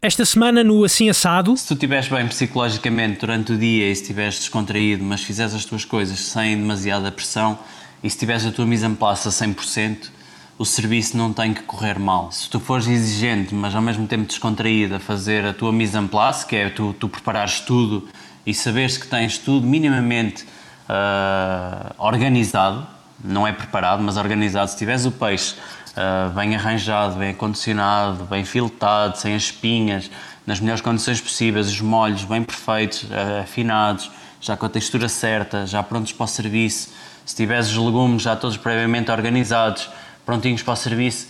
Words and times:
Esta 0.00 0.24
semana 0.24 0.62
no 0.62 0.84
Assim 0.84 1.10
Assado. 1.10 1.56
Se 1.56 1.66
tu 1.66 1.74
estiveres 1.74 2.06
bem 2.06 2.28
psicologicamente 2.28 3.18
durante 3.18 3.52
o 3.52 3.58
dia 3.58 3.90
e 3.90 3.96
se 3.96 4.02
estiveres 4.02 4.38
descontraído, 4.38 5.02
mas 5.02 5.24
fizeres 5.24 5.52
as 5.52 5.64
tuas 5.64 5.84
coisas 5.84 6.20
sem 6.20 6.56
demasiada 6.56 7.10
pressão 7.10 7.58
e 8.00 8.08
se 8.08 8.16
tiveres 8.16 8.46
a 8.46 8.52
tua 8.52 8.64
mise 8.64 8.86
en 8.86 8.94
place 8.94 9.26
a 9.26 9.30
100%, 9.32 10.10
o 10.56 10.64
serviço 10.64 11.16
não 11.16 11.32
tem 11.32 11.52
que 11.52 11.62
correr 11.62 11.98
mal. 11.98 12.30
Se 12.30 12.48
tu 12.48 12.60
fores 12.60 12.86
exigente, 12.86 13.52
mas 13.52 13.74
ao 13.74 13.82
mesmo 13.82 14.06
tempo 14.06 14.24
descontraído 14.24 14.94
a 14.94 15.00
fazer 15.00 15.44
a 15.44 15.52
tua 15.52 15.72
mise 15.72 15.98
en 15.98 16.06
place, 16.06 16.46
que 16.46 16.54
é 16.54 16.70
tu, 16.70 16.92
tu 16.92 17.08
preparares 17.08 17.58
tudo 17.58 18.06
e 18.46 18.54
saberes 18.54 18.96
que 18.96 19.08
tens 19.08 19.36
tudo 19.36 19.66
minimamente 19.66 20.44
uh, 20.44 21.92
organizado, 21.98 22.86
não 23.24 23.44
é 23.44 23.52
preparado, 23.52 24.00
mas 24.00 24.16
organizado, 24.16 24.70
se 24.70 24.76
tiveres 24.76 25.04
o 25.06 25.10
peixe 25.10 25.56
uh, 25.92 26.30
bem 26.30 26.54
arranjado, 26.54 27.16
bem 27.16 27.30
acondicionado, 27.30 28.24
bem 28.24 28.44
filtrado, 28.44 29.16
sem 29.18 29.34
as 29.34 29.44
espinhas, 29.44 30.10
nas 30.46 30.60
melhores 30.60 30.80
condições 30.80 31.20
possíveis, 31.20 31.68
os 31.68 31.80
molhos 31.80 32.24
bem 32.24 32.42
perfeitos, 32.42 33.04
uh, 33.04 33.42
afinados, 33.42 34.10
já 34.40 34.56
com 34.56 34.66
a 34.66 34.68
textura 34.68 35.08
certa, 35.08 35.66
já 35.66 35.82
prontos 35.82 36.12
para 36.12 36.24
o 36.24 36.26
serviço, 36.26 36.90
se 37.24 37.36
tiveres 37.36 37.68
os 37.68 37.76
legumes 37.76 38.22
já 38.22 38.34
todos 38.34 38.56
previamente 38.56 39.10
organizados, 39.10 39.88
prontinhos 40.24 40.62
para 40.62 40.72
o 40.74 40.76
serviço, 40.76 41.28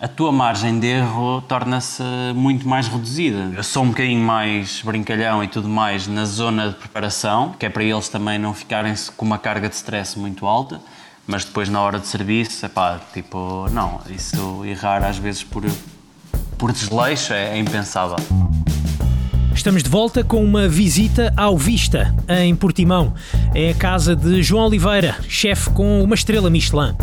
a 0.00 0.08
tua 0.08 0.32
margem 0.32 0.80
de 0.80 0.88
erro 0.88 1.40
torna-se 1.42 2.02
muito 2.34 2.66
mais 2.66 2.88
reduzida. 2.88 3.52
Eu 3.56 3.62
sou 3.62 3.84
um 3.84 3.90
bocadinho 3.90 4.20
mais 4.20 4.82
brincalhão 4.82 5.44
e 5.44 5.46
tudo 5.46 5.68
mais 5.68 6.08
na 6.08 6.24
zona 6.24 6.70
de 6.70 6.74
preparação, 6.74 7.54
que 7.56 7.64
é 7.64 7.68
para 7.68 7.84
eles 7.84 8.08
também 8.08 8.36
não 8.36 8.52
ficarem 8.52 8.94
com 9.16 9.24
uma 9.24 9.38
carga 9.38 9.68
de 9.68 9.76
stress 9.76 10.18
muito 10.18 10.44
alta 10.44 10.80
mas 11.26 11.44
depois 11.44 11.68
na 11.68 11.80
hora 11.80 11.98
de 11.98 12.06
serviço, 12.06 12.68
pá, 12.68 13.00
tipo, 13.12 13.68
não, 13.70 14.00
isso 14.08 14.64
errar 14.64 15.04
às 15.04 15.18
vezes 15.18 15.42
por, 15.42 15.64
por 16.58 16.72
desleixo 16.72 17.32
é, 17.32 17.56
é 17.56 17.58
impensável. 17.58 18.16
Estamos 19.54 19.82
de 19.82 19.90
volta 19.90 20.24
com 20.24 20.42
uma 20.42 20.66
visita 20.66 21.32
ao 21.36 21.56
Vista, 21.56 22.14
em 22.28 22.56
Portimão. 22.56 23.14
É 23.54 23.70
a 23.70 23.74
casa 23.74 24.16
de 24.16 24.42
João 24.42 24.66
Oliveira, 24.66 25.16
chefe 25.28 25.70
com 25.70 26.02
uma 26.02 26.14
estrela 26.14 26.50
Michelin. 26.50 26.96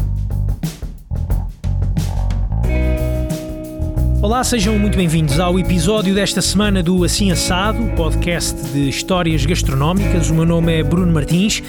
Olá, 4.22 4.44
sejam 4.44 4.78
muito 4.78 4.98
bem-vindos 4.98 5.40
ao 5.40 5.58
episódio 5.58 6.14
desta 6.14 6.42
semana 6.42 6.84
do 6.84 7.06
Assim 7.06 7.32
Assado, 7.32 7.82
podcast 7.96 8.54
de 8.74 8.90
histórias 8.90 9.46
gastronómicas. 9.46 10.30
O 10.30 10.34
meu 10.34 10.46
nome 10.46 10.78
é 10.78 10.84
Bruno 10.84 11.10
Martins 11.14 11.64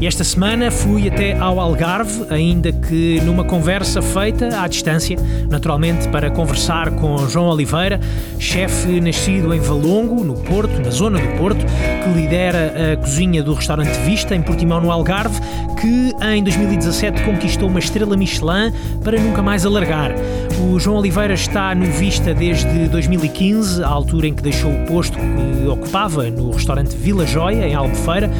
e 0.00 0.06
esta 0.06 0.22
semana 0.22 0.70
fui 0.70 1.08
até 1.08 1.36
ao 1.36 1.58
Algarve, 1.58 2.24
ainda 2.30 2.70
que 2.70 3.20
numa 3.22 3.42
conversa 3.42 4.00
feita 4.00 4.60
à 4.62 4.68
distância, 4.68 5.18
naturalmente 5.50 6.08
para 6.08 6.30
conversar 6.30 6.92
com 6.92 7.18
João 7.28 7.48
Oliveira, 7.48 7.98
chefe 8.38 9.00
nascido 9.00 9.52
em 9.52 9.58
Valongo, 9.58 10.22
no 10.22 10.34
Porto, 10.34 10.80
na 10.80 10.90
zona 10.90 11.18
do 11.18 11.36
Porto, 11.36 11.66
que 11.66 12.20
lidera 12.20 12.92
a 12.92 12.96
cozinha 12.98 13.42
do 13.42 13.52
restaurante 13.52 13.98
Vista, 14.02 14.32
em 14.32 14.42
Portimão, 14.42 14.80
no 14.80 14.92
Algarve, 14.92 15.40
que 15.80 16.14
em 16.24 16.44
2017 16.44 17.24
conquistou 17.24 17.68
uma 17.68 17.80
estrela 17.80 18.16
Michelin 18.16 18.72
para 19.02 19.18
nunca 19.20 19.42
mais 19.42 19.66
alargar. 19.66 20.12
O 20.58 20.80
João 20.80 20.96
Oliveira 20.98 21.34
está 21.34 21.74
no 21.74 21.84
Vista 21.84 22.32
desde 22.32 22.88
2015, 22.88 23.82
a 23.82 23.88
altura 23.88 24.28
em 24.28 24.34
que 24.34 24.42
deixou 24.42 24.72
o 24.72 24.86
posto 24.86 25.18
que 25.18 25.68
ocupava 25.68 26.30
no 26.30 26.50
restaurante 26.50 26.96
Vila 26.96 27.26
Joia, 27.26 27.68
em 27.68 27.74
Albufeira. 27.74 28.30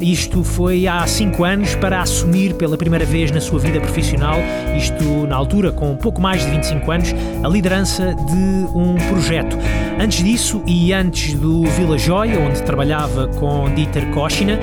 Isto 0.00 0.42
foi 0.42 0.86
há 0.86 1.06
5 1.06 1.44
anos 1.44 1.74
para 1.74 2.00
assumir 2.00 2.54
pela 2.54 2.76
primeira 2.76 3.04
vez 3.04 3.30
na 3.30 3.40
sua 3.40 3.58
vida 3.58 3.78
profissional, 3.80 4.38
isto 4.74 5.04
na 5.26 5.36
altura 5.36 5.70
com 5.72 5.94
pouco 5.94 6.20
mais 6.22 6.42
de 6.42 6.50
25 6.50 6.90
anos, 6.90 7.14
a 7.44 7.48
liderança 7.48 8.14
de 8.14 8.66
um 8.74 8.94
projeto. 9.10 9.58
Antes 10.00 10.24
disso 10.24 10.62
e 10.66 10.94
antes 10.94 11.34
do 11.34 11.64
Vila 11.64 11.98
Joia, 11.98 12.40
onde 12.40 12.62
trabalhava 12.62 13.28
com 13.28 13.68
Dieter 13.74 14.06
Kochina, 14.10 14.58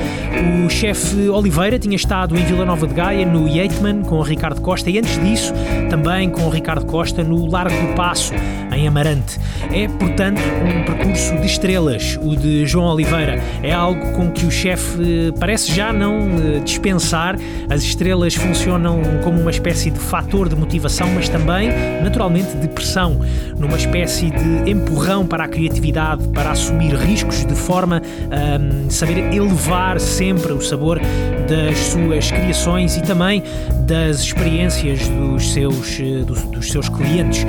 o 0.66 0.70
chefe 0.70 1.30
Oliveira 1.30 1.78
tinha 1.78 1.96
estado 1.96 2.36
em 2.36 2.44
Vila 2.44 2.66
Nova 2.66 2.88
de 2.88 2.96
Gaia, 2.96 3.23
no 3.23 3.48
Yeatman, 3.48 4.02
com 4.02 4.16
o 4.16 4.23
Ricardo 4.23 4.60
Costa, 4.61 4.90
e 4.90 4.98
antes 4.98 5.22
disso 5.23 5.54
também 5.92 6.32
com 6.32 6.42
o 6.48 6.50
Ricardo 6.50 6.86
Costa 6.86 7.23
no 7.23 7.45
Largo 7.45 7.76
do 7.76 7.94
Passo, 7.94 8.34
em 8.76 8.88
Amarante. 8.88 9.40
É, 9.72 9.88
portanto, 9.88 10.42
um 10.64 10.84
percurso 10.84 11.36
de 11.38 11.45
estrelas, 11.45 12.17
o 12.22 12.36
de 12.36 12.66
João 12.66 12.94
Oliveira. 12.94 13.42
É 13.61 13.72
algo 13.72 14.14
com 14.14 14.32
que 14.32 14.45
o 14.45 14.52
chefe 14.52 15.27
parece 15.39 15.73
já 15.73 15.92
não 15.93 16.20
eh, 16.20 16.60
dispensar. 16.64 17.38
As 17.70 17.83
estrelas 17.83 18.36
funcionam 18.36 19.02
como 19.23 19.42
uma 19.42 19.52
espécie 19.52 19.92
de 19.92 19.99
fator 19.99 20.49
de 20.49 20.55
motivação, 20.55 21.10
mas 21.14 21.30
também, 21.30 21.70
naturalmente, 22.04 22.55
de 22.58 22.67
pressão, 22.67 23.20
numa 23.58 23.77
espécie 23.77 24.32
de 24.32 24.70
empurrão 24.70 25.26
para 25.26 25.45
a 25.45 25.48
criatividade, 25.48 26.27
para 26.30 26.52
assumir 26.52 26.93
riscos, 26.95 27.45
de 27.45 27.55
forma 27.55 28.02
a 28.32 28.92
saber 28.92 29.33
elevar 29.33 29.99
sempre 29.99 30.54
o 30.54 30.61
sabor 30.61 30.99
das 31.48 31.77
suas 31.77 32.30
criações 32.30 32.98
e 32.98 33.02
também 33.02 33.42
das 33.86 34.20
experiências 34.20 35.08
dos 35.08 35.54
seus, 35.54 35.99
eh, 35.99 36.23
dos, 36.26 36.42
dos 36.43 36.70
seus 36.70 36.89
clientes. 36.89 37.45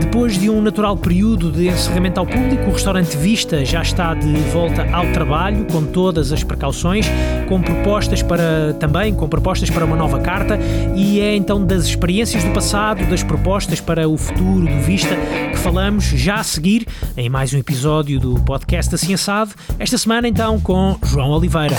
Depois 0.00 0.38
de 0.38 0.50
um 0.50 0.60
natural 0.60 0.96
período 0.96 1.52
de 1.52 1.68
encerramento 1.68 2.18
ao 2.18 2.26
público, 2.26 2.68
o 2.68 2.72
restaurante 2.72 3.16
Vista 3.16 3.64
já 3.64 3.82
está 3.82 4.14
de 4.14 4.32
volta 4.52 4.86
ao 4.92 5.06
trabalho, 5.12 5.64
com 5.66 5.84
todas 5.84 6.32
as 6.32 6.42
precauções, 6.42 7.06
com 7.48 7.60
propostas 7.60 8.22
para 8.22 8.74
também 8.80 9.14
com 9.14 9.28
propostas 9.28 9.70
para 9.70 9.84
uma 9.84 9.96
nova 9.96 10.20
carta 10.20 10.58
e 10.94 11.20
é 11.20 11.34
então 11.34 11.64
das 11.64 11.84
experiências 11.84 12.42
do 12.42 12.50
passado, 12.50 13.04
das 13.06 13.22
propostas 13.22 13.80
para 13.80 14.08
o 14.08 14.16
futuro 14.16 14.66
do 14.66 14.80
Vista 14.82 15.16
que 15.50 15.58
falamos 15.58 16.04
já 16.04 16.36
a 16.36 16.44
seguir 16.44 16.86
em 17.16 17.28
mais 17.28 17.52
um 17.54 17.58
episódio 17.58 18.18
do 18.18 18.34
podcast 18.40 18.94
Assim 18.94 19.14
Assado, 19.14 19.54
esta 19.78 19.96
semana 19.96 20.28
então 20.28 20.60
com 20.60 20.98
João 21.04 21.30
Oliveira. 21.30 21.76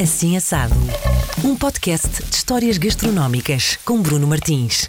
Assim 0.00 0.36
Assado, 0.36 0.74
um 1.44 1.56
podcast 1.56 2.22
de 2.22 2.34
histórias 2.34 2.78
gastronómicas 2.78 3.78
com 3.84 4.00
Bruno 4.00 4.26
Martins. 4.26 4.88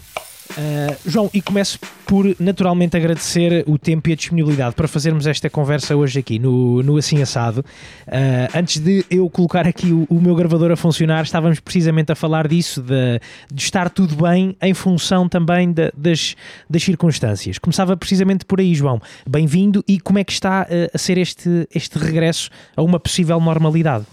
Uh, 0.52 0.98
João, 1.06 1.30
e 1.32 1.42
começo 1.42 1.80
por 2.08 2.36
naturalmente 2.40 2.98
agradecer 2.98 3.64
o 3.68 3.78
tempo 3.78 4.10
e 4.10 4.14
a 4.14 4.16
disponibilidade 4.16 4.74
para 4.74 4.88
fazermos 4.88 5.28
esta 5.28 5.48
conversa 5.48 5.96
hoje 5.96 6.20
aqui 6.20 6.40
no, 6.40 6.82
no 6.82 6.98
Assim 6.98 7.22
Assado. 7.22 7.60
Uh, 8.08 8.58
antes 8.58 8.80
de 8.80 9.06
eu 9.12 9.30
colocar 9.30 9.68
aqui 9.68 9.92
o, 9.92 10.08
o, 10.10 10.20
meu 10.20 10.36
gravador 10.36 10.72
a 10.72 10.76
funcionar, 10.76 11.24
estávamos 11.24 11.60
precisamente 11.60 12.12
a 12.12 12.16
falar 12.16 12.48
disso, 12.48 12.82
de, 12.82 13.22
de 13.54 13.62
estar 13.62 13.92
tudo 13.92 14.16
bem 14.16 14.56
em 14.60 14.74
função 14.74 15.30
também 15.30 15.72
de, 15.72 15.92
das, 15.96 16.36
das 16.68 16.84
circunstâncias. 16.84 17.60
Começava 17.60 17.96
precisamente 17.96 18.44
por 18.44 18.60
aí, 18.60 18.74
João. 18.74 19.00
Bem-vindo 19.30 19.84
e 19.88 20.00
como 20.00 20.18
é 20.18 20.24
que 20.24 20.32
está 20.32 20.64
uh, 20.64 20.90
a 20.92 20.98
ser 20.98 21.20
este, 21.20 21.68
este 21.74 22.00
regresso 22.00 22.50
a 22.76 22.82
uma 22.82 23.00
possível 23.00 23.40
normalidade? 23.40 24.06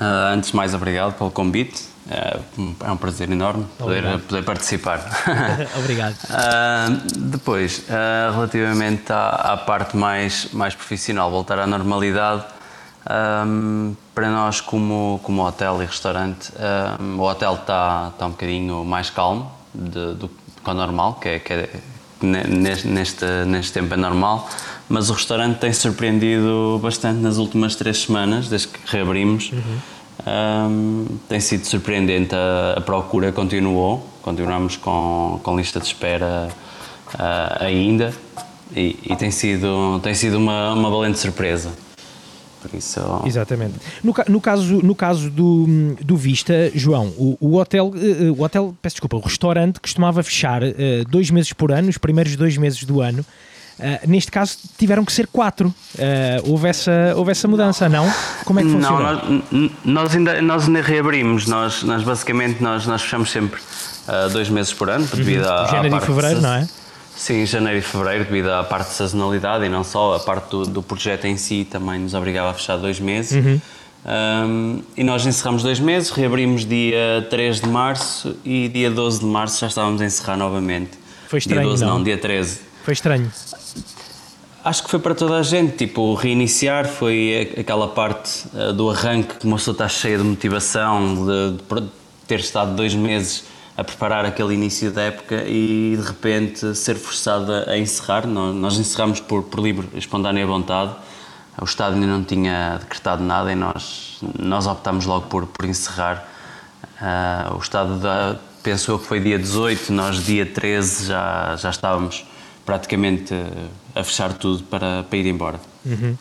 antes 0.00 0.50
de 0.50 0.56
mais, 0.56 0.72
obrigado 0.72 1.16
pelo 1.18 1.30
convite. 1.30 1.91
É, 2.10 2.40
é 2.84 2.90
um 2.90 2.96
prazer 2.96 3.30
enorme 3.30 3.64
poder, 3.78 4.18
poder 4.20 4.44
participar. 4.44 5.00
Obrigado. 5.78 6.16
uh, 6.24 7.00
depois, 7.16 7.78
uh, 7.78 8.32
relativamente 8.34 9.12
à, 9.12 9.52
à, 9.52 9.56
parte 9.56 9.96
mais, 9.96 10.48
mais 10.52 10.74
profissional, 10.74 11.30
voltar 11.30 11.60
à 11.60 11.66
normalidade, 11.66 12.44
um, 13.46 13.94
para 14.14 14.28
nós, 14.30 14.60
como, 14.60 15.20
como 15.22 15.46
hotel 15.46 15.80
e 15.80 15.86
restaurante, 15.86 16.52
um, 17.00 17.20
o 17.20 17.22
hotel 17.22 17.54
está, 17.54 18.10
está 18.12 18.26
um 18.26 18.30
bocadinho 18.30 18.84
mais 18.84 19.08
calmo 19.08 19.52
de, 19.72 20.14
do 20.14 20.28
que 20.28 20.70
o 20.70 20.74
normal, 20.74 21.14
que 21.14 21.28
é, 21.28 21.38
que 21.38 21.52
é 21.52 21.70
neste, 22.20 22.86
neste, 22.88 23.24
neste 23.46 23.72
tempo 23.72 23.94
é 23.94 23.96
normal, 23.96 24.48
mas 24.88 25.08
o 25.08 25.12
restaurante 25.12 25.58
tem 25.58 25.72
surpreendido 25.72 26.80
bastante 26.82 27.20
nas 27.20 27.36
últimas 27.36 27.76
três 27.76 28.02
semanas, 28.02 28.48
desde 28.48 28.68
que 28.68 28.78
reabrimos. 28.90 29.50
Uhum 29.52 30.01
um, 30.26 31.06
tem 31.28 31.40
sido 31.40 31.66
surpreendente, 31.66 32.34
a, 32.34 32.74
a, 32.78 32.80
procura 32.80 33.32
continuou, 33.32 34.06
continuamos 34.22 34.76
com, 34.76 35.40
com 35.42 35.56
lista 35.56 35.80
de 35.80 35.86
espera 35.86 36.48
uh, 37.14 37.64
ainda 37.64 38.14
e, 38.74 38.96
e, 39.04 39.16
tem 39.16 39.30
sido, 39.30 40.00
tem 40.00 40.14
sido 40.14 40.38
uma, 40.38 40.72
uma 40.72 40.90
valente 40.90 41.18
surpresa. 41.18 41.72
Isso... 42.72 43.00
Exatamente. 43.26 43.74
No, 44.04 44.14
no, 44.28 44.40
caso, 44.40 44.80
no 44.82 44.94
caso 44.94 45.28
do, 45.28 45.96
do 46.00 46.16
Vista, 46.16 46.70
João, 46.72 47.08
o, 47.18 47.36
o, 47.40 47.56
hotel, 47.56 47.92
eh, 47.96 48.30
o 48.30 48.40
hotel, 48.40 48.72
peço 48.80 48.94
desculpa, 48.94 49.16
o 49.16 49.20
restaurante 49.20 49.80
costumava 49.80 50.22
fechar 50.22 50.62
uh, 50.62 50.72
dois 51.08 51.28
meses 51.30 51.52
por 51.52 51.72
ano, 51.72 51.88
os 51.88 51.98
primeiros 51.98 52.36
dois 52.36 52.56
meses 52.56 52.84
do 52.84 53.00
ano, 53.00 53.26
Uh, 53.78 54.08
neste 54.08 54.30
caso 54.30 54.56
tiveram 54.78 55.04
que 55.04 55.12
ser 55.12 55.26
quatro. 55.26 55.68
Uh, 55.68 56.50
houve, 56.50 56.68
essa, 56.68 57.14
houve 57.16 57.30
essa 57.30 57.48
mudança, 57.48 57.88
não? 57.88 58.10
Como 58.44 58.60
é 58.60 58.62
que 58.62 58.70
funciona? 58.70 59.12
Não, 59.12 59.42
nós, 59.50 59.70
nós, 59.84 60.16
ainda, 60.16 60.42
nós 60.42 60.66
ainda 60.66 60.82
reabrimos. 60.82 61.46
Nós, 61.46 61.82
nós 61.82 62.02
basicamente 62.02 62.62
nós, 62.62 62.86
nós 62.86 63.02
fechamos 63.02 63.30
sempre 63.30 63.60
uh, 63.60 64.30
dois 64.30 64.48
meses 64.48 64.72
por 64.72 64.90
ano, 64.90 65.06
devido 65.12 65.44
uhum. 65.44 65.52
a. 65.52 65.66
Janeiro 65.66 65.96
e 65.96 66.00
fevereiro, 66.00 66.40
não 66.40 66.52
é? 66.54 66.68
Sim, 67.16 67.44
janeiro 67.46 67.78
e 67.78 67.82
fevereiro, 67.82 68.24
devido 68.24 68.48
à 68.48 68.64
parte 68.64 68.88
de 68.88 68.94
sazonalidade 68.94 69.64
e 69.64 69.68
não 69.68 69.84
só, 69.84 70.16
a 70.16 70.20
parte 70.20 70.50
do, 70.50 70.64
do 70.64 70.82
projeto 70.82 71.26
em 71.26 71.36
si 71.36 71.66
também 71.70 72.00
nos 72.00 72.14
obrigava 72.14 72.50
a 72.50 72.54
fechar 72.54 72.76
dois 72.78 72.98
meses. 72.98 73.32
Uhum. 73.32 73.60
Um, 74.04 74.82
e 74.96 75.04
nós 75.04 75.24
encerramos 75.24 75.62
dois 75.62 75.78
meses, 75.78 76.10
reabrimos 76.10 76.66
dia 76.66 77.26
3 77.30 77.60
de 77.60 77.68
março 77.68 78.36
e 78.44 78.68
dia 78.68 78.90
12 78.90 79.20
de 79.20 79.26
março 79.26 79.60
já 79.60 79.68
estávamos 79.68 80.00
a 80.00 80.04
encerrar 80.04 80.36
novamente. 80.36 80.90
Foi 81.28 81.38
estranho. 81.38 81.60
Dia 81.60 81.70
12 81.70 81.84
não, 81.84 81.98
não 81.98 82.04
dia 82.04 82.18
13. 82.18 82.71
Foi 82.82 82.92
estranho. 82.92 83.30
Acho 84.64 84.84
que 84.84 84.90
foi 84.90 85.00
para 85.00 85.14
toda 85.14 85.36
a 85.36 85.42
gente, 85.42 85.76
tipo, 85.76 86.14
reiniciar 86.14 86.86
foi 86.86 87.52
aquela 87.58 87.88
parte 87.88 88.46
uh, 88.54 88.72
do 88.72 88.90
arranque 88.90 89.36
que 89.38 89.46
uma 89.46 89.56
pessoa 89.56 89.72
está 89.72 89.88
cheia 89.88 90.18
de 90.18 90.24
motivação, 90.24 91.26
de, 91.26 91.80
de, 91.80 91.88
ter 92.28 92.38
estado 92.38 92.76
dois 92.76 92.94
meses 92.94 93.44
a 93.76 93.82
preparar 93.82 94.24
aquele 94.24 94.54
início 94.54 94.92
da 94.92 95.02
época 95.02 95.44
e 95.48 95.96
de 95.98 96.06
repente 96.06 96.76
ser 96.76 96.94
forçada 96.94 97.68
a 97.68 97.76
encerrar. 97.76 98.26
Nós, 98.26 98.54
nós 98.54 98.78
encerramos 98.78 99.18
por, 99.18 99.42
por 99.42 99.60
livre, 99.60 99.88
espontânea 99.94 100.46
vontade. 100.46 100.94
O 101.60 101.64
Estado 101.64 101.94
ainda 101.94 102.06
não 102.06 102.24
tinha 102.24 102.78
decretado 102.78 103.22
nada 103.22 103.52
e 103.52 103.54
nós, 103.54 104.20
nós 104.38 104.66
optámos 104.66 105.06
logo 105.06 105.26
por, 105.26 105.46
por 105.46 105.64
encerrar. 105.64 106.26
Uh, 107.00 107.56
o 107.56 107.58
Estado 107.58 107.98
da, 107.98 108.36
pensou 108.62 108.98
que 108.98 109.06
foi 109.06 109.18
dia 109.18 109.38
18, 109.38 109.92
nós 109.92 110.24
dia 110.24 110.46
13 110.46 111.06
já, 111.06 111.56
já 111.56 111.70
estávamos 111.70 112.24
praticamente 112.64 113.34
a 113.94 114.04
fechar 114.04 114.32
tudo 114.34 114.62
para, 114.64 115.02
para 115.02 115.18
ir 115.18 115.26
embora. 115.26 115.60
Uhum. 115.84 116.16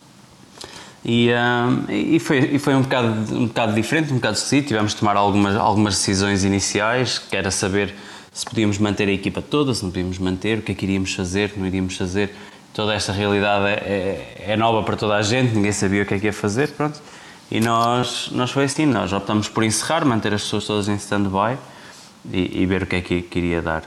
E, 1.03 1.29
uh, 1.31 1.91
e, 1.91 2.19
foi, 2.19 2.37
e 2.39 2.59
foi 2.59 2.75
um 2.75 2.81
bocado, 2.81 3.35
um 3.35 3.47
bocado 3.47 3.73
diferente, 3.73 4.11
um 4.11 4.17
bocado 4.17 4.37
esquisito. 4.37 4.67
Tivemos 4.67 4.91
de 4.93 4.99
tomar 4.99 5.17
algumas, 5.17 5.55
algumas 5.55 5.95
decisões 5.95 6.43
iniciais, 6.43 7.17
que 7.17 7.35
era 7.35 7.49
saber 7.49 7.93
se 8.31 8.45
podíamos 8.45 8.77
manter 8.77 9.07
a 9.07 9.11
equipa 9.11 9.41
toda, 9.41 9.73
se 9.73 9.83
não 9.83 9.89
podíamos 9.91 10.17
manter, 10.17 10.59
o 10.59 10.61
que 10.61 10.71
é 10.71 10.75
que 10.75 10.85
iríamos 10.85 11.13
fazer, 11.13 11.53
não 11.57 11.65
iríamos 11.65 11.97
fazer. 11.97 12.33
Toda 12.73 12.93
esta 12.93 13.11
realidade 13.11 13.65
é, 13.65 13.73
é, 14.47 14.53
é 14.53 14.57
nova 14.57 14.83
para 14.83 14.95
toda 14.95 15.15
a 15.15 15.21
gente, 15.21 15.53
ninguém 15.53 15.73
sabia 15.73 16.03
o 16.03 16.05
que 16.05 16.13
é 16.13 16.19
que 16.19 16.25
ia 16.27 16.33
fazer, 16.33 16.69
pronto. 16.69 17.01
E 17.49 17.59
nós, 17.59 18.29
nós 18.31 18.49
foi 18.51 18.63
assim, 18.63 18.85
nós 18.85 19.11
optamos 19.11 19.49
por 19.49 19.63
encerrar, 19.63 20.05
manter 20.05 20.33
as 20.33 20.43
pessoas 20.43 20.65
todas 20.65 20.87
em 20.87 20.95
stand-by 20.95 21.57
e, 22.31 22.61
e, 22.61 22.65
ver 22.65 22.83
o 22.83 22.85
que 22.85 22.95
é 22.95 23.01
que, 23.01 23.21
que 23.23 23.39
iria 23.39 23.61
dar. 23.61 23.83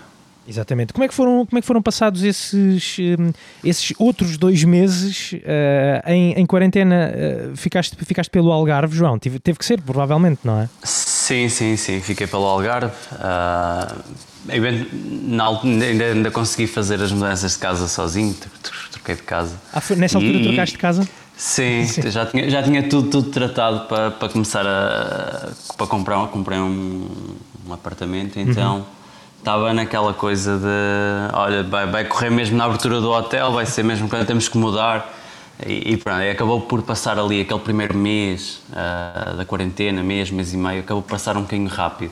Exatamente. 0.46 0.93
Como 0.93 1.05
é 1.05 1.08
que 1.08 1.14
foram, 1.14 1.46
como 1.46 1.58
é 1.58 1.61
que 1.61 1.67
foram 1.67 1.81
passados 1.81 2.23
esses, 2.23 2.96
hum, 2.99 3.32
esses 3.62 3.93
outros 3.99 4.37
dois 4.37 4.62
meses 4.62 5.32
uh, 5.32 6.11
em, 6.11 6.32
em 6.32 6.46
quarentena? 6.46 7.12
Uh, 7.12 7.56
ficaste, 7.56 7.96
ficaste 8.05 8.31
pelo 8.31 8.52
Algarve, 8.52 8.94
João? 8.94 9.19
Teve, 9.19 9.38
teve 9.38 9.58
que 9.58 9.64
ser, 9.64 9.81
provavelmente, 9.81 10.41
não 10.44 10.61
é? 10.61 10.69
Sim, 10.82 11.49
sim, 11.49 11.76
sim. 11.76 12.00
Fiquei 12.00 12.26
pelo 12.26 12.44
Algarve. 12.44 12.93
Uh, 13.12 14.02
ainda, 14.49 16.05
ainda 16.05 16.31
consegui 16.31 16.67
fazer 16.67 17.00
as 17.00 17.11
mudanças 17.11 17.52
de 17.52 17.58
casa 17.58 17.88
sozinho, 17.88 18.35
troquei 18.93 19.14
de 19.14 19.23
casa. 19.23 19.58
Ah, 19.73 19.81
foi, 19.81 19.97
nessa 19.97 20.19
altura 20.19 20.38
e, 20.38 20.43
trocaste 20.44 20.76
de 20.76 20.81
casa? 20.81 21.08
Sim, 21.37 21.85
sim, 21.87 22.11
Já, 22.11 22.26
tinha, 22.26 22.49
já 22.49 22.62
tinha 22.62 22.82
tudo, 22.88 23.11
tudo 23.11 23.31
tratado 23.31 23.88
para, 23.88 24.11
para 24.11 24.29
começar 24.29 24.64
a. 24.67 25.50
para 25.76 25.87
comprar, 25.87 26.29
comprei 26.29 26.58
um, 26.58 27.08
um 27.67 27.73
apartamento, 27.73 28.38
então. 28.38 28.76
Uhum 28.76 29.03
estava 29.44 29.75
naquela 29.75 30.14
coisa 30.14 30.56
de 30.56 31.37
olha, 31.37 31.62
vai, 31.62 31.87
vai 31.87 32.05
correr 32.06 32.31
mesmo 32.31 32.56
na 32.56 32.64
abertura 32.64 32.99
do 32.99 33.11
hotel, 33.11 33.52
vai 33.52 33.67
ser 33.67 33.85
mesmo 33.85 34.08
quando 34.08 34.26
temos 34.26 34.49
que 34.49 34.56
mudar. 34.56 35.12
E, 35.64 35.93
e 35.93 35.96
pronto, 35.99 36.23
acabou 36.23 36.62
por 36.62 36.82
passar 36.82 37.19
ali 37.19 37.43
aquele 37.43 37.61
primeiro 37.61 37.96
mês 37.96 38.61
uh, 38.70 39.37
da 39.37 39.44
quarentena, 39.44 40.02
mês, 40.02 40.31
mês 40.31 40.52
e 40.52 40.56
meio, 40.56 40.81
acabou 40.81 41.02
por 41.02 41.11
passar 41.11 41.37
um 41.37 41.43
bocadinho 41.43 41.69
rápido. 41.69 42.11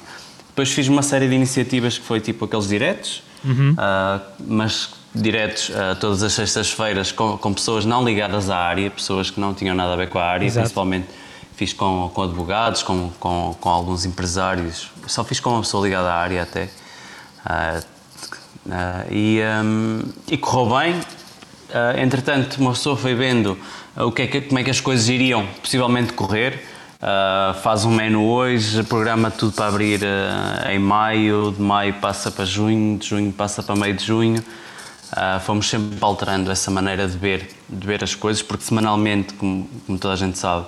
Depois 0.48 0.70
fiz 0.70 0.86
uma 0.86 1.02
série 1.02 1.26
de 1.26 1.34
iniciativas 1.34 1.96
que 1.96 2.04
foi 2.04 2.20
tipo 2.20 2.44
aqueles 2.44 2.68
diretos, 2.68 3.22
uhum. 3.42 3.72
uh, 3.72 4.20
mas 4.46 4.90
diretos 5.14 5.70
uh, 5.70 5.96
todas 5.98 6.22
as 6.22 6.34
sextas-feiras 6.34 7.10
com, 7.10 7.38
com, 7.38 7.54
pessoas 7.54 7.86
não 7.86 8.04
ligadas 8.04 8.50
à 8.50 8.58
área, 8.58 8.90
pessoas 8.90 9.30
que 9.30 9.40
não 9.40 9.54
tinham 9.54 9.74
nada 9.74 9.94
a 9.94 9.96
ver 9.96 10.08
com 10.08 10.18
a 10.18 10.24
área, 10.24 10.44
Exato. 10.44 10.64
principalmente 10.64 11.08
fiz 11.56 11.72
com, 11.72 12.10
com 12.12 12.22
advogados, 12.22 12.82
com, 12.82 13.10
com, 13.18 13.56
com 13.58 13.68
alguns 13.68 14.04
empresários, 14.04 14.90
só 15.06 15.24
fiz 15.24 15.40
com 15.40 15.50
uma 15.50 15.60
pessoa 15.60 15.82
ligada 15.82 16.12
à 16.12 16.16
área 16.16 16.42
até. 16.42 16.68
Uh, 17.44 17.92
e, 19.10 19.40
um, 19.64 20.02
e, 20.28 20.36
correu 20.36 20.78
bem. 20.78 20.94
Uh, 20.94 21.98
entretanto, 21.98 22.58
uma 22.60 22.72
pessoa 22.72 22.96
foi 22.96 23.14
vendo 23.14 23.58
o 23.96 24.12
que 24.12 24.22
é 24.22 24.26
que, 24.26 24.40
como 24.42 24.58
é 24.58 24.64
que 24.64 24.70
as 24.70 24.80
coisas 24.80 25.08
iriam 25.08 25.46
possivelmente 25.60 26.12
correr. 26.12 26.62
Uh, 27.02 27.52
faz 27.62 27.84
um 27.84 27.90
menu 27.90 28.24
hoje, 28.28 28.84
programa 28.84 29.28
tudo 29.28 29.52
para 29.54 29.66
abrir 29.66 30.00
uh, 30.02 30.70
em 30.70 30.78
maio, 30.78 31.50
de 31.50 31.60
maio 31.60 31.94
passa 31.94 32.30
para 32.30 32.44
junho, 32.44 32.96
de 32.96 33.08
junho 33.08 33.32
passa 33.32 33.60
para 33.60 33.74
meio 33.74 33.94
de 33.94 34.04
junho. 34.04 34.40
Uh, 35.12 35.40
fomos 35.40 35.68
sempre 35.68 35.98
alterando 36.00 36.50
essa 36.52 36.70
maneira 36.70 37.08
de 37.08 37.18
ver, 37.18 37.50
de 37.68 37.84
ver 37.84 38.04
as 38.04 38.14
coisas, 38.14 38.40
porque 38.40 38.62
semanalmente, 38.62 39.34
como, 39.34 39.68
como 39.84 39.98
toda 39.98 40.14
a 40.14 40.16
gente 40.16 40.38
sabe, 40.38 40.66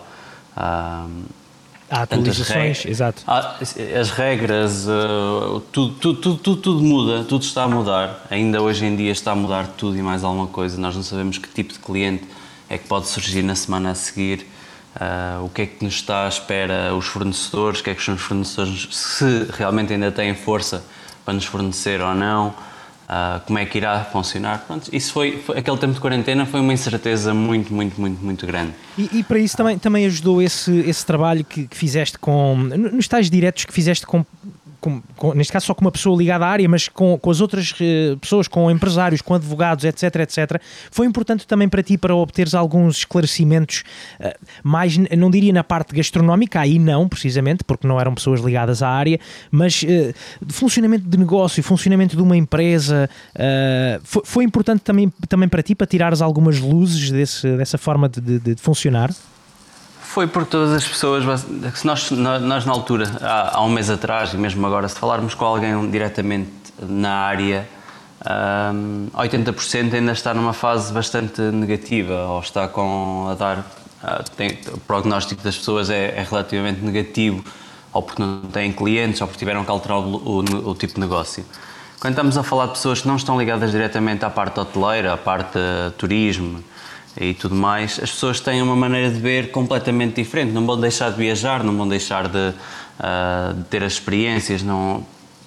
Há 1.91 2.03
atualizações, 2.03 2.85
exato. 2.87 3.23
As 3.27 4.11
regras, 4.11 4.87
uh, 4.87 5.61
tudo, 5.71 5.95
tudo, 5.95 6.37
tudo, 6.37 6.57
tudo, 6.57 6.83
muda, 6.83 7.25
tudo 7.25 7.43
está 7.43 7.65
a 7.65 7.69
mudar. 7.69 8.27
Ainda 8.31 8.63
hoje 8.63 8.87
em 8.87 8.97
dia 8.97 9.13
está 9.13 9.33
a 9.33 9.35
mudar 9.35 9.69
tudo 9.77 9.97
e 9.97 10.03
mais 10.03 10.25
alguma 10.25 10.47
coisa. 10.47 10.81
Nós 10.81 10.97
não 10.97 11.03
sabemos 11.03 11.39
que 11.39 11.49
tipo 11.49 11.73
de 11.73 11.79
cliente 11.79 12.25
é 12.69 12.79
que 12.79 12.89
pode 12.89 13.07
surgir 13.09 13.43
na 13.43 13.55
semana 13.55 13.91
a 13.91 13.95
seguir. 13.95 14.47
Uh, 14.97 15.45
o 15.45 15.49
que 15.49 15.63
é 15.63 15.67
que 15.67 15.85
nos 15.85 15.95
está 15.95 16.25
à 16.25 16.29
espera 16.29 16.95
os 16.95 17.07
fornecedores, 17.07 17.81
o 17.81 17.83
que 17.83 17.91
é 17.91 17.95
que 17.95 18.03
são 18.03 18.15
os 18.15 18.23
fornecedores, 18.23 18.89
se 18.93 19.49
realmente 19.53 19.93
ainda 19.93 20.11
têm 20.11 20.35
força 20.35 20.85
para 21.25 21.35
nos 21.35 21.45
fornecer 21.45 22.01
ou 22.01 22.15
não. 22.15 22.55
Uh, 23.05 23.39
como 23.47 23.59
é 23.59 23.67
que 23.67 23.77
irá 23.77 24.03
funcionar. 24.05 24.65
Pronto, 24.67 24.89
isso 24.91 25.13
foi, 25.13 25.37
foi, 25.39 25.59
aquele 25.59 25.77
tempo 25.77 25.93
de 25.93 26.01
quarentena 26.01 26.47
foi 26.47 26.61
uma 26.61 26.73
incerteza 26.73 27.35
muito, 27.35 27.73
muito, 27.73 28.01
muito, 28.01 28.25
muito 28.25 28.47
grande. 28.47 28.73
E, 28.97 29.19
e 29.19 29.23
para 29.23 29.39
isso 29.39 29.55
também, 29.57 29.79
também 29.79 30.07
ajudou 30.07 30.41
esse, 30.41 30.73
esse 30.81 31.05
trabalho 31.05 31.45
que, 31.45 31.67
que 31.67 31.77
fizeste 31.77 32.19
com, 32.19 32.55
nos 32.57 33.07
tais 33.07 33.29
diretos 33.29 33.67
que 33.67 33.73
fizeste 33.75 34.07
com 34.07 34.25
com, 34.85 35.03
com, 35.17 35.33
neste 35.33 35.51
caso 35.51 35.65
só 35.65 35.75
com 35.75 35.81
uma 35.81 35.91
pessoa 35.91 36.15
ligada 36.19 36.45
à 36.45 36.49
área, 36.49 36.69
mas 36.69 36.89
com, 36.89 37.19
com 37.19 37.31
as 37.31 37.41
outras 37.41 37.71
uh, 37.71 38.19
pessoas, 38.19 38.47
com 38.47 38.71
empresários, 38.71 39.23
com 39.23 39.33
advogados, 39.33 39.83
etc, 39.83 40.17
etc, 40.17 40.61
foi 40.91 41.07
importante 41.07 41.47
também 41.47 41.71
para 41.71 41.83
ti 41.83 41.97
para 41.97 42.15
obteres 42.15 42.55
alguns 42.55 42.99
esclarecimentos 42.99 43.83
uh, 44.21 44.35
mais, 44.63 44.99
não 45.17 45.31
diria 45.31 45.55
na 45.55 45.65
parte 45.65 45.95
gastronómica, 45.95 46.61
aí 46.61 46.79
não, 46.79 47.09
precisamente, 47.09 47.65
porque 47.65 47.87
não 47.87 47.99
eram 47.99 48.15
pessoas 48.15 48.43
ligadas 48.43 48.83
à 48.83 48.91
área, 48.91 49.19
mas 49.51 49.83
uh, 49.83 50.13
funcionamento 50.51 51.09
de 51.09 51.17
negócio, 51.17 51.63
funcionamento 51.63 52.15
de 52.15 52.23
uma 52.23 52.37
empresa, 52.37 53.09
foi, 54.03 54.23
foi, 54.25 54.45
importante 54.45 54.83
também, 54.83 55.11
também 55.29 55.49
para 55.49 55.63
ti 55.63 55.75
para 55.75 55.87
tirares 55.87 56.21
algumas 56.21 56.61
luzes 56.61 57.11
desse, 57.11 57.57
dessa 57.57 57.79
forma 57.79 58.09
de, 58.09 58.21
de, 58.21 58.39
de 58.39 58.61
funcionar? 58.61 59.11
Foi 60.15 60.29
por 60.29 60.47
todas 60.47 60.73
as 60.73 60.87
pessoas, 60.87 61.25
se 61.75 61.85
nós, 61.85 62.09
nós 62.13 62.65
na 62.65 62.73
altura, 62.73 63.05
há, 63.21 63.59
há, 63.59 63.65
um 63.65 63.69
mês 63.69 63.91
atrás, 63.91 64.33
e 64.33 64.37
mesmo 64.37 64.65
agora, 64.65 64.89
se 64.89 64.97
falarmos 64.97 65.35
com 65.35 65.45
alguém 65.45 65.91
diretamente 65.91 66.53
na 66.81 67.11
área, 67.15 67.69
um, 68.73 69.09
80% 69.13 69.93
ainda 69.93 70.13
está 70.13 70.33
numa 70.33 70.53
fase 70.53 70.93
bastante 70.93 71.41
negativa, 71.41 72.27
ou 72.27 72.39
está 72.39 72.69
com 72.69 73.27
a 73.29 73.35
dar. 73.35 73.59
Uh, 73.59 74.31
tem, 74.37 74.57
o 74.73 74.79
prognóstico 74.79 75.43
das 75.43 75.59
pessoas 75.59 75.91
é, 75.91 76.17
é, 76.17 76.23
relativamente 76.23 76.81
negativo, 76.81 77.45
ou 77.93 78.01
porque 78.01 78.23
não 78.23 78.43
têm 78.43 78.71
clientes, 78.71 79.21
ou 79.21 79.27
porque 79.27 79.41
tiveram 79.41 79.65
que 79.65 79.71
alterar 79.73 79.99
o, 79.99 80.15
o, 80.15 80.39
o 80.71 80.75
tipo 80.77 80.95
de 80.95 81.01
negócio. 81.01 81.45
Quando 81.99 82.13
estamos 82.13 82.39
a 82.39 82.45
falar 82.45 82.67
de 82.67 82.75
pessoas 82.75 83.01
que 83.01 83.09
não 83.09 83.17
estão 83.17 83.37
ligadas 83.37 83.73
diretamente 83.73 84.25
à 84.25 84.31
parte 84.31 84.61
hoteleira, 84.61 85.15
à 85.15 85.17
parte 85.17 85.59
uh, 85.59 85.91
turismo, 85.99 86.63
e 87.21 87.33
tudo 87.33 87.55
mais, 87.55 88.01
as 88.03 88.11
pessoas 88.11 88.41
têm 88.41 88.61
uma 88.61 88.75
maneira 88.75 89.11
de 89.11 89.21
ver 89.21 89.51
completamente 89.51 90.17
diferente. 90.17 90.53
Não 90.53 90.67
vão 90.67 90.81
deixar 90.81 91.11
de 91.11 91.17
viajar, 91.17 91.63
não 91.63 91.77
vão 91.77 91.87
deixar 91.87 92.29
de, 92.29 92.39
uh, 92.39 93.55
de 93.55 93.65
ter 93.65 93.85
as 93.85 93.93
experiências, 93.93 94.63
não. 94.63 95.07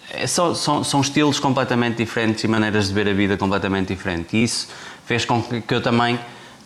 É 0.09 0.25
só, 0.25 0.53
são, 0.53 0.83
são 0.83 1.01
estilos 1.01 1.39
completamente 1.39 1.97
diferentes 1.97 2.41
e 2.43 2.47
maneiras 2.47 2.87
de 2.87 2.93
ver 2.93 3.09
a 3.09 3.13
vida 3.13 3.35
completamente 3.35 3.89
diferentes. 3.89 4.33
E 4.33 4.43
isso 4.43 4.69
fez 5.05 5.25
com 5.25 5.41
que, 5.41 5.73
eu 5.73 5.81
também, 5.81 6.17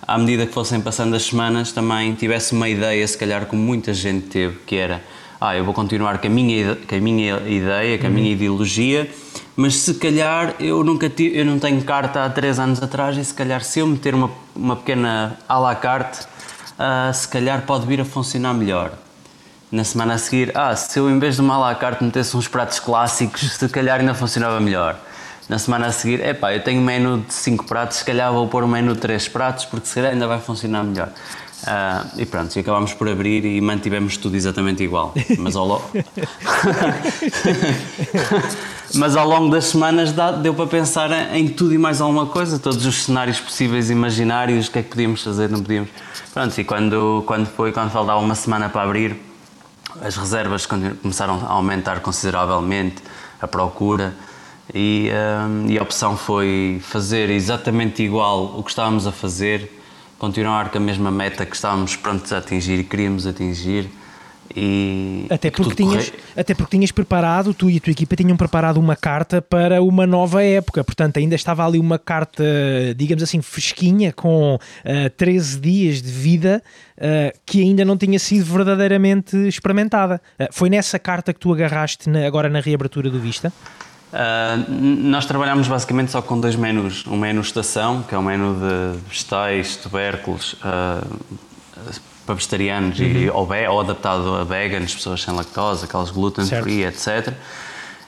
à 0.07 0.17
medida 0.19 0.45
que 0.45 0.53
fossem 0.53 0.79
passando 0.79 1.15
as 1.15 1.23
semanas, 1.23 1.71
também 1.71 2.13
tivesse 2.13 2.53
uma 2.53 2.69
ideia, 2.69 3.07
se 3.07 3.17
calhar 3.17 3.47
como 3.47 3.61
muita 3.61 3.95
gente 3.95 4.27
teve, 4.27 4.59
que 4.67 4.75
era 4.75 5.01
ah, 5.41 5.57
eu 5.57 5.65
vou 5.65 5.73
continuar 5.73 6.19
com 6.19 6.27
a 6.27 6.29
minha, 6.29 6.75
com 6.75 6.95
a 6.95 6.99
minha 6.99 7.37
ideia, 7.47 7.97
com 7.97 8.05
a 8.05 8.09
minha 8.11 8.27
uhum. 8.27 8.33
ideologia, 8.33 9.09
mas 9.55 9.75
se 9.75 9.95
calhar 9.95 10.53
eu 10.59 10.83
nunca 10.83 11.09
tive, 11.09 11.35
eu 11.39 11.43
não 11.43 11.57
tenho 11.57 11.81
carta 11.81 12.23
há 12.23 12.29
três 12.29 12.59
anos 12.59 12.81
atrás 12.81 13.17
e 13.17 13.25
se 13.25 13.33
calhar 13.33 13.63
se 13.63 13.79
eu 13.79 13.87
meter 13.87 14.13
uma, 14.13 14.29
uma 14.55 14.75
pequena 14.75 15.39
à 15.49 15.57
la 15.57 15.73
carte, 15.73 16.27
uh, 16.77 17.11
se 17.11 17.27
calhar 17.27 17.63
pode 17.63 17.87
vir 17.87 17.99
a 17.99 18.05
funcionar 18.05 18.53
melhor. 18.53 18.91
Na 19.71 19.83
semana 19.83 20.13
a 20.13 20.17
seguir, 20.19 20.51
ah, 20.53 20.75
se 20.75 20.99
eu 20.99 21.09
em 21.09 21.17
vez 21.17 21.35
de 21.35 21.41
uma 21.41 21.55
à 21.55 21.57
la 21.57 21.75
carte 21.75 22.03
metesse 22.03 22.37
uns 22.37 22.47
pratos 22.47 22.79
clássicos, 22.79 23.53
se 23.53 23.67
calhar 23.67 23.99
ainda 23.99 24.13
funcionava 24.13 24.59
melhor. 24.59 24.95
Na 25.49 25.57
semana 25.57 25.87
a 25.87 25.91
seguir, 25.91 26.23
epá, 26.23 26.53
eu 26.53 26.63
tenho 26.63 26.79
um 26.79 26.85
menu 26.85 27.25
de 27.27 27.33
5 27.33 27.65
pratos, 27.65 27.97
se 27.97 28.05
calhar 28.05 28.31
vou 28.31 28.47
pôr 28.47 28.63
um 28.63 28.67
menu 28.67 28.93
de 28.93 28.99
3 28.99 29.27
pratos, 29.29 29.65
porque 29.65 29.87
se 29.87 29.95
calhar 29.95 30.11
ainda 30.11 30.27
vai 30.27 30.39
funcionar 30.39 30.83
melhor. 30.83 31.09
Uh, 31.61 32.19
e 32.19 32.25
pronto, 32.25 32.55
e 32.55 32.59
acabámos 32.59 32.93
por 32.93 33.07
abrir 33.07 33.45
e 33.45 33.61
mantivemos 33.61 34.17
tudo 34.17 34.35
exatamente 34.35 34.83
igual. 34.83 35.13
Mas 35.37 35.55
ao, 35.55 35.67
lo... 35.67 35.81
Mas 38.95 39.15
ao 39.15 39.27
longo 39.27 39.49
das 39.49 39.65
semanas 39.65 40.11
deu 40.41 40.53
para 40.53 40.67
pensar 40.67 41.35
em 41.35 41.47
tudo 41.47 41.73
e 41.73 41.77
mais 41.77 42.01
alguma 42.01 42.25
coisa, 42.25 42.57
todos 42.59 42.85
os 42.85 43.03
cenários 43.03 43.39
possíveis 43.39 43.89
imaginários, 43.89 44.67
o 44.67 44.71
que 44.71 44.79
é 44.79 44.83
que 44.83 44.89
podíamos 44.89 45.23
fazer, 45.23 45.49
não 45.49 45.61
podíamos. 45.61 45.89
Pronto, 46.33 46.59
e 46.59 46.63
quando, 46.63 47.23
quando 47.25 47.45
foi, 47.45 47.71
quando 47.71 47.91
faltava 47.91 48.19
uma 48.19 48.35
semana 48.35 48.67
para 48.67 48.83
abrir, 48.83 49.15
as 50.01 50.17
reservas 50.17 50.65
começaram 50.65 51.45
a 51.45 51.51
aumentar 51.51 51.99
consideravelmente, 51.99 52.95
a 53.39 53.47
procura. 53.47 54.13
e, 54.73 55.09
um, 55.47 55.69
e, 55.69 55.77
a 55.77 55.83
opção 55.83 56.17
foi 56.17 56.81
fazer 56.83 57.29
exatamente 57.29 58.01
igual 58.01 58.55
o 58.57 58.63
que 58.63 58.71
estávamos 58.71 59.05
a 59.05 59.11
fazer, 59.11 59.80
continuar 60.21 60.69
com 60.69 60.77
a 60.77 60.81
mesma 60.81 61.09
meta 61.09 61.47
que 61.47 61.55
estávamos 61.55 61.95
prontos 61.95 62.31
a 62.31 62.37
atingir 62.37 62.77
e 62.77 62.83
queríamos 62.83 63.25
atingir. 63.25 63.89
E, 64.55 65.25
até, 65.31 65.49
porque 65.49 65.73
tinhas, 65.73 66.13
até 66.37 66.53
porque 66.53 66.77
tinhas 66.77 66.91
preparado, 66.91 67.55
tu 67.55 67.71
e 67.71 67.77
a 67.77 67.79
tua 67.79 67.89
equipa 67.89 68.15
tinham 68.15 68.37
preparado 68.37 68.77
uma 68.77 68.95
carta 68.95 69.41
para 69.41 69.81
uma 69.81 70.05
nova 70.05 70.43
época, 70.43 70.83
portanto 70.83 71.17
ainda 71.17 71.33
estava 71.33 71.65
ali 71.65 71.79
uma 71.79 71.97
carta, 71.97 72.43
digamos 72.95 73.23
assim, 73.23 73.41
fresquinha, 73.41 74.13
com 74.13 74.55
uh, 74.55 75.09
13 75.17 75.59
dias 75.59 76.01
de 76.03 76.11
vida 76.11 76.61
uh, 76.97 77.35
que 77.43 77.61
ainda 77.61 77.83
não 77.83 77.97
tinha 77.97 78.19
sido 78.19 78.45
verdadeiramente 78.45 79.35
experimentada. 79.47 80.21
Uh, 80.39 80.47
foi 80.51 80.69
nessa 80.69 80.99
carta 80.99 81.33
que 81.33 81.39
tu 81.39 81.51
agarraste 81.51 82.07
na, 82.07 82.27
agora 82.27 82.47
na 82.47 82.59
reabertura 82.59 83.09
do 83.09 83.19
Vista? 83.19 83.51
Uh, 84.11 84.69
nós 84.69 85.25
trabalhamos 85.25 85.67
basicamente 85.67 86.11
só 86.11 86.21
com 86.21 86.39
dois 86.39 86.55
menus. 86.55 87.05
Um 87.07 87.17
menu 87.17 87.41
estação, 87.41 88.03
que 88.03 88.13
é 88.13 88.17
um 88.17 88.23
menu 88.23 88.55
de 88.55 88.99
vegetais, 89.07 89.77
tubérculos, 89.77 90.53
uh, 90.53 91.07
para 92.25 92.35
vegetarianos 92.35 92.99
uhum. 92.99 93.05
e, 93.05 93.29
ou, 93.29 93.47
ou, 93.69 93.79
adaptado 93.79 94.35
a 94.35 94.43
veganos, 94.43 94.93
pessoas 94.93 95.21
sem 95.21 95.33
lactose, 95.33 95.85
aquelas 95.85 96.11
gluten 96.11 96.45
certo. 96.45 96.63
free, 96.63 96.83
etc. 96.83 97.33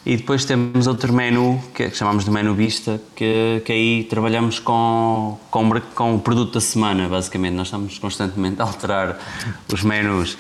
E 0.05 0.17
depois 0.17 0.43
temos 0.43 0.86
outro 0.86 1.13
menu 1.13 1.63
que, 1.74 1.83
é, 1.83 1.89
que 1.89 1.95
chamamos 1.95 2.25
de 2.25 2.31
menu 2.31 2.53
vista, 2.53 3.00
que, 3.15 3.62
que 3.65 3.72
aí 3.72 4.03
trabalhamos 4.03 4.60
com, 4.60 5.39
com, 5.50 5.81
com 5.95 6.15
o 6.15 6.19
produto 6.19 6.55
da 6.55 6.62
semana, 6.62 7.07
basicamente. 7.07 7.53
Nós 7.53 7.67
estamos 7.67 7.98
constantemente 7.98 8.62
a 8.62 8.65
alterar 8.65 9.17
os 9.72 9.81
menus 9.81 10.38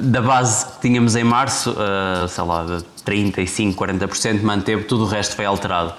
da 0.00 0.20
base 0.20 0.66
que 0.66 0.80
tínhamos 0.82 1.16
em 1.16 1.24
março, 1.24 1.70
uh, 1.72 2.28
sei 2.28 2.44
lá, 2.44 2.66
35, 3.04 3.82
40% 3.84 4.42
manteve, 4.42 4.84
tudo 4.84 5.04
o 5.04 5.06
resto 5.06 5.34
foi 5.34 5.44
alterado. 5.44 5.94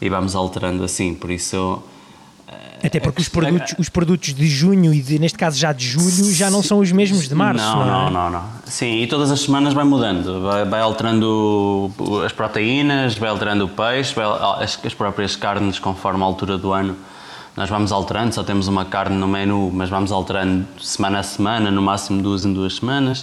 E 0.00 0.08
vamos 0.08 0.34
alterando 0.34 0.84
assim, 0.84 1.12
por 1.14 1.30
isso. 1.30 1.82
Eh, 2.46 2.86
Até 2.86 3.00
porque 3.00 3.20
os 3.20 3.28
produtos, 3.28 3.74
os 3.76 3.88
produtos 3.88 4.32
de 4.32 4.46
junho 4.46 4.94
e 4.94 5.02
de, 5.02 5.18
neste 5.18 5.36
caso 5.36 5.58
já 5.58 5.72
de 5.72 5.84
julho 5.84 6.32
já 6.32 6.48
não 6.48 6.62
são 6.62 6.78
os 6.78 6.92
mesmos 6.92 7.28
de 7.28 7.34
março. 7.34 7.64
Não, 7.64 7.84
não, 7.84 8.06
é? 8.06 8.10
não, 8.10 8.30
não, 8.30 8.44
Sim, 8.64 9.02
e 9.02 9.06
todas 9.08 9.32
as 9.32 9.40
semanas 9.40 9.74
vai 9.74 9.84
mudando. 9.84 10.42
Vai, 10.42 10.64
vai 10.64 10.80
alterando 10.80 11.90
as 12.24 12.32
proteínas, 12.32 13.16
vai 13.16 13.28
alterando 13.28 13.64
o 13.64 13.68
peixe, 13.68 14.14
vai, 14.14 14.24
as, 14.62 14.78
as 14.84 14.94
próprias 14.94 15.34
carnes 15.34 15.80
conforme 15.80 16.22
a 16.22 16.26
altura 16.26 16.56
do 16.56 16.72
ano 16.72 16.96
nós 17.58 17.68
vamos 17.68 17.90
alterando, 17.90 18.32
só 18.32 18.44
temos 18.44 18.68
uma 18.68 18.84
carne 18.84 19.16
no 19.16 19.26
menu, 19.26 19.68
mas 19.74 19.90
vamos 19.90 20.12
alterando 20.12 20.64
semana 20.80 21.18
a 21.18 21.22
semana, 21.24 21.72
no 21.72 21.82
máximo 21.82 22.22
duas 22.22 22.44
em 22.44 22.52
duas 22.52 22.76
semanas. 22.76 23.22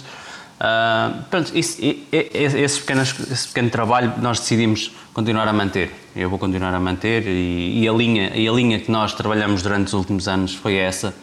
Uh, 0.60 1.22
pronto, 1.30 1.56
isso, 1.56 1.78
esse, 2.12 2.80
pequeno, 2.80 3.00
esse 3.00 3.48
pequeno 3.48 3.70
trabalho 3.70 4.12
nós 4.18 4.38
decidimos 4.38 4.92
continuar 5.14 5.48
a 5.48 5.54
manter. 5.54 5.90
Eu 6.14 6.28
vou 6.28 6.38
continuar 6.38 6.74
a 6.74 6.78
manter 6.78 7.26
e, 7.26 7.80
e, 7.80 7.88
a 7.88 7.92
linha, 7.94 8.30
e 8.36 8.46
a 8.46 8.52
linha 8.52 8.78
que 8.78 8.90
nós 8.90 9.14
trabalhamos 9.14 9.62
durante 9.62 9.86
os 9.86 9.94
últimos 9.94 10.28
anos 10.28 10.54
foi 10.54 10.76
essa 10.76 11.14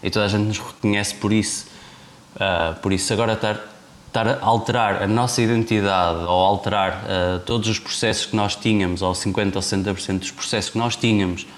e 0.00 0.08
toda 0.08 0.26
a 0.26 0.28
gente 0.28 0.46
nos 0.46 0.58
reconhece 0.60 1.16
por 1.16 1.32
isso. 1.32 1.66
Uh, 2.36 2.78
por 2.80 2.92
isso, 2.92 3.12
agora 3.12 3.32
estar, 3.32 3.58
estar 4.06 4.28
a 4.28 4.38
alterar 4.42 5.02
a 5.02 5.08
nossa 5.08 5.42
identidade 5.42 6.20
ou 6.20 6.44
alterar 6.44 7.02
uh, 7.02 7.40
todos 7.40 7.68
os 7.68 7.80
processos 7.80 8.26
que 8.26 8.36
nós 8.36 8.54
tínhamos, 8.54 9.02
ou 9.02 9.10
50% 9.10 9.56
ou 9.56 9.60
60% 9.60 10.18
dos 10.20 10.30
processos 10.30 10.70
que 10.70 10.78
nós 10.78 10.94
tínhamos 10.94 11.48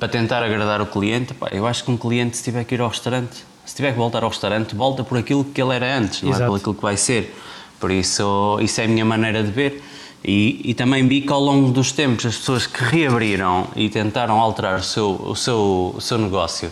para 0.00 0.08
tentar 0.08 0.42
agradar 0.42 0.80
o 0.80 0.86
cliente, 0.86 1.34
pá, 1.34 1.48
eu 1.52 1.66
acho 1.66 1.84
que 1.84 1.90
um 1.90 1.96
cliente, 1.96 2.38
se 2.38 2.42
tiver 2.42 2.64
que 2.64 2.74
ir 2.74 2.80
ao 2.80 2.88
restaurante, 2.88 3.44
se 3.66 3.76
tiver 3.76 3.92
que 3.92 3.98
voltar 3.98 4.24
ao 4.24 4.30
restaurante, 4.30 4.74
volta 4.74 5.04
por 5.04 5.18
aquilo 5.18 5.44
que 5.44 5.60
ele 5.60 5.74
era 5.74 5.98
antes, 5.98 6.22
não 6.22 6.30
é 6.30 6.32
Exato. 6.32 6.44
é 6.44 6.46
por 6.48 6.56
aquilo 6.56 6.74
que 6.74 6.82
vai 6.82 6.96
ser. 6.96 7.36
Por 7.78 7.90
isso, 7.90 8.58
isso 8.62 8.80
é 8.80 8.84
a 8.84 8.88
minha 8.88 9.04
maneira 9.04 9.42
de 9.42 9.50
ver. 9.50 9.84
E, 10.24 10.60
e, 10.64 10.74
também 10.74 11.06
vi 11.06 11.22
que 11.22 11.32
ao 11.32 11.40
longo 11.40 11.70
dos 11.70 11.92
tempos 11.92 12.26
as 12.26 12.36
pessoas 12.36 12.66
que 12.66 12.82
reabriram 12.82 13.68
e 13.74 13.88
tentaram 13.88 14.38
alterar 14.38 14.78
o 14.78 14.82
seu, 14.82 15.12
o 15.12 15.34
seu, 15.34 15.94
o 15.96 16.00
seu 16.00 16.18
negócio 16.18 16.70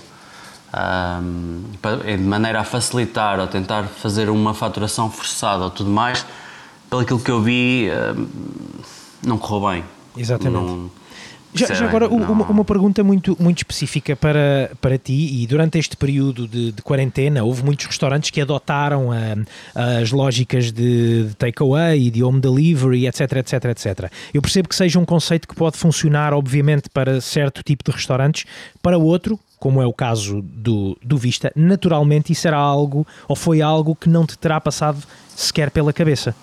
um, 1.23 1.63
de 2.05 2.23
maneira 2.25 2.61
a 2.61 2.65
facilitar 2.65 3.41
ou 3.41 3.47
tentar 3.47 3.85
fazer 3.85 4.29
uma 4.29 4.53
faturação 4.53 5.11
forçada 5.11 5.65
ou 5.65 5.71
tudo 5.71 5.89
mais, 5.89 6.27
pelo 6.91 7.05
que 7.19 7.31
eu 7.31 7.41
vi, 7.41 7.89
um, 7.91 8.27
não 9.23 9.39
correu 9.39 9.71
bem. 9.71 9.85
Exatamente. 10.15 10.63
Não, 10.63 10.91
já, 11.55 11.67
já 11.75 11.87
agora, 11.87 12.09
uma, 12.09 12.47
uma, 12.47 12.65
pergunta 12.65 13.03
muito, 13.03 13.37
muito 13.41 13.59
específica 13.59 14.15
para, 14.15 14.71
para 14.81 14.99
ti, 14.99 15.43
e 15.43 15.47
durante 15.47 15.79
este 15.79 15.97
período 15.97 16.47
de, 16.47 16.73
de 16.73 16.83
quarentena, 16.83 17.43
houve 17.43 17.65
muitos 17.65 17.87
restaurantes 17.87 18.31
que 18.31 18.41
adotaram 18.41 19.11
a, 19.13 20.01
as 20.01 20.11
lógicas 20.11 20.71
de, 20.71 21.25
de 21.25 21.35
takeaway 21.37 22.11
de 22.11 22.23
home 22.23 22.41
delivery, 22.41 23.07
etc, 23.07 23.33
etc, 23.37 23.65
etc. 23.65 24.13
Eu 24.33 24.43
percebo 24.43 24.69
que 24.69 24.77
seja 24.77 24.99
um 24.99 25.05
conceito 25.05 25.49
que 25.49 25.55
pode 25.55 25.77
funcionar, 25.77 26.33
obviamente, 26.35 26.91
para 26.91 27.21
certo 27.21 27.63
tipo 27.63 27.83
de 27.85 27.91
restaurantes, 27.91 28.45
para 28.83 28.99
outro, 28.99 29.39
como 29.59 29.83
é 29.83 29.87
o 29.87 29.93
caso 29.93 30.43
do, 30.43 30.97
do 31.03 31.17
Vista, 31.17 31.51
naturalmente 31.57 32.33
isso 32.33 32.47
era 32.47 32.57
algo, 32.57 33.07
ou 33.27 33.35
foi 33.35 33.61
algo 33.61 33.97
que 33.97 34.09
não 34.09 34.25
te 34.25 34.39
terá 34.39 34.61
passado 34.61 35.03
sequer 35.35 35.71
pela 35.71 35.93
cabeça. 35.93 36.35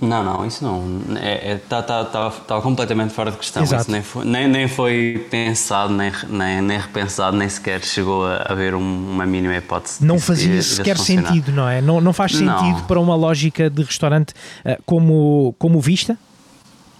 Não, 0.00 0.24
não, 0.24 0.46
isso 0.46 0.64
não. 0.64 1.00
Está 1.00 1.20
é, 1.20 1.52
é, 1.52 1.56
tá, 1.56 1.82
tá, 1.82 2.04
tá, 2.04 2.30
tá, 2.30 2.60
completamente 2.60 3.12
fora 3.12 3.30
de 3.30 3.36
questão. 3.36 3.62
Exato. 3.62 3.82
Isso 3.82 3.90
nem 3.90 4.02
foi, 4.02 4.24
nem, 4.24 4.48
nem 4.48 4.68
foi 4.68 5.26
pensado, 5.30 5.92
nem, 5.92 6.10
nem, 6.28 6.62
nem 6.62 6.78
repensado, 6.78 7.36
nem 7.36 7.48
sequer 7.48 7.82
chegou 7.84 8.26
a 8.26 8.46
haver 8.48 8.74
um, 8.74 9.10
uma 9.10 9.26
mínima 9.26 9.56
hipótese. 9.56 10.04
Não 10.04 10.18
fazia 10.18 10.62
sequer 10.62 10.96
sentido, 10.96 11.52
não 11.52 11.68
é? 11.68 11.82
Não, 11.82 12.00
não 12.00 12.12
faz 12.12 12.32
sentido 12.32 12.78
não. 12.78 12.84
para 12.86 12.98
uma 12.98 13.14
lógica 13.14 13.68
de 13.68 13.82
restaurante 13.82 14.30
uh, 14.64 14.82
como, 14.86 15.54
como 15.58 15.80
Vista? 15.80 16.16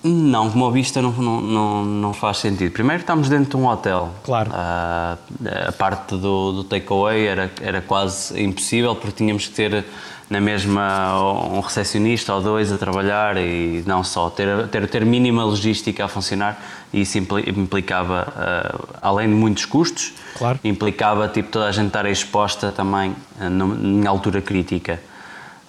Não, 0.02 0.50
como 0.50 0.70
Vista 0.70 1.02
não, 1.02 1.12
não, 1.12 1.84
não, 1.84 2.12
faz 2.14 2.38
sentido. 2.38 2.72
Primeiro 2.72 3.00
estamos 3.00 3.28
dentro 3.28 3.50
de 3.50 3.56
um 3.56 3.66
hotel. 3.66 4.10
Claro. 4.24 4.50
Uh, 4.50 5.68
a 5.68 5.72
parte 5.72 6.16
do, 6.16 6.52
do 6.52 6.64
takeaway 6.64 7.26
era, 7.26 7.50
era 7.60 7.80
quase 7.82 8.42
impossível 8.42 8.94
porque 8.96 9.12
tínhamos 9.12 9.46
que 9.46 9.54
ter 9.54 9.84
na 10.30 10.40
mesma 10.40 11.20
um 11.50 11.60
recepcionista 11.60 12.32
ou 12.32 12.40
dois 12.40 12.72
a 12.72 12.78
trabalhar 12.78 13.36
e 13.36 13.82
não 13.84 14.04
só, 14.04 14.30
ter, 14.30 14.68
ter, 14.68 14.88
ter 14.88 15.04
mínima 15.04 15.44
logística 15.44 16.04
a 16.04 16.08
funcionar 16.08 16.56
e 16.92 17.00
isso 17.00 17.18
implicava, 17.18 18.32
uh, 18.36 18.88
além 19.02 19.28
de 19.28 19.34
muitos 19.34 19.64
custos, 19.64 20.14
claro. 20.38 20.60
implicava 20.62 21.28
tipo, 21.28 21.50
toda 21.50 21.66
a 21.66 21.72
gente 21.72 21.88
estar 21.88 22.06
exposta 22.06 22.70
também 22.70 23.10
uh, 23.10 24.08
altura 24.08 24.40
crítica. 24.40 25.00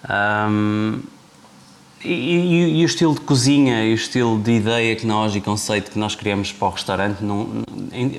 Um, 0.07 1.01
e, 2.03 2.13
e, 2.13 2.79
e, 2.79 2.83
o 2.83 2.85
estilo 2.85 3.13
de 3.13 3.21
cozinha 3.21 3.85
e 3.85 3.91
o 3.91 3.95
estilo 3.95 4.39
de 4.39 4.51
ideia 4.51 4.95
que 4.95 5.05
nós 5.05 5.35
e 5.35 5.41
conceito 5.41 5.91
que 5.91 5.99
nós 5.99 6.15
criamos 6.15 6.51
para 6.51 6.67
o 6.67 6.71
restaurante, 6.71 7.23
não, 7.23 7.63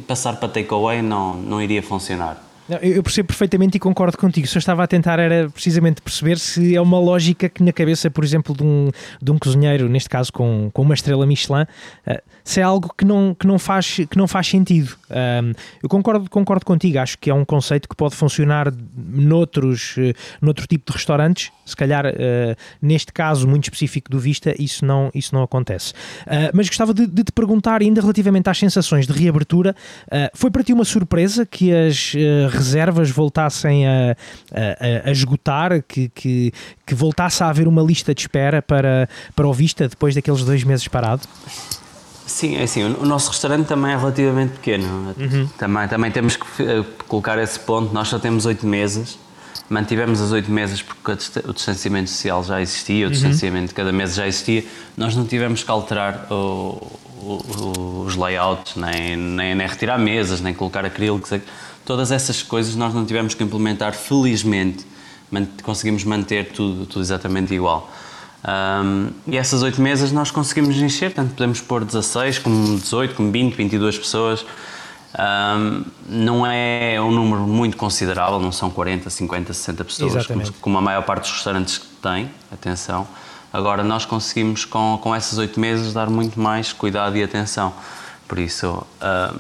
passar 0.07 0.37
para 0.37 0.49
takeaway 0.49 1.03
não, 1.03 1.35
não 1.35 1.61
iria 1.61 1.83
funcionar. 1.83 2.52
Eu 2.81 3.03
percebo 3.03 3.29
perfeitamente 3.29 3.77
e 3.77 3.81
concordo 3.81 4.17
contigo. 4.17 4.47
Só 4.47 4.59
estava 4.59 4.85
a 4.85 4.87
tentar 4.87 5.19
era 5.19 5.51
precisamente 5.51 6.01
perceber 6.01 6.39
se 6.39 6.77
é 6.77 6.81
uma 6.81 6.99
lógica 6.99 7.49
que 7.49 7.63
na 7.63 7.73
cabeça, 7.73 8.11
por 8.11 8.25
exemplo, 8.25 8.57
de 8.57 8.63
um, 8.63 8.91
de 9.21 9.31
um 9.31 9.39
cozinheiro, 9.39 9.89
neste 9.89 10.09
caso 10.09 10.33
com, 10.33 10.71
com 10.73 10.83
uma 10.83 10.95
estrela 10.95 11.27
Michelin, 11.27 11.63
uh, 11.63 12.23
se 12.45 12.61
é 12.61 12.63
algo 12.63 12.93
que 12.97 13.05
não, 13.05 13.35
que 13.35 13.47
não, 13.47 13.59
faz, 13.59 13.97
que 14.09 14.17
não 14.17 14.27
faz 14.27 14.47
sentido. 14.47 14.97
Eu 15.83 15.89
concordo, 15.89 16.29
concordo 16.31 16.65
contigo, 16.65 16.99
acho 16.99 17.19
que 17.19 17.31
é 17.31 17.35
um 17.35 17.45
conceito 17.45 17.89
que 17.89 17.95
pode 17.95 18.15
funcionar 18.15 18.73
noutros, 18.97 19.97
uh, 19.97 20.15
noutro 20.41 20.67
tipo 20.67 20.91
de 20.91 20.97
restaurantes, 20.97 21.51
se 21.65 21.77
calhar 21.77 22.07
uh, 22.07 22.57
neste 22.81 23.13
caso 23.13 23.47
muito 23.47 23.65
específico 23.65 24.11
do 24.11 24.19
Vista, 24.19 24.55
isso 24.59 24.85
não, 24.85 25.11
isso 25.15 25.35
não 25.35 25.43
acontece. 25.43 25.93
Mas 26.55 26.69
gostava 26.69 26.95
de, 26.95 27.07
de, 27.07 27.25
te 27.25 27.33
perguntar 27.33 27.83
ainda 27.83 28.01
relativamente 28.01 28.49
às 28.49 28.59
sensações 28.59 29.07
de 29.07 29.13
reabertura, 29.13 29.75
foi 30.35 30.51
para 30.51 30.63
ti 30.63 30.73
uma 30.73 30.85
surpresa 30.85 31.45
que 31.45 31.73
as 31.73 32.15
reservas 32.67 33.11
voltassem 33.11 33.87
a, 33.87 34.17
a, 34.53 35.09
a 35.09 35.13
esgotar, 35.13 35.83
que, 35.83 36.09
que, 36.09 36.53
que 36.87 36.95
voltasse 36.95 37.43
a 37.43 37.49
haver 37.49 37.67
uma 37.67 37.83
lista 37.83 38.15
de 38.15 38.23
espera 38.23 38.63
para, 38.63 39.09
para 39.35 39.47
o 39.47 39.53
Vista 39.53 39.89
depois 39.89 40.15
daqueles 40.15 40.45
dois 40.45 40.65
meses 40.65 40.87
parado? 40.89 41.23
Sim, 42.27 42.57
é 42.57 42.63
assim, 42.63 42.83
o 42.83 43.05
nosso 43.05 43.31
restaurante 43.31 43.67
também 43.67 43.93
é 43.93 43.97
relativamente 43.97 44.53
pequeno. 44.53 45.15
Uhum. 45.19 45.49
Também, 45.59 45.89
também 45.89 46.11
temos 46.11 46.37
que 46.37 46.63
eh, 46.63 46.85
colocar 47.07 47.39
esse 47.39 47.61
ponto. 47.61 47.93
Nós 47.93 48.09
só 48.09 48.19
temos 48.19 48.47
oito 48.47 48.67
mesas. 48.67 49.19
Mantivemos 49.69 50.21
as 50.21 50.33
oito 50.33 50.51
mesas 50.51 50.83
porque 50.83 51.13
o 51.45 51.53
distanciamento 51.53 52.11
social 52.11 52.43
já 52.43 52.61
existia, 52.61 53.05
o 53.05 53.09
uhum. 53.09 53.13
distanciamento 53.13 53.69
de 53.69 53.75
cada 53.75 53.93
mesa 53.93 54.15
já 54.15 54.27
existia. 54.27 54.65
Nós 54.97 55.15
não 55.15 55.27
tivemos 55.27 55.63
que 55.63 55.71
alterar 55.71 56.27
o, 56.31 56.99
o, 57.23 58.05
os 58.07 58.17
layouts, 58.17 58.77
nem, 58.77 59.17
nem, 59.17 59.55
nem, 59.55 59.67
retirar 59.67 59.99
mesas, 59.99 60.41
nem 60.41 60.55
colocar 60.55 60.85
acrílicos. 60.85 61.33
Todas 61.85 62.11
essas 62.11 62.43
coisas 62.43 62.75
nós 62.75 62.95
não 62.95 63.05
tivemos 63.05 63.35
que 63.35 63.43
implementar, 63.43 63.93
felizmente. 63.93 64.87
Conseguimos 65.63 66.05
manter 66.05 66.53
tudo, 66.53 66.87
tudo 66.87 67.03
exatamente 67.03 67.55
igual. 67.55 67.91
Um, 68.45 69.11
e 69.27 69.37
essas 69.37 69.63
oito 69.63 69.81
mesas 69.81 70.13
nós 70.13 70.31
conseguimos 70.31 70.77
encher, 70.77 71.13
tanto 71.13 71.35
podemos 71.35 71.61
pôr 71.61 71.85
16, 71.85 72.39
como 72.41 72.77
18, 72.77 73.15
como 73.15 73.31
20, 73.31 73.55
22 73.55 73.99
pessoas. 73.99 74.45
Um, 75.15 75.85
não 76.09 76.47
é 76.47 77.01
um 77.01 77.11
número 77.11 77.43
muito 77.43 77.77
considerável, 77.77 78.41
não 78.41 78.53
são 78.53 78.71
40, 78.71 79.11
50, 79.11 79.53
60 79.53 79.85
pessoas, 79.85 80.27
como, 80.27 80.53
como, 80.55 80.79
a 80.79 80.81
maior 80.81 81.03
parte 81.03 81.23
dos 81.23 81.33
restaurantes 81.33 81.79
que 81.79 81.87
têm, 82.03 82.31
atenção, 82.51 83.07
Agora 83.53 83.85
nós 83.85 84.07
conseguimos 84.07 84.65
com, 84.65 84.99
com 85.03 85.15
esses 85.15 85.37
oito 85.37 85.61
meses 85.61 85.93
dar 85.93 86.09
muito 86.09 86.41
mais 86.41 86.73
cuidado 86.73 87.19
e 87.19 87.23
atenção. 87.23 87.75
Por 88.33 88.39
isso, 88.39 88.87
uh, 89.03 89.39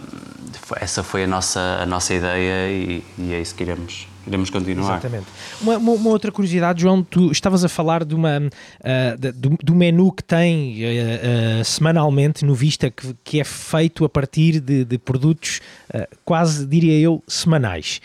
essa 0.76 1.02
foi 1.02 1.25
a 1.25 1.26
nossa, 1.26 1.78
a 1.80 1.87
nossa 1.87 2.12
ideia 2.12 2.70
e, 2.70 3.02
e 3.16 3.32
é 3.32 3.40
isso 3.40 3.54
que 3.54 3.62
iremos, 3.62 4.06
iremos 4.26 4.50
continuar. 4.50 4.99
Exatamente. 4.99 5.25
Uma, 5.62 5.78
uma, 5.78 5.92
uma, 5.92 6.11
outra 6.11 6.30
curiosidade, 6.30 6.82
João, 6.82 7.02
tu 7.02 7.32
estavas 7.32 7.64
a 7.64 7.70
falar 7.70 8.04
de 8.04 8.14
uma, 8.14 8.37
uh, 8.38 9.32
do, 9.32 9.56
do, 9.62 9.75
menu 9.75 10.12
que 10.12 10.22
tem 10.22 10.84
uh, 10.84 11.61
uh, 11.61 11.64
semanalmente 11.64 12.44
no 12.44 12.54
Vista, 12.54 12.90
que, 12.90 13.16
que, 13.25 13.40
é 13.40 13.44
feito 13.44 14.04
a 14.04 14.11
partir 14.11 14.61
de, 14.61 14.84
de 14.84 14.99
produtos 14.99 15.62
quase, 16.25 16.66
diria 16.66 16.99
eu, 16.99 17.22
semanais. 17.26 18.00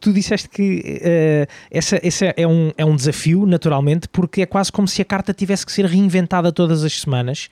tu 0.00 0.12
disseste 0.12 0.48
que 0.48 1.46
essa, 1.70 2.00
essa 2.02 2.34
é, 2.36 2.46
um, 2.46 2.72
é 2.76 2.84
um 2.86 2.96
desafio, 2.96 3.44
naturalmente, 3.44 4.08
porque 4.08 4.42
é 4.42 4.46
quase 4.46 4.72
como 4.72 4.88
se 4.88 5.02
a 5.02 5.04
carta 5.04 5.34
tivesse 5.34 5.66
que 5.66 5.72
ser 5.72 5.84
reinventada 5.84 6.50
todas 6.50 6.84
as 6.84 7.00
semanas. 7.00 7.50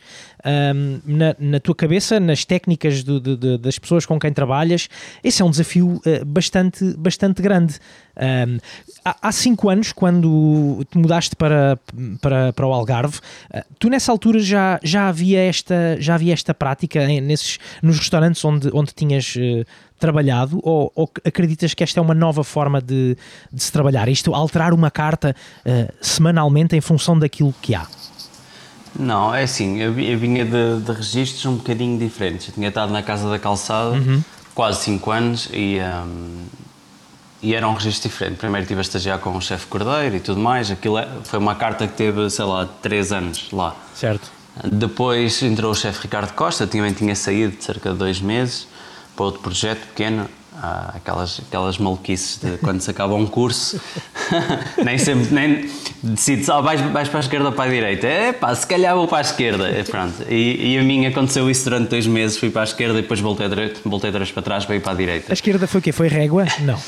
Na, 1.05 1.37
na, 1.39 1.61
tua 1.61 1.75
cabeça, 1.75 2.19
nas 2.19 2.45
técnicas 2.45 3.05
de, 3.05 3.21
de, 3.21 3.59
das 3.59 3.79
pessoas 3.79 4.07
com 4.07 4.19
quem 4.19 4.33
trabalhas, 4.33 4.89
esse 5.23 5.43
é 5.43 5.45
um 5.45 5.51
desafio 5.51 6.01
bastante, 6.27 6.95
bastante 6.97 7.43
grande. 7.43 7.79
Um, 8.21 8.59
há, 9.03 9.17
há, 9.23 9.33
cinco 9.33 9.71
anos, 9.71 9.93
quando 9.93 10.85
te 10.91 10.99
mudaste 10.99 11.35
para, 11.35 11.79
para, 12.21 12.53
para 12.53 12.67
o 12.67 12.73
Algarve, 12.73 13.19
uh, 13.19 13.63
tu 13.79 13.89
nessa 13.89 14.13
altura 14.13 14.39
já, 14.41 14.79
já, 14.83 15.09
havia 15.09 15.41
esta, 15.41 15.97
já 15.99 16.17
havia 16.17 16.35
esta 16.35 16.53
prática 16.53 17.03
em, 17.05 17.21
nesses, 17.21 17.59
nos 17.83 17.99
restaurantes 17.99 18.45
onde, 18.45 18.69
onde 18.75 18.93
tinhas 18.93 19.35
uh, 19.37 19.65
trabalhado 19.99 20.61
ou, 20.63 20.93
ou, 20.95 21.11
acreditas 21.25 21.73
que 21.73 21.83
esta 21.83 21.99
é 21.99 22.03
uma 22.03 22.15
nova 22.15 22.45
forma 22.45 22.81
de, 22.81 23.17
de 23.51 23.63
se 23.63 23.73
trabalhar? 23.73 24.07
Isto, 24.09 24.35
alterar 24.35 24.75
uma 24.75 24.91
carta 24.91 25.35
uh, 25.65 25.93
semanalmente 26.01 26.77
em 26.77 26.81
função 26.81 27.19
daquilo 27.19 27.55
que 27.63 27.75
há? 27.75 27.87
Não, 28.99 29.35
é 29.35 29.45
assim, 29.45 29.79
eu, 29.79 29.99
eu 29.99 30.19
vinha 30.19 30.45
de, 30.45 30.81
de 30.81 30.93
registros 30.93 31.47
um 31.47 31.57
bocadinho 31.57 31.99
diferentes. 31.99 32.49
Eu 32.49 32.55
tinha 32.55 32.69
estado 32.69 32.93
na 32.93 33.03
Casa 33.03 33.29
da 33.29 33.39
Calçada 33.39 33.91
uhum. 33.91 34.23
quase 34.55 34.83
5 34.85 35.11
anos 35.11 35.49
e 35.53 35.79
um, 35.81 36.47
e 37.43 37.55
era 37.55 37.67
um 37.67 37.73
registro 37.73 38.11
diferente. 38.11 38.37
Primeiro 38.37 38.63
estive 38.63 38.81
a 38.81 38.83
estagiar 38.83 39.19
com 39.19 39.37
o 39.37 39.41
chefe 39.41 39.67
Cordeiro 39.67 40.17
e 40.17 40.21
tudo 40.21 40.41
mais. 40.41 40.71
Aquilo 40.71 40.99
é, 40.99 41.09
foi 41.25 41.39
uma 41.39 41.55
carta 41.55 41.87
que 41.87 41.95
teve, 41.95 42.29
sei 42.29 42.45
lá, 42.45 42.67
três 42.83 43.13
anos 43.13 43.49
lá. 43.53 43.75
Certo. 43.95 44.31
Depois 44.65 45.43
entrou 45.43 45.71
o 45.71 45.75
chefe 45.75 46.03
Ricardo 46.03 46.33
Costa, 46.35 46.67
também 46.67 46.93
tinha 46.93 47.15
saído 47.15 47.57
de 47.57 47.65
cerca 47.65 47.93
de 47.93 47.97
dois 47.97 48.21
meses 48.21 48.67
para 49.17 49.25
outro 49.25 49.41
projeto 49.41 49.87
pequeno. 49.87 50.29
Ah, 50.62 50.93
aquelas, 50.95 51.40
aquelas 51.49 51.79
maluquices 51.79 52.38
de 52.38 52.59
quando 52.59 52.83
se 52.83 52.90
acaba 52.90 53.14
um 53.14 53.26
curso, 53.26 53.81
nem 54.85 54.99
sempre 54.99 55.35
nem 55.35 55.71
decides, 56.02 56.50
oh, 56.50 56.62
vais, 56.62 56.83
vais 56.83 57.09
para 57.09 57.19
a 57.19 57.23
esquerda 57.23 57.47
ou 57.47 57.52
para 57.52 57.71
a 57.71 57.73
direita. 57.73 58.07
É 58.07 58.33
pá, 58.35 58.55
se 58.55 58.67
calhar 58.67 58.95
vou 58.95 59.09
para 59.09 59.19
a 59.19 59.21
esquerda. 59.23 59.71
E, 59.71 59.83
pronto. 59.85 60.23
E, 60.29 60.75
e, 60.75 60.79
a 60.79 60.83
mim 60.83 61.07
aconteceu 61.07 61.49
isso 61.49 61.64
durante 61.64 61.88
dois 61.88 62.07
meses, 62.07 62.37
fui 62.37 62.50
para 62.50 62.61
a 62.61 62.64
esquerda 62.64 62.99
e 62.99 63.02
depois 63.02 63.21
voltei, 63.21 63.49
voltei 63.83 64.12
três 64.12 64.31
para 64.31 64.43
trás 64.43 64.64
ir 64.69 64.83
para 64.83 64.93
a 64.93 64.95
direita. 64.95 65.33
A 65.33 65.35
esquerda 65.35 65.67
foi 65.67 65.81
o 65.81 65.83
quê? 65.83 65.93
Foi 65.93 66.09
régua? 66.09 66.45
Não. 66.61 66.79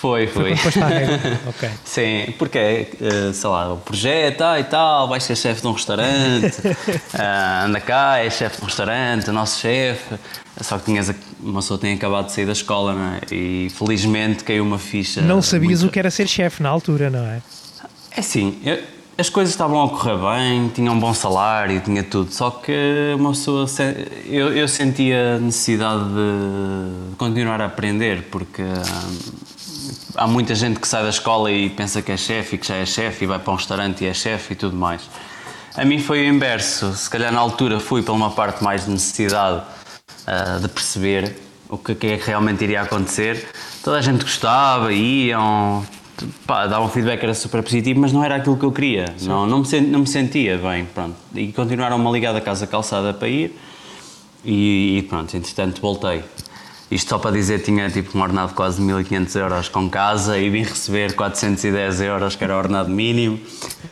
Foi, 0.00 0.26
foi. 0.26 0.56
foi 0.56 0.82
ok. 1.48 1.70
Sim, 1.84 2.34
porque, 2.38 2.58
eh, 2.58 3.32
sei 3.32 3.50
lá, 3.50 3.72
o 3.72 3.78
projeto 3.78 4.42
ah, 4.42 4.60
e 4.60 4.64
tal, 4.64 5.08
vais 5.08 5.24
ser 5.24 5.36
chefe 5.36 5.62
de 5.62 5.66
um 5.66 5.72
restaurante, 5.72 6.58
uh, 6.66 7.64
anda 7.64 7.80
cá, 7.80 8.18
é 8.18 8.28
chefe 8.28 8.58
de 8.58 8.62
um 8.62 8.66
restaurante, 8.66 9.30
nosso 9.30 9.60
chefe. 9.60 10.16
Só 10.60 10.78
que 10.78 10.86
tinhas, 10.86 11.14
uma 11.40 11.60
pessoa 11.60 11.78
tem 11.78 11.94
acabado 11.94 12.26
de 12.26 12.32
sair 12.32 12.46
da 12.46 12.52
escola, 12.52 12.94
não 12.94 13.14
é? 13.14 13.20
E 13.30 13.68
felizmente 13.70 14.44
caiu 14.44 14.64
uma 14.64 14.78
ficha. 14.78 15.20
Não 15.20 15.42
sabias 15.42 15.80
muito... 15.80 15.90
o 15.90 15.92
que 15.92 15.98
era 15.98 16.10
ser 16.10 16.26
chefe 16.26 16.62
na 16.62 16.68
altura, 16.68 17.10
não 17.10 17.24
é? 17.24 17.42
É 18.10 18.22
sim, 18.22 18.58
as 19.18 19.30
coisas 19.30 19.54
estavam 19.54 19.82
a 19.82 19.88
correr 19.88 20.16
bem, 20.16 20.68
tinha 20.68 20.92
um 20.92 21.00
bom 21.00 21.14
salário, 21.14 21.80
tinha 21.80 22.02
tudo, 22.02 22.32
só 22.32 22.50
que 22.50 23.14
uma 23.18 23.30
pessoa. 23.30 23.66
Eu, 24.26 24.54
eu 24.54 24.68
sentia 24.68 25.38
necessidade 25.38 26.04
de 26.04 27.16
continuar 27.16 27.62
a 27.62 27.66
aprender, 27.66 28.24
porque 28.30 28.62
há 30.14 30.26
muita 30.26 30.54
gente 30.54 30.78
que 30.78 30.86
sai 30.86 31.02
da 31.02 31.08
escola 31.08 31.50
e 31.50 31.68
pensa 31.70 32.00
que 32.02 32.12
é 32.12 32.16
chefe 32.16 32.56
e 32.56 32.58
que 32.58 32.66
já 32.66 32.76
é 32.76 32.86
chefe 32.86 33.24
e 33.24 33.26
vai 33.26 33.38
para 33.38 33.52
um 33.52 33.56
restaurante 33.56 34.04
e 34.04 34.06
é 34.06 34.14
chefe 34.14 34.52
e 34.52 34.56
tudo 34.56 34.76
mais. 34.76 35.02
A 35.76 35.84
mim 35.84 35.98
foi 35.98 36.22
o 36.22 36.34
inverso. 36.34 36.92
Se 36.94 37.08
calhar 37.10 37.32
na 37.32 37.40
altura 37.40 37.80
fui 37.80 38.02
para 38.02 38.14
uma 38.14 38.30
parte 38.30 38.64
mais 38.64 38.86
de 38.86 38.90
necessidade 38.90 39.62
uh, 40.26 40.60
de 40.60 40.68
perceber 40.68 41.36
o 41.68 41.76
que, 41.76 41.94
que, 41.94 42.06
é 42.06 42.16
que 42.16 42.26
realmente 42.26 42.64
iria 42.64 42.82
acontecer. 42.82 43.48
Toda 43.82 43.98
a 43.98 44.00
gente 44.00 44.22
gostava, 44.22 44.92
iam, 44.92 45.84
pá, 46.46 46.66
davam 46.66 46.86
um 46.86 46.90
feedback 46.90 47.22
era 47.22 47.34
super 47.34 47.62
positivo, 47.62 48.00
mas 48.00 48.12
não 48.12 48.24
era 48.24 48.36
aquilo 48.36 48.56
que 48.56 48.64
eu 48.64 48.72
queria. 48.72 49.14
Não, 49.22 49.46
não, 49.46 49.62
me, 49.62 49.80
não 49.82 50.00
me 50.00 50.06
sentia 50.06 50.56
bem. 50.56 50.86
Pronto. 50.86 51.16
E 51.34 51.52
continuaram-me 51.52 52.06
a 52.06 52.10
ligar 52.10 52.32
da 52.32 52.40
casa 52.40 52.66
calçada 52.66 53.12
para 53.12 53.28
ir 53.28 53.58
e, 54.44 54.98
e 54.98 55.02
pronto, 55.02 55.36
entretanto 55.36 55.80
voltei. 55.80 56.22
Isto 56.90 57.10
só 57.10 57.18
para 57.18 57.32
dizer, 57.32 57.62
tinha 57.62 57.90
tipo 57.90 58.16
um 58.16 58.22
ordenado 58.22 58.48
de 58.48 58.54
quase 58.54 58.80
1500 58.80 59.34
euros 59.36 59.68
com 59.68 59.90
casa 59.90 60.38
e 60.38 60.48
vim 60.48 60.62
receber 60.62 61.14
410 61.14 62.00
euros, 62.00 62.36
que 62.36 62.44
era 62.44 62.54
o 62.54 62.58
ordenado 62.58 62.88
mínimo, 62.88 63.40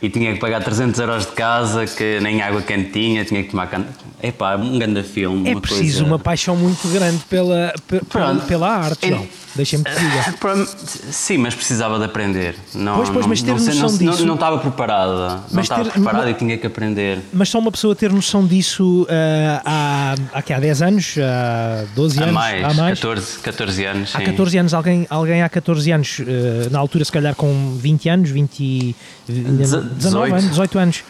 e 0.01 0.09
tinha 0.09 0.33
que 0.33 0.39
pagar 0.39 0.63
300 0.63 0.99
euros 0.99 1.25
de 1.25 1.33
casa, 1.33 1.85
que 1.85 2.19
nem 2.21 2.41
água 2.41 2.61
quente 2.61 2.91
tinha, 2.91 3.25
tinha 3.25 3.43
que 3.43 3.49
tomar 3.49 3.67
can... 3.67 3.85
Epá, 4.23 4.55
um 4.55 4.79
grande 4.79 5.03
filme. 5.03 5.49
É 5.49 5.59
preciso 5.59 5.99
coisa... 5.99 6.05
uma 6.05 6.17
paixão 6.17 6.55
muito 6.55 6.87
grande 6.87 7.21
pela, 7.29 7.73
pela, 8.09 8.35
pela 8.35 8.69
arte, 8.69 9.11
não? 9.11 9.27
Deixa-me 9.55 9.85
te 9.85 9.91
dizer. 9.91 10.67
Sim, 11.11 11.37
mas 11.37 11.55
precisava 11.55 11.97
de 11.97 12.05
aprender. 12.05 12.55
Não, 12.73 12.97
pois, 12.97 13.09
pois, 13.09 13.25
mas 13.25 13.41
ter 13.41 13.51
não, 13.51 13.57
noção 13.57 13.75
não, 13.75 13.97
disso. 13.97 14.19
Não, 14.19 14.27
não 14.27 14.33
estava 14.33 14.57
preparada. 14.57 15.39
Mas 15.43 15.53
não 15.53 15.61
estava 15.61 15.83
ter, 15.85 15.91
preparada 15.91 16.29
e 16.29 16.33
tinha 16.33 16.57
que 16.57 16.67
aprender. 16.67 17.19
Mas 17.31 17.49
só 17.49 17.59
uma 17.59 17.71
pessoa 17.71 17.95
ter 17.95 18.11
noção 18.11 18.45
disso 18.45 19.03
uh, 19.03 19.61
há, 19.63 20.15
há, 20.33 20.39
há 20.39 20.59
10 20.59 20.81
anos? 20.81 21.15
Há 21.17 21.85
12 21.95 22.17
anos? 22.17 22.29
Há 22.29 22.33
mais, 22.33 22.63
há 22.63 22.73
mais? 22.73 22.84
14, 22.89 23.39
14 23.39 23.85
anos. 23.85 24.15
Há 24.15 24.21
14 24.21 24.57
anos, 24.57 24.73
alguém, 24.73 25.07
alguém 25.09 25.41
há 25.41 25.49
14 25.49 25.91
anos, 25.91 26.19
uh, 26.19 26.69
na 26.71 26.79
altura 26.79 27.05
se 27.05 27.11
calhar 27.11 27.35
com 27.35 27.75
20 27.77 28.09
anos, 28.09 28.29
20, 28.29 28.95
19 29.27 29.89
18. 29.95 30.33
anos, 30.33 30.49
18 30.49 30.79
anos. 30.79 31.03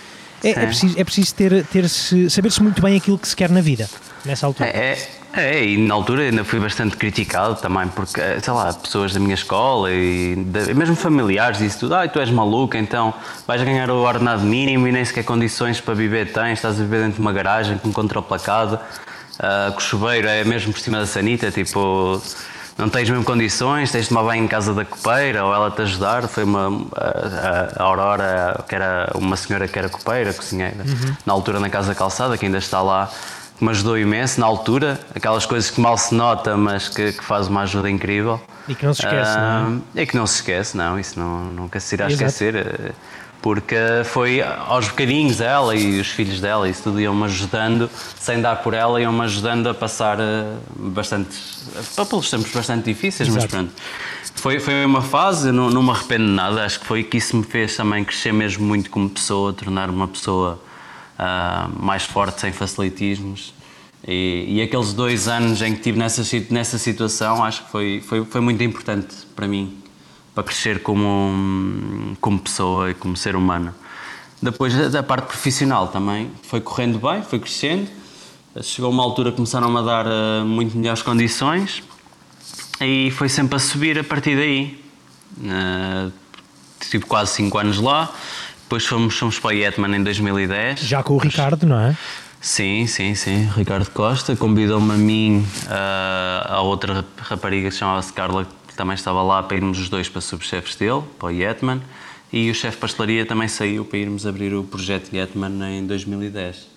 É, 0.44 0.50
é, 0.50 0.66
preciso, 0.66 1.00
é 1.00 1.04
preciso 1.04 1.34
ter, 1.34 1.66
ter 1.66 1.90
-se, 1.90 2.30
saber-se 2.30 2.62
muito 2.62 2.82
bem 2.82 2.96
aquilo 2.96 3.18
que 3.18 3.28
se 3.28 3.36
quer 3.36 3.50
na 3.50 3.62
vida, 3.62 3.90
nessa 4.26 4.46
altura. 4.46 4.70
É, 4.70 4.92
é 4.92 5.26
é, 5.38 5.66
e 5.66 5.78
na 5.78 5.94
altura 5.94 6.24
ainda 6.24 6.46
fui 6.46 6.62
bastante 6.62 6.96
criticado 6.96 7.56
também, 7.56 7.90
porque, 7.90 8.22
eh, 8.22 8.40
sei 8.42 8.54
lá, 8.54 8.72
pessoas 8.72 9.14
da 9.14 9.20
minha 9.20 9.34
escola 9.34 9.92
e 9.92 10.34
de, 10.34 10.74
mesmo 10.74 10.96
familiares 10.96 11.58
disse 11.58 11.78
tudo, 11.78 11.94
ah, 11.94 12.08
tu 12.08 12.22
és 12.22 12.30
maluco, 12.30 12.78
então 12.78 13.14
vais 13.46 13.62
ganhar 13.62 13.90
o 13.92 13.98
ordenado 13.98 14.44
mínimo 14.44 14.88
e 14.88 14.94
nem 14.94 15.04
sequer 15.04 15.26
condições 15.26 15.82
para 15.82 15.94
viver 15.94 16.32
tens, 16.32 16.54
estás 16.54 16.80
a 16.80 16.84
viver 16.84 17.00
dentro 17.00 17.16
de 17.16 17.22
uma 17.22 17.34
garagem 17.34 17.78
com 17.78 17.92
controle 17.92 18.26
placado, 18.26 18.80
uh, 19.39 19.71
com 19.71 19.78
o 19.78 19.82
chuveiro 19.82 20.28
é 20.28 20.43
mesmo 20.43 20.71
por 20.74 20.80
cima 20.80 21.00
da 21.00 21.06
sanita, 21.06 21.52
tipo, 21.52 22.21
não 22.78 22.89
tens 22.89 23.10
mesmo 23.10 23.24
condições, 23.24 23.91
tens 23.91 24.04
de 24.04 24.10
tomar 24.10 24.24
banho 24.24 24.43
em 24.43 24.48
casa 24.48 24.74
da 24.74 24.84
copeira 24.84 25.45
ou 25.45 25.54
ela 25.54 25.71
te 25.71 25.82
ajudar. 25.82 26.28
Foi 26.28 26.43
uma, 26.43 26.86
a, 26.95 27.82
a 27.82 27.84
Aurora, 27.84 28.63
que 28.67 28.76
era 28.76 29.12
uma 29.15 29.38
senhora 29.38 29.67
que 29.67 29.80
era 29.80 29.88
copeira, 29.88 30.34
cozinheira, 30.34 30.84
uhum. 30.86 31.15
na 31.26 31.34
altura 31.34 31.60
na 31.60 31.69
Casa 31.69 31.95
Calçada, 31.95 32.38
que 32.38 32.45
ainda 32.45 32.58
está 32.58 32.82
lá 32.82 33.10
que 33.58 33.63
me 33.63 33.69
ajudou 33.69 33.98
imenso 33.98 34.39
na 34.41 34.45
altura, 34.45 35.00
aquelas 35.15 35.45
coisas 35.45 35.71
que 35.71 35.80
mal 35.80 35.98
se 35.98 36.13
nota, 36.13 36.58
mas 36.58 36.89
que, 36.89 37.13
que 37.13 37.24
faz 37.24 37.48
uma 37.48 37.62
ajuda 37.62 37.89
incrível. 37.89 38.41
E 38.67 38.76
que 38.76 38.86
não 38.86 38.93
se 38.93 39.06
esquece, 39.06 39.38
uh, 39.38 39.39
não 39.39 39.82
é? 39.95 40.02
E 40.02 40.06
que 40.06 40.15
não 40.17 40.28
se 40.28 40.36
esquece, 40.36 40.76
não, 40.76 41.00
isso 41.00 41.17
não, 41.17 41.45
nunca 41.45 41.80
se 41.80 41.95
irá 41.95 42.08
Exato. 42.08 42.26
esquecer, 42.26 42.93
porque 43.45 43.75
foi 44.05 44.41
aos 44.41 44.88
bocadinhos 44.88 45.39
ela 45.39 45.75
e 45.75 45.99
os 45.99 46.08
filhos 46.08 46.41
dela, 46.41 46.67
isso 46.67 46.81
tudo 46.81 46.99
iam-me 46.99 47.25
ajudando, 47.25 47.88
sem 48.19 48.41
dar 48.41 48.55
por 48.63 48.73
ela, 48.73 48.99
iam-me 48.99 49.21
ajudando 49.21 49.69
a 49.69 49.73
passar 49.75 50.19
eh, 50.19 50.55
bastante, 50.75 51.38
pelos 52.10 52.27
tempos 52.27 52.51
bastante 52.51 52.86
difíceis, 52.86 53.29
Exato. 53.29 53.43
mas 53.43 53.51
pronto. 53.51 53.71
Foi, 54.34 54.60
foi 54.60 54.84
uma 54.84 55.03
fase, 55.03 55.51
não, 55.51 55.69
não 55.69 55.84
me 55.84 55.91
arrependo 55.91 56.25
de 56.25 56.31
nada, 56.31 56.65
acho 56.65 56.79
que 56.79 56.88
foi 56.88 57.03
que 57.03 57.17
isso 57.17 57.38
me 57.38 57.43
fez 57.43 57.75
também 57.75 58.03
crescer 58.03 58.34
mesmo 58.34 58.65
muito 58.65 58.89
como 58.89 59.08
pessoa, 59.08 59.53
tornar 59.53 59.91
uma 59.91 60.08
pessoa 60.08 60.60
uh, 61.19 61.86
mais 61.86 62.01
forte, 62.01 62.41
sem 62.41 62.51
facilitismos. 62.51 63.53
E, 64.08 64.55
e, 64.58 64.62
aqueles 64.63 64.91
dois 64.91 65.27
anos 65.27 65.62
em 65.62 65.73
que 65.73 65.77
estive 65.77 65.99
nessa, 65.99 66.23
nessa 66.49 66.79
situação, 66.79 67.43
acho 67.43 67.63
que 67.65 67.69
foi, 67.69 68.03
foi, 68.03 68.25
foi 68.25 68.41
muito 68.41 68.63
importante 68.63 69.15
para 69.36 69.47
mim, 69.47 69.85
para 70.36 70.43
crescer 70.43 70.84
como, 70.84 72.15
como 72.21 72.38
pessoa 72.38 72.91
e 72.91 72.93
como 72.93 73.17
ser 73.17 73.36
humano. 73.36 73.74
Depois 74.41 74.91
da 74.91 75.02
parte 75.02 75.28
profissional 75.28 75.88
também 75.88 76.30
foi 76.43 76.62
correndo 76.62 77.00
bem, 77.00 77.24
foi 77.24 77.39
crescendo. 77.39 77.88
Chegou 78.62 78.91
uma 78.91 79.02
altura 79.02 79.32
que 79.32 79.38
começaram 79.38 79.76
a 79.76 79.82
dar 79.82 80.06
uh, 80.06 80.45
muito 80.45 80.78
melhores 80.78 81.02
condições 81.02 81.82
e 82.80 83.10
foi 83.12 83.28
sempre 83.28 83.56
a 83.56 83.60
subir 83.60 83.98
a 83.98 84.04
partir 84.04 84.36
daí. 84.36 84.80
Uh, 85.38 86.12
tive 86.80 87.06
quase 87.06 87.32
5 87.32 87.58
anos 87.58 87.80
lá 87.80 88.13
depois 88.65 88.84
fomos, 88.86 89.15
fomos 89.17 89.39
para 89.39 89.50
o 89.50 89.54
Yetman 89.54 89.95
em 89.95 90.04
2010. 90.04 90.80
Já 90.80 91.04
com 91.04 91.13
o 91.13 91.17
Ricardo, 91.17 91.67
não 91.67 91.80
é? 91.80 91.95
Sim, 92.41 92.88
sim, 92.88 93.13
sim. 93.13 93.48
Ricardo 93.56 93.89
Costa 93.91 94.36
convidou-me 94.36 94.91
a 94.91 94.98
mim, 94.98 95.45
uh, 95.67 96.54
a 96.54 96.62
outra 96.62 97.06
rapariga 97.17 97.69
que 97.69 97.76
chamava-se 97.76 98.12
Carla, 98.12 98.48
que 98.76 98.78
também 98.78 98.94
estava 98.96 99.24
lá 99.24 99.42
para 99.42 99.56
irmos 99.56 99.80
os 99.80 99.88
dois 99.88 100.10
para 100.10 100.20
subchefes 100.20 100.76
dele, 100.76 101.02
para 101.18 101.28
o 101.28 101.32
Yetman. 101.32 101.82
E 102.32 102.52
o 102.52 102.54
chefe 102.54 102.76
de 102.76 102.82
pastelaria 102.82 103.26
também 103.26 103.48
saiu 103.48 103.86
para 103.86 103.98
irmos 103.98 104.28
abrir 104.28 104.54
o 104.54 104.66
projeto 104.66 105.16
Yetman 105.16 105.64
em 105.78 105.86
2010. 105.86 106.68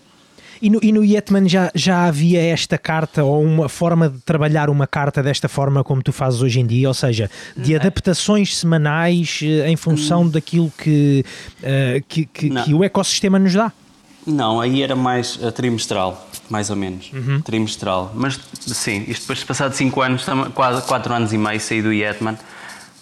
E 0.62 0.70
no, 0.70 0.78
e 0.80 0.92
no 0.92 1.04
Yetman 1.04 1.48
já, 1.48 1.70
já 1.74 2.04
havia 2.04 2.40
esta 2.40 2.78
carta 2.78 3.24
ou 3.24 3.42
uma 3.42 3.68
forma 3.68 4.08
de 4.08 4.18
trabalhar 4.20 4.70
uma 4.70 4.86
carta 4.86 5.22
desta 5.22 5.48
forma 5.48 5.82
como 5.82 6.00
tu 6.00 6.12
fazes 6.12 6.40
hoje 6.40 6.60
em 6.60 6.66
dia, 6.66 6.86
ou 6.86 6.94
seja, 6.94 7.28
de 7.56 7.74
adaptações 7.74 8.56
semanais 8.56 9.40
eh, 9.42 9.68
em 9.68 9.76
função 9.76 10.22
Hum. 10.22 10.28
daquilo 10.28 10.72
que, 10.78 11.24
eh, 11.62 12.02
que, 12.08 12.26
que, 12.26 12.50
que 12.50 12.74
o 12.74 12.84
ecossistema 12.84 13.38
nos 13.38 13.54
dá? 13.54 13.72
Não, 14.26 14.60
aí 14.60 14.82
era 14.82 14.94
mais 14.94 15.36
uh, 15.36 15.50
trimestral, 15.50 16.27
mais 16.48 16.70
ou 16.70 16.76
menos. 16.76 17.10
Trimestral. 17.44 18.12
Mas 18.14 18.38
sim, 18.60 19.04
isto 19.08 19.22
depois 19.22 19.38
de 19.40 19.44
passar 19.44 19.68
de 19.68 19.76
5 19.76 20.00
anos, 20.00 20.26
quase 20.54 20.82
4 20.82 21.14
anos 21.14 21.32
e 21.32 21.38
meio, 21.38 21.60
saí 21.60 21.82
do 21.82 21.92
Yetman, 21.92 22.38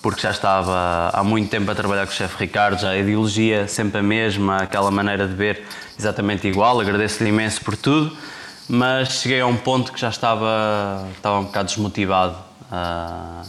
porque 0.03 0.21
já 0.21 0.31
estava 0.31 1.11
há 1.13 1.25
muito 1.25 1.51
tempo 1.51 1.71
a 1.71 1.75
trabalhar 1.75 2.07
com 2.07 2.13
o 2.13 2.15
chefe 2.15 2.37
Ricardo, 2.39 2.81
já 2.81 2.91
a 2.91 2.99
ideologia 2.99 3.67
sempre 3.67 3.99
a 3.99 4.03
mesma, 4.03 4.59
aquela 4.59 4.91
maneira 4.91 5.27
de 5.27 5.35
ver 5.35 5.65
exatamente 5.99 6.47
igual. 6.47 6.81
Agradeço-lhe 6.81 7.31
imenso 7.31 7.61
por 7.63 7.77
tudo, 7.77 8.17
mas 8.69 9.21
cheguei 9.21 9.41
a 9.41 9.47
um 9.47 9.57
ponto 9.57 9.93
que 9.93 10.01
já 10.01 10.09
estava, 10.09 11.07
estava 11.17 11.41
um 11.41 11.45
bocado 11.45 11.69
desmotivado. 11.69 12.37
ah, 12.71 13.43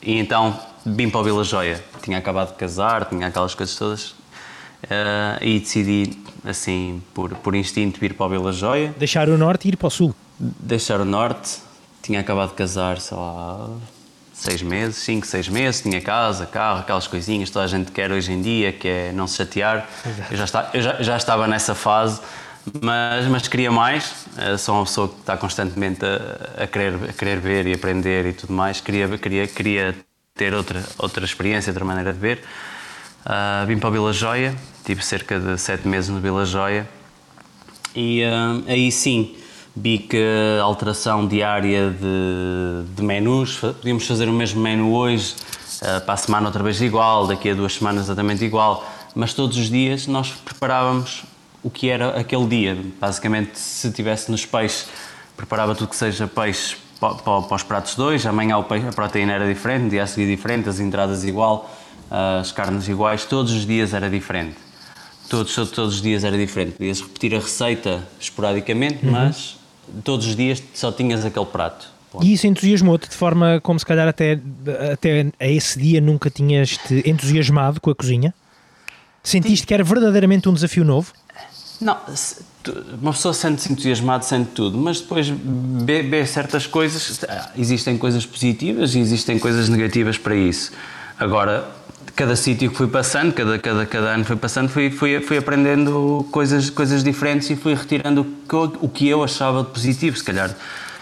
e 0.00 0.18
então 0.18 0.58
vim 0.86 1.10
para 1.10 1.20
o 1.20 1.24
Vila 1.24 1.44
Joia. 1.44 1.82
Tinha 2.02 2.18
acabado 2.18 2.52
de 2.52 2.54
casar, 2.54 3.04
tinha 3.06 3.26
aquelas 3.26 3.54
coisas 3.54 3.76
todas. 3.76 4.14
Ah, 4.90 5.38
e 5.40 5.58
decidi, 5.60 6.18
assim, 6.44 7.02
por, 7.14 7.30
por 7.36 7.54
instinto, 7.54 7.98
vir 7.98 8.14
para 8.14 8.26
o 8.26 8.28
Vila 8.28 8.52
Joia 8.52 8.94
Deixar 8.98 9.28
o 9.28 9.36
norte 9.38 9.66
e 9.66 9.68
ir 9.70 9.76
para 9.76 9.88
o 9.88 9.90
sul. 9.90 10.14
deixar 10.38 11.00
o 11.00 11.04
norte, 11.04 11.58
tinha 12.02 12.20
acabado 12.20 12.50
de 12.50 12.54
casar, 12.54 12.98
sei 13.00 13.16
lá, 13.16 13.70
seis 14.32 14.62
meses, 14.62 14.96
cinco, 14.96 15.26
seis 15.26 15.48
meses, 15.48 15.80
tinha 15.82 16.00
casa, 16.00 16.46
carro, 16.46 16.80
aquelas 16.80 17.06
coisinhas 17.08 17.48
que 17.48 17.52
toda 17.52 17.64
a 17.64 17.68
gente 17.68 17.90
quer 17.90 18.12
hoje 18.12 18.32
em 18.32 18.40
dia, 18.40 18.72
que 18.72 18.86
é 18.88 19.12
não 19.12 19.26
se 19.26 19.36
chatear. 19.36 19.88
Eu 20.30 20.36
já, 20.36 20.44
está, 20.44 20.70
eu 20.72 20.80
já, 20.80 21.02
já 21.02 21.16
estava 21.16 21.48
nessa 21.48 21.74
fase, 21.74 22.20
mas, 22.80 23.26
mas 23.26 23.48
queria 23.48 23.72
mais. 23.72 24.26
Eh, 24.36 24.56
Sou 24.56 24.76
uma 24.76 24.84
pessoa 24.84 25.08
que 25.08 25.16
está 25.20 25.36
constantemente 25.36 26.04
a, 26.04 26.62
a 26.62 26.66
querer, 26.68 26.94
a 27.08 27.12
querer 27.12 27.40
ver 27.40 27.66
e 27.66 27.74
aprender 27.74 28.26
e 28.26 28.32
tudo 28.32 28.52
mais. 28.52 28.80
Queria, 28.80 29.08
queria, 29.18 29.46
queria 29.48 29.94
ter 30.36 30.54
outra, 30.54 30.84
outra 30.98 31.24
experiência, 31.24 31.70
outra 31.70 31.84
maneira 31.84 32.12
de 32.12 32.18
ver. 32.20 32.44
Ah, 33.24 33.64
vim 33.66 33.78
para 33.78 33.88
o 33.88 33.92
Vila 33.92 34.12
Joia, 34.12 34.54
tive 34.84 35.04
cerca 35.04 35.38
de 35.38 35.58
sete 35.58 35.86
meses 35.86 36.10
no 36.10 36.20
Vila 36.20 36.44
Joia. 36.44 36.88
E 37.94 38.22
ah, 38.24 38.60
aí 38.66 38.90
sim 38.92 39.36
vi 39.74 39.98
que 39.98 40.22
a 40.60 40.62
alteração 40.62 41.26
diária 41.26 41.90
de, 41.90 42.94
de 42.94 43.02
menus, 43.02 43.56
podíamos 43.56 44.06
fazer 44.06 44.28
o 44.28 44.32
mesmo 44.32 44.60
menu 44.60 44.92
hoje, 44.92 45.34
ah, 45.82 46.00
para 46.00 46.14
a 46.14 46.16
semana 46.16 46.46
outra 46.46 46.62
vez 46.62 46.80
igual, 46.80 47.26
daqui 47.26 47.50
a 47.50 47.54
duas 47.54 47.74
semanas 47.74 48.04
exatamente 48.04 48.44
igual, 48.44 48.88
mas 49.14 49.34
todos 49.34 49.56
os 49.56 49.68
dias 49.68 50.06
nós 50.06 50.30
preparávamos 50.30 51.24
o 51.62 51.70
que 51.70 51.88
era 51.88 52.18
aquele 52.18 52.46
dia. 52.46 52.78
Basicamente, 53.00 53.58
se 53.58 53.90
tivesse 53.92 54.30
nos 54.30 54.46
peixes, 54.46 54.88
preparava 55.36 55.74
tudo 55.74 55.88
que 55.88 55.96
seja 55.96 56.26
peixe 56.26 56.76
para, 57.00 57.14
para, 57.14 57.42
para 57.42 57.54
os 57.56 57.62
pratos 57.62 57.94
dois, 57.94 58.24
amanhã 58.26 58.56
a 58.58 58.92
proteína 58.92 59.32
era 59.32 59.46
diferente, 59.46 59.90
dia 59.90 60.02
a 60.02 60.06
seguir 60.06 60.26
diferente, 60.26 60.68
as 60.68 60.80
entradas 60.80 61.24
igual, 61.24 61.70
as 62.10 62.52
carnes 62.52 62.88
iguais, 62.88 63.24
todos 63.24 63.52
os 63.52 63.66
dias 63.66 63.92
era 63.94 64.08
diferente. 64.08 64.56
Todos, 65.28 65.54
todos, 65.54 65.70
todos 65.70 65.94
os 65.96 66.02
dias 66.02 66.24
era 66.24 66.36
diferente. 66.36 66.72
Podias 66.72 67.00
repetir 67.00 67.34
a 67.34 67.38
receita 67.38 68.02
esporadicamente, 68.18 69.04
mas 69.04 69.56
todos 70.02 70.26
os 70.26 70.34
dias 70.34 70.62
só 70.74 70.90
tinhas 70.90 71.24
aquele 71.24 71.46
prato. 71.46 71.88
Ponto. 72.10 72.24
E 72.24 72.32
isso 72.32 72.46
entusiasmou-te 72.46 73.10
de 73.10 73.14
forma 73.14 73.60
como 73.62 73.78
se 73.78 73.84
calhar 73.84 74.08
até, 74.08 74.40
até 74.90 75.26
a 75.38 75.46
esse 75.46 75.78
dia 75.78 76.00
nunca 76.00 76.30
tinhas 76.30 76.78
te 76.78 77.02
entusiasmado 77.08 77.80
com 77.80 77.90
a 77.90 77.94
cozinha? 77.94 78.32
Sentiste 79.22 79.66
que 79.66 79.74
era 79.74 79.84
verdadeiramente 79.84 80.48
um 80.48 80.54
desafio 80.54 80.84
novo? 80.84 81.12
Não, 81.80 81.98
uma 83.00 83.12
pessoa 83.12 83.34
sente-se 83.34 83.70
entusiasmado, 83.70 84.24
sente 84.24 84.50
tudo, 84.52 84.78
mas 84.78 85.00
depois 85.00 85.28
vê, 85.28 86.24
certas 86.26 86.66
coisas. 86.66 87.22
ah, 87.28 87.50
Existem 87.56 87.98
coisas 87.98 88.24
positivas 88.24 88.94
e 88.94 89.00
existem 89.00 89.38
coisas 89.38 89.68
negativas 89.68 90.16
para 90.16 90.34
isso. 90.34 90.72
Agora, 91.18 91.68
cada 92.14 92.34
sítio 92.36 92.70
que 92.70 92.76
fui 92.76 92.86
passando, 92.88 93.32
cada, 93.32 93.58
cada, 93.58 93.86
cada 93.86 94.06
ano 94.10 94.22
que 94.22 94.28
fui 94.28 94.36
passando, 94.36 94.68
fui, 94.68 94.90
fui, 94.90 95.20
fui 95.20 95.36
aprendendo 95.38 96.26
coisas, 96.30 96.70
coisas 96.70 97.02
diferentes 97.04 97.48
e 97.50 97.56
fui 97.56 97.74
retirando 97.74 98.22
o 98.22 98.24
que, 98.24 98.54
eu- 98.54 98.78
o 98.82 98.88
que 98.88 99.08
eu 99.08 99.22
achava 99.22 99.62
de 99.62 99.70
positivo. 99.70 100.16
Se 100.16 100.24
calhar, 100.24 100.50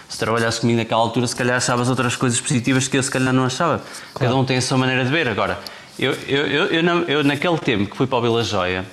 se 0.09 0.17
trabalhasse 0.17 0.61
comigo 0.61 0.77
naquela 0.79 1.01
altura, 1.01 1.27
se 1.27 1.35
calhar 1.35 1.57
achavas 1.57 1.89
outras 1.89 2.15
coisas 2.15 2.39
positivas 2.39 2.87
que 2.87 2.97
eu 2.97 3.03
se 3.03 3.11
calhar 3.11 3.33
não 3.33 3.45
achava. 3.45 3.81
Cada 4.15 4.35
um 4.35 4.45
tem 4.45 4.57
a 4.57 4.61
sua 4.61 4.77
maneira 4.77 5.03
de 5.03 5.11
ver. 5.11 5.27
Agora, 5.27 5.59
eu, 5.99 6.13
eu, 6.27 6.45
eu, 6.47 6.65
eu, 6.67 6.83
eu 7.07 7.23
naquele 7.23 7.57
tempo 7.57 7.89
que 7.89 7.97
fui 7.97 8.05
para 8.07 8.17
o 8.17 8.21
Vila 8.21 8.43
Joia, 8.43 8.85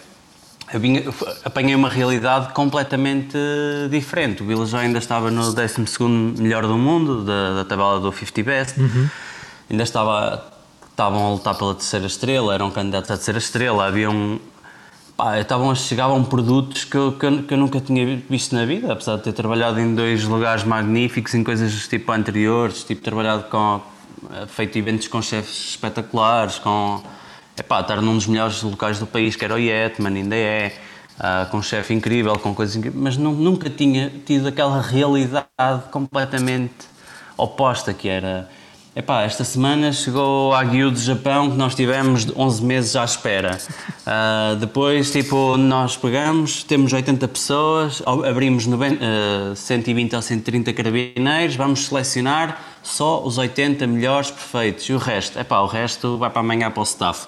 eu 0.73 0.81
vinha- 0.81 1.03
apanhei 1.45 1.75
uma 1.75 1.89
realidade 1.91 2.53
completamente 2.55 3.37
diferente. 3.91 4.43
O 4.43 4.47
Vila 4.47 4.65
Joia 4.67 4.85
ainda 4.85 4.99
estava 4.99 5.31
no 5.31 5.53
12 5.53 5.75
melhor 6.41 6.63
do 6.67 6.77
mundo, 6.77 7.23
da, 7.23 7.55
da 7.57 7.65
tabela 7.65 8.01
do 8.01 8.11
50 8.11 8.43
Best. 8.43 8.75
Ainda 9.71 9.83
estava, 9.83 10.45
estavam 10.95 11.27
a 11.27 11.31
lutar 11.33 11.57
pela 11.57 11.75
terceira 11.75 12.07
estrela, 12.07 12.55
eram 12.55 12.71
candidatos 12.71 13.11
à 13.11 13.17
terceira 13.17 13.39
estrela. 13.39 13.85
Havia 13.87 14.09
um, 14.09 14.39
pá, 15.17 15.41
estavam 15.41 15.71
a 15.71 15.75
chegavam 15.75 16.25
produtos 16.25 16.85
que 16.85 16.97
eu, 16.97 17.13
que, 17.13 17.27
eu, 17.27 17.43
que 17.43 17.53
eu 17.53 17.59
nunca 17.59 17.81
tinha 17.81 18.23
visto 18.31 18.55
na 18.55 18.65
vida, 18.65 18.93
apesar 18.93 19.17
de 19.17 19.25
ter 19.25 19.33
trabalhado 19.33 19.81
em 19.81 19.93
dois 19.95 20.23
lugares 20.25 20.63
magníficos, 20.63 21.35
em 21.35 21.43
coisas 21.43 21.89
tipo 21.89 22.13
anteriores, 22.13 22.85
tipo 22.85 23.03
trabalhado 23.03 23.45
com, 23.51 23.81
eh, 24.33 24.47
feito 24.47 24.79
eventos 24.79 25.09
com 25.09 25.21
chefes 25.21 25.71
espetaculares, 25.71 26.61
com, 26.61 27.03
epá, 27.59 27.81
estar 27.81 28.01
num 28.01 28.15
dos 28.15 28.29
melhores 28.29 28.63
locais 28.63 28.99
do 29.01 29.07
país, 29.07 29.35
que 29.35 29.45
era 29.45 29.55
o 29.55 29.59
Yetman, 29.59 30.15
ainda 30.17 30.37
é, 30.37 30.77
ah, 31.19 31.49
com 31.51 31.59
um 31.59 31.63
chefe 31.63 31.93
incrível, 31.93 32.39
com 32.39 32.55
coisas 32.55 32.77
incríveis, 32.77 33.03
mas 33.03 33.17
nu- 33.17 33.33
nunca 33.33 33.69
tinha 33.69 34.13
tido 34.25 34.47
aquela 34.47 34.81
realidade 34.81 35.49
completamente 35.91 36.87
oposta, 37.37 37.93
que 37.93 38.09
era... 38.09 38.49
Epá, 38.97 39.23
esta 39.23 39.43
semana 39.43 39.93
chegou 39.93 40.53
a 40.55 40.61
Agyu 40.61 40.89
do 40.89 40.99
Japão 41.01 41.51
que 41.51 41.57
nós 41.57 41.75
tivemos 41.75 42.29
11 42.37 42.63
meses 42.65 42.97
à 42.97 43.05
espera. 43.05 43.59
Ah, 44.07 44.55
depois, 44.61 45.11
tipo, 45.11 45.57
nós 45.57 45.97
pegamos, 45.97 46.63
temos 46.63 46.93
80 46.93 47.27
pessoas, 47.27 48.03
abrimos 48.05 48.67
90, 48.67 48.99
ah, 49.03 49.57
120 49.57 50.15
ou 50.15 50.21
130 50.21 50.75
carabineiros, 50.75 51.57
vamos 51.57 51.87
selecionar 51.87 52.61
só 52.83 53.25
os 53.25 53.39
80 53.39 53.87
melhores 53.87 54.31
perfeitos 54.31 54.85
e 54.91 54.93
o 54.93 54.99
resto, 54.99 55.39
epá, 55.39 55.61
o 55.61 55.67
resto 55.67 56.19
vai 56.19 56.29
para 56.29 56.41
amanhã 56.41 56.71
para 56.71 56.81
o 56.81 56.85
staff. 56.85 57.27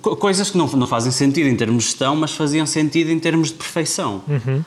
Co- 0.00 0.14
coisas 0.14 0.50
que 0.50 0.56
não, 0.56 0.68
não 0.68 0.86
fazem 0.86 1.10
sentido 1.10 1.48
em 1.48 1.56
termos 1.56 1.82
de 1.82 1.90
gestão, 1.90 2.14
mas 2.14 2.30
faziam 2.30 2.64
sentido 2.64 3.10
em 3.10 3.18
termos 3.18 3.48
de 3.48 3.54
perfeição. 3.54 4.22
Percebe? 4.28 4.64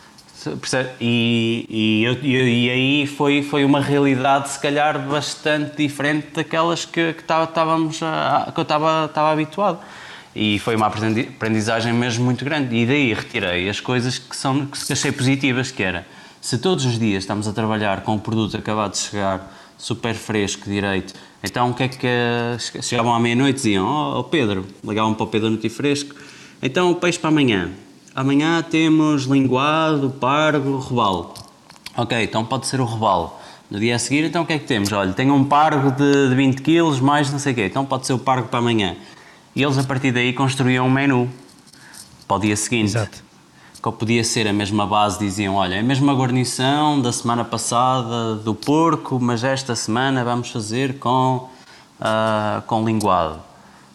E, 0.99 1.65
e, 1.69 2.27
e- 2.27 2.69
aí 2.69 3.07
foi, 3.07 3.43
foi 3.43 3.63
uma 3.65 3.79
realidade, 3.81 4.49
se 4.49 4.59
calhar, 4.59 4.99
bastante 5.07 5.77
diferente 5.77 6.27
daquelas 6.33 6.85
que, 6.85 7.13
que 7.13 7.23
tá- 7.23 7.43
estávamos 7.43 8.01
a- 8.01 8.45
a- 8.47 8.51
que 8.51 8.59
eu 8.59 8.63
estava 8.63 9.05
estava 9.05 9.31
habituado. 9.31 9.79
E 10.35 10.59
foi 10.59 10.75
uma 10.75 10.87
aprendi- 10.87 11.27
aprendizagem 11.35 11.91
mesmo 11.93 12.23
muito 12.23 12.43
grande. 12.45 12.75
E 12.75 12.85
daí 12.85 13.13
retirei 13.13 13.69
as 13.69 13.79
coisas 13.79 14.17
que, 14.17 14.35
são, 14.35 14.65
que 14.65 14.93
achei 14.93 15.11
positivas, 15.11 15.71
que 15.71 15.83
era, 15.83 16.05
se 16.39 16.57
todos 16.57 16.85
os 16.85 16.97
dias 16.97 17.23
estamos 17.23 17.47
a 17.47 17.53
trabalhar 17.53 18.01
com 18.01 18.13
um 18.15 18.19
produto 18.19 18.55
acabado 18.57 18.91
de 18.93 18.99
chegar, 18.99 19.51
super 19.77 20.13
fresco, 20.13 20.69
direito, 20.69 21.13
então 21.43 21.71
o 21.71 21.73
que 21.73 21.83
é 21.83 21.87
que... 21.87 22.81
Chegavam 22.83 23.13
à 23.15 23.19
meia-noite 23.19 23.51
e 23.51 23.61
diziam, 23.63 23.85
oh, 23.87 24.19
oh, 24.19 24.23
Pedro, 24.23 24.65
ligavam 24.83 25.13
para 25.15 25.23
o 25.23 25.27
Pedro 25.27 25.49
Nuti 25.49 25.69
Fresco, 25.69 26.13
então 26.61 26.91
o 26.91 26.95
peixe 26.95 27.17
para 27.17 27.29
amanhã. 27.29 27.71
Amanhã 28.13 28.61
temos 28.61 29.23
linguado, 29.23 30.09
pargo, 30.09 30.77
robalo. 30.77 31.33
Ok, 31.95 32.21
então 32.21 32.43
pode 32.43 32.67
ser 32.67 32.81
o 32.81 32.83
robalo. 32.83 33.33
No 33.69 33.79
dia 33.79 33.95
a 33.95 33.99
seguir, 33.99 34.25
então 34.25 34.43
o 34.43 34.45
que 34.45 34.51
é 34.51 34.59
que 34.59 34.65
temos? 34.65 34.91
Olha, 34.91 35.13
tenho 35.13 35.33
um 35.33 35.45
pargo 35.45 35.91
de, 35.91 36.27
de 36.27 36.35
20 36.35 36.61
kg, 36.61 37.01
mais 37.01 37.31
não 37.31 37.39
sei 37.39 37.53
o 37.53 37.55
quê. 37.55 37.65
Então 37.67 37.85
pode 37.85 38.05
ser 38.05 38.11
o 38.11 38.19
pargo 38.19 38.49
para 38.49 38.59
amanhã. 38.59 38.97
E 39.55 39.63
eles, 39.63 39.77
a 39.77 39.83
partir 39.83 40.11
daí, 40.11 40.33
construíam 40.33 40.87
um 40.87 40.89
menu 40.89 41.29
para 42.27 42.35
o 42.35 42.39
dia 42.39 42.55
seguinte. 42.57 42.89
Exato. 42.89 43.23
Que 43.81 43.91
podia 43.93 44.25
ser 44.25 44.45
a 44.45 44.51
mesma 44.51 44.85
base, 44.85 45.17
diziam, 45.17 45.55
olha, 45.55 45.75
é 45.75 45.79
a 45.79 45.83
mesma 45.83 46.13
guarnição 46.13 47.01
da 47.01 47.13
semana 47.13 47.45
passada 47.45 48.35
do 48.35 48.53
porco, 48.53 49.19
mas 49.21 49.41
esta 49.41 49.73
semana 49.73 50.23
vamos 50.25 50.49
fazer 50.49 50.99
com, 50.99 51.49
ah, 51.99 52.61
com 52.67 52.83
linguado. 52.83 53.39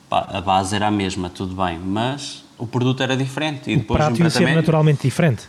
Pá, 0.08 0.26
a 0.32 0.40
base 0.40 0.74
era 0.74 0.86
a 0.86 0.90
mesma, 0.90 1.28
tudo 1.28 1.54
bem, 1.54 1.78
mas 1.78 2.45
o 2.58 2.66
produto 2.66 3.02
era 3.02 3.16
diferente. 3.16 3.70
E 3.70 3.74
O 3.74 3.78
depois 3.78 3.98
prato 3.98 4.20
ia 4.22 4.30
ser 4.30 4.54
naturalmente 4.54 5.02
diferente. 5.02 5.42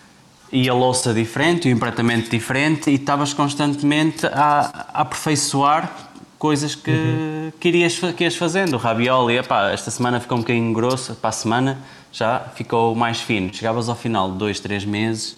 e 0.52 0.70
a 0.70 0.74
louça 0.74 1.14
diferente, 1.14 1.68
e 1.68 1.74
o 1.74 1.76
empratamento 1.76 2.30
diferente, 2.30 2.90
e 2.90 2.96
estavas 2.96 3.34
constantemente 3.34 4.26
a, 4.28 4.88
a 4.94 5.02
aperfeiçoar 5.02 5.92
coisas 6.40 6.76
que, 6.76 7.52
que, 7.60 7.68
irias, 7.70 8.00
que 8.16 8.24
ias 8.24 8.36
fazendo. 8.36 8.74
O 8.76 8.78
ravioli, 8.78 9.38
epá, 9.38 9.72
esta 9.72 9.90
semana 9.92 10.20
ficou 10.20 10.38
um 10.38 10.42
bocadinho 10.42 10.72
grosso, 10.74 11.16
para 11.16 11.30
a 11.30 11.34
semana 11.34 11.80
já 12.12 12.40
ficou 12.56 12.96
mais 12.96 13.20
fino. 13.20 13.54
Chegavas 13.54 13.90
ao 13.90 13.96
final 13.96 14.32
de 14.32 14.38
dois, 14.38 14.60
três 14.60 14.86
meses, 14.86 15.36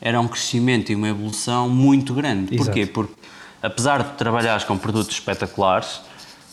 era 0.00 0.20
um 0.20 0.26
crescimento 0.28 0.90
e 0.90 0.94
uma 0.94 1.08
evolução 1.08 1.68
muito 1.68 2.12
grande. 2.14 2.54
Exato. 2.54 2.64
Porquê? 2.66 2.86
Porque 2.86 3.14
apesar 3.62 4.02
de 4.02 4.10
trabalhares 4.16 4.64
com 4.64 4.76
produtos 4.76 5.14
espetaculares, 5.14 6.00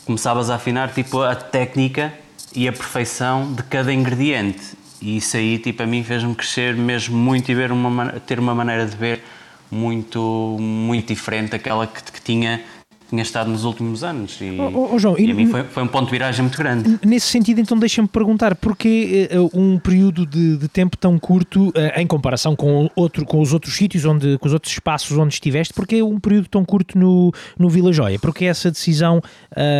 começavas 0.04 0.48
a 0.50 0.54
afinar 0.54 0.92
tipo 0.92 1.20
a 1.22 1.34
técnica 1.34 2.12
e 2.54 2.68
a 2.68 2.72
perfeição 2.72 3.52
de 3.52 3.62
cada 3.64 3.92
ingrediente. 3.92 4.76
E 5.00 5.16
isso 5.16 5.36
aí, 5.36 5.58
tipo, 5.58 5.82
a 5.82 5.86
mim 5.86 6.02
fez-me 6.02 6.34
crescer 6.34 6.74
mesmo 6.74 7.16
muito 7.16 7.50
e 7.50 7.54
ver 7.54 7.70
uma, 7.70 8.10
ter 8.20 8.38
uma 8.38 8.54
maneira 8.54 8.86
de 8.86 8.96
ver 8.96 9.22
muito, 9.70 10.56
muito 10.58 11.08
diferente 11.08 11.50
daquela 11.50 11.86
que, 11.86 12.02
que 12.02 12.20
tinha 12.20 12.60
tinha 13.08 13.22
estado 13.22 13.50
nos 13.50 13.64
últimos 13.64 14.04
anos. 14.04 14.38
E, 14.40 14.56
oh, 14.60 14.90
oh, 14.94 14.98
João, 14.98 15.18
e 15.18 15.30
a 15.30 15.34
mim 15.34 15.46
foi, 15.46 15.64
foi, 15.64 15.82
um 15.82 15.86
ponto 15.86 16.06
de 16.06 16.10
viragem 16.10 16.42
muito 16.42 16.58
grande. 16.58 16.98
Nesse 17.04 17.26
sentido, 17.26 17.60
então, 17.60 17.78
deixa-me 17.78 18.06
perguntar, 18.06 18.54
porquê 18.54 19.28
uh, 19.32 19.50
um 19.58 19.78
período 19.78 20.26
de, 20.26 20.58
de, 20.58 20.68
tempo 20.68 20.96
tão 20.96 21.18
curto, 21.18 21.68
uh, 21.68 21.72
em 21.96 22.06
comparação 22.06 22.54
com, 22.54 22.90
outro, 22.94 23.24
com 23.24 23.40
os 23.40 23.52
outros 23.52 23.74
sítios, 23.74 24.04
onde, 24.04 24.36
com 24.38 24.46
os 24.46 24.52
outros 24.52 24.72
espaços 24.72 25.16
onde 25.16 25.32
estiveste, 25.32 25.72
porquê 25.72 26.02
um 26.02 26.20
período 26.20 26.48
tão 26.48 26.64
curto 26.64 26.98
no, 26.98 27.32
no 27.58 27.68
Vila 27.70 27.92
Joia? 27.92 28.18
Porquê 28.18 28.44
essa 28.44 28.70
decisão 28.70 29.22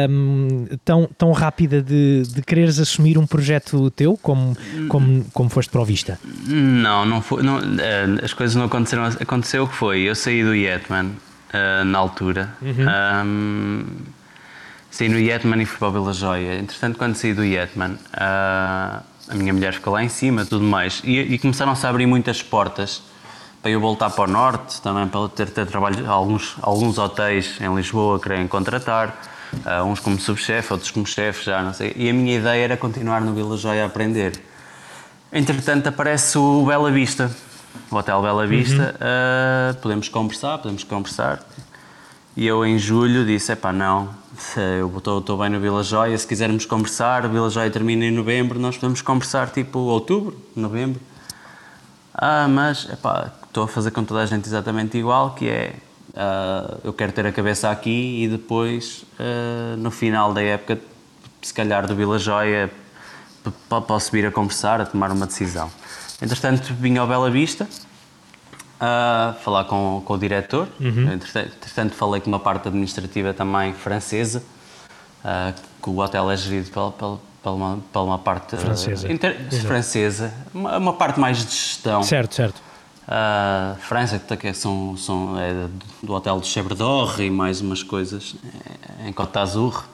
um, 0.08 0.66
tão, 0.84 1.08
tão 1.18 1.32
rápida 1.32 1.82
de, 1.82 2.22
de 2.22 2.42
quereres 2.42 2.78
assumir 2.78 3.18
um 3.18 3.26
projeto 3.26 3.90
teu, 3.90 4.18
como, 4.22 4.56
como, 4.88 5.24
como 5.32 5.50
foste 5.50 5.70
para 5.70 5.82
o 5.82 5.84
Vista? 5.84 6.18
Não, 6.46 7.04
não 7.04 7.20
foi, 7.20 7.42
não, 7.42 7.58
as 8.22 8.32
coisas 8.32 8.56
não 8.56 8.64
aconteceram. 8.64 9.04
Aconteceu 9.04 9.64
o 9.64 9.68
que 9.68 9.74
foi, 9.74 10.00
eu 10.00 10.14
saí 10.14 10.42
do 10.42 10.54
Yetman 10.54 11.10
uh, 11.54 11.84
na 11.84 11.98
altura. 11.98 12.50
Uhum. 12.60 12.86
Um, 13.24 13.84
saí 14.90 15.08
no 15.08 15.18
Yetman 15.18 15.62
e 15.62 15.66
fui 15.66 15.78
para 15.78 15.88
o 15.88 15.92
Vila 15.92 16.12
Joia. 16.12 16.58
Entretanto, 16.58 16.98
quando 16.98 17.14
saí 17.14 17.34
do 17.34 17.44
Yetman, 17.44 17.92
uh, 17.92 19.02
a 19.28 19.34
minha 19.34 19.52
mulher 19.52 19.74
ficou 19.74 19.92
lá 19.92 20.02
em 20.02 20.08
cima 20.08 20.44
tudo 20.44 20.64
mais. 20.64 21.00
E, 21.04 21.18
e 21.18 21.38
começaram-se 21.38 21.86
a 21.86 21.90
abrir 21.90 22.06
muitas 22.06 22.42
portas 22.42 23.02
para 23.62 23.70
eu 23.70 23.80
voltar 23.80 24.10
para 24.10 24.24
o 24.24 24.26
Norte, 24.26 24.80
também 24.80 25.06
para 25.08 25.28
ter, 25.28 25.50
ter 25.50 25.66
trabalho 25.66 26.08
alguns 26.10 26.56
alguns 26.62 26.96
hotéis 26.96 27.60
em 27.60 27.74
Lisboa 27.74 28.20
querem 28.20 28.46
contratar, 28.46 29.20
uh, 29.66 29.84
uns 29.84 30.00
como 30.00 30.18
subchefe, 30.18 30.72
outros 30.72 30.90
como 30.90 31.06
chefe, 31.06 31.46
já 31.46 31.62
não 31.62 31.74
sei. 31.74 31.92
E 31.96 32.08
a 32.08 32.12
minha 32.12 32.36
ideia 32.36 32.64
era 32.64 32.76
continuar 32.76 33.20
no 33.20 33.34
Vila 33.34 33.56
Joia 33.56 33.84
a 33.84 33.86
aprender. 33.86 34.40
Entretanto, 35.32 35.88
aparece 35.88 36.38
o 36.38 36.64
Bela 36.64 36.90
Vista 36.90 37.30
Hotel 37.90 38.20
Bela 38.22 38.46
Vista, 38.46 38.94
uhum. 39.00 39.72
uh, 39.72 39.80
podemos 39.80 40.08
conversar, 40.08 40.58
podemos 40.58 40.84
conversar. 40.84 41.40
E 42.36 42.46
eu 42.46 42.64
em 42.64 42.78
julho 42.78 43.26
disse, 43.26 43.50
epá, 43.50 43.72
não, 43.72 44.10
eu 44.56 44.96
estou 44.96 45.36
bem 45.38 45.50
no 45.50 45.58
Vila 45.58 45.82
Joia, 45.82 46.16
se 46.16 46.26
quisermos 46.26 46.64
conversar, 46.64 47.26
o 47.26 47.28
Vila 47.28 47.50
Joia 47.50 47.70
termina 47.70 48.04
em 48.04 48.12
novembro, 48.12 48.60
nós 48.60 48.76
podemos 48.76 49.02
conversar 49.02 49.50
tipo 49.50 49.78
outubro, 49.80 50.40
novembro. 50.54 51.00
Ah, 52.14 52.46
mas, 52.48 52.88
epá, 52.92 53.32
estou 53.46 53.64
a 53.64 53.68
fazer 53.68 53.90
com 53.90 54.04
toda 54.04 54.20
a 54.20 54.26
gente 54.26 54.46
exatamente 54.46 54.96
igual, 54.96 55.34
que 55.34 55.48
é, 55.48 55.74
uh, 56.10 56.80
eu 56.84 56.92
quero 56.92 57.10
ter 57.10 57.26
a 57.26 57.32
cabeça 57.32 57.70
aqui 57.70 58.22
e 58.22 58.28
depois, 58.28 59.04
uh, 59.18 59.76
no 59.76 59.90
final 59.90 60.32
da 60.32 60.42
época, 60.42 60.78
se 61.42 61.52
calhar 61.52 61.86
do 61.86 61.96
Vila 61.96 62.18
Joia, 62.18 62.70
posso 63.86 64.12
vir 64.12 64.26
a 64.26 64.30
conversar, 64.30 64.80
a 64.80 64.86
tomar 64.86 65.10
uma 65.10 65.26
decisão. 65.26 65.70
Entretanto, 66.20 66.74
vim 66.74 66.96
ao 66.98 67.06
Bela 67.06 67.30
Vista 67.30 67.66
a 68.80 69.34
falar 69.42 69.64
com, 69.64 70.02
com 70.04 70.14
o 70.14 70.18
diretor. 70.18 70.68
Uhum. 70.80 71.12
Entretanto, 71.12 71.94
falei 71.94 72.20
com 72.20 72.28
uma 72.28 72.38
parte 72.38 72.68
administrativa 72.68 73.32
também 73.32 73.72
francesa, 73.72 74.42
uh, 75.24 75.54
que 75.82 75.90
o 75.90 75.98
hotel 75.98 76.30
é 76.30 76.36
gerido 76.36 76.70
pela, 76.70 76.92
pela, 76.92 77.20
pela, 77.42 77.54
uma, 77.54 77.78
pela 77.92 78.04
uma 78.04 78.18
parte 78.18 78.56
francesa, 78.56 79.10
inter, 79.10 79.36
francesa 79.62 80.32
uma, 80.54 80.76
uma, 80.78 80.92
parte 80.92 81.18
mais 81.18 81.38
de 81.38 81.50
gestão. 81.50 82.02
Certo, 82.02 82.34
certo. 82.34 82.62
Uh, 83.08 83.74
França, 83.80 84.18
que 84.18 84.52
são, 84.52 84.96
são 84.96 85.38
é 85.38 85.66
do 86.02 86.12
hotel 86.12 86.40
de 86.40 86.46
Chevredor 86.46 87.20
e 87.20 87.30
mais 87.30 87.60
umas 87.62 87.82
coisas 87.82 88.36
é, 89.00 89.08
em 89.08 89.12
Côte 89.14 89.32
d'Azur 89.32 89.84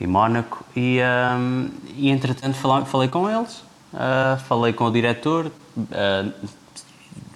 e 0.00 0.06
Mónaco. 0.08 0.64
E, 0.74 0.98
um, 1.38 1.70
e 1.96 2.10
entretanto, 2.10 2.56
falei, 2.56 2.84
falei 2.84 3.08
com 3.08 3.30
eles 3.30 3.67
Uh, 3.92 4.38
falei 4.46 4.72
com 4.72 4.84
o 4.84 4.90
diretor, 4.90 5.46
uh, 5.46 6.48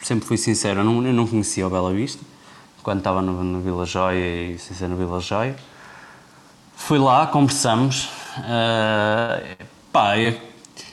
sempre 0.02 0.26
fui 0.26 0.36
sincero, 0.36 0.80
eu 0.80 0.84
não, 0.84 1.06
eu 1.06 1.12
não 1.12 1.26
conhecia 1.26 1.66
o 1.66 1.70
Bela 1.70 1.92
Vista, 1.92 2.22
quando 2.82 2.98
estava 2.98 3.22
no, 3.22 3.42
no 3.42 3.60
Vila 3.60 3.86
Joia 3.86 4.52
e 4.52 4.58
ser 4.58 4.86
no 4.86 4.96
Vila 4.96 5.18
Joia. 5.18 5.56
Fui 6.76 6.98
lá, 6.98 7.26
conversamos, 7.26 8.10
uh, 8.38 9.64
pá, 9.90 10.14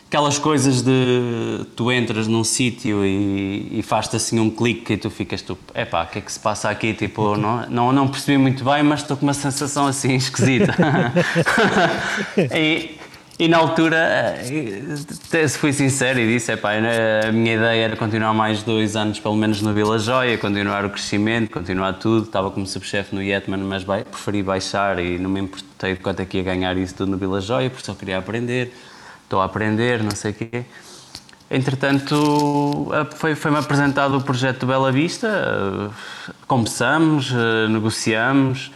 aquelas 0.08 0.40
coisas 0.40 0.82
de 0.82 1.66
tu 1.76 1.92
entras 1.92 2.26
num 2.26 2.44
sítio 2.44 3.06
e, 3.06 3.80
e 3.80 3.82
faz-te 3.84 4.16
assim 4.16 4.40
um 4.40 4.50
clique 4.50 4.94
e 4.94 4.98
tu 4.98 5.10
ficas 5.10 5.42
tu, 5.42 5.58
é 5.74 5.84
pá, 5.84 6.04
o 6.04 6.08
que 6.08 6.20
é 6.20 6.22
que 6.22 6.32
se 6.32 6.40
passa 6.40 6.70
aqui? 6.70 6.94
Tipo, 6.94 7.36
não, 7.38 7.70
não, 7.70 7.92
não 7.92 8.08
percebi 8.08 8.38
muito 8.38 8.64
bem, 8.64 8.82
mas 8.82 9.02
estou 9.02 9.18
com 9.18 9.26
uma 9.26 9.34
sensação 9.34 9.88
assim 9.88 10.16
esquisita. 10.16 10.74
e, 12.56 12.99
e 13.40 13.48
na 13.48 13.58
altura, 13.58 14.36
eh, 14.42 15.48
se 15.48 15.58
fui 15.58 15.72
sincero 15.72 16.20
e 16.20 16.28
disse, 16.28 16.52
epá, 16.52 16.72
a 16.74 17.32
minha 17.32 17.56
ideia 17.56 17.86
era 17.86 17.96
continuar 17.96 18.34
mais 18.34 18.64
dois 18.64 18.98
anos 18.98 19.18
pelo 19.18 19.38
menos 19.38 19.62
no 19.62 19.74
Vila 19.74 19.98
Joia, 19.98 20.38
continuar 20.38 20.84
o 20.84 20.90
crescimento, 20.90 21.50
continuar 21.50 21.94
tudo. 21.94 22.26
Estava 22.26 22.52
como 22.52 22.68
subchefe 22.68 23.16
no 23.16 23.24
Yetman, 23.24 23.60
mas 23.60 23.86
preferi 23.86 24.44
baixar 24.44 25.00
e 25.00 25.18
não 25.18 25.30
me 25.30 25.40
importei 25.40 25.94
de 25.94 26.02
quanto 26.02 26.20
é 26.20 26.26
que 26.26 26.36
ia 26.36 26.44
ganhar 26.44 26.76
isso 26.76 26.94
tudo 26.96 27.12
no 27.12 27.18
Vila 27.18 27.40
Joia, 27.40 27.70
porque 27.70 27.86
só 27.86 27.94
queria 27.94 28.18
aprender. 28.18 28.74
Estou 29.24 29.40
a 29.40 29.46
aprender, 29.46 30.04
não 30.04 30.12
sei 30.12 30.32
o 30.32 30.34
quê. 30.34 30.66
Entretanto, 31.50 32.92
foi-me 33.16 33.38
foi 33.38 33.56
apresentado 33.56 34.18
o 34.18 34.22
projeto 34.22 34.66
Bela 34.66 34.92
Vista, 34.92 35.28
eh, 35.28 36.34
começamos, 36.46 37.32
eh, 37.32 37.70
negociamos, 37.70 38.70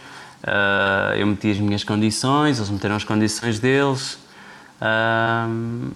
eu 1.16 1.26
meti 1.26 1.50
as 1.50 1.58
minhas 1.58 1.84
condições, 1.84 2.58
eles 2.58 2.70
meteram 2.70 2.96
as 2.96 3.04
condições 3.04 3.58
deles, 3.58 4.18
um, 4.84 5.90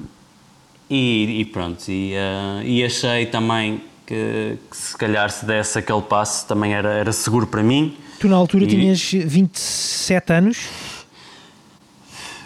e, 0.89 1.41
e, 1.41 1.45
pronto, 1.45 1.85
e, 1.89 2.15
uh, 2.15 2.63
e 2.63 2.83
achei 2.83 3.27
também 3.27 3.83
que, 4.07 4.57
que, 4.71 4.77
se 4.77 4.97
calhar 4.97 5.31
se 5.31 5.45
desse 5.45 5.79
aquele 5.79 6.01
passo 6.01 6.47
também 6.47 6.73
era, 6.73 6.91
era 6.91 7.13
seguro 7.13 7.47
para 7.47 7.63
mim. 7.63 7.97
Tu 8.19 8.27
na 8.27 8.37
altura 8.37 8.65
e, 8.65 8.67
tinhas 8.67 9.13
27 9.13 10.33
anos? 10.33 10.67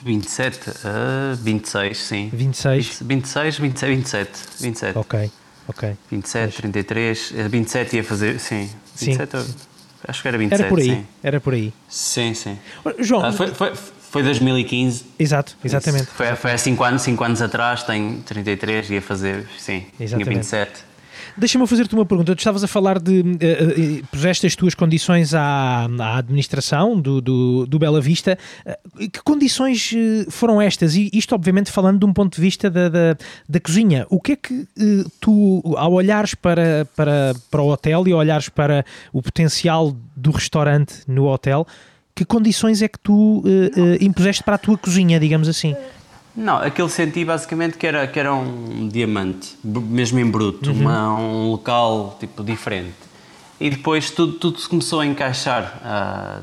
27, 0.05 0.71
uh, 0.71 1.37
26, 1.37 1.99
sim. 1.99 2.31
26? 2.33 3.03
26, 3.03 3.59
26, 3.59 3.97
27. 3.97 4.31
27. 4.61 4.99
Ok, 4.99 5.31
ok. 5.69 5.97
27, 6.11 6.45
Mas... 6.47 6.55
33, 6.57 7.33
27 7.49 7.97
ia 7.97 8.05
fazer, 8.05 8.41
sim. 8.41 8.69
27, 8.97 9.39
sim. 9.39 9.55
acho 10.09 10.23
que 10.23 10.29
era 10.29 10.37
27. 10.37 10.61
Era 10.61 10.69
por 10.69 10.79
aí, 10.81 10.85
sim. 10.87 11.07
era 11.23 11.41
por 11.41 11.55
aí. 11.55 11.73
Sim, 11.89 12.35
sim. 12.35 12.59
João, 12.99 13.29
uh, 13.29 13.33
foi, 13.33 13.47
foi, 13.55 13.77
foi 13.77 14.02
2015. 14.21 15.05
Exato, 15.19 15.57
exatamente. 15.65 16.05
Isso. 16.05 16.13
Foi, 16.13 16.37
foi 16.37 16.53
há 16.53 16.59
5 16.59 16.85
anos, 16.85 17.03
5 17.03 17.25
anos 17.25 17.41
atrás, 17.41 17.83
tenho 17.85 18.21
33, 18.21 18.91
ia 18.91 19.01
fazer, 19.01 19.47
sim, 19.59 19.87
exatamente. 19.99 20.25
tinha 20.25 20.37
27. 20.37 20.93
Deixa-me 21.37 21.67
fazer-te 21.67 21.95
uma 21.95 22.05
pergunta. 22.05 22.35
Tu 22.35 22.39
estavas 22.39 22.63
a 22.63 22.69
falar 22.69 22.99
de. 22.99 23.21
Uh, 23.21 23.25
uh, 23.25 24.07
puseste 24.11 24.47
as 24.47 24.55
tuas 24.55 24.75
condições 24.75 25.35
à, 25.35 25.89
à 25.99 26.19
administração 26.19 27.01
do, 27.01 27.21
do, 27.21 27.67
do, 27.67 27.79
Bela 27.79 28.01
Vista. 28.01 28.39
Uh, 28.67 29.11
que 29.11 29.23
condições 29.23 29.95
foram 30.29 30.61
estas? 30.61 30.95
E 30.95 31.11
isto, 31.13 31.35
obviamente, 31.35 31.71
falando 31.71 32.01
de 32.01 32.05
um 32.05 32.13
ponto 32.13 32.35
de 32.35 32.41
vista 32.41 32.71
da, 32.71 32.89
da, 32.89 33.17
da 33.49 33.61
cozinha. 33.61 34.07
O 34.11 34.21
que 34.21 34.33
é 34.33 34.37
que 34.37 34.67
tu, 35.21 35.63
ao 35.77 35.93
olhares 35.93 36.35
para, 36.35 36.87
para, 36.95 37.35
para 37.51 37.63
o 37.63 37.69
hotel 37.69 38.07
e 38.07 38.13
olhares 38.13 38.49
para 38.49 38.85
o 39.13 39.23
potencial 39.23 39.97
do 40.15 40.31
restaurante 40.31 41.03
no 41.07 41.27
hotel, 41.27 41.67
que 42.15 42.25
condições 42.25 42.83
é 42.83 42.89
que 42.89 42.99
tu 42.99 43.13
uh, 43.13 43.41
uh, 43.41 43.97
impuseste 44.01 44.43
para 44.43 44.57
a 44.57 44.59
tua 44.59 44.77
cozinha, 44.77 45.19
digamos 45.19 45.49
assim? 45.49 45.75
Não, 46.35 46.57
aquele 46.57 46.89
senti 46.89 47.25
basicamente 47.25 47.77
que 47.77 47.87
era, 47.87 48.07
que 48.07 48.19
era 48.19 48.33
um 48.33 48.89
diamante, 48.89 49.57
mesmo 49.63 50.19
em 50.19 50.31
bruto, 50.31 50.71
uhum. 50.71 50.81
uma, 50.81 51.15
um 51.15 51.51
local 51.51 52.17
tipo 52.19 52.43
diferente. 52.43 52.95
E 53.61 53.71
depois 53.71 54.11
tudo, 54.11 54.35
tudo 54.35 54.59
se 54.59 54.69
começou 54.69 55.01
a 55.01 55.07
encaixar, 55.07 56.43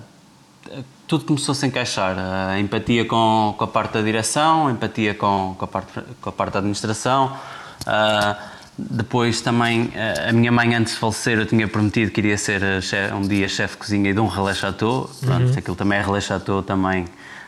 uh, 0.72 0.80
tudo 1.08 1.26
começou 1.26 1.54
a 1.54 1.56
se 1.56 1.66
encaixar. 1.66 2.16
A 2.18 2.60
empatia 2.60 3.04
com, 3.04 3.56
com 3.58 3.64
a 3.64 3.68
parte 3.68 3.94
da 3.94 4.02
direção, 4.02 4.68
a 4.68 4.72
empatia 4.72 5.16
com, 5.16 5.56
com, 5.58 5.66
a, 5.66 5.68
parte, 5.68 6.00
com 6.22 6.30
a 6.30 6.32
parte 6.32 6.54
da 6.54 6.60
administração. 6.60 7.36
Uh, 7.82 8.59
depois 8.89 9.42
também, 9.42 9.92
eh, 9.94 10.30
a 10.30 10.32
minha 10.32 10.52
mãe 10.52 10.74
antes 10.74 10.94
de 10.94 11.00
falecer, 11.00 11.38
eu 11.38 11.46
tinha 11.46 11.68
prometido 11.68 12.12
que 12.12 12.22
iria 12.22 12.38
ser 12.38 12.62
eh, 12.63 13.13
um 13.13 13.22
dia 13.22 13.48
chefe 13.50 13.74
de 13.74 13.80
cozinha 13.80 14.13
de 14.13 14.20
um 14.20 14.28
relé 14.28 14.54
chateau. 14.54 15.10
Pronto, 15.20 15.52
uhum. 15.52 15.58
aquilo 15.58 15.76
também 15.76 15.98
é 15.98 16.02
relé 16.02 16.22
chateau 16.22 16.63
também. 16.63 17.06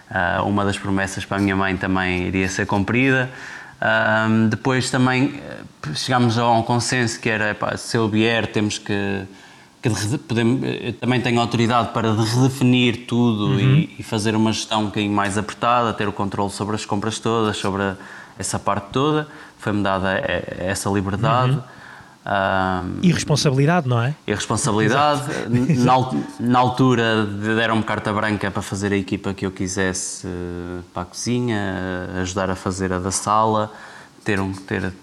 Uh, 0.10 0.46
uma 0.46 0.66
das 0.66 0.78
promessas 0.78 1.24
para 1.24 1.38
a 1.38 1.40
minha 1.40 1.56
mãe 1.56 1.78
também 1.78 2.28
iria 2.28 2.50
ser 2.50 2.66
cumprida. 2.66 3.30
Depois 4.50 4.92
também 4.92 5.42
chegámos 5.96 6.38
a 6.38 6.52
um 6.52 6.62
consenso 6.62 7.18
que 7.20 7.30
era, 7.30 7.56
se 7.78 7.98
eu 7.98 8.10
vier 8.10 8.46
temos 8.52 8.78
que, 8.78 9.24
que 9.82 9.90
podemos, 10.28 10.62
também 11.00 11.22
tenho 11.22 11.40
autoridade 11.40 11.90
para 11.94 12.14
redefinir 12.14 13.06
tudo 13.08 13.54
uhum. 13.54 13.60
e, 13.60 13.96
e, 13.98 14.04
fazer 14.04 14.36
uma 14.36 14.52
gestão 14.52 14.82
um 14.82 14.86
bocadinho 14.88 15.14
mais 15.14 15.38
apertada, 15.38 15.94
ter 15.94 16.08
o 16.08 16.12
controle 16.12 16.52
sobre 16.52 16.76
as 16.76 16.86
compras 16.86 17.18
todas, 17.18 17.58
sobre 17.58 17.82
a, 17.82 17.96
essa 18.38 18.60
parte 18.60 18.90
toda 18.92 19.28
foi-me 19.62 19.84
dada 19.84 20.22
essa 20.60 20.90
liberdade. 20.90 21.54
Uhum. 21.54 21.62
Um, 22.24 23.00
e 23.02 23.12
responsabilidade, 23.12 23.88
não 23.88 24.02
é? 24.02 24.14
E 24.28 24.34
responsabilidade. 24.34 25.24
na, 25.50 25.94
na, 26.40 26.60
altura 26.60 27.26
deram-me 27.26 27.84
carta 27.84 28.14
branca 28.14 28.52
para 28.52 28.62
fazer 28.62 28.94
a 28.94 28.96
equipa 28.96 29.34
que 29.34 29.46
eu 29.46 29.52
quisesse 29.52 30.28
para 30.94 31.04
a 31.04 31.06
cozinha, 31.06 32.10
ajudar 32.22 32.50
a 32.52 32.56
fazer 32.56 32.94
a 32.94 33.00
da 33.00 33.10
sala, 33.10 33.72
ter, 34.24 34.40
um, 34.40 34.54
ter 34.54 34.94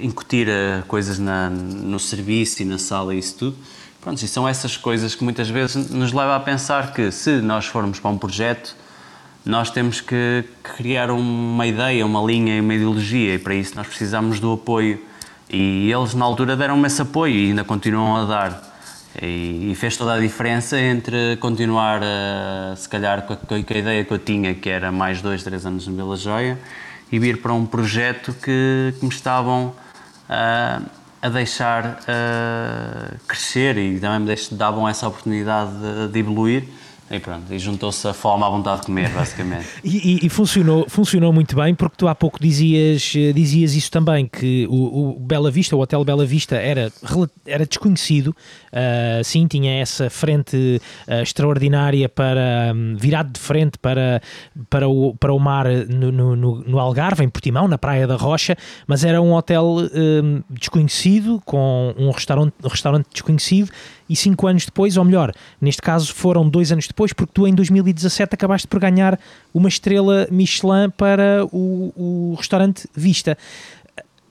incutir 0.00 0.48
coisas 0.88 1.20
na, 1.20 1.48
no 1.50 2.00
serviço 2.00 2.62
e 2.62 2.64
na 2.64 2.78
sala 2.78 3.14
e 3.14 3.18
isso 3.18 3.36
tudo. 3.36 3.56
Pronto, 4.00 4.22
e 4.22 4.28
são 4.28 4.46
essas 4.46 4.76
coisas 4.76 5.14
que 5.14 5.24
muitas 5.24 5.48
vezes 5.48 5.88
nos 5.90 6.12
leva 6.12 6.36
a 6.36 6.40
pensar 6.40 6.92
que 6.92 7.10
se 7.10 7.40
nós 7.40 7.66
formos 7.66 8.00
para 8.00 8.10
um 8.10 8.18
projeto, 8.18 8.76
nós 9.44 9.70
temos 9.70 10.00
que 10.00 10.44
criar 10.62 11.10
uma 11.10 11.66
ideia, 11.66 12.06
uma 12.06 12.22
linha 12.22 12.56
e 12.56 12.60
uma 12.60 12.74
ideologia 12.74 13.34
e 13.34 13.38
para 13.38 13.54
isso 13.54 13.76
nós 13.76 13.86
precisamos 13.86 14.40
do 14.40 14.52
apoio 14.52 15.00
e 15.50 15.90
eles 15.92 16.14
na 16.14 16.24
altura 16.24 16.56
deram-me 16.56 16.86
esse 16.86 17.02
apoio 17.02 17.34
e 17.34 17.48
ainda 17.50 17.62
continuam 17.62 18.16
a 18.16 18.24
dar. 18.24 18.74
E, 19.22 19.72
fez 19.76 19.96
toda 19.96 20.14
a 20.14 20.18
diferença 20.18 20.80
entre 20.80 21.36
continuar, 21.36 22.00
a, 22.02 22.74
se 22.74 22.88
calhar, 22.88 23.22
com 23.22 23.54
a, 23.54 23.58
ideia 23.58 24.04
que 24.04 24.12
eu 24.12 24.18
tinha, 24.18 24.54
que 24.54 24.68
era 24.68 24.90
mais 24.90 25.22
dois, 25.22 25.44
três 25.44 25.64
anos 25.64 25.86
no 25.86 25.94
Vila 25.94 26.16
Joia, 26.16 26.58
e 27.12 27.18
vir 27.18 27.40
para 27.40 27.52
um 27.52 27.64
projeto 27.64 28.32
que, 28.32 28.94
que 28.98 29.04
me 29.04 29.12
estavam 29.12 29.72
a, 30.28 30.80
a 31.22 31.28
deixar 31.28 32.00
crescer 33.28 33.76
e 33.78 34.00
também 34.00 34.34
me 34.34 34.56
davam 34.56 34.88
essa 34.88 35.06
oportunidade 35.06 35.70
de, 35.70 36.08
de 36.08 36.18
evoluir 36.18 36.64
e 37.10 37.18
pronto, 37.20 37.52
e 37.52 37.58
juntou-se 37.58 38.08
a 38.08 38.14
fome 38.14 38.44
à 38.44 38.48
vontade 38.48 38.80
de 38.80 38.86
comer, 38.86 39.10
basicamente. 39.10 39.66
e, 39.84 40.22
e, 40.22 40.26
e, 40.26 40.28
funcionou, 40.30 40.86
funcionou 40.88 41.34
muito 41.34 41.54
bem, 41.54 41.74
porque 41.74 41.96
tu 41.98 42.08
há 42.08 42.14
pouco 42.14 42.40
dizias, 42.40 43.12
eh, 43.14 43.30
dizias 43.32 43.74
isso 43.74 43.90
também, 43.90 44.26
que 44.26 44.66
o, 44.70 45.10
o 45.10 45.20
Bela 45.20 45.50
Vista, 45.50 45.76
o 45.76 45.80
Hotel 45.80 46.02
Bela 46.02 46.24
Vista, 46.24 46.56
era, 46.56 46.90
era 47.46 47.66
desconhecido, 47.66 48.28
uh, 48.28 49.22
sim, 49.22 49.46
tinha 49.46 49.80
essa 49.80 50.08
frente 50.08 50.80
uh, 51.06 51.22
extraordinária 51.22 52.08
para, 52.08 52.72
um, 52.74 52.96
virado 52.96 53.32
de 53.32 53.40
frente 53.40 53.78
para, 53.78 54.22
para, 54.70 54.88
o, 54.88 55.14
para 55.14 55.32
o 55.32 55.38
mar 55.38 55.66
no, 55.68 56.10
no, 56.10 56.34
no, 56.34 56.78
Algarve, 56.78 57.22
em 57.22 57.28
Portimão, 57.28 57.68
na 57.68 57.76
Praia 57.76 58.06
da 58.06 58.16
Rocha, 58.16 58.56
mas 58.86 59.04
era 59.04 59.20
um 59.20 59.34
hotel 59.34 59.76
um, 59.94 60.42
desconhecido, 60.48 61.42
com 61.44 61.94
um 61.98 62.10
restaurante, 62.10 62.54
um 62.64 62.68
restaurante 62.68 63.08
desconhecido, 63.12 63.70
e 64.14 64.16
cinco 64.16 64.46
anos 64.46 64.64
depois, 64.64 64.96
ou 64.96 65.04
melhor, 65.04 65.32
neste 65.60 65.82
caso 65.82 66.14
foram 66.14 66.48
dois 66.48 66.70
anos 66.70 66.86
depois, 66.86 67.12
porque 67.12 67.32
tu 67.34 67.48
em 67.48 67.54
2017 67.54 68.32
acabaste 68.32 68.68
por 68.68 68.78
ganhar 68.78 69.18
uma 69.52 69.68
estrela 69.68 70.28
Michelin 70.30 70.88
para 70.96 71.44
o, 71.50 71.92
o 71.96 72.34
restaurante 72.38 72.88
Vista. 72.94 73.36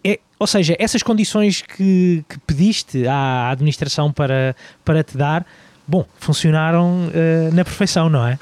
É, 0.02 0.20
ou 0.40 0.48
seja, 0.48 0.76
essas 0.80 1.04
condições 1.04 1.62
que, 1.62 2.24
que, 2.30 2.40
pediste 2.48 3.06
à 3.06 3.50
administração 3.50 4.12
para, 4.12 4.56
para 4.86 5.04
te 5.04 5.18
dar, 5.18 5.46
bom, 5.86 6.06
funcionaram 6.18 7.10
uh, 7.10 7.54
na 7.54 7.66
perfeição, 7.66 8.10
não 8.10 8.26
é? 8.26 8.40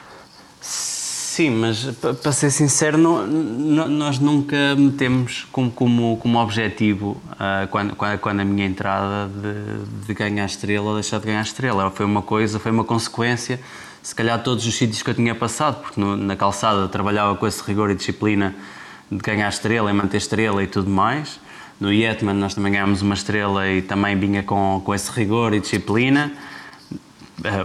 Sim, 0.62 1.01
mas 1.50 1.86
para 2.22 2.32
ser 2.32 2.52
sincero, 2.52 2.98
não, 2.98 3.26
não, 3.26 3.88
nós 3.88 4.20
nunca 4.20 4.76
metemos 4.76 5.48
como, 5.52 5.72
como, 5.72 6.18
como 6.18 6.40
objetivo, 6.40 7.22
uh, 7.34 7.68
quando, 7.70 7.96
quando 7.96 8.40
a 8.40 8.46
minha 8.46 8.66
entrada, 8.66 9.30
de, 9.30 10.06
de 10.08 10.14
ganhar 10.14 10.46
estrela 10.46 10.90
ou 10.90 10.94
deixar 10.96 11.20
de 11.20 11.26
ganhar 11.26 11.42
estrela. 11.42 11.90
Foi 11.92 12.06
uma 12.06 12.22
coisa, 12.22 12.60
foi 12.60 12.72
uma 12.72 12.84
consequência. 12.84 13.60
Se 14.04 14.14
calhar 14.14 14.42
todos 14.44 14.66
os 14.66 14.76
sítios 14.76 15.02
que 15.02 15.10
eu 15.10 15.14
tinha 15.14 15.34
passado, 15.36 15.82
porque 15.82 16.00
no, 16.00 16.16
na 16.18 16.36
calçada 16.36 16.88
trabalhava 16.88 17.36
com 17.36 17.48
esse 17.48 17.64
rigor 17.64 17.90
e 17.90 17.96
disciplina 17.96 18.56
de 19.12 19.18
ganhar 19.18 19.50
estrela 19.50 19.90
e 19.90 19.94
manter 19.94 20.18
estrela 20.18 20.64
e 20.64 20.68
tudo 20.68 20.90
mais. 20.90 21.40
No 21.80 21.92
Yetman 21.92 22.34
nós 22.34 22.54
também 22.54 22.74
ganhámos 22.74 23.02
uma 23.02 23.16
estrela 23.16 23.68
e 23.68 23.82
também 23.82 24.18
vinha 24.18 24.44
com, 24.44 24.82
com 24.84 24.94
esse 24.94 25.12
rigor 25.12 25.54
e 25.54 25.60
disciplina 25.60 26.32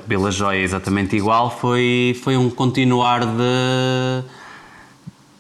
pela 0.09 0.31
Joia 0.31 0.61
exatamente 0.61 1.17
igual, 1.17 1.51
foi, 1.51 2.19
foi 2.23 2.37
um 2.37 2.51
continuar 2.51 3.25
de 3.25 4.25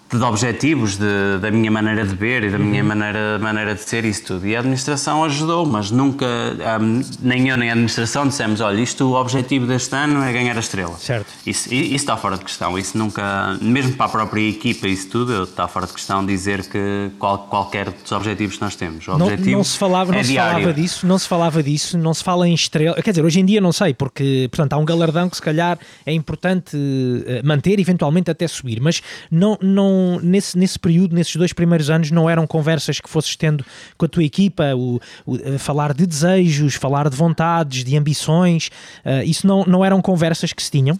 de 0.08 0.22
objetivos, 0.22 0.96
de, 0.96 1.38
da 1.40 1.50
minha 1.50 1.70
maneira 1.70 2.06
de 2.06 2.14
ver 2.14 2.44
e 2.44 2.50
da 2.50 2.58
minha 2.58 2.82
uhum. 2.82 2.88
maneira, 2.88 3.38
maneira 3.40 3.74
de 3.74 3.82
ser 3.82 4.04
isso 4.04 4.24
tudo. 4.24 4.46
E 4.46 4.54
a 4.54 4.60
administração 4.60 5.24
ajudou, 5.24 5.66
mas 5.66 5.90
nunca, 5.90 6.26
um, 6.80 7.02
nem 7.20 7.48
eu 7.48 7.56
nem 7.56 7.70
a 7.70 7.72
administração 7.72 8.28
dissemos, 8.28 8.60
olha, 8.60 8.80
isto 8.80 9.04
o 9.04 9.14
objetivo 9.14 9.66
deste 9.66 9.94
ano 9.96 10.22
é 10.22 10.32
ganhar 10.32 10.56
a 10.56 10.60
estrela. 10.60 10.96
Certo. 10.96 11.26
Isso, 11.44 11.72
isso 11.74 11.94
está 11.94 12.16
fora 12.16 12.38
de 12.38 12.44
questão, 12.44 12.78
isso 12.78 12.96
nunca, 12.96 13.58
mesmo 13.60 13.94
para 13.94 14.06
a 14.06 14.08
própria 14.08 14.48
equipa 14.48 14.86
isso 14.86 15.08
tudo, 15.08 15.42
está 15.42 15.66
fora 15.66 15.86
de 15.86 15.92
questão 15.92 16.24
dizer 16.24 16.64
que 16.68 17.10
qual, 17.18 17.38
qualquer 17.38 17.90
dos 17.90 18.12
objetivos 18.12 18.56
que 18.56 18.62
nós 18.62 18.76
temos. 18.76 19.06
Não, 19.08 19.18
não 19.18 19.64
se 19.64 19.76
falava, 19.76 20.12
é 20.12 20.18
não 20.18 20.24
se 20.24 20.34
falava 20.34 20.72
disso, 20.72 21.06
não 21.06 21.18
se 21.18 21.28
falava 21.28 21.62
disso, 21.62 21.98
não 21.98 22.14
se 22.14 22.22
fala 22.22 22.48
em 22.48 22.54
estrela, 22.54 23.02
quer 23.02 23.10
dizer, 23.10 23.24
hoje 23.24 23.40
em 23.40 23.44
dia 23.44 23.60
não 23.60 23.72
sei, 23.72 23.92
porque, 23.92 24.48
portanto, 24.52 24.72
há 24.74 24.76
um 24.76 24.84
galardão 24.84 25.28
que 25.28 25.36
se 25.36 25.42
calhar 25.42 25.78
é 26.04 26.12
importante 26.12 26.76
eh, 27.26 27.42
manter, 27.42 27.80
eventualmente 27.80 28.30
até 28.30 28.46
subir, 28.46 28.80
mas 28.80 29.02
não, 29.30 29.58
não 29.60 29.95
nesse, 30.22 30.58
nesse 30.58 30.78
período, 30.78 31.14
nesses 31.14 31.34
dois 31.36 31.52
primeiros 31.52 31.90
anos, 31.90 32.10
não 32.10 32.28
eram 32.28 32.46
conversas 32.46 33.00
que 33.00 33.08
fosses 33.08 33.36
tendo 33.36 33.64
com 33.96 34.04
a 34.04 34.08
tua 34.08 34.24
equipa, 34.24 34.74
o, 34.74 35.00
o 35.24 35.36
eh, 35.36 35.58
falar 35.58 35.92
de 35.92 36.06
desejos, 36.06 36.74
falar 36.74 37.08
de 37.08 37.16
vontades, 37.16 37.84
de 37.84 37.96
ambições, 37.96 38.70
uh, 39.04 39.22
isso 39.24 39.46
não, 39.46 39.64
não 39.64 39.84
eram 39.84 40.00
conversas 40.00 40.52
que 40.52 40.62
se 40.62 40.70
tinham? 40.70 40.98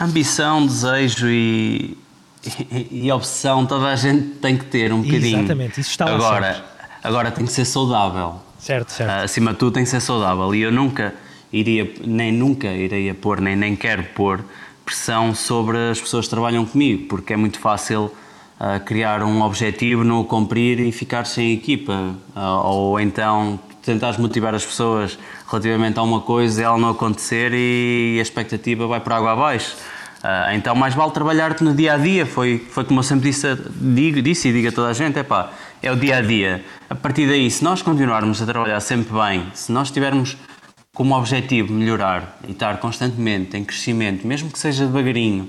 Ambição, 0.00 0.66
desejo 0.66 1.28
e, 1.28 1.96
e, 2.70 3.06
e 3.06 3.12
obsessão, 3.12 3.66
toda 3.66 3.86
a 3.86 3.96
gente 3.96 4.36
tem 4.36 4.56
que 4.56 4.64
ter 4.66 4.92
um 4.92 5.02
bocadinho. 5.02 5.38
Exatamente, 5.38 5.80
isso 5.80 5.90
está 5.90 6.04
lá 6.04 6.14
agora, 6.14 6.64
agora 7.02 7.30
tem 7.30 7.44
que 7.44 7.52
ser 7.52 7.64
saudável. 7.64 8.40
Certo, 8.58 8.90
certo. 8.92 9.10
Uh, 9.10 9.24
acima 9.24 9.52
de 9.52 9.58
tudo 9.58 9.74
tem 9.74 9.84
que 9.84 9.90
ser 9.90 10.00
saudável 10.00 10.54
e 10.54 10.62
eu 10.62 10.72
nunca 10.72 11.14
iria, 11.52 11.92
nem 12.04 12.32
nunca 12.32 12.68
iria 12.68 13.14
pôr, 13.14 13.40
nem, 13.40 13.56
nem 13.56 13.76
quero 13.76 14.04
pôr 14.14 14.44
pressão 14.92 15.34
sobre 15.34 15.90
as 15.90 15.98
pessoas 15.98 16.26
que 16.26 16.30
trabalham 16.30 16.66
comigo, 16.66 17.06
porque 17.08 17.32
é 17.32 17.36
muito 17.36 17.58
fácil 17.58 18.12
uh, 18.60 18.78
criar 18.84 19.22
um 19.22 19.40
objetivo, 19.40 20.04
não 20.04 20.20
o 20.20 20.24
cumprir 20.24 20.78
e 20.80 20.92
ficar 20.92 21.24
sem 21.24 21.54
equipa. 21.54 22.14
Uh, 22.36 22.66
ou 22.66 23.00
então 23.00 23.58
tentares 23.82 24.18
motivar 24.18 24.54
as 24.54 24.64
pessoas 24.64 25.18
relativamente 25.50 25.98
a 25.98 26.02
uma 26.02 26.20
coisa 26.20 26.62
ela 26.62 26.78
não 26.78 26.90
acontecer 26.90 27.52
e 27.52 28.16
a 28.18 28.22
expectativa 28.22 28.86
vai 28.86 29.00
para 29.00 29.16
água 29.16 29.32
abaixo. 29.32 29.74
Uh, 30.22 30.54
então 30.54 30.74
mais 30.74 30.94
vale 30.94 31.10
trabalhar-te 31.10 31.64
no 31.64 31.74
dia 31.74 31.94
a 31.94 31.96
dia, 31.96 32.26
foi, 32.26 32.58
foi 32.58 32.84
como 32.84 33.00
eu 33.00 33.02
sempre 33.02 33.30
disse, 33.30 33.46
digo, 33.74 34.20
disse 34.20 34.48
e 34.48 34.52
digo 34.52 34.68
a 34.68 34.72
toda 34.72 34.88
a 34.88 34.92
gente, 34.92 35.18
é 35.18 35.22
pá, 35.22 35.50
é 35.82 35.90
o 35.90 35.96
dia 35.96 36.18
a 36.18 36.20
dia. 36.20 36.62
A 36.88 36.94
partir 36.94 37.26
daí, 37.26 37.50
se 37.50 37.64
nós 37.64 37.80
continuarmos 37.80 38.42
a 38.42 38.46
trabalhar 38.46 38.78
sempre 38.80 39.12
bem, 39.12 39.46
se 39.54 39.72
nós 39.72 39.90
tivermos 39.90 40.36
como 40.94 41.16
objetivo 41.16 41.72
melhorar 41.72 42.38
e 42.46 42.52
estar 42.52 42.76
constantemente 42.78 43.56
em 43.56 43.64
crescimento, 43.64 44.26
mesmo 44.26 44.50
que 44.50 44.58
seja 44.58 44.84
devagarinho, 44.84 45.48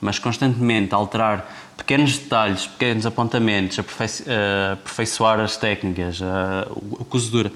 mas 0.00 0.20
constantemente 0.20 0.94
alterar 0.94 1.52
pequenos 1.76 2.16
detalhes, 2.16 2.68
pequenos 2.68 3.04
apontamentos, 3.04 3.76
aperfeiçoar 3.80 5.40
as 5.40 5.56
técnicas, 5.56 6.22
a, 6.22 6.68
a 7.00 7.04
cozedura, 7.06 7.50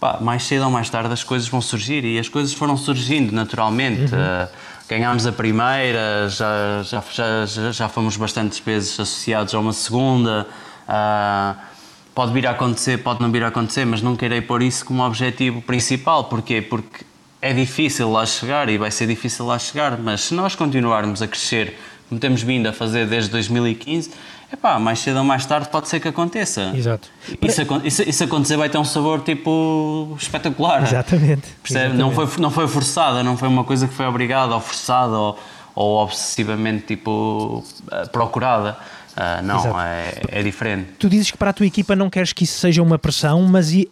pá, 0.00 0.18
mais 0.20 0.42
cedo 0.42 0.64
ou 0.64 0.70
mais 0.72 0.90
tarde 0.90 1.12
as 1.12 1.22
coisas 1.22 1.46
vão 1.48 1.60
surgir 1.60 2.04
e 2.04 2.18
as 2.18 2.28
coisas 2.28 2.52
foram 2.52 2.76
surgindo 2.76 3.32
naturalmente. 3.32 4.12
Uhum. 4.12 4.48
ganhámos 4.88 5.24
a 5.24 5.30
primeira, 5.30 6.28
já, 6.28 6.82
já, 6.82 7.46
já, 7.46 7.70
já 7.70 7.88
fomos 7.88 8.16
bastantes 8.16 8.58
vezes 8.58 8.98
associados 8.98 9.54
a 9.54 9.60
uma 9.60 9.72
segunda. 9.72 10.48
Uh, 10.88 11.71
pode 12.14 12.32
vir 12.32 12.46
a 12.46 12.50
acontecer, 12.50 12.98
pode 12.98 13.20
não 13.20 13.30
vir 13.30 13.44
a 13.44 13.48
acontecer, 13.48 13.84
mas 13.84 14.02
não 14.02 14.16
queirei 14.16 14.40
pôr 14.40 14.62
isso 14.62 14.84
como 14.84 15.02
objetivo 15.04 15.62
principal. 15.62 16.24
Porquê? 16.24 16.60
Porque 16.62 17.04
é 17.40 17.52
difícil 17.52 18.10
lá 18.10 18.24
chegar 18.24 18.68
e 18.68 18.78
vai 18.78 18.90
ser 18.90 19.06
difícil 19.06 19.46
lá 19.46 19.58
chegar, 19.58 19.98
mas 19.98 20.22
se 20.22 20.34
nós 20.34 20.54
continuarmos 20.54 21.20
a 21.22 21.26
crescer 21.26 21.76
como 22.08 22.20
temos 22.20 22.42
vindo 22.42 22.68
a 22.68 22.74
fazer 22.74 23.06
desde 23.06 23.30
2015, 23.30 24.10
epá, 24.52 24.78
mais 24.78 24.98
cedo 24.98 25.16
ou 25.18 25.24
mais 25.24 25.46
tarde 25.46 25.70
pode 25.70 25.88
ser 25.88 25.98
que 25.98 26.06
aconteça. 26.06 26.70
Exato. 26.74 27.08
Isso, 27.40 27.62
isso, 27.84 28.02
isso 28.02 28.24
acontecer 28.24 28.58
vai 28.58 28.68
ter 28.68 28.76
um 28.76 28.84
sabor 28.84 29.22
tipo 29.22 30.14
espetacular. 30.20 30.82
Exatamente. 30.82 31.48
Exatamente. 31.68 31.96
Não, 31.96 32.10
foi, 32.12 32.28
não 32.38 32.50
foi 32.50 32.68
forçada, 32.68 33.22
não 33.22 33.34
foi 33.34 33.48
uma 33.48 33.64
coisa 33.64 33.88
que 33.88 33.94
foi 33.94 34.06
obrigada 34.06 34.54
ou 34.54 34.60
forçada 34.60 35.16
ou, 35.16 35.38
ou 35.74 35.96
obsessivamente 36.02 36.84
tipo 36.84 37.64
procurada. 38.12 38.76
Uh, 39.12 39.42
não, 39.44 39.80
é, 39.80 40.14
é, 40.28 40.42
diferente. 40.42 40.92
Tu 40.98 41.08
dizes 41.08 41.30
que 41.30 41.36
para 41.36 41.50
a 41.50 41.52
tua 41.52 41.66
equipa 41.66 41.94
não 41.94 42.08
queres 42.08 42.32
que 42.32 42.44
isso 42.44 42.58
seja 42.58 42.82
uma 42.82 42.98
pressão, 42.98 43.42
mas 43.42 43.72
e 43.72 43.90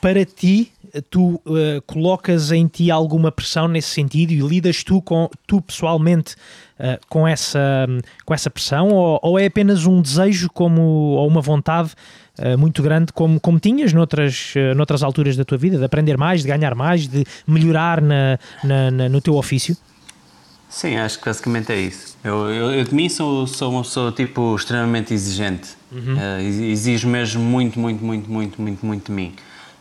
para 0.00 0.24
ti, 0.24 0.72
tu 1.08 1.40
uh, 1.46 1.80
colocas 1.86 2.50
em 2.50 2.66
ti 2.66 2.90
alguma 2.90 3.30
pressão 3.30 3.68
nesse 3.68 3.90
sentido 3.90 4.32
e 4.32 4.40
lidas 4.40 4.82
tu, 4.82 5.00
com, 5.00 5.30
tu 5.46 5.60
pessoalmente 5.60 6.34
uh, 6.80 6.98
com, 7.08 7.28
essa, 7.28 7.86
com 8.24 8.34
essa 8.34 8.50
pressão 8.50 8.88
ou, 8.88 9.20
ou, 9.22 9.38
é 9.38 9.46
apenas 9.46 9.86
um 9.86 10.02
desejo 10.02 10.48
como, 10.50 10.80
ou 10.80 11.28
uma 11.28 11.40
vontade 11.40 11.92
muito 12.58 12.82
grande 12.82 13.14
como, 13.14 13.40
como 13.40 13.58
tinhas 13.58 13.94
noutras, 13.94 14.52
noutras 14.76 15.02
alturas 15.02 15.38
da 15.38 15.44
tua 15.44 15.56
vida, 15.56 15.78
de 15.78 15.84
aprender 15.84 16.18
mais, 16.18 16.42
de 16.42 16.48
ganhar 16.48 16.74
mais, 16.74 17.08
de 17.08 17.24
melhorar 17.46 18.02
na, 18.02 18.38
na, 18.62 18.90
na 18.90 19.08
no 19.08 19.22
teu 19.22 19.36
ofício? 19.36 19.74
Sim, 20.68 20.96
acho 20.96 21.18
que 21.18 21.24
basicamente 21.24 21.72
é 21.72 21.78
isso. 21.78 22.16
Eu, 22.24 22.50
eu, 22.50 22.70
eu 22.72 22.84
de 22.84 22.94
mim 22.94 23.08
sou, 23.08 23.46
sou 23.46 23.70
uma 23.70 23.82
pessoa 23.82 24.10
tipo 24.12 24.54
extremamente 24.56 25.14
exigente. 25.14 25.70
Uhum. 25.92 26.16
Uh, 26.16 26.40
exijo 26.40 27.08
mesmo 27.08 27.42
muito, 27.42 27.78
muito, 27.78 28.04
muito, 28.04 28.30
muito, 28.30 28.60
muito, 28.60 28.86
muito 28.86 29.06
de 29.06 29.12
mim. 29.12 29.34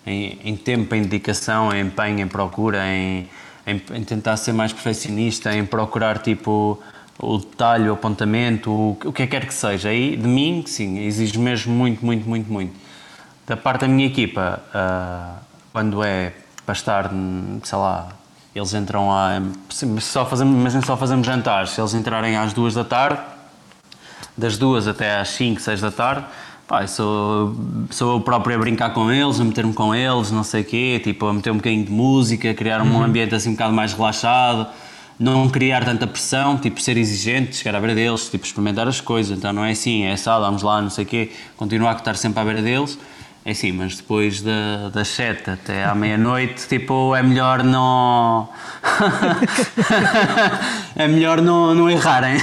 em, 0.06 0.40
em 0.44 0.56
tempo, 0.56 0.94
em 0.94 1.02
dedicação, 1.02 1.74
em 1.74 1.82
empenho, 1.82 2.20
em 2.20 2.28
procura, 2.28 2.86
em, 2.88 3.28
em, 3.66 3.82
em, 3.94 4.04
tentar 4.04 4.38
ser 4.38 4.54
mais 4.54 4.72
perfeccionista, 4.72 5.54
em 5.56 5.66
procurar 5.66 6.20
tipo 6.20 6.80
o 7.18 7.38
detalhe, 7.38 7.90
o 7.90 7.94
apontamento, 7.94 8.70
o, 8.72 8.92
o 9.06 9.14
que 9.14 9.24
é 9.24 9.28
que 9.28 9.32
quer 9.32 9.48
que 9.48 9.54
seja. 9.54 9.90
Aí, 9.90 10.16
de 10.16 10.28
mim, 10.28 10.64
sim, 10.68 11.00
exige 11.00 11.40
mesmo 11.40 11.74
muito, 11.74 12.06
muito, 12.06 12.28
muito, 12.28 12.52
muito. 12.52 12.74
Da 13.48 13.58
parte 13.58 13.82
da 13.82 13.88
minha 13.88 14.08
equipa, 14.08 14.62
uh, 14.70 15.44
quando 15.72 16.04
é 16.04 16.34
para 16.66 16.74
estar, 16.74 17.12
sei 17.64 17.78
lá, 17.78 18.10
eles 18.56 18.74
entram 18.74 19.12
a. 19.12 19.42
Só 20.00 20.26
fazemos, 20.26 20.74
mas 20.74 20.86
só 20.86 20.96
fazemos 20.96 21.28
jantares. 21.28 21.72
Se 21.72 21.82
eles 21.82 21.94
entrarem 21.94 22.38
às 22.38 22.54
duas 22.54 22.74
da 22.74 22.86
tarde, 22.86 23.20
das 24.38 24.58
duas 24.58 24.88
até 24.88 25.20
às 25.20 25.30
5, 25.30 25.60
6 25.60 25.82
da 25.82 25.92
tarde, 25.92 26.26
pá, 26.66 26.88
sou, 26.88 27.54
sou 27.90 28.14
eu 28.14 28.22
próprio 28.22 28.56
a 28.56 28.60
brincar 28.60 28.94
com 28.94 29.12
eles, 29.12 29.42
a 29.42 29.44
meter-me 29.44 29.74
com 29.74 29.94
eles, 29.94 30.32
não 30.32 30.44
sei 30.44 30.62
o 30.62 30.64
quê, 30.64 31.02
tipo, 31.04 31.26
a 31.26 31.34
meter 31.34 31.52
um 31.52 31.58
bocadinho 31.58 31.84
de 31.84 31.92
música, 31.92 32.54
criar 32.54 32.82
um 32.82 32.96
uhum. 32.96 33.04
ambiente 33.04 33.36
assim 33.36 33.50
um 33.50 33.54
bocado 33.54 33.74
mais 33.74 33.92
relaxado, 33.92 34.68
não 35.20 35.50
criar 35.50 35.84
tanta 35.84 36.08
pressão, 36.08 36.58
tipo, 36.58 36.82
ser 36.82 36.96
exigente, 36.96 37.58
chegar 37.58 37.76
à 37.78 37.80
beira 37.82 37.94
deles, 37.94 38.30
tipo, 38.30 38.46
experimentar 38.46 38.88
as 38.88 39.02
coisas. 39.02 39.38
Então 39.38 39.52
não 39.52 39.66
é 39.66 39.72
assim, 39.72 40.06
é 40.06 40.16
só, 40.16 40.40
vamos 40.40 40.64
lá, 40.64 40.82
não 40.82 40.90
sei 40.90 41.04
o 41.04 41.08
quê, 41.08 41.32
continuar 41.58 41.92
a 41.92 41.98
estar 41.98 42.16
sempre 42.16 42.40
à 42.40 42.46
beira 42.46 42.62
deles 42.62 42.98
é 43.48 43.54
sim, 43.54 43.74
mas 43.74 43.98
depois 43.98 44.42
da, 44.42 44.90
das 44.92 45.08
sete 45.08 45.52
até 45.52 45.86
à 45.86 45.94
meia-noite, 45.94 46.68
tipo, 46.68 47.16
é 47.16 47.22
melhor 47.22 47.64
não. 47.64 48.50
é 50.98 51.08
melhor 51.08 51.44
não, 51.44 51.76
não 51.76 51.88
errarem. 51.88 52.38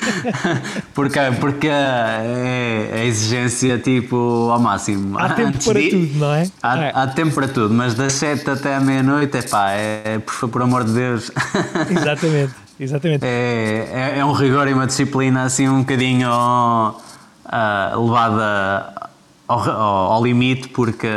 porque 0.94 1.20
porque 1.38 1.68
é, 1.68 2.88
é, 2.90 3.04
exigência, 3.04 3.76
tipo, 3.76 4.48
ao 4.50 4.58
máximo. 4.58 5.18
Há 5.18 5.34
tempo 5.34 5.48
Antes 5.48 5.66
para 5.66 5.78
de, 5.78 5.90
tudo, 5.90 6.18
não 6.18 6.34
é? 6.34 6.50
Há, 6.62 6.78
é? 6.78 6.92
há, 6.94 7.06
tempo 7.06 7.34
para 7.34 7.46
tudo, 7.46 7.74
mas 7.74 7.92
das 7.92 8.14
sete 8.14 8.48
até 8.48 8.76
à 8.76 8.80
meia-noite, 8.80 9.36
é 9.36 9.42
pá, 9.42 9.72
é, 9.72 10.20
por, 10.20 10.48
por 10.48 10.62
amor 10.62 10.84
de 10.84 10.92
Deus. 10.92 11.30
Exatamente, 11.90 12.54
exatamente. 12.80 13.26
É, 13.26 13.90
é, 13.92 14.18
é, 14.20 14.24
um 14.24 14.32
rigor 14.32 14.68
e 14.68 14.72
uma 14.72 14.86
disciplina 14.86 15.42
assim 15.42 15.68
um 15.68 15.80
bocadinho 15.80 16.30
uh, 16.30 18.02
levada 18.02 19.03
ao, 19.46 19.60
ao, 19.60 20.12
ao 20.12 20.24
limite 20.24 20.68
porque 20.68 21.08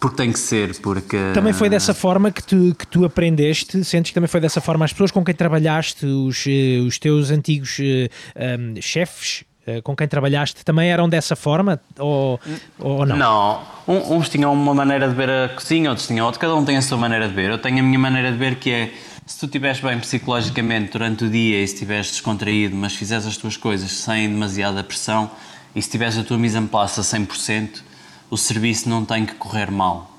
porque 0.00 0.16
tem 0.16 0.32
que 0.32 0.38
ser, 0.38 0.74
porque... 0.80 1.18
Também 1.34 1.52
foi 1.52 1.68
dessa 1.68 1.92
forma 1.92 2.30
que 2.30 2.42
tu, 2.42 2.74
que 2.74 2.86
tu 2.86 3.04
aprendeste, 3.04 3.84
sentes 3.84 4.10
que 4.10 4.14
também 4.14 4.28
foi 4.28 4.40
dessa 4.40 4.58
forma? 4.58 4.82
As 4.86 4.92
pessoas 4.92 5.10
com 5.10 5.22
quem 5.22 5.34
trabalhaste, 5.34 6.06
os, 6.06 6.46
eh, 6.46 6.80
os 6.80 6.98
teus 6.98 7.30
antigos 7.30 7.78
um, 7.78 8.08
eh, 8.34 8.80
chefes 8.80 9.44
eh, 9.66 9.82
com 9.82 9.94
quem 9.94 10.08
trabalhaste 10.08 10.64
também 10.64 10.90
eram 10.90 11.06
dessa 11.06 11.36
forma? 11.36 11.78
Ou, 11.98 12.40
ou 12.78 13.04
não? 13.04 13.16
Não, 13.16 13.62
uns 13.86 14.30
tinham 14.30 14.52
uma 14.54 14.72
maneira 14.72 15.06
de 15.06 15.14
ver 15.14 15.28
a 15.28 15.48
cozinha, 15.50 15.90
outros 15.90 16.06
tinham 16.06 16.24
outra, 16.24 16.40
cada 16.40 16.54
um 16.54 16.64
tem 16.64 16.78
a 16.78 16.82
sua 16.82 16.96
maneira 16.96 17.28
de 17.28 17.34
ver. 17.34 17.50
Eu 17.50 17.58
tenho 17.58 17.80
a 17.80 17.82
minha 17.82 17.98
maneira 17.98 18.32
de 18.32 18.38
ver 18.38 18.54
que 18.54 18.70
é, 18.70 18.94
se 19.26 19.38
tu 19.38 19.46
estiveres 19.46 19.80
bem 19.80 19.98
psicologicamente 19.98 20.92
durante 20.92 21.24
o 21.24 21.30
dia 21.30 21.62
e 21.62 21.66
se 21.68 21.74
estiveres 21.74 22.10
descontraído, 22.10 22.74
mas 22.74 22.94
fizeres 22.94 23.26
as 23.26 23.36
tuas 23.36 23.56
coisas 23.56 23.90
sem 23.92 24.30
demasiada 24.30 24.82
pressão, 24.82 25.30
e 25.74 25.80
se 25.80 25.90
tiveres 25.90 26.18
a 26.18 26.24
tua 26.24 26.38
mise 26.38 26.58
en 26.58 26.66
place 26.66 26.98
a 27.00 27.02
100%, 27.02 27.82
o 28.30 28.36
serviço 28.36 28.88
não 28.88 29.04
tem 29.04 29.26
que 29.26 29.34
correr 29.34 29.70
mal. 29.70 30.10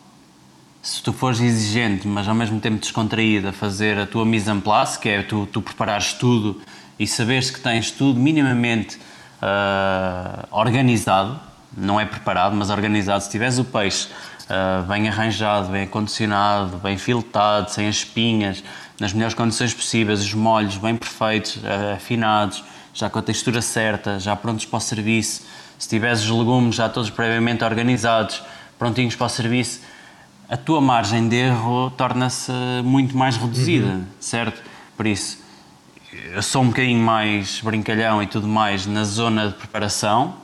Se 0.82 1.02
tu 1.02 1.14
fores 1.14 1.40
exigente, 1.40 2.08
mas 2.08 2.28
ao 2.28 2.34
mesmo 2.34 2.60
tempo 2.60 2.80
descontraído 2.80 3.50
a 3.50 3.52
fazer 3.52 4.00
a 4.00 4.08
tua 4.08 4.26
mise 4.26 4.50
en 4.50 4.60
place, 4.60 4.98
que 4.98 5.10
é 5.10 5.22
tu, 5.22 5.48
tu 5.52 5.62
preparares 5.62 6.14
tudo 6.14 6.60
e 6.98 7.06
saberes 7.06 7.52
que 7.52 7.60
tens 7.60 7.92
tudo 7.92 8.20
minimamente 8.20 8.98
uh, 9.42 10.48
organizado, 10.52 11.40
não 11.76 12.00
é 12.00 12.06
preparado, 12.06 12.56
mas 12.56 12.70
organizado. 12.70 13.24
Se 13.24 13.30
tiveres 13.30 13.60
o 13.60 13.64
peixe 13.64 14.08
uh, 14.46 14.84
bem 14.84 15.08
arranjado, 15.08 15.70
bem 15.70 15.84
acondicionado, 15.84 16.78
bem 16.78 16.98
filtrado, 16.98 17.70
sem 17.72 17.88
as 17.88 17.98
espinhas, 17.98 18.64
nas 19.00 19.14
melhores 19.14 19.34
condições 19.34 19.74
possíveis, 19.74 20.20
os 20.20 20.34
molhos 20.34 20.78
bem 20.78 20.96
perfeitos, 20.96 21.58
uh, 21.58 21.96
afinados, 21.96 22.64
já 22.94 23.10
com 23.10 23.20
a 23.20 23.22
textura 23.22 23.62
certa, 23.62 24.20
já 24.20 24.36
prontos 24.36 24.66
para 24.66 24.78
o 24.78 24.82
serviço. 24.82 25.44
Se 25.78 25.88
tiveres 25.88 26.22
os 26.22 26.30
legumes 26.30 26.76
já 26.76 26.90
todos 26.90 27.10
previamente 27.10 27.64
organizados, 27.64 28.44
prontinhos 28.78 29.16
para 29.16 29.26
o 29.26 29.30
serviço, 29.30 29.82
a 30.50 30.58
tua 30.58 30.82
margem 30.82 31.28
de 31.28 31.36
erro 31.38 31.92
torna-se 31.92 32.52
muito 32.84 33.16
mais 33.18 33.38
reduzida, 33.38 33.88
uhum. 33.88 34.06
certo? 34.20 34.62
Por 34.98 35.08
isso, 35.08 35.40
eu 36.34 36.42
sou 36.44 36.62
um 36.62 36.68
bocadinho 36.68 37.00
mais 37.00 37.62
brincalhão 37.62 38.22
e 38.22 38.28
tudo 38.28 38.48
mais 38.48 38.86
na 38.86 39.04
zona 39.06 39.48
de 39.48 39.54
preparação, 39.54 40.36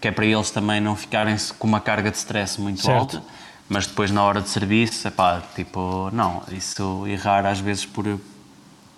que 0.00 0.08
é 0.08 0.10
para 0.10 0.24
eles 0.24 0.50
também 0.50 0.80
não 0.80 0.96
ficarem 0.96 1.36
com 1.58 1.68
uma 1.68 1.80
carga 1.80 2.10
de 2.10 2.16
stress 2.16 2.60
muito 2.60 2.80
certo. 2.80 2.98
alta, 2.98 3.22
mas 3.68 3.86
depois 3.86 4.10
na 4.10 4.22
hora 4.22 4.40
de 4.40 4.48
serviço, 4.48 5.06
é 5.06 5.10
pá, 5.10 5.42
tipo, 5.54 6.10
não, 6.12 6.42
isso 6.50 7.06
errar 7.06 7.44
às 7.44 7.60
vezes 7.60 7.84
por, 7.84 8.18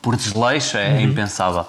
por 0.01 0.17
desleixo 0.17 0.77
é 0.77 0.95
uhum. 0.95 1.01
impensável 1.01 1.67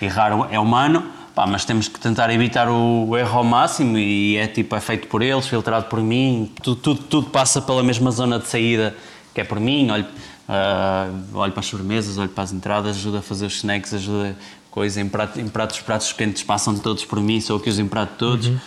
errar 0.00 0.32
é 0.50 0.58
humano, 0.58 1.04
pá, 1.34 1.46
mas 1.46 1.64
temos 1.64 1.88
que 1.88 1.98
tentar 1.98 2.30
evitar 2.30 2.68
o, 2.68 3.16
erro 3.16 3.38
ao 3.38 3.44
máximo 3.44 3.98
e 3.98 4.36
é 4.36 4.46
tipo, 4.46 4.74
é 4.74 4.80
feito 4.80 5.08
por 5.08 5.22
eles, 5.22 5.46
filtrado 5.46 5.86
por 5.86 6.00
mim, 6.00 6.52
tudo, 6.62 6.80
tudo, 6.80 7.02
tudo 7.02 7.30
passa 7.30 7.60
pela 7.62 7.82
mesma 7.82 8.10
zona 8.10 8.38
de 8.38 8.48
saída 8.48 8.94
que 9.34 9.42
é 9.42 9.44
por 9.44 9.60
mim, 9.60 9.88
olho, 9.90 10.04
uh, 10.48 11.38
olho 11.38 11.52
para 11.52 11.60
as 11.60 11.66
sobremesas, 11.66 12.18
olho 12.18 12.28
para 12.28 12.42
as 12.42 12.52
entradas, 12.52 12.96
ajuda 12.96 13.20
a 13.20 13.22
fazer 13.22 13.46
os 13.46 13.54
snacks, 13.54 13.94
ajuda 13.94 14.36
coisa, 14.68 15.00
em, 15.00 15.08
prato, 15.08 15.40
em 15.40 15.48
pratos, 15.48 15.80
pratos 15.80 16.12
quentes 16.12 16.42
passam 16.42 16.76
todos 16.76 17.04
por 17.04 17.20
mim, 17.20 17.40
sou 17.40 17.56
eu 17.56 17.60
que 17.60 17.70
os 17.70 17.78
emprato 17.78 18.14
todos. 18.18 18.48
Uhum. 18.48 18.58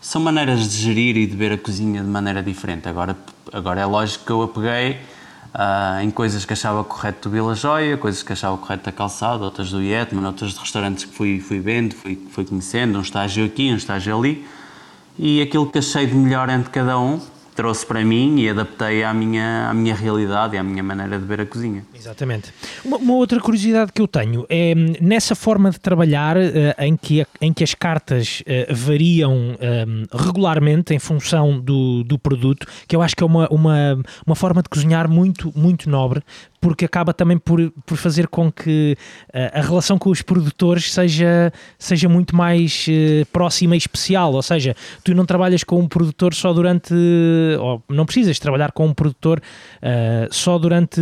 São 0.00 0.20
maneiras 0.20 0.70
de 0.70 0.78
gerir 0.78 1.16
e 1.16 1.26
de 1.26 1.36
ver 1.36 1.52
a 1.52 1.58
cozinha 1.58 2.00
de 2.00 2.08
maneira 2.08 2.42
diferente. 2.42 2.88
Agora, 2.88 3.16
agora 3.52 3.80
é 3.80 3.84
lógico 3.84 4.24
que 4.24 4.30
eu 4.30 4.42
apeguei 4.42 4.98
Uh, 5.52 6.00
em 6.02 6.10
coisas 6.12 6.44
que 6.44 6.52
achava 6.52 6.84
correto 6.84 7.28
do 7.28 7.32
Vila 7.32 7.56
Joia, 7.56 7.96
coisas 7.96 8.22
que 8.22 8.32
achava 8.32 8.56
correto 8.56 8.84
da 8.84 8.92
calçada, 8.92 9.42
outras 9.44 9.70
do 9.70 9.82
Yetman, 9.82 10.24
outras 10.24 10.52
de 10.52 10.60
restaurantes 10.60 11.04
que 11.04 11.12
fui, 11.12 11.40
fui 11.40 11.58
vendo, 11.58 11.92
fui, 11.96 12.16
fui 12.30 12.44
conhecendo, 12.44 12.96
um 12.96 13.02
estágio 13.02 13.44
aqui, 13.44 13.72
um 13.72 13.76
estágio 13.76 14.16
ali, 14.16 14.46
e 15.18 15.42
aquilo 15.42 15.68
que 15.68 15.78
achei 15.78 16.06
de 16.06 16.14
melhor 16.14 16.48
entre 16.48 16.70
cada 16.70 16.96
um, 17.00 17.20
trouxe 17.54 17.84
para 17.84 18.04
mim 18.04 18.40
e 18.40 18.48
adaptei 18.48 19.02
à 19.02 19.12
minha, 19.12 19.68
à 19.68 19.74
minha 19.74 19.94
realidade 19.94 20.54
e 20.54 20.58
à 20.58 20.62
minha 20.62 20.82
maneira 20.82 21.18
de 21.18 21.24
ver 21.24 21.40
a 21.40 21.46
cozinha. 21.46 21.84
Exatamente. 21.94 22.52
Uma, 22.84 22.96
uma 22.96 23.14
outra 23.14 23.40
curiosidade 23.40 23.92
que 23.92 24.00
eu 24.00 24.08
tenho 24.08 24.46
é 24.48 24.74
nessa 25.00 25.34
forma 25.34 25.70
de 25.70 25.78
trabalhar 25.78 26.36
uh, 26.36 26.40
em, 26.78 26.96
que, 26.96 27.26
em 27.40 27.52
que 27.52 27.62
as 27.64 27.74
cartas 27.74 28.42
uh, 28.42 28.74
variam 28.74 29.34
um, 29.34 30.04
regularmente 30.12 30.94
em 30.94 30.98
função 30.98 31.60
do, 31.60 32.02
do 32.04 32.18
produto, 32.18 32.66
que 32.86 32.96
eu 32.96 33.02
acho 33.02 33.14
que 33.14 33.22
é 33.22 33.26
uma, 33.26 33.48
uma, 33.48 34.00
uma 34.26 34.34
forma 34.34 34.62
de 34.62 34.68
cozinhar 34.68 35.08
muito, 35.08 35.52
muito 35.56 35.88
nobre, 35.88 36.22
porque 36.60 36.84
acaba 36.84 37.14
também 37.14 37.38
por, 37.38 37.72
por 37.86 37.96
fazer 37.96 38.28
com 38.28 38.52
que 38.52 38.96
uh, 39.28 39.58
a 39.58 39.62
relação 39.62 39.98
com 39.98 40.10
os 40.10 40.20
produtores 40.20 40.92
seja, 40.92 41.52
seja 41.78 42.08
muito 42.08 42.36
mais 42.36 42.86
uh, 42.88 43.26
próxima 43.32 43.74
e 43.74 43.78
especial. 43.78 44.34
Ou 44.34 44.42
seja, 44.42 44.76
tu 45.02 45.14
não 45.14 45.24
trabalhas 45.24 45.64
com 45.64 45.80
um 45.80 45.88
produtor 45.88 46.34
só 46.34 46.52
durante. 46.52 46.92
ou 47.58 47.82
não 47.88 48.04
precisas 48.04 48.38
trabalhar 48.38 48.72
com 48.72 48.86
um 48.86 48.92
produtor 48.92 49.40
uh, 49.40 50.32
só 50.32 50.58
durante 50.58 51.00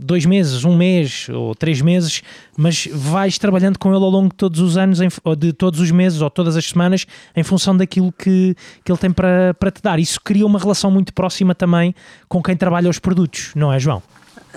dois 0.00 0.24
meses, 0.24 0.64
um 0.64 0.74
mês 0.74 1.28
ou 1.28 1.54
três 1.54 1.82
meses, 1.82 2.22
mas 2.56 2.88
vais 2.90 3.36
trabalhando 3.38 3.78
com 3.78 3.94
ele 3.94 4.02
ao 4.02 4.10
longo 4.10 4.30
de 4.30 4.36
todos 4.36 4.60
os 4.60 4.78
anos, 4.78 5.00
em, 5.00 5.08
ou 5.22 5.36
de 5.36 5.52
todos 5.52 5.78
os 5.78 5.90
meses 5.90 6.22
ou 6.22 6.30
todas 6.30 6.56
as 6.56 6.64
semanas, 6.64 7.06
em 7.34 7.42
função 7.42 7.76
daquilo 7.76 8.10
que, 8.12 8.56
que 8.82 8.90
ele 8.90 8.98
tem 8.98 9.10
para, 9.10 9.52
para 9.54 9.70
te 9.70 9.82
dar. 9.82 9.98
Isso 9.98 10.18
cria 10.22 10.46
uma 10.46 10.58
relação 10.58 10.90
muito 10.90 11.12
próxima 11.12 11.54
também 11.54 11.94
com 12.28 12.42
quem 12.42 12.56
trabalha 12.56 12.88
os 12.88 12.98
produtos, 12.98 13.52
não 13.54 13.70
é, 13.70 13.78
João? 13.78 14.02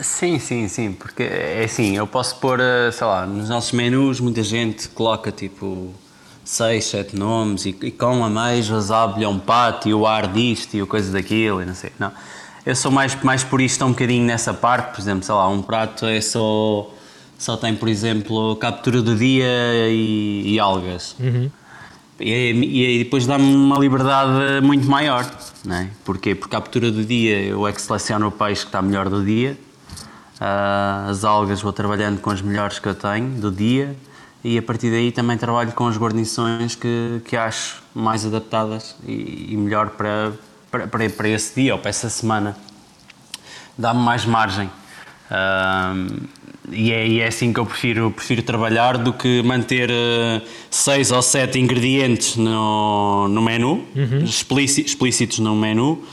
Sim, 0.02 0.40
sim, 0.40 0.68
sim, 0.68 0.94
porque 0.94 1.24
é 1.24 1.64
assim, 1.66 1.96
eu 1.98 2.08
posso 2.08 2.38
pôr, 2.38 2.60
eh, 2.60 2.90
sei 2.92 3.06
lá, 3.06 3.26
nos 3.26 3.50
nossos 3.50 3.72
menus 3.74 4.20
muita 4.20 4.42
gente 4.42 4.88
coloca 4.90 5.32
tipo 5.32 5.94
seis, 6.46 6.86
sete 6.86 7.16
nomes 7.16 7.66
e, 7.66 7.76
e 7.82 7.92
com 7.92 8.24
ameijoas, 8.24 8.92
abelha, 8.92 9.28
um 9.28 9.40
pato 9.40 9.90
e 9.90 9.94
o 9.94 10.08
ar 10.08 10.28
disto 10.32 10.76
e 10.76 10.82
o 10.82 10.88
coisa 10.88 11.12
daquilo 11.12 11.62
e 11.62 11.66
não 11.66 11.76
sei, 11.76 11.92
não. 12.00 12.12
Eu 12.66 12.76
sou 12.76 12.92
mais, 12.92 13.16
mais 13.24 13.44
purista 13.44 13.86
um 13.86 13.90
bocadinho 13.90 14.26
nessa 14.26 14.54
parte, 14.54 14.96
por 14.96 15.02
exemplo, 15.02 15.24
sei 15.24 15.36
lá, 15.36 15.48
um 15.50 15.62
prato 15.62 16.06
é 16.06 16.22
só, 16.22 16.90
só 17.38 17.58
tem, 17.58 17.76
por 17.76 17.90
exemplo, 17.90 18.56
captura 18.56 19.02
do 19.02 19.16
dia 19.16 19.48
e, 19.90 20.54
e 20.54 20.60
algas. 20.60 21.16
Uhum. 21.20 21.50
E, 22.20 22.96
e, 23.00 23.04
depois 23.04 23.26
dá-me 23.26 23.54
uma 23.54 23.78
liberdade 23.78 24.62
muito 24.62 24.88
maior, 24.90 25.30
não 25.66 25.76
é? 25.76 25.90
Porquê? 26.06 26.36
Porque 26.36 26.56
a 26.56 26.60
captura 26.60 26.92
do 26.92 27.04
dia 27.04 27.42
eu 27.42 27.68
é 27.68 27.72
que 27.72 27.82
seleciono 27.82 28.28
o 28.28 28.32
peixe 28.32 28.62
que 28.62 28.68
está 28.68 28.82
melhor 28.82 29.10
do 29.10 29.24
dia 29.24 29.58
as 30.40 31.24
algas 31.24 31.62
vou 31.62 31.74
trabalhando 31.74 32.22
com 32.22 32.30
as 32.30 32.42
melhores 32.42 32.80
que 32.80 32.88
eu 32.88 32.96
tenho 32.96 33.30
do 33.32 33.52
dia 33.52 33.96
e 34.44 34.58
a 34.58 34.62
partir 34.62 34.90
daí 34.90 35.12
também 35.12 35.38
trabalho 35.38 35.72
com 35.74 35.88
as 35.88 35.98
guarnições 35.98 36.76
que, 36.76 37.22
que 37.26 37.36
acho 37.36 37.84
mais 37.94 38.26
adaptadas 38.26 38.96
e, 39.06 39.48
e 39.50 39.58
melhor 39.58 39.90
para, 39.90 40.32
para, 40.72 41.10
para, 41.10 41.30
esse 41.30 41.62
dia 41.62 41.74
ou 41.74 41.80
para 41.80 41.90
essa 41.90 42.10
semana. 42.10 42.56
Dá-me 43.78 44.02
mais 44.02 44.26
margem. 44.26 44.68
Uh, 45.30 46.28
e, 46.72 46.92
é, 46.92 47.08
e 47.08 47.20
é 47.20 47.28
assim 47.28 47.52
que 47.52 47.60
eu 47.60 47.66
prefiro, 47.66 48.12
prefiro 48.12 48.42
trabalhar 48.42 48.98
do 48.98 49.12
que 49.12 49.44
manter 49.44 49.90
uh, 49.90 50.42
seis 50.70 51.12
ou 51.12 51.22
sete 51.22 51.60
ingredientes 51.60 52.38
no, 52.38 53.28
no 53.28 53.42
menu, 53.42 53.86
uhum. 53.96 54.24
explícitos 54.24 55.40
no 55.40 55.56
menu, 55.56 56.04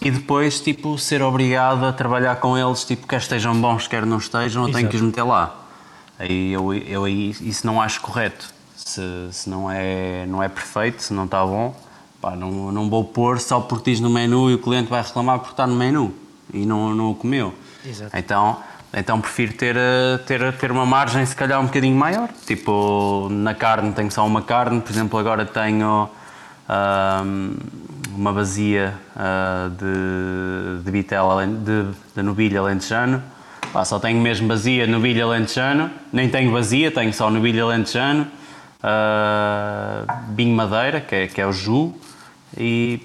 e 0.00 0.10
depois, 0.10 0.60
tipo, 0.60 0.98
ser 0.98 1.22
obrigado 1.22 1.84
a 1.84 1.92
trabalhar 1.92 2.36
com 2.36 2.56
eles, 2.56 2.84
tipo, 2.84 3.06
quer 3.06 3.18
estejam 3.18 3.60
bons, 3.60 3.86
quer 3.86 4.06
não 4.06 4.16
estejam, 4.16 4.66
eu 4.66 4.72
tenho 4.72 4.88
que 4.88 4.96
os 4.96 5.02
meter 5.02 5.22
lá. 5.22 5.54
Aí 6.18 6.52
eu, 6.52 6.72
eu 6.72 7.04
aí 7.04 7.30
isso 7.40 7.66
não 7.66 7.80
acho 7.80 8.00
correto. 8.00 8.52
Se, 8.76 9.02
se 9.30 9.48
não, 9.48 9.70
é, 9.70 10.24
não 10.26 10.42
é 10.42 10.48
perfeito, 10.48 11.02
se 11.02 11.12
não 11.12 11.26
está 11.26 11.44
bom, 11.44 11.74
pá, 12.20 12.34
não, 12.34 12.72
não 12.72 12.88
vou 12.88 13.04
pôr 13.04 13.38
só 13.38 13.60
porque 13.60 13.90
diz 13.90 14.00
no 14.00 14.08
menu 14.08 14.50
e 14.50 14.54
o 14.54 14.58
cliente 14.58 14.88
vai 14.88 15.02
reclamar 15.02 15.38
porque 15.38 15.52
está 15.52 15.66
no 15.66 15.76
menu 15.76 16.14
e 16.52 16.64
não, 16.64 16.94
não 16.94 17.10
o 17.10 17.14
comeu. 17.14 17.54
Exato. 17.84 18.16
Então, 18.16 18.58
então 18.92 19.20
prefiro 19.20 19.52
ter, 19.52 19.76
eh, 19.76 20.18
ter, 20.26 20.52
ter 20.54 20.72
uma 20.72 20.84
margem 20.84 21.24
se 21.24 21.36
calhar 21.36 21.60
um 21.60 21.66
bocadinho 21.66 21.96
maior. 21.96 22.28
Tipo, 22.46 23.28
na 23.30 23.54
carne 23.54 23.92
tenho 23.92 24.10
só 24.10 24.26
uma 24.26 24.42
carne, 24.42 24.80
por 24.80 24.90
exemplo, 24.90 25.18
agora 25.18 25.44
tenho 25.44 26.08
uma 28.14 28.32
vazia 28.32 28.94
uh, 29.16 29.70
de, 29.70 30.84
de 30.84 30.90
vitela, 30.90 31.46
de, 31.46 31.86
de 32.14 32.22
novilha 32.22 32.60
alentejano. 32.60 33.22
Pá, 33.72 33.84
só 33.84 33.98
tenho 33.98 34.20
mesmo 34.20 34.48
vazia 34.48 34.86
novilha 34.86 35.24
alentejano, 35.24 35.90
nem 36.12 36.28
tenho 36.28 36.50
vazia, 36.52 36.90
tenho 36.90 37.12
só 37.12 37.30
novilha 37.30 37.62
alentejano. 37.62 38.26
Uh, 38.82 40.34
vinho 40.34 40.54
madeira, 40.54 41.00
que 41.00 41.14
é, 41.14 41.26
que 41.28 41.40
é 41.40 41.46
o 41.46 41.52
ju, 41.52 41.94
e, 42.56 43.00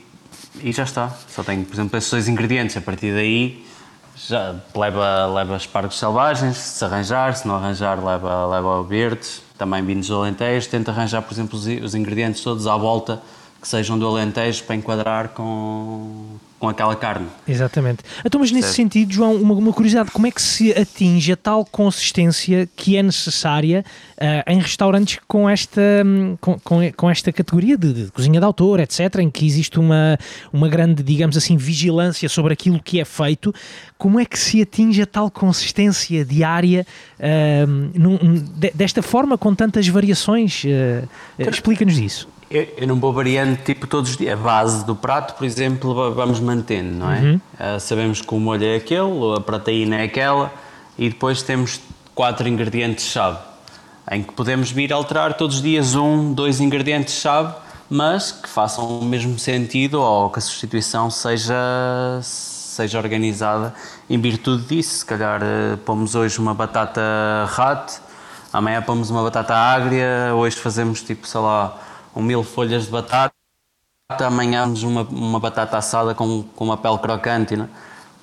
e 0.62 0.72
já 0.72 0.84
está. 0.84 1.10
Só 1.30 1.44
tenho, 1.44 1.66
por 1.66 1.76
exemplo, 1.76 1.98
esses 1.98 2.10
dois 2.10 2.28
ingredientes. 2.28 2.78
A 2.78 2.82
partir 2.82 3.14
daí 3.14 3.66
já 4.16 4.56
leva, 4.74 5.28
leva 5.28 5.58
espargos 5.58 6.00
selvagens, 6.00 6.58
se 6.58 6.84
arranjar, 6.84 7.36
se 7.36 7.48
não 7.48 7.56
arranjar, 7.56 8.04
leva, 8.04 8.46
leva 8.48 8.84
verdes, 8.84 9.44
também 9.58 9.84
vinhos 9.84 10.08
do 10.08 10.16
Alentejo. 10.16 10.70
Tenta 10.70 10.92
arranjar, 10.92 11.22
por 11.22 11.34
exemplo, 11.34 11.60
os, 11.60 11.68
os 11.68 11.94
ingredientes 11.94 12.42
todos 12.42 12.68
à 12.68 12.76
volta 12.76 13.22
que 13.66 13.70
sejam 13.70 13.98
do 13.98 14.06
Alentejo 14.08 14.64
para 14.64 14.76
enquadrar 14.76 15.30
com, 15.30 16.38
com 16.60 16.70
aquela 16.70 16.96
carne. 16.96 17.26
Exatamente. 17.48 18.04
Então, 18.24 18.40
mas 18.40 18.52
nesse 18.52 18.68
certo. 18.68 18.76
sentido, 18.76 19.12
João, 19.12 19.34
uma, 19.34 19.56
uma, 19.56 19.74
curiosidade, 19.74 20.12
como 20.12 20.28
é 20.28 20.32
que 20.32 20.40
se 20.40 20.72
atinge 20.72 21.32
a 21.32 21.36
tal 21.36 21.66
consistência 21.66 22.70
que 22.76 22.96
é 22.96 23.02
necessária 23.02 23.84
uh, 24.20 24.52
em 24.52 24.60
restaurantes 24.60 25.18
com 25.28 25.50
esta, 25.50 25.82
com, 26.40 26.60
com, 26.60 26.92
com 26.92 27.10
esta 27.10 27.34
categoria 27.34 27.76
de, 27.76 27.92
de, 27.92 28.12
cozinha 28.12 28.40
de 28.40 28.46
autor, 28.46 28.80
etc., 28.80 29.16
em 29.16 29.32
que 29.32 29.48
existe 29.48 29.80
uma, 29.80 30.16
uma 30.54 30.70
grande, 30.70 31.02
digamos 31.02 31.36
assim, 31.36 31.58
vigilância 31.58 32.30
sobre 32.30 32.54
aquilo 32.54 32.80
que 32.80 33.00
é 33.00 33.06
feito, 33.06 33.52
como 33.98 34.20
é 34.20 34.26
que 34.26 34.38
se 34.38 34.62
atinge 34.62 35.02
a 35.02 35.08
tal 35.08 35.32
consistência 35.32 36.24
diária 36.24 36.86
uh, 37.20 37.98
num, 38.00 38.46
desta 38.76 39.02
forma, 39.02 39.40
com 39.40 39.56
tantas 39.56 39.88
variações? 39.88 40.64
Uh, 40.64 41.50
Explica-nos 41.50 41.98
isso. 41.98 42.35
Eu, 42.56 42.68
eu 42.78 42.88
não 42.88 42.98
vou 42.98 43.12
variando 43.12 43.58
tipo 43.58 43.86
todos 43.86 44.12
os 44.12 44.18
dias. 44.18 44.40
A 44.40 44.42
base 44.42 44.86
do 44.86 44.96
prato, 44.96 45.36
por 45.36 45.46
exemplo, 45.46 46.14
vamos 46.14 46.40
mantendo, 46.40 47.00
não 47.00 47.12
é? 47.12 47.20
Uhum. 47.20 47.36
Uh, 47.36 47.80
sabemos 47.82 48.22
que 48.22 48.34
o 48.34 48.40
molho 48.40 48.66
é 48.66 48.78
aquele, 48.78 49.36
a 49.36 49.42
proteína 49.42 49.98
é 49.98 50.04
aquela 50.04 50.54
e 50.98 51.10
depois 51.10 51.42
temos 51.42 51.82
quatro 52.14 52.48
ingredientes-chave 52.48 53.40
em 54.10 54.24
que 54.24 54.32
podemos 54.32 54.72
vir 54.72 54.94
alterar 54.94 55.34
todos 55.34 55.58
os 55.58 55.62
dias 55.62 55.96
um, 55.96 56.32
dois 56.32 56.62
ingredientes-chave, 56.62 57.56
mas 57.90 58.32
que 58.32 58.48
façam 58.48 59.00
o 59.00 59.04
mesmo 59.04 59.38
sentido 59.38 60.00
ou 60.00 60.30
que 60.30 60.40
a 60.40 60.42
substituição 60.42 61.10
seja, 61.10 61.56
seja 62.22 63.00
organizada 63.00 63.74
em 64.10 64.18
virtude 64.18 64.64
disso. 64.64 65.00
Se 65.00 65.06
calhar 65.06 65.42
uh, 65.42 65.78
pomos 65.80 66.16
hoje 66.16 66.40
uma 66.40 66.54
batata 66.54 67.02
rat, 67.48 67.98
amanhã 68.54 68.82
pomos 68.82 69.10
uma 69.10 69.24
batata 69.24 69.54
agria, 69.54 70.34
hoje 70.34 70.56
fazemos 70.56 71.02
tipo, 71.02 71.28
sei 71.28 71.42
lá 71.42 71.82
um 72.16 72.22
mil 72.22 72.44
folhas 72.44 72.86
de 72.86 72.92
batata, 72.92 73.34
amanhã 74.20 74.66
uma, 74.84 75.02
uma 75.02 75.40
batata 75.40 75.78
assada 75.78 76.14
com, 76.14 76.44
com 76.56 76.66
uma 76.66 76.78
pele 76.78 76.98
crocante, 76.98 77.56
né? 77.56 77.68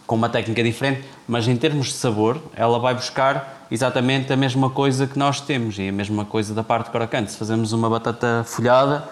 com 0.07 0.17
uma 0.17 0.29
técnica 0.29 0.63
diferente, 0.63 1.05
mas 1.27 1.47
em 1.49 1.57
termos 1.57 1.87
de 1.87 1.95
sabor, 1.95 2.41
ela 2.55 2.79
vai 2.79 2.95
buscar 2.95 3.67
exatamente 3.71 4.33
a 4.33 4.37
mesma 4.37 4.69
coisa 4.69 5.07
que 5.07 5.19
nós 5.19 5.41
temos 5.41 5.79
e 5.79 5.89
a 5.89 5.93
mesma 5.93 6.25
coisa 6.25 6.55
da 6.55 6.63
parte 6.63 6.91
crocante. 6.91 7.33
Se 7.33 7.39
fazemos 7.39 7.73
uma 7.73 7.89
batata 7.89 8.45
folhada, 8.45 9.09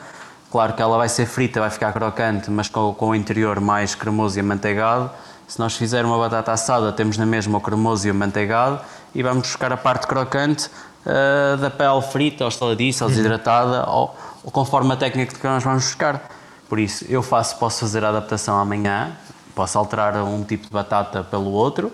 claro 0.51 0.74
que 0.74 0.83
ela 0.83 0.99
vai 0.99 1.09
ser 1.09 1.26
frita, 1.26 1.61
vai 1.61 1.70
ficar 1.70 1.93
crocante, 1.93 2.51
mas 2.51 2.68
com, 2.68 2.93
com 2.93 3.09
o 3.09 3.14
interior 3.14 3.61
mais 3.61 3.95
cremoso 3.95 4.39
e 4.39 4.41
amanteigado. 4.41 5.11
Se 5.49 5.59
nós 5.59 5.74
fizermos 5.74 6.12
uma 6.12 6.28
batata 6.28 6.53
assada, 6.53 6.93
temos 6.93 7.16
na 7.16 7.26
mesma 7.26 7.59
o 7.59 7.61
cremoso 7.61 8.07
e 8.07 8.11
o 8.11 8.14
amanteigado 8.14 8.81
e 9.14 9.22
vamos 9.22 9.49
buscar 9.49 9.72
a 9.72 9.76
parte 9.76 10.07
crocante 10.07 10.68
uh, 11.07 11.57
da 11.57 11.70
pele 11.70 12.03
frita 12.03 12.45
ou 12.45 12.49
estaladiça 12.49 13.05
ou 13.05 13.11
desidratada 13.11 13.89
ou, 13.89 14.14
ou 14.43 14.51
conforme 14.51 14.93
a 14.93 14.97
técnica 14.97 15.34
que 15.34 15.47
nós 15.47 15.62
vamos 15.62 15.84
buscar. 15.84 16.28
Por 16.68 16.78
isso, 16.78 17.05
eu 17.09 17.22
faço, 17.22 17.57
posso 17.59 17.80
fazer 17.80 18.05
a 18.05 18.11
adaptação 18.11 18.59
amanhã, 18.59 19.16
posso 19.55 19.76
alterar 19.76 20.16
um 20.24 20.45
tipo 20.45 20.66
de 20.66 20.72
batata 20.72 21.22
pelo 21.24 21.51
outro, 21.51 21.93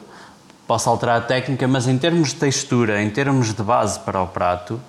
posso 0.66 0.88
alterar 0.90 1.18
a 1.18 1.20
técnica, 1.20 1.66
mas 1.66 1.86
em 1.86 1.96
termos 1.96 2.30
de 2.30 2.36
textura, 2.36 3.02
em 3.02 3.10
termos 3.10 3.54
de 3.54 3.62
base 3.62 3.98
para 4.00 4.20
o 4.20 4.26
prato, 4.26 4.80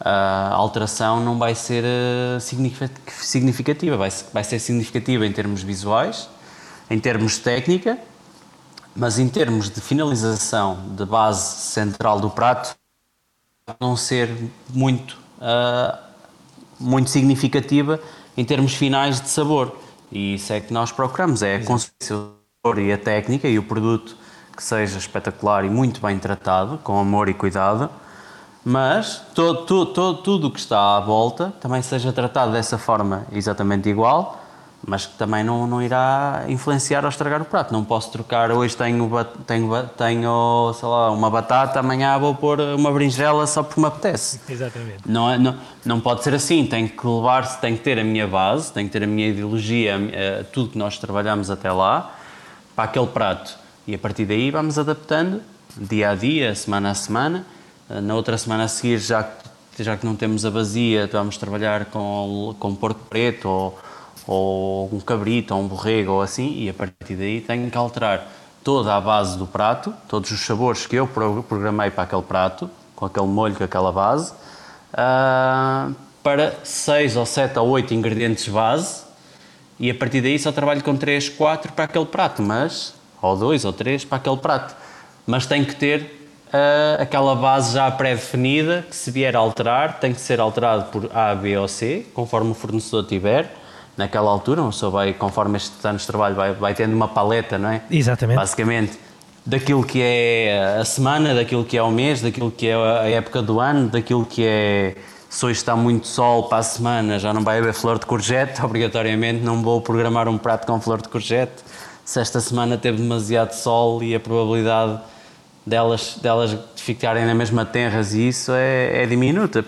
a 0.00 0.54
alteração 0.54 1.20
não 1.20 1.38
vai 1.38 1.54
ser 1.54 1.84
eh, 1.84 2.38
significativa, 2.40 3.96
vai 3.96 4.10
ser, 4.42 4.58
significativa 4.58 5.24
em 5.24 5.32
termos 5.32 5.62
visuais, 5.62 6.28
em 6.90 6.98
termos 6.98 7.34
de 7.34 7.40
técnica, 7.40 7.96
mas 8.96 9.18
em 9.18 9.28
termos 9.28 9.70
de 9.70 9.80
finalização 9.80 10.78
de 10.96 11.04
base 11.04 11.56
central 11.62 12.18
do 12.18 12.28
prato, 12.28 12.76
não 13.80 13.96
ser 13.96 14.28
muito 14.68 15.16
uh, 15.38 16.11
muito 16.82 17.10
significativa 17.10 18.00
em 18.36 18.44
termos 18.44 18.74
finais 18.74 19.20
de 19.20 19.28
sabor. 19.28 19.76
E 20.10 20.34
isso 20.34 20.52
é 20.52 20.60
que 20.60 20.72
nós 20.72 20.92
procuramos, 20.92 21.42
é 21.42 21.56
a 21.56 21.64
consistência 21.64 22.16
e 22.78 22.92
a 22.92 22.98
técnica 22.98 23.48
e 23.48 23.58
o 23.58 23.62
produto 23.62 24.16
que 24.56 24.62
seja 24.62 24.98
espetacular 24.98 25.64
e 25.64 25.70
muito 25.70 26.00
bem 26.00 26.18
tratado, 26.18 26.78
com 26.78 26.98
amor 26.98 27.28
e 27.28 27.34
cuidado, 27.34 27.90
mas 28.64 29.22
todo, 29.34 29.64
todo, 29.66 29.92
todo, 29.92 30.22
tudo 30.22 30.46
o 30.48 30.50
que 30.50 30.60
está 30.60 30.96
à 30.96 31.00
volta 31.00 31.52
também 31.60 31.82
seja 31.82 32.12
tratado 32.12 32.52
dessa 32.52 32.78
forma 32.78 33.26
exatamente 33.32 33.88
igual 33.88 34.41
mas 34.86 35.06
que 35.06 35.16
também 35.16 35.44
não, 35.44 35.66
não 35.66 35.80
irá 35.80 36.44
influenciar 36.48 37.04
ou 37.04 37.08
estragar 37.08 37.40
o 37.40 37.44
prato. 37.44 37.72
Não 37.72 37.84
posso 37.84 38.10
trocar, 38.10 38.50
hoje 38.50 38.76
tenho, 38.76 39.08
tenho, 39.46 39.82
tenho 39.96 40.72
sei 40.74 40.88
lá, 40.88 41.10
uma 41.10 41.30
batata, 41.30 41.78
amanhã 41.78 42.18
vou 42.18 42.34
pôr 42.34 42.60
uma 42.60 42.90
berinjela 42.90 43.46
só 43.46 43.62
porque 43.62 43.80
me 43.80 43.86
apetece. 43.86 44.40
Exatamente. 44.48 44.98
Não, 45.06 45.30
é, 45.30 45.38
não, 45.38 45.56
não 45.84 46.00
pode 46.00 46.24
ser 46.24 46.34
assim, 46.34 46.66
tem 46.66 46.88
que 46.88 47.06
levar-se, 47.06 47.60
tem 47.60 47.76
que 47.76 47.82
ter 47.82 47.98
a 47.98 48.04
minha 48.04 48.26
base, 48.26 48.72
tem 48.72 48.86
que 48.86 48.92
ter 48.92 49.04
a 49.04 49.06
minha 49.06 49.28
ideologia, 49.28 49.96
eh, 50.12 50.44
tudo 50.52 50.70
que 50.70 50.78
nós 50.78 50.98
trabalhamos 50.98 51.48
até 51.50 51.70
lá, 51.70 52.16
para 52.74 52.84
aquele 52.84 53.06
prato. 53.06 53.56
E 53.86 53.94
a 53.94 53.98
partir 53.98 54.24
daí 54.24 54.50
vamos 54.50 54.78
adaptando, 54.78 55.40
dia 55.76 56.10
a 56.10 56.14
dia, 56.14 56.54
semana 56.54 56.90
a 56.90 56.94
semana. 56.94 57.46
Eh, 57.88 58.00
na 58.00 58.16
outra 58.16 58.36
semana 58.36 58.64
a 58.64 58.68
seguir, 58.68 58.98
já, 58.98 59.28
já 59.78 59.96
que 59.96 60.04
não 60.04 60.16
temos 60.16 60.44
a 60.44 60.50
vazia, 60.50 61.08
vamos 61.12 61.36
trabalhar 61.36 61.84
com, 61.84 62.56
com 62.58 62.74
porco 62.74 63.00
preto 63.08 63.48
ou 63.48 63.78
ou 64.26 64.88
um 64.92 65.00
cabrito, 65.00 65.54
ou 65.54 65.62
um 65.62 65.68
borrego, 65.68 66.12
ou 66.12 66.22
assim, 66.22 66.54
e 66.58 66.68
a 66.68 66.74
partir 66.74 67.16
daí 67.16 67.40
tenho 67.40 67.70
que 67.70 67.76
alterar 67.76 68.26
toda 68.62 68.94
a 68.94 69.00
base 69.00 69.36
do 69.36 69.46
prato, 69.46 69.92
todos 70.08 70.30
os 70.30 70.40
sabores 70.40 70.86
que 70.86 70.96
eu 70.96 71.06
programei 71.06 71.90
para 71.90 72.04
aquele 72.04 72.22
prato, 72.22 72.70
com 72.94 73.04
aquele 73.04 73.26
molho, 73.26 73.54
com 73.54 73.64
aquela 73.64 73.90
base, 73.90 74.32
uh, 74.92 75.94
para 76.22 76.54
6 76.62 77.16
ou 77.16 77.26
7 77.26 77.58
ou 77.58 77.68
8 77.70 77.92
ingredientes 77.94 78.46
base, 78.48 79.02
e 79.78 79.90
a 79.90 79.94
partir 79.94 80.20
daí 80.20 80.38
só 80.38 80.52
trabalho 80.52 80.82
com 80.82 80.96
3, 80.96 81.30
4 81.30 81.72
para 81.72 81.86
aquele 81.86 82.06
prato, 82.06 82.40
mas, 82.40 82.94
ou 83.20 83.36
2 83.36 83.64
ou 83.64 83.72
3 83.72 84.04
para 84.04 84.18
aquele 84.18 84.36
prato. 84.36 84.76
Mas 85.26 85.46
tem 85.46 85.64
que 85.64 85.74
ter 85.74 86.30
uh, 86.48 87.02
aquela 87.02 87.34
base 87.34 87.74
já 87.74 87.90
pré-definida, 87.90 88.86
que 88.88 88.94
se 88.94 89.10
vier 89.10 89.34
a 89.34 89.40
alterar, 89.40 89.98
tem 89.98 90.14
que 90.14 90.20
ser 90.20 90.38
alterado 90.38 90.84
por 90.92 91.10
A, 91.12 91.34
B 91.34 91.56
ou 91.56 91.66
C, 91.66 92.06
conforme 92.14 92.52
o 92.52 92.54
fornecedor 92.54 93.04
tiver 93.06 93.61
naquela 93.96 94.30
altura, 94.30 94.62
uma 94.62 94.70
pessoa 94.70 94.90
vai, 94.90 95.12
conforme 95.12 95.56
estes 95.56 95.84
anos 95.84 96.02
de 96.02 96.06
trabalho, 96.06 96.34
vai, 96.34 96.52
vai 96.52 96.74
tendo 96.74 96.94
uma 96.94 97.08
paleta, 97.08 97.58
não 97.58 97.70
é? 97.70 97.82
Exatamente. 97.90 98.36
Basicamente, 98.36 98.98
daquilo 99.44 99.84
que 99.84 100.00
é 100.02 100.76
a 100.80 100.84
semana, 100.84 101.34
daquilo 101.34 101.64
que 101.64 101.76
é 101.76 101.82
o 101.82 101.90
mês, 101.90 102.20
daquilo 102.20 102.50
que 102.50 102.68
é 102.68 102.74
a 102.74 103.08
época 103.10 103.42
do 103.42 103.60
ano, 103.60 103.88
daquilo 103.88 104.24
que 104.24 104.44
é. 104.46 104.96
Se 105.28 105.46
hoje 105.46 105.58
está 105.58 105.74
muito 105.74 106.06
sol 106.06 106.44
para 106.44 106.58
a 106.58 106.62
semana, 106.62 107.18
já 107.18 107.32
não 107.32 107.42
vai 107.42 107.58
haver 107.58 107.72
flor 107.72 107.98
de 107.98 108.04
courgette, 108.04 108.60
obrigatoriamente 108.64 109.42
não 109.42 109.62
vou 109.62 109.80
programar 109.80 110.28
um 110.28 110.36
prato 110.36 110.66
com 110.66 110.78
flor 110.80 111.00
de 111.00 111.08
courgette. 111.08 111.54
Se 112.04 112.20
esta 112.20 112.40
semana 112.40 112.76
teve 112.76 112.98
demasiado 112.98 113.52
sol 113.52 114.02
e 114.02 114.14
a 114.14 114.20
probabilidade 114.20 115.00
delas, 115.66 116.18
delas 116.20 116.56
ficarem 116.76 117.24
na 117.24 117.34
mesma 117.34 117.64
terras 117.64 118.14
e 118.14 118.28
isso 118.28 118.52
é, 118.52 119.02
é 119.02 119.06
diminuta. 119.06 119.64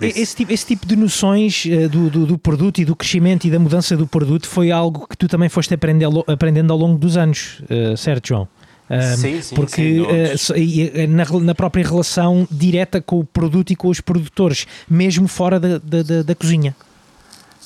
Esse, 0.00 0.36
tipo, 0.36 0.52
esse 0.52 0.66
tipo 0.66 0.86
de 0.86 0.96
noções 0.96 1.64
uh, 1.64 1.88
do, 1.88 2.10
do, 2.10 2.26
do, 2.26 2.38
produto 2.38 2.80
e 2.80 2.84
do 2.84 2.96
crescimento 2.96 3.46
e 3.46 3.50
da 3.50 3.58
mudança 3.58 3.96
do 3.96 4.06
produto 4.06 4.48
foi 4.48 4.70
algo 4.70 5.06
que 5.06 5.16
tu 5.16 5.28
também 5.28 5.48
foste 5.48 5.72
aprendendo, 5.74 6.24
aprendendo 6.26 6.72
ao 6.72 6.78
longo 6.78 6.98
dos 6.98 7.16
anos, 7.16 7.60
uh, 7.70 7.96
certo, 7.96 8.28
João? 8.28 8.48
Um, 8.90 9.16
sim, 9.18 9.42
sim, 9.42 9.54
porque 9.54 10.00
uh, 10.00 11.08
na, 11.08 11.24
na, 11.40 11.54
própria 11.54 11.84
relação 11.84 12.48
direta 12.50 13.02
com 13.02 13.20
o 13.20 13.24
produto 13.24 13.70
e 13.70 13.76
com 13.76 13.88
os 13.88 14.00
produtores, 14.00 14.66
mesmo 14.88 15.28
fora 15.28 15.60
da, 15.60 15.78
da, 15.78 16.02
da, 16.02 16.22
da 16.22 16.34
cozinha. 16.34 16.74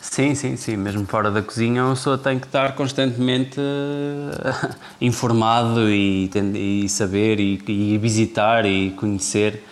Sim, 0.03 0.35
sim, 0.35 0.57
sim. 0.57 0.77
Mesmo 0.77 1.07
fora 1.07 1.31
da 1.31 1.41
cozinha, 1.41 1.85
uma 1.85 1.95
pessoa 1.95 2.19
tem 2.19 2.37
que 2.37 2.47
estar 2.47 2.75
constantemente 2.75 3.59
uh, 3.61 4.75
informado 5.01 5.89
e, 5.89 6.29
e 6.55 6.89
saber 6.89 7.39
e, 7.39 7.63
e, 7.69 7.99
visitar 7.99 8.67
e 8.67 8.91
conhecer 8.91 9.63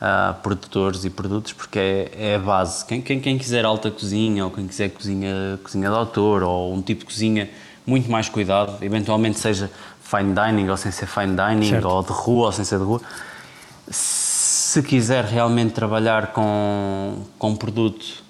uh, 0.00 0.32
produtores 0.42 1.04
e 1.04 1.10
produtos, 1.10 1.52
porque 1.52 1.78
é, 1.78 2.10
é 2.16 2.34
a 2.36 2.38
base. 2.38 2.82
Quem, 2.86 3.02
quem, 3.02 3.20
quem, 3.20 3.36
quiser 3.36 3.66
alta 3.66 3.90
cozinha 3.90 4.46
ou 4.46 4.50
quem 4.50 4.66
quiser 4.66 4.88
cozinha, 4.88 5.60
cozinha 5.62 5.90
de 5.90 5.94
autor 5.94 6.42
ou 6.42 6.72
um 6.72 6.80
tipo 6.80 7.00
de 7.00 7.06
cozinha 7.06 7.50
muito 7.86 8.10
mais 8.10 8.26
cuidado, 8.26 8.82
eventualmente 8.82 9.38
seja 9.38 9.70
fine 10.02 10.34
dining 10.34 10.70
ou 10.70 10.78
sem 10.78 10.90
ser 10.90 11.06
fine 11.06 11.36
dining, 11.36 11.68
certo. 11.68 11.88
ou 11.88 12.02
de 12.02 12.10
rua 12.10 12.46
ou 12.46 12.52
sem 12.52 12.64
ser 12.64 12.78
de 12.78 12.84
rua. 12.84 13.02
Se 13.90 14.82
quiser 14.82 15.26
realmente 15.26 15.74
trabalhar 15.74 16.28
com, 16.28 17.18
com 17.38 17.50
um 17.50 17.56
produto 17.56 18.23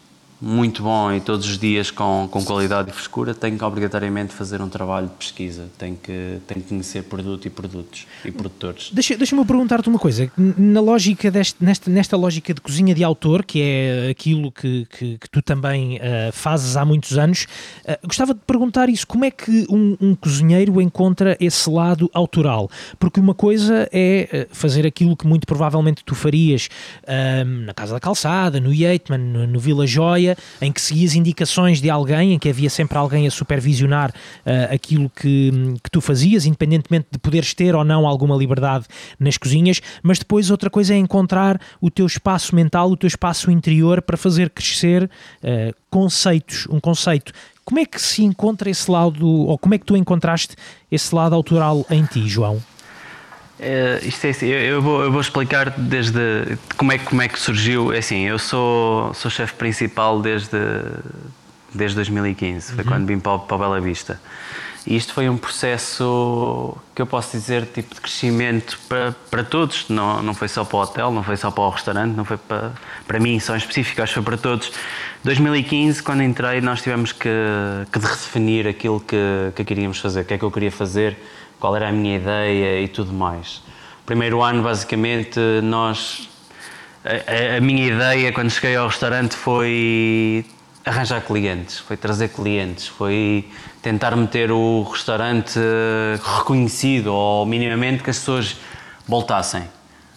muito 0.45 0.83
bom 0.83 1.11
e 1.11 1.21
todos 1.21 1.49
os 1.49 1.59
dias 1.59 1.91
com, 1.91 2.29
com 2.31 2.45
qualidade 2.45 2.91
e 2.91 2.93
frescura, 2.93 3.33
tem 3.33 3.57
que 3.57 3.65
obrigatoriamente 3.65 4.35
fazer 4.35 4.61
um 4.61 4.69
trabalho 4.69 5.09
de 5.09 5.15
pesquisa, 5.15 5.69
tem 5.79 5.95
que, 5.95 6.39
tem 6.47 6.61
que 6.61 6.69
conhecer 6.69 7.03
produto 7.05 7.47
e 7.47 7.51
produtos 7.51 8.07
e 8.25 8.31
produtores. 8.31 8.91
Deixa-me 8.93 9.19
deixa 9.19 9.45
perguntar-te 9.45 9.89
uma 9.89 9.99
coisa, 9.99 10.31
na 10.37 10.81
lógica 10.81 11.31
deste, 11.31 11.65
nesta, 11.65 11.91
nesta 11.91 12.17
lógica 12.17 12.53
de 12.53 12.61
cozinha 12.61 12.95
de 12.95 13.03
autor, 13.03 13.43
que 13.43 13.63
é 13.63 14.11
aquilo 14.11 14.53
que, 14.53 14.87
que, 14.87 15.19
que 15.19 15.31
tu 15.31 15.41
também 15.41 15.97
uh, 15.97 16.33
fazes 16.33 16.77
há 16.77 16.85
muitos 16.85 17.17
anos, 17.17 17.47
uh, 17.87 18.07
gostava 18.07 18.35
de 18.35 18.41
perguntar 18.47 18.91
isso, 18.91 19.07
como 19.07 19.25
é 19.25 19.31
que 19.31 19.67
um, 19.71 19.97
um, 19.99 20.15
cozinheiro 20.15 20.79
encontra 20.81 21.37
esse 21.41 21.71
lado 21.71 22.11
autoral? 22.13 22.71
Porque 22.99 23.19
uma 23.19 23.35
coisa 23.35 23.89
é 23.91 24.29
eh, 24.31 24.49
fazer 24.51 24.87
aquilo 24.87 25.17
que 25.17 25.27
muito 25.27 25.47
provavelmente 25.47 26.05
tu 26.05 26.15
farias 26.15 26.69
uh, 27.05 27.45
na 27.65 27.73
Casa 27.73 27.95
da 27.95 28.01
Calçada, 28.01 28.61
no 28.61 28.73
Yeatman, 28.73 29.19
no, 29.19 29.47
no 29.47 29.59
Vila 29.59 29.87
Joia, 29.87 30.34
em 30.61 30.73
que 30.73 30.81
seguias 30.81 31.15
indicações 31.15 31.81
de 31.81 31.91
alguém, 31.91 32.35
em 32.35 32.39
que 32.39 32.49
havia 32.49 32.71
sempre 32.71 32.97
alguém 32.99 33.27
a 33.27 33.31
supervisionar 33.31 34.11
uh, 34.11 34.75
aquilo 34.75 35.11
que, 35.11 35.53
que 35.83 35.91
tu 35.91 36.01
fazias, 36.01 36.47
independentemente 36.47 37.09
de 37.11 37.19
poderes 37.19 37.55
ter 37.55 37.75
ou 37.75 37.85
não 37.85 38.07
alguma 38.07 38.37
liberdade 38.37 38.87
nas 39.19 39.37
cozinhas, 39.37 39.81
mas 40.03 40.19
depois 40.19 40.51
outra 40.51 40.71
coisa 40.71 40.95
é 40.95 40.97
encontrar 40.97 41.61
o 41.81 41.91
teu 41.91 42.07
espaço 42.07 42.55
mental, 42.55 42.91
o 42.91 42.97
teu 42.97 43.09
espaço 43.09 43.51
interior 43.51 44.03
para 44.03 44.17
fazer 44.17 44.51
crescer 44.51 45.05
uh, 45.05 45.75
conceitos, 45.91 46.67
um 46.69 46.81
conceito 46.81 47.33
como 47.65 47.81
é 47.81 47.87
que 47.87 48.01
se 48.01 48.23
encontra 48.23 48.69
esse 48.69 48.91
lado, 48.91 49.27
ou 49.27 49.57
como 49.57 49.75
é 49.75 49.79
que 49.79 49.87
tu 49.87 49.97
encontraste 49.97 50.55
esse 50.91 51.15
lado 51.15 51.35
autoral 51.35 51.87
em 51.91 52.05
ti, 52.05 52.29
João? 52.29 52.63
É, 53.59 54.01
isto 54.03 54.25
é 54.25 54.31
assim, 54.31 54.47
eu, 54.47 54.61
eu, 54.61 54.83
vou, 54.83 55.03
eu 55.03 55.13
vou 55.13 55.21
explicar 55.21 55.71
desde 55.71 56.59
como 56.77 56.93
é, 56.93 56.99
como 56.99 57.23
é 57.23 57.29
que 57.29 57.39
surgiu. 57.39 57.93
É 57.93 57.99
assim, 57.99 58.27
eu 58.27 58.39
sou, 58.39 59.15
sou 59.15 59.31
chefe 59.31 59.55
principal 59.55 60.21
desde, 60.21 60.59
desde 61.73 61.97
2015, 61.97 62.73
foi 62.73 62.85
uhum. 62.85 62.91
quando 62.91 63.07
vim 63.07 63.19
para, 63.19 63.39
para 63.39 63.59
Bela 63.59 63.81
Vista. 63.81 64.21
E 64.87 64.97
isto 64.97 65.15
foi 65.15 65.31
um 65.31 65.39
processo 65.39 66.77
que 66.95 67.01
eu 67.01 67.07
posso 67.07 67.31
dizer 67.31 67.65
tipo 67.65 67.95
de 67.95 68.01
crescimento 68.03 68.79
para, 68.87 69.15
para 69.31 69.43
todos, 69.43 69.89
não, 69.89 70.23
não 70.23 70.35
foi 70.35 70.47
só 70.47 70.63
para 70.63 70.77
o 70.77 70.81
hotel, 70.83 71.11
não 71.11 71.23
foi 71.23 71.39
só 71.39 71.51
para 71.51 71.65
o 71.65 71.71
restaurante, 71.71 72.15
não 72.15 72.25
foi 72.25 72.37
para, 72.37 72.73
para 73.07 73.19
mim 73.19 73.41
só 73.41 73.55
em 73.55 73.59
específico, 73.59 74.03
acho 74.03 74.11
que 74.11 74.15
foi 74.15 74.23
para 74.23 74.37
todos. 74.37 74.71
2015, 75.23 76.03
quando 76.03 76.23
entrei, 76.23 76.61
nós 76.61 76.83
tivemos 76.83 77.13
que, 77.13 77.31
que 77.91 77.99
definir 77.99 78.69
aquilo 78.69 79.01
que, 79.01 79.17
que 79.57 79.65
queríamos 79.65 79.99
fazer, 80.01 80.21
o 80.21 80.25
que 80.27 80.35
é 80.35 80.39
que 80.39 80.45
eu 80.45 80.51
queria 80.51 80.71
fazer 80.71 81.17
qual 81.61 81.75
era 81.77 81.89
a 81.89 81.93
minha 81.93 82.17
ideia 82.17 82.81
e 82.81 82.89
tudo 82.89 83.13
mais. 83.13 83.63
Primeiro 84.07 84.43
ano, 84.43 84.63
basicamente, 84.63 85.39
nós. 85.63 86.29
A, 87.05 87.57
a, 87.57 87.61
minha 87.61 87.87
ideia 87.87 88.33
quando 88.33 88.51
cheguei 88.51 88.77
ao 88.77 88.89
restaurante 88.89 89.35
foi 89.35 90.45
arranjar 90.85 91.23
clientes, 91.23 91.79
foi 91.79 91.97
trazer 91.97 92.29
clientes, 92.29 92.87
foi 92.87 93.49
tentar 93.83 94.17
meter 94.17 94.51
o 94.51 94.83
restaurante 94.83 95.59
reconhecido 96.37 97.09
ou 97.13 97.47
minimamente 97.47 98.03
que 98.03 98.11
as 98.11 98.19
pessoas 98.19 98.57
voltassem. 99.07 99.65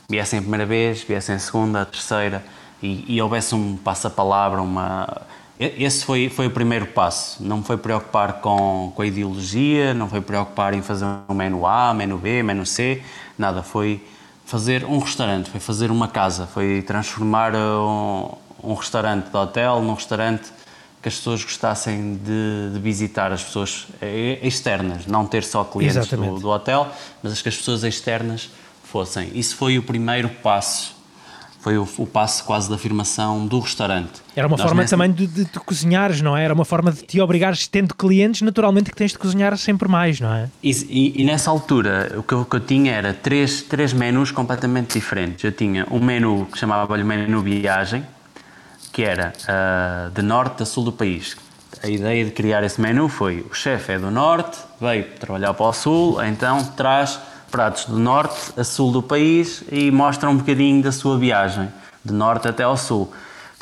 Viessem 0.10 0.40
a 0.40 0.42
primeira 0.42 0.66
vez, 0.66 1.04
viessem 1.04 1.36
a 1.36 1.40
segunda, 1.40 1.82
a 1.82 1.86
terceira 1.86 2.44
e, 2.82 3.06
e 3.08 3.22
houvesse 3.22 3.56
um 3.56 3.76
passa-palavra, 3.78 4.62
uma 4.62 5.22
esse 5.60 6.06
foi, 6.06 6.30
foi 6.30 6.48
o 6.48 6.52
primeiro 6.52 6.86
passo. 6.88 7.44
Não 7.44 7.64
foi 7.64 7.78
preocupar 7.78 8.34
com, 8.42 8.92
com 8.96 9.02
a 9.02 9.06
ideologia, 9.06 9.94
não 9.94 10.08
foi 10.08 10.22
preocupar 10.22 10.74
em 10.74 10.82
fazer 10.82 11.06
um 11.28 11.34
menu 11.34 11.66
A, 11.66 11.94
menu 11.94 12.18
B, 12.18 12.44
menu 12.44 12.66
C, 12.66 13.02
nada. 13.38 13.64
Foi 13.64 14.02
fazer 14.46 14.86
um 14.86 15.00
restaurante, 15.00 15.50
foi 15.50 15.60
fazer 15.60 15.90
uma 15.90 16.08
casa, 16.08 16.46
foi 16.46 16.82
transformar 16.82 17.56
um, 17.56 18.30
um 18.64 18.74
restaurante 18.76 19.30
de 19.30 19.36
hotel 19.36 19.82
num 19.82 19.94
restaurante 19.94 20.52
que 21.02 21.08
as 21.08 21.16
pessoas 21.16 21.44
gostassem 21.44 22.16
de, 22.16 22.74
de, 22.74 22.80
visitar, 22.80 23.32
as 23.32 23.44
pessoas 23.44 23.88
externas, 24.42 25.06
não 25.06 25.26
ter 25.26 25.44
só 25.44 25.64
clientes 25.64 26.08
do, 26.08 26.40
do, 26.40 26.50
hotel, 26.50 26.92
mas 27.22 27.42
que 27.42 27.50
as 27.50 27.56
pessoas 27.56 27.84
externas 27.84 28.50
fossem. 28.84 29.32
Isso 29.34 29.56
foi 29.56 29.78
o 29.78 29.84
primeiro 29.84 30.30
passo 30.30 30.97
foi 31.68 31.78
o, 31.78 31.86
o 31.98 32.08
passo 32.08 32.46
quase 32.46 32.70
da 32.70 32.76
afirmação 32.76 33.46
do 33.46 33.60
restaurante. 33.60 34.22
Era 34.34 34.48
uma 34.48 34.56
Nós 34.56 34.66
forma 34.66 34.84
nessa... 34.84 34.96
também 34.96 35.12
de, 35.12 35.28
de, 35.28 35.44
de, 35.44 35.60
cozinhares, 35.60 36.22
não 36.22 36.38
é? 36.38 36.46
Era 36.46 36.54
uma 36.54 36.64
forma 36.64 36.94
de 36.94 37.02
te 37.02 37.20
obrigares, 37.20 37.68
tendo 37.68 37.94
clientes, 37.94 38.42
naturalmente 38.42 38.90
que 38.90 38.96
tens 38.96 39.12
de 39.12 39.18
cozinhar 39.18 39.58
sempre 39.58 39.90
mais, 39.90 40.22
não 40.22 40.34
é? 40.34 40.50
E, 40.64 40.72
e, 40.72 41.22
e 41.22 41.26
nessa 41.26 41.52
altura, 41.52 42.14
o 42.18 42.24
que, 42.24 42.34
eu, 42.34 42.46
que 42.46 42.56
eu 42.56 42.60
tinha 42.62 42.94
era 42.94 43.14
três, 43.14 43.64
três 43.64 43.92
menus 43.92 44.32
completamente 44.32 44.94
diferentes. 44.94 45.44
Eu 45.44 45.52
tinha 45.52 45.86
um 45.92 46.00
menu 46.00 46.48
que 46.50 46.58
chamava-lhe 46.58 47.04
menu 47.04 47.42
viagem, 47.42 48.06
que 48.94 49.04
era 49.04 49.34
uh, 49.44 50.10
de 50.12 50.22
norte 50.22 50.64
a 50.64 50.66
sul 50.66 50.86
do 50.86 50.94
país. 50.94 51.36
A 51.84 51.90
ideia 51.90 52.24
de 52.24 52.32
criar 52.32 52.64
esse 52.64 52.80
menu 52.80 53.10
foi, 53.10 53.46
o 53.52 53.54
chefe 53.54 53.92
é 53.92 54.00
do 54.00 54.10
norte, 54.10 54.58
veio 54.80 55.04
trabalhar 55.20 55.54
para 55.54 55.66
o 55.66 55.74
sul, 55.74 56.24
então 56.24 56.64
traz 56.64 57.20
pratos 57.52 57.86
do 57.86 57.98
norte 57.98 58.54
a 58.58 58.64
sul 58.64 58.92
do 58.92 59.02
país 59.02 59.64
e 59.72 59.92
mostra 59.92 60.30
um 60.30 60.38
bocadinho 60.38 60.82
da 60.84 60.92
sua 60.92 61.18
viagem, 61.18 61.70
de 62.04 62.14
norte 62.14 62.48
até 62.48 62.64
ao 62.64 62.78
sul. 62.78 63.12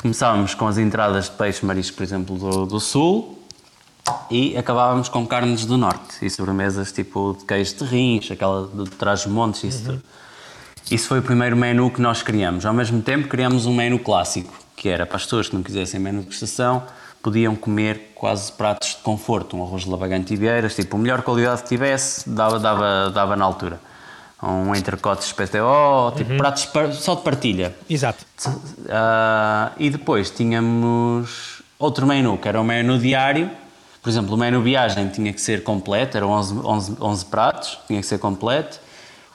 Começávamos 0.00 0.54
com 0.54 0.66
as 0.66 0.78
entradas 0.78 1.26
de 1.26 1.32
peixe 1.32 1.64
marisco, 1.64 1.96
por 1.96 2.02
exemplo, 2.02 2.36
do, 2.36 2.66
do 2.66 2.80
sul 2.80 3.42
e 4.30 4.56
acabávamos 4.56 5.08
com 5.08 5.26
carnes 5.26 5.64
do 5.64 5.76
norte 5.76 6.24
e 6.24 6.30
sobremesas 6.30 6.92
tipo 6.92 7.36
de 7.38 7.44
queijo 7.44 7.76
de 7.76 7.84
rins, 7.84 8.30
aquela 8.30 8.68
de 8.72 8.90
trás-montes, 8.90 9.64
isso 9.64 9.90
uhum. 9.90 10.00
Isso 10.90 11.08
foi 11.08 11.18
o 11.18 11.22
primeiro 11.22 11.56
menu 11.56 11.90
que 11.90 12.00
nós 12.00 12.22
criamos. 12.22 12.64
Ao 12.64 12.72
mesmo 12.72 13.02
tempo, 13.02 13.26
criamos 13.26 13.66
um 13.66 13.74
menu 13.74 13.98
clássico, 13.98 14.54
que 14.76 14.88
era 14.88 15.04
para 15.04 15.16
as 15.16 15.24
pessoas 15.24 15.48
que 15.48 15.56
não 15.56 15.62
quisessem 15.62 15.98
menu 15.98 16.22
de 16.22 16.32
estação, 16.32 16.84
podiam 17.26 17.56
comer 17.56 18.12
quase 18.14 18.52
pratos 18.52 18.90
de 18.90 18.98
conforto, 18.98 19.56
um 19.56 19.64
arroz 19.64 19.82
de 19.82 19.90
lavagante 19.90 20.32
e 20.32 20.36
vieiras, 20.36 20.76
tipo, 20.76 20.94
a 20.94 21.00
melhor 21.00 21.22
qualidade 21.22 21.64
que 21.64 21.68
tivesse, 21.70 22.30
dava, 22.30 22.60
dava, 22.60 23.10
dava 23.10 23.34
na 23.34 23.44
altura. 23.44 23.80
Um 24.40 24.72
entrecote 24.76 25.34
PTO, 25.34 26.12
tipo, 26.16 26.30
uhum. 26.30 26.36
pratos 26.38 26.68
só 27.00 27.16
de 27.16 27.22
partilha. 27.22 27.74
Exato. 27.90 28.24
Uh, 28.46 29.72
e 29.76 29.90
depois 29.90 30.30
tínhamos 30.30 31.62
outro 31.80 32.06
menu, 32.06 32.38
que 32.38 32.46
era 32.46 32.60
o 32.60 32.64
menu 32.64 32.96
diário. 32.96 33.50
Por 34.00 34.08
exemplo, 34.08 34.36
o 34.36 34.38
menu 34.38 34.62
viagem 34.62 35.08
tinha 35.08 35.32
que 35.32 35.40
ser 35.40 35.64
completo, 35.64 36.16
eram 36.16 36.30
11, 36.30 36.60
11, 36.62 36.96
11 37.00 37.24
pratos, 37.24 37.76
tinha 37.88 38.00
que 38.00 38.06
ser 38.06 38.20
completo. 38.20 38.78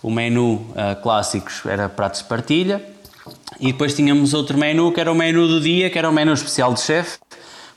O 0.01 0.09
menu 0.09 0.53
uh, 0.53 1.01
clássicos 1.03 1.65
era 1.65 1.89
pratos 1.89 2.21
de 2.21 2.27
partilha. 2.29 2.81
E 3.59 3.73
depois 3.73 3.93
tínhamos 3.93 4.33
outro 4.33 4.57
menu, 4.57 4.93
que 4.93 5.01
era 5.01 5.11
o 5.11 5.15
menu 5.15 5.45
do 5.45 5.59
dia, 5.59 5.89
que 5.89 5.99
era 5.99 6.09
o 6.09 6.13
menu 6.13 6.31
especial 6.31 6.73
de 6.73 6.79
chefe, 6.79 7.19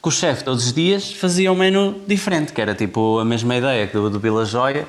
que 0.05 0.09
o 0.09 0.13
chefe 0.13 0.45
todos 0.45 0.67
os 0.67 0.73
dias 0.75 1.15
fazia 1.15 1.51
um 1.51 1.55
menu 1.55 2.03
diferente, 2.07 2.53
que 2.53 2.61
era 2.61 2.75
tipo 2.75 3.19
a 3.19 3.25
mesma 3.25 3.57
ideia 3.57 3.87
que 3.87 3.95
do, 3.95 4.11
do 4.11 4.21
Vila 4.21 4.45
Joia. 4.45 4.87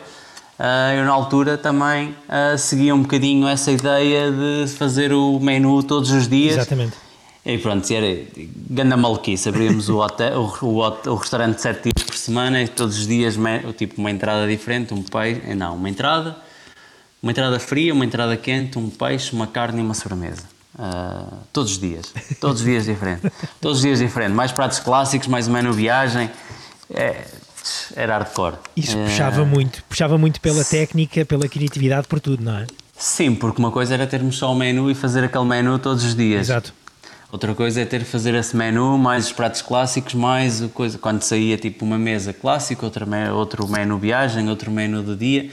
Uh, 0.59 0.93
eu 0.97 1.05
na 1.05 1.11
altura 1.13 1.57
também 1.57 2.09
uh, 2.27 2.57
seguia 2.57 2.93
um 2.93 3.01
bocadinho 3.01 3.47
essa 3.47 3.71
ideia 3.71 4.29
de 4.29 4.67
fazer 4.73 5.13
o 5.13 5.39
menu 5.39 5.81
todos 5.83 6.11
os 6.11 6.27
dias. 6.27 6.57
Exatamente. 6.57 6.97
E 7.45 7.57
pronto, 7.57 7.89
era 7.93 8.25
ganda 8.69 8.97
maluquice. 8.97 9.47
Abríamos 9.47 9.87
o, 9.87 9.99
hotel, 9.99 10.51
o, 10.61 10.65
o, 10.65 11.11
o, 11.11 11.15
restaurante 11.15 11.61
sete 11.61 11.93
dias 11.95 12.05
por 12.05 12.17
semana 12.17 12.61
e 12.61 12.67
todos 12.67 12.97
os 12.97 13.07
dias 13.07 13.37
tipo 13.77 14.01
uma 14.01 14.11
entrada 14.11 14.45
diferente, 14.45 14.93
um 14.93 15.01
peixe, 15.01 15.41
eh, 15.47 15.55
não, 15.55 15.77
uma 15.77 15.89
entrada, 15.89 16.35
uma 17.23 17.31
entrada 17.31 17.57
fria, 17.57 17.93
uma 17.93 18.03
entrada 18.03 18.35
quente, 18.35 18.77
um 18.77 18.89
peixe, 18.89 19.33
uma 19.33 19.47
carne 19.47 19.79
e 19.79 19.81
uma 19.81 19.93
sobremesa. 19.93 20.54
Uh, 20.77 21.37
todos 21.53 21.71
os 21.71 21.79
dias, 21.79 22.13
todos 22.41 22.59
os 22.59 22.65
dias 22.65 22.83
diferente, 22.83 23.31
todos 23.61 23.77
os 23.77 23.83
dias 23.83 23.99
diferente, 23.99 24.33
mais 24.33 24.51
pratos 24.51 24.77
clássicos, 24.79 25.25
mais 25.25 25.47
uma 25.47 25.61
viagem, 25.71 26.29
é, 26.93 27.23
era 27.95 28.17
hardcore. 28.17 28.57
Isso 28.75 28.97
puxava 28.97 29.43
uh, 29.43 29.45
muito, 29.45 29.81
puxava 29.87 30.17
muito 30.17 30.41
pela 30.41 30.65
técnica, 30.65 31.23
pela 31.23 31.47
criatividade, 31.47 32.07
por 32.07 32.19
tudo, 32.19 32.43
não 32.43 32.57
é? 32.57 32.67
Sim, 32.97 33.35
porque 33.35 33.57
uma 33.59 33.71
coisa 33.71 33.93
era 33.93 34.05
termos 34.05 34.37
só 34.37 34.51
o 34.51 34.55
menu 34.55 34.91
e 34.91 34.95
fazer 34.95 35.23
aquele 35.23 35.45
menu 35.45 35.79
todos 35.79 36.03
os 36.03 36.13
dias. 36.13 36.41
Exato. 36.41 36.73
Outra 37.31 37.55
coisa 37.55 37.81
é 37.81 37.85
ter 37.85 37.99
que 37.99 38.09
fazer 38.09 38.33
esse 38.35 38.55
menu, 38.55 38.97
mais 38.97 39.27
os 39.27 39.31
pratos 39.31 39.61
clássicos, 39.61 40.13
mais 40.13 40.61
coisa. 40.73 40.97
Quando 40.97 41.21
saía 41.21 41.57
tipo 41.57 41.83
uma 41.83 41.97
mesa 41.97 42.33
clássica, 42.33 42.85
outro 42.85 43.67
menu 43.67 43.97
viagem, 43.97 44.49
outro 44.49 44.71
menu 44.71 45.01
do 45.01 45.15
dia 45.15 45.49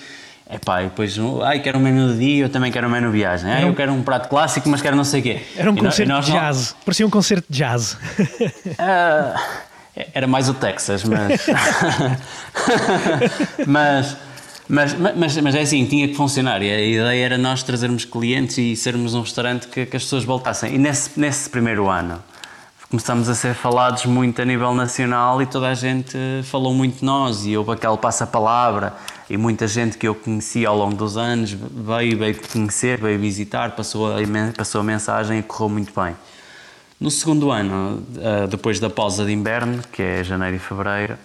é 0.53 0.59
pá, 0.59 0.82
e 0.82 0.84
depois, 0.84 1.18
ai, 1.42 1.61
quero 1.61 1.78
um 1.78 1.82
menu 1.82 2.12
de 2.12 2.18
dia, 2.18 2.44
eu 2.44 2.48
também 2.48 2.70
quero 2.70 2.86
um 2.86 2.90
menu 2.90 3.11
de 3.11 3.18
viagem. 3.18 3.50
Ai, 3.50 3.64
um... 3.64 3.68
eu 3.68 3.74
quero 3.74 3.92
um 3.92 4.03
prato 4.03 4.28
clássico, 4.28 4.68
mas 4.68 4.80
quero 4.80 4.96
não 4.96 5.05
sei 5.05 5.20
o 5.20 5.22
quê. 5.22 5.42
Era 5.57 5.70
um 5.70 5.74
e 5.74 5.80
concerto 5.80 6.20
de 6.20 6.32
jazz, 6.32 6.70
não... 6.70 6.84
parecia 6.84 7.07
um 7.07 7.11
concerto 7.11 7.46
de 7.48 7.59
jazz. 7.59 7.94
Uh, 7.94 9.62
Era 10.14 10.26
mais 10.26 10.48
o 10.48 10.55
Texas, 10.55 11.05
mas. 11.05 11.46
mas, 13.66 14.16
mas, 14.66 14.94
mas, 14.94 15.36
mas 15.36 15.55
é 15.55 15.61
assim, 15.61 15.84
tinha 15.84 16.09
que 16.09 16.14
funcionar. 16.14 16.62
E 16.62 16.70
a 16.70 16.80
ideia 16.80 17.26
era 17.26 17.38
nós 17.38 17.62
trazermos 17.62 18.07
clientes 18.07 18.57
e 18.57 18.74
sermos 18.74 19.14
um 19.14 19.20
restaurante 19.20 19.68
que, 19.68 19.84
que 19.84 19.96
as 19.96 20.05
pessoas 20.05 20.24
voltassem. 20.24 20.74
E 20.74 20.78
nesse, 20.78 21.20
nesse 21.20 21.50
primeiro 21.50 21.90
ano 21.90 22.22
começamos 22.93 23.26
a 23.30 23.34
ser 23.34 23.55
falados 23.55 24.05
muito 24.05 24.43
a 24.43 24.45
nível 24.45 24.74
nacional 24.74 25.40
e 25.40 25.47
toda 25.47 25.66
a 25.70 25.72
gente 25.72 26.14
falou 26.45 26.74
muito 26.74 26.99
de 26.99 27.05
nós 27.07 27.47
e 27.47 27.57
houve 27.57 27.70
aquele 27.70 27.97
passa-palavra 27.97 28.93
e 29.30 29.36
muita 29.38 29.66
gente 29.66 29.97
que 29.97 30.07
eu 30.07 30.14
conhecia 30.14 30.68
ao 30.68 30.76
longo 30.76 30.95
dos 30.95 31.16
anos 31.16 31.53
veio, 31.53 32.18
veio 32.18 32.38
conhecer, 32.53 33.01
veio 33.01 33.18
visitar, 33.18 33.74
passou 33.74 34.12
a, 34.12 34.18
passou 34.55 34.82
a 34.82 34.84
mensagem 34.84 35.38
e 35.38 35.43
correu 35.43 35.70
muito 35.70 35.99
bem. 35.99 36.14
No 37.01 37.11
segundo 37.11 37.51
ano, 37.51 38.07
eh, 38.20 38.47
depois 38.47 38.78
da 38.78 38.90
pausa 38.90 39.24
de 39.24 39.32
inverno, 39.32 39.82
que 39.90 40.03
é 40.03 40.22
janeiro 40.22 40.57
e 40.57 40.59
fevereiro, 40.59 41.16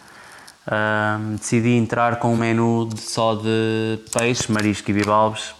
eh, 0.67 1.17
decidi 1.37 1.71
entrar 1.71 2.15
com 2.15 2.31
um 2.33 2.37
menu 2.37 2.87
só 2.95 3.35
de 3.35 3.99
peixe, 4.17 4.49
marisco 4.49 4.89
e 4.89 4.93
bivalves 4.93 5.53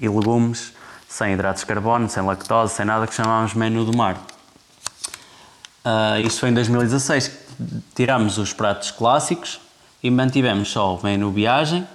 e 0.00 0.08
legumes, 0.08 0.72
sem 1.06 1.34
hidratos 1.34 1.60
de 1.60 1.66
carbono, 1.66 2.08
sem 2.08 2.22
lactose, 2.22 2.72
sem 2.72 2.86
nada, 2.86 3.06
que 3.06 3.14
chamámos 3.14 3.52
menu 3.52 3.84
do 3.84 3.94
mar. 3.94 4.16
Uh, 5.84 6.26
isto 6.26 6.40
foi 6.40 6.50
em 6.50 6.54
2016. 6.54 7.30
Tiramos 7.94 8.38
os 8.38 8.52
pratos 8.52 8.90
clássicos 8.90 9.60
e 10.02 10.10
mantivemos 10.10 10.70
só 10.70 10.94
o 10.96 11.02
menu 11.02 11.30
viagem 11.30 11.86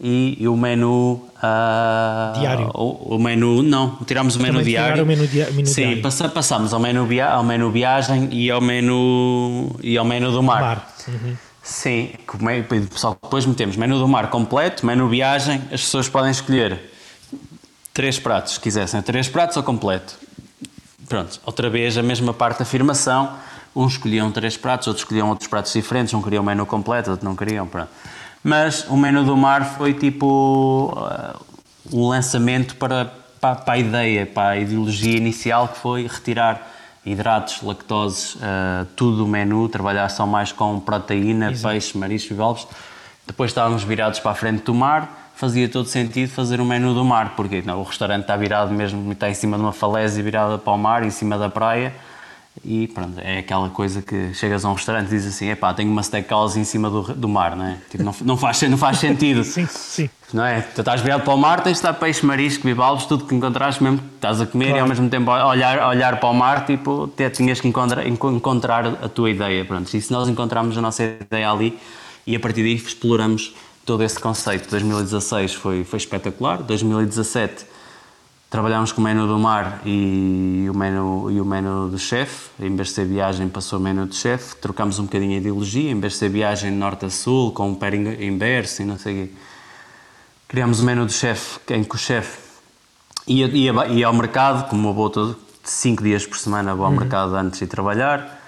e, 0.00 0.36
e 0.40 0.48
o 0.48 0.56
menu 0.56 1.24
uh, 1.36 2.38
diário. 2.38 2.70
O, 2.74 3.14
o, 3.14 3.18
menu 3.18 3.62
não, 3.62 3.96
tiramos 4.04 4.36
o 4.36 4.38
menu 4.40 4.58
Também 4.58 4.72
diário. 4.72 5.04
O 5.04 5.06
menu, 5.06 5.26
dia, 5.26 5.50
menu 5.52 5.66
Sim, 5.66 5.82
diário. 5.82 6.02
Passa, 6.02 6.28
passamos 6.28 6.74
ao 6.74 6.80
menu, 6.80 7.06
via, 7.06 7.28
ao 7.28 7.44
menu 7.44 7.70
viagem 7.70 8.28
e 8.32 8.50
ao 8.50 8.60
menu 8.60 9.76
e 9.82 9.96
ao 9.96 10.04
menu 10.04 10.32
do 10.32 10.42
mar. 10.42 10.60
mar. 10.60 10.94
Uhum. 11.08 11.36
Sim, 11.62 12.10
só 12.96 13.16
depois 13.22 13.46
metemos 13.46 13.76
menu 13.76 13.96
do 13.98 14.08
mar 14.08 14.28
completo, 14.28 14.84
menu 14.84 15.08
viagem, 15.08 15.62
as 15.70 15.82
pessoas 15.82 16.08
podem 16.08 16.32
escolher 16.32 16.90
três 17.94 18.18
pratos, 18.18 18.54
se 18.54 18.60
quisessem, 18.60 19.00
três 19.00 19.28
pratos 19.28 19.56
ou 19.56 19.62
completo. 19.62 20.18
Pronto, 21.12 21.38
outra 21.44 21.68
vez 21.68 21.98
a 21.98 22.02
mesma 22.02 22.32
parte 22.32 22.60
da 22.60 22.62
afirmação. 22.62 23.34
Uns 23.76 23.92
escolhiam 23.92 24.32
três 24.32 24.56
pratos, 24.56 24.88
outros 24.88 25.04
escolhiam 25.04 25.28
outros 25.28 25.46
pratos 25.46 25.70
diferentes, 25.70 26.14
um 26.14 26.22
queria 26.22 26.40
o 26.40 26.42
menu 26.42 26.64
completo, 26.64 27.10
outro 27.10 27.22
não 27.22 27.36
queriam, 27.36 27.66
pronto. 27.66 27.90
Mas 28.42 28.86
o 28.88 28.96
menu 28.96 29.22
do 29.22 29.36
mar 29.36 29.76
foi 29.76 29.92
tipo 29.92 30.90
uh, 30.96 31.38
um 31.92 32.08
lançamento 32.08 32.76
para, 32.76 33.12
para, 33.38 33.56
para, 33.56 33.74
a 33.74 33.78
ideia, 33.78 34.24
para 34.24 34.48
a 34.52 34.56
ideologia 34.56 35.18
inicial 35.18 35.68
que 35.68 35.80
foi 35.80 36.06
retirar 36.06 36.66
hidratos, 37.04 37.60
lactoses, 37.60 38.36
uh, 38.36 38.86
tudo 38.96 39.18
do 39.18 39.26
menu, 39.26 39.68
trabalhar 39.68 40.08
só 40.08 40.26
mais 40.26 40.50
com 40.50 40.80
proteína, 40.80 41.50
Exato. 41.50 41.74
peixe, 41.74 41.98
marisco 41.98 42.32
e 42.32 42.36
valves. 42.36 42.66
Depois 43.26 43.50
estávamos 43.50 43.84
virados 43.84 44.18
para 44.18 44.30
a 44.30 44.34
frente 44.34 44.62
do 44.62 44.72
mar 44.72 45.21
fazia 45.42 45.68
todo 45.68 45.88
sentido 45.88 46.30
fazer 46.30 46.60
um 46.60 46.64
menu 46.64 46.94
do 46.94 47.04
mar, 47.04 47.34
porque 47.34 47.64
não, 47.66 47.80
o 47.80 47.82
restaurante 47.82 48.20
está 48.22 48.36
virado 48.36 48.72
mesmo, 48.72 49.10
está 49.10 49.28
em 49.28 49.34
cima 49.34 49.56
de 49.56 49.62
uma 49.64 49.72
falésia 49.72 50.22
virada 50.22 50.56
para 50.56 50.72
o 50.72 50.78
mar, 50.78 51.04
em 51.04 51.10
cima 51.10 51.36
da 51.36 51.48
praia, 51.48 51.92
e 52.64 52.86
pronto, 52.86 53.18
é 53.18 53.38
aquela 53.38 53.68
coisa 53.68 54.00
que 54.00 54.32
chegas 54.34 54.64
a 54.64 54.70
um 54.70 54.74
restaurante 54.74 55.08
e 55.08 55.10
dizes 55.10 55.34
assim, 55.34 55.50
epá, 55.50 55.74
tenho 55.74 55.90
uma 55.90 56.00
steakhouse 56.00 56.56
em 56.56 56.62
cima 56.62 56.88
do, 56.88 57.02
do 57.02 57.28
mar, 57.28 57.56
não 57.56 57.64
é? 57.64 57.76
Tipo, 57.90 58.04
não, 58.04 58.14
não, 58.20 58.36
faz, 58.36 58.62
não 58.62 58.78
faz 58.78 58.98
sentido. 58.98 59.42
sim, 59.42 59.66
sim. 59.66 60.08
Não 60.32 60.44
é? 60.44 60.60
Tu 60.60 60.80
estás 60.80 61.00
virado 61.00 61.24
para 61.24 61.34
o 61.34 61.36
mar, 61.36 61.60
tens 61.60 61.72
de 61.72 61.78
estar 61.78 61.92
peixe, 61.94 62.24
marisco, 62.24 62.62
bivalves, 62.62 63.04
tudo 63.06 63.24
que 63.24 63.34
encontrares 63.34 63.80
mesmo 63.80 64.00
estás 64.14 64.40
a 64.40 64.46
comer 64.46 64.66
claro. 64.66 64.78
e 64.78 64.80
ao 64.82 64.88
mesmo 64.88 65.08
tempo 65.10 65.28
olhar, 65.28 65.88
olhar 65.88 66.20
para 66.20 66.28
o 66.28 66.34
mar, 66.34 66.66
tipo, 66.66 67.08
te, 67.08 67.28
tinhas 67.30 67.60
que 67.60 67.66
encontrar, 67.66 68.06
encontrar 68.06 68.86
a 68.86 69.08
tua 69.08 69.28
ideia, 69.28 69.64
pronto. 69.64 69.92
E 69.92 70.00
se 70.00 70.12
nós 70.12 70.28
encontrarmos 70.28 70.78
a 70.78 70.80
nossa 70.80 71.02
ideia 71.02 71.50
ali 71.50 71.76
e 72.24 72.36
a 72.36 72.38
partir 72.38 72.62
daí 72.62 72.74
exploramos 72.74 73.52
todo 73.84 74.02
esse 74.02 74.18
conceito. 74.18 74.70
2016 74.70 75.54
foi, 75.54 75.84
foi 75.84 75.96
espetacular. 75.98 76.62
2017 76.62 77.66
trabalhámos 78.50 78.92
com 78.92 79.00
o 79.00 79.04
menu 79.04 79.26
do 79.26 79.38
mar 79.38 79.80
e 79.84 80.66
o 80.70 80.76
menu, 80.76 81.30
e 81.30 81.40
o 81.40 81.44
menu 81.44 81.88
do 81.88 81.98
chefe. 81.98 82.50
Em 82.60 82.74
vez 82.74 82.88
de 82.88 82.94
ser 82.94 83.06
viagem, 83.06 83.48
passou 83.48 83.78
o 83.78 83.82
menu 83.82 84.06
do 84.06 84.14
chefe. 84.14 84.56
Trocámos 84.56 84.98
um 84.98 85.04
bocadinho 85.04 85.34
a 85.34 85.36
ideologia. 85.36 85.90
Em 85.90 85.98
vez 85.98 86.14
de 86.14 86.18
ser 86.20 86.28
viagem 86.28 86.70
norte 86.70 87.06
a 87.06 87.10
sul, 87.10 87.52
com 87.52 87.70
um 87.70 87.74
pairing 87.74 88.24
inverso 88.24 88.82
e 88.82 88.84
não 88.84 88.98
sei 88.98 89.12
o 89.12 89.26
quê. 89.26 89.34
Criámos 90.48 90.80
o 90.80 90.84
menu 90.84 91.06
do 91.06 91.12
chefe, 91.12 91.58
em 91.72 91.82
que 91.82 91.94
o 91.94 91.98
chefe 91.98 92.38
ia, 93.26 93.46
ia, 93.46 93.86
ia 93.86 94.06
ao 94.06 94.12
mercado, 94.12 94.68
como 94.68 94.88
eu 94.88 94.92
vou 94.92 95.08
todo, 95.08 95.34
cinco 95.64 96.02
dias 96.02 96.26
por 96.26 96.36
semana 96.36 96.74
vou 96.74 96.84
ao 96.84 96.92
uhum. 96.92 96.98
mercado 96.98 97.34
antes 97.34 97.60
de 97.60 97.66
trabalhar 97.66 98.41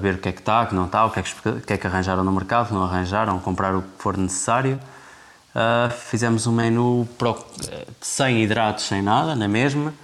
ver 0.00 0.14
o 0.14 0.18
que 0.18 0.28
é 0.28 0.32
que 0.32 0.40
está, 0.40 0.62
o 0.62 0.66
que 0.66 0.74
não 0.74 0.86
está, 0.86 1.04
o 1.04 1.10
que 1.10 1.20
é 1.20 1.22
que, 1.22 1.48
o 1.48 1.60
que, 1.60 1.72
é 1.72 1.76
que 1.76 1.86
arranjaram 1.86 2.24
no 2.24 2.32
mercado, 2.32 2.72
não 2.72 2.84
arranjaram, 2.84 3.38
comprar 3.38 3.74
o 3.74 3.82
que 3.82 3.88
for 3.98 4.16
necessário. 4.16 4.80
Uh, 5.54 5.90
fizemos 5.90 6.46
um 6.46 6.52
menu 6.52 7.08
pro, 7.16 7.36
sem 8.00 8.42
hidratos, 8.42 8.84
sem 8.84 9.00
nada, 9.00 9.34
na 9.34 9.48
mesma. 9.48 9.94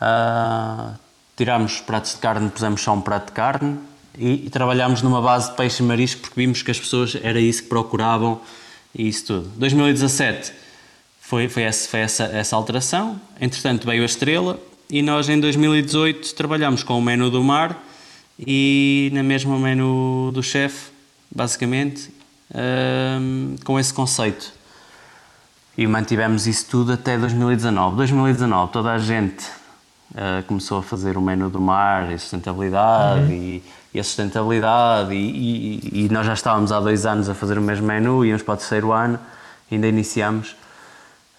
Uh, 0.00 0.94
tirámos 1.36 1.74
os 1.74 1.80
pratos 1.80 2.14
de 2.14 2.16
carne, 2.18 2.50
pusemos 2.50 2.80
só 2.80 2.92
um 2.92 3.00
prato 3.00 3.26
de 3.26 3.32
carne 3.32 3.78
e, 4.18 4.46
e 4.46 4.50
trabalhámos 4.50 5.02
numa 5.02 5.22
base 5.22 5.50
de 5.50 5.56
peixe 5.56 5.82
e 5.82 5.86
marisco 5.86 6.22
porque 6.22 6.34
vimos 6.40 6.62
que 6.62 6.70
as 6.72 6.80
pessoas 6.80 7.16
era 7.22 7.38
isso 7.38 7.62
que 7.62 7.68
procuravam 7.68 8.40
e 8.92 9.06
isso 9.06 9.26
tudo. 9.26 9.48
2017 9.56 10.52
foi, 11.20 11.48
foi, 11.48 11.62
essa, 11.62 11.88
foi 11.88 12.00
essa, 12.00 12.24
essa 12.24 12.56
alteração. 12.56 13.20
Entretanto, 13.40 13.86
veio 13.86 14.02
a 14.02 14.06
estrela 14.06 14.58
e 14.90 15.00
nós 15.00 15.28
em 15.28 15.38
2018 15.38 16.34
trabalhámos 16.34 16.82
com 16.82 16.98
o 16.98 17.02
menu 17.02 17.30
do 17.30 17.44
mar 17.44 17.80
e 18.38 19.10
na 19.12 19.22
mesma 19.22 19.58
menu 19.58 20.30
do 20.32 20.42
chefe, 20.42 20.90
basicamente, 21.30 22.10
um, 22.54 23.56
com 23.64 23.78
esse 23.78 23.92
conceito. 23.92 24.52
E 25.76 25.86
mantivemos 25.86 26.46
isso 26.46 26.66
tudo 26.68 26.92
até 26.92 27.16
2019. 27.16 27.96
2019, 27.96 28.72
toda 28.72 28.92
a 28.92 28.98
gente 28.98 29.44
uh, 30.12 30.42
começou 30.46 30.78
a 30.78 30.82
fazer 30.82 31.16
o 31.16 31.20
menu 31.20 31.50
do 31.50 31.60
mar 31.60 32.10
e 32.12 32.18
sustentabilidade 32.18 33.32
uhum. 33.32 33.32
e, 33.32 33.62
e, 33.94 34.00
a 34.00 34.04
sustentabilidade 34.04 35.14
e, 35.14 35.80
e, 35.92 36.04
e, 36.04 36.08
nós 36.10 36.26
já 36.26 36.34
estávamos 36.34 36.72
há 36.72 36.80
dois 36.80 37.06
anos 37.06 37.28
a 37.28 37.34
fazer 37.34 37.58
o 37.58 37.62
mesmo 37.62 37.86
menu, 37.86 38.24
íamos 38.24 38.42
para 38.42 38.54
o 38.54 38.56
terceiro 38.56 38.92
ano, 38.92 39.18
ainda 39.70 39.86
iniciamos. 39.86 40.56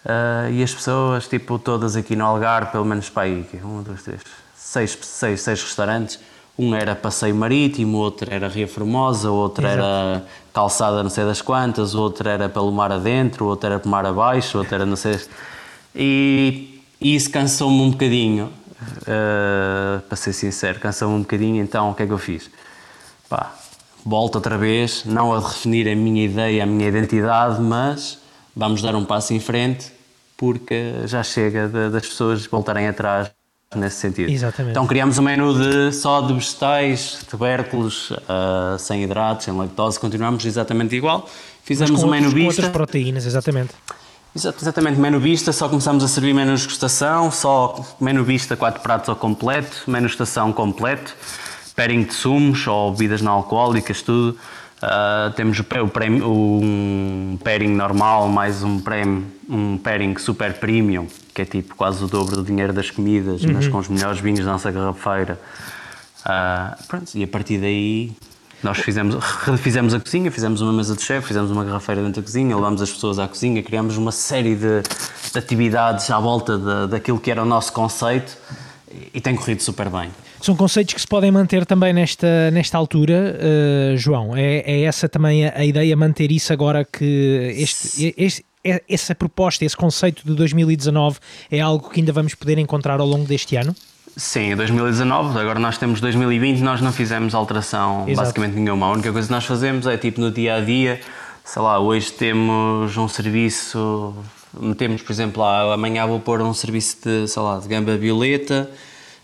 Uh, 0.06 0.50
e 0.52 0.64
as 0.64 0.74
pessoas, 0.74 1.28
tipo, 1.28 1.60
todas 1.60 1.98
aqui 1.98 2.16
no 2.16 2.26
Algarve, 2.26 2.72
pelo 2.72 2.86
menos 2.86 3.10
para 3.10 3.24
aí, 3.24 3.46
um, 3.62 3.84
dois, 3.84 4.02
três, 4.04 4.22
seis, 4.56 4.98
seis, 5.02 5.42
seis 5.42 5.62
restaurantes, 5.62 6.20
um 6.60 6.76
era 6.76 6.94
passeio 6.94 7.34
marítimo, 7.34 8.00
outro 8.00 8.30
era 8.30 8.50
Ria 8.50 8.68
Formosa, 8.68 9.32
outro 9.32 9.66
Exato. 9.66 9.82
era 9.82 10.26
calçada 10.54 11.02
não 11.02 11.10
sei 11.10 11.24
das 11.24 11.42
quantas, 11.42 11.96
outro 11.96 12.28
era 12.28 12.50
pelo 12.50 12.70
mar 12.70 12.92
adentro, 12.92 13.46
outro 13.46 13.68
era 13.68 13.80
pelo 13.80 13.90
mar 13.90 14.06
abaixo, 14.06 14.58
outro 14.58 14.76
era 14.76 14.86
não 14.86 14.98
sei. 14.98 15.18
E, 15.96 16.82
e 17.00 17.16
isso 17.16 17.32
cansou-me 17.32 17.80
um 17.80 17.92
bocadinho, 17.92 18.48
uh, 18.48 20.02
para 20.02 20.18
ser 20.18 20.34
sincero, 20.34 20.82
cansou-me 20.82 21.16
um 21.16 21.22
bocadinho, 21.22 21.64
então 21.64 21.92
o 21.92 21.96
que 21.96 22.04
é 22.04 22.06
que 22.06 22.12
eu 22.12 22.18
fiz? 22.18 22.52
Pá, 23.30 23.56
volto 24.06 24.36
outra 24.36 24.58
vez, 24.58 25.06
não 25.06 25.34
a 25.34 25.40
definir 25.40 25.88
a 25.88 25.96
minha 25.96 26.26
ideia, 26.26 26.64
a 26.64 26.66
minha 26.66 26.90
identidade, 26.90 27.62
mas 27.62 28.20
vamos 28.54 28.82
dar 28.82 28.96
um 28.96 29.06
passo 29.06 29.34
em 29.34 29.40
frente 29.40 29.94
porque 30.36 31.04
já 31.06 31.24
chega 31.24 31.70
de, 31.70 31.90
das 31.90 32.06
pessoas 32.06 32.46
voltarem 32.46 32.88
atrás 32.88 33.32
nesse 33.76 33.98
sentido. 33.98 34.32
Exatamente. 34.32 34.72
Então 34.72 34.88
criamos 34.88 35.20
um 35.20 35.22
menu 35.22 35.54
de, 35.54 35.94
só 35.94 36.22
de 36.22 36.34
vegetais, 36.34 37.24
tubérculos, 37.30 38.10
uh, 38.12 38.80
sem 38.80 39.04
hidratos, 39.04 39.46
sem 39.46 39.56
lactose, 39.56 40.00
continuamos 40.00 40.44
exatamente 40.44 40.96
igual. 40.96 41.30
Fizemos 41.64 42.02
um 42.02 42.08
menu 42.08 42.26
outros, 42.28 42.34
vista. 42.34 42.62
outras 42.64 42.70
proteínas, 42.70 43.26
exatamente. 43.28 43.70
Exatamente, 44.36 45.00
menu 45.00 45.20
vista, 45.20 45.52
só 45.52 45.68
começamos 45.68 46.04
a 46.04 46.08
servir 46.08 46.34
menu 46.34 46.56
de 46.56 46.68
estação, 46.68 47.32
só 47.32 47.84
menu 48.00 48.24
vista, 48.24 48.56
quatro 48.56 48.82
pratos 48.82 49.10
ao 49.10 49.16
completo, 49.16 49.84
menu 49.88 50.08
estação 50.08 50.52
completo, 50.54 51.16
pairing 51.76 52.04
de 52.04 52.14
sumos 52.14 52.66
ou 52.66 52.92
bebidas 52.92 53.22
não 53.22 53.34
alcoólicas, 53.34 54.02
tudo. 54.02 54.38
Uh, 54.82 55.32
temos 55.34 55.60
o, 55.60 55.64
o, 56.26 56.60
um 56.64 57.38
pairing 57.44 57.76
normal, 57.76 58.30
mais 58.30 58.64
um, 58.64 58.80
prêmio, 58.80 59.26
um 59.50 59.78
pairing 59.78 60.18
super 60.18 60.54
premium, 60.54 61.06
que 61.34 61.42
é 61.42 61.46
tipo 61.46 61.76
quase 61.76 62.02
o 62.02 62.08
dobro 62.08 62.38
do 62.38 62.44
dinheiro 62.44 62.72
das 62.72 62.90
comidas, 62.90 63.44
uhum. 63.44 63.54
mas 63.54 63.68
com 63.68 63.78
os 63.78 63.90
melhores 63.90 64.22
vinhos 64.22 64.40
da 64.40 64.54
nossa 64.54 64.72
garrafeira. 64.72 65.40
Uh, 66.22 66.88
pronto, 66.88 67.14
e 67.14 67.24
a 67.24 67.28
partir 67.28 67.58
daí 67.60 68.14
nós 68.64 68.78
fizemos, 68.78 69.16
refizemos 69.46 69.94
a 69.94 70.00
cozinha, 70.00 70.32
fizemos 70.32 70.62
uma 70.62 70.72
mesa 70.72 70.96
de 70.96 71.02
chefe, 71.02 71.28
fizemos 71.28 71.52
uma 71.52 71.66
garrafeira 71.66 72.02
dentro 72.02 72.22
da 72.22 72.26
cozinha, 72.26 72.56
levámos 72.56 72.82
as 72.82 72.90
pessoas 72.90 73.20
à 73.20 73.28
cozinha, 73.28 73.62
criámos 73.62 73.98
uma 73.98 74.14
série 74.14 74.56
de, 74.56 74.82
de 75.32 75.38
atividades 75.38 76.10
à 76.10 76.20
volta 76.20 76.58
de, 76.58 76.88
daquilo 76.92 77.20
que 77.20 77.30
era 77.30 77.42
o 77.42 77.46
nosso 77.46 77.74
conceito 77.74 78.38
e 79.14 79.20
tem 79.20 79.36
corrido 79.36 79.62
super 79.62 79.90
bem. 79.90 80.10
São 80.42 80.56
conceitos 80.56 80.94
que 80.94 81.02
se 81.02 81.08
podem 81.08 81.32
manter 81.32 81.66
também 81.66 81.94
nesta, 81.94 82.50
nesta 82.52 82.78
altura, 82.78 83.36
uh, 83.38 83.98
João. 83.98 84.36
É, 84.36 84.60
é, 84.60 84.82
essa 84.84 85.10
também 85.10 85.46
a, 85.46 85.58
a, 85.58 85.66
ideia, 85.66 85.96
manter 85.98 86.32
isso 86.32 86.54
agora 86.54 86.86
que 86.86 87.54
este, 87.58 88.14
este, 88.18 88.46
é, 88.64 88.82
essa 88.90 89.14
proposta, 89.14 89.66
esse 89.66 89.76
conceito 89.76 90.24
de 90.26 90.34
2019 90.34 91.20
é 91.52 91.60
algo 91.60 91.90
que 91.90 92.00
ainda 92.00 92.14
vamos 92.14 92.36
poder 92.36 92.58
encontrar 92.58 93.00
ao 93.00 93.08
longo 93.08 93.26
deste 93.26 93.56
ano? 93.56 93.76
Sim, 94.16 94.56
2019, 94.56 95.40
agora 95.40 95.60
nós 95.60 95.78
temos 95.78 96.02
2020, 96.02 96.60
nós 96.60 96.82
não 96.82 96.92
fizemos 96.92 97.34
alteração 97.34 98.04
Exato. 98.08 98.18
basicamente 98.18 98.56
nenhuma. 98.56 98.88
A 98.88 98.92
única 98.92 99.12
coisa 99.12 99.28
que 99.28 99.34
nós 99.34 99.46
fazemos 99.46 99.88
é 99.88 99.98
tipo 99.98 100.20
no 100.20 100.32
dia 100.32 100.56
a 100.56 100.60
dia, 100.60 101.00
sei 101.46 101.62
lá, 101.62 101.80
hoje 101.80 102.12
temos 102.12 102.98
um 102.98 103.08
serviço, 103.08 104.14
metemos, 104.60 105.02
por 105.02 105.12
exemplo, 105.12 105.42
lá, 105.42 105.74
amanhã 105.74 106.06
vou 106.06 106.20
pôr 106.20 106.42
um 106.42 106.54
serviço 106.54 106.98
de, 107.04 107.28
sei 107.28 107.42
lá, 107.42 107.60
de 107.60 107.68
gamba 107.68 107.96
violeta, 107.98 108.70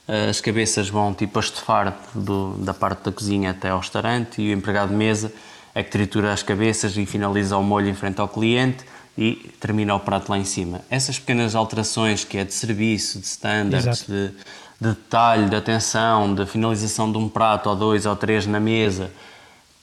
as 0.08 0.40
cabeças 0.40 0.88
vão 0.88 1.14
tipo 1.14 1.40
a 1.40 1.42
estofar 1.42 2.00
do, 2.14 2.54
da 2.58 2.74
parte 2.74 3.04
da 3.06 3.12
cozinha 3.12 3.52
até 3.52 3.70
ao 3.70 3.80
restaurante 3.80 4.42
e 4.42 4.54
o 4.54 4.58
empregado 4.58 4.90
de 4.90 4.96
mesa 4.96 5.32
é 5.74 5.84
que 5.84 5.90
tritura 5.90 6.32
as 6.32 6.44
cabeças 6.44 6.96
e 6.96 7.06
finaliza 7.06 7.58
o 7.58 7.64
molho 7.64 7.90
em 7.90 7.94
frente 7.94 8.22
ao 8.22 8.28
cliente 8.28 8.86
e 9.18 9.52
termina 9.60 9.96
o 9.96 10.00
prato 10.00 10.30
lá 10.30 10.38
em 10.38 10.46
cima. 10.46 10.82
Essas 10.90 11.18
pequenas 11.18 11.56
alterações 11.56 12.24
que 12.24 12.38
é 12.38 12.44
de 12.44 12.54
serviço, 12.54 13.20
de 13.20 13.26
standards, 13.26 14.06
de, 14.06 14.30
de 14.30 14.36
detalhe, 14.80 15.50
de 15.50 15.56
atenção, 15.56 16.34
de 16.34 16.46
finalização 16.46 17.12
de 17.12 17.18
um 17.18 17.28
prato 17.28 17.70
ou 17.70 17.76
dois 17.76 18.06
ou 18.06 18.16
três 18.16 18.46
na 18.46 18.60
mesa, 18.60 19.12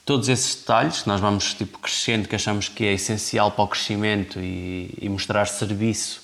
todos 0.05 0.29
esses 0.29 0.55
detalhes 0.55 1.01
que 1.01 1.07
nós 1.07 1.19
vamos 1.19 1.53
tipo 1.53 1.79
crescendo, 1.79 2.27
que 2.27 2.35
achamos 2.35 2.69
que 2.69 2.85
é 2.85 2.93
essencial 2.93 3.51
para 3.51 3.63
o 3.63 3.67
crescimento 3.67 4.39
e, 4.39 4.93
e 5.01 5.09
mostrar 5.09 5.45
serviço, 5.45 6.22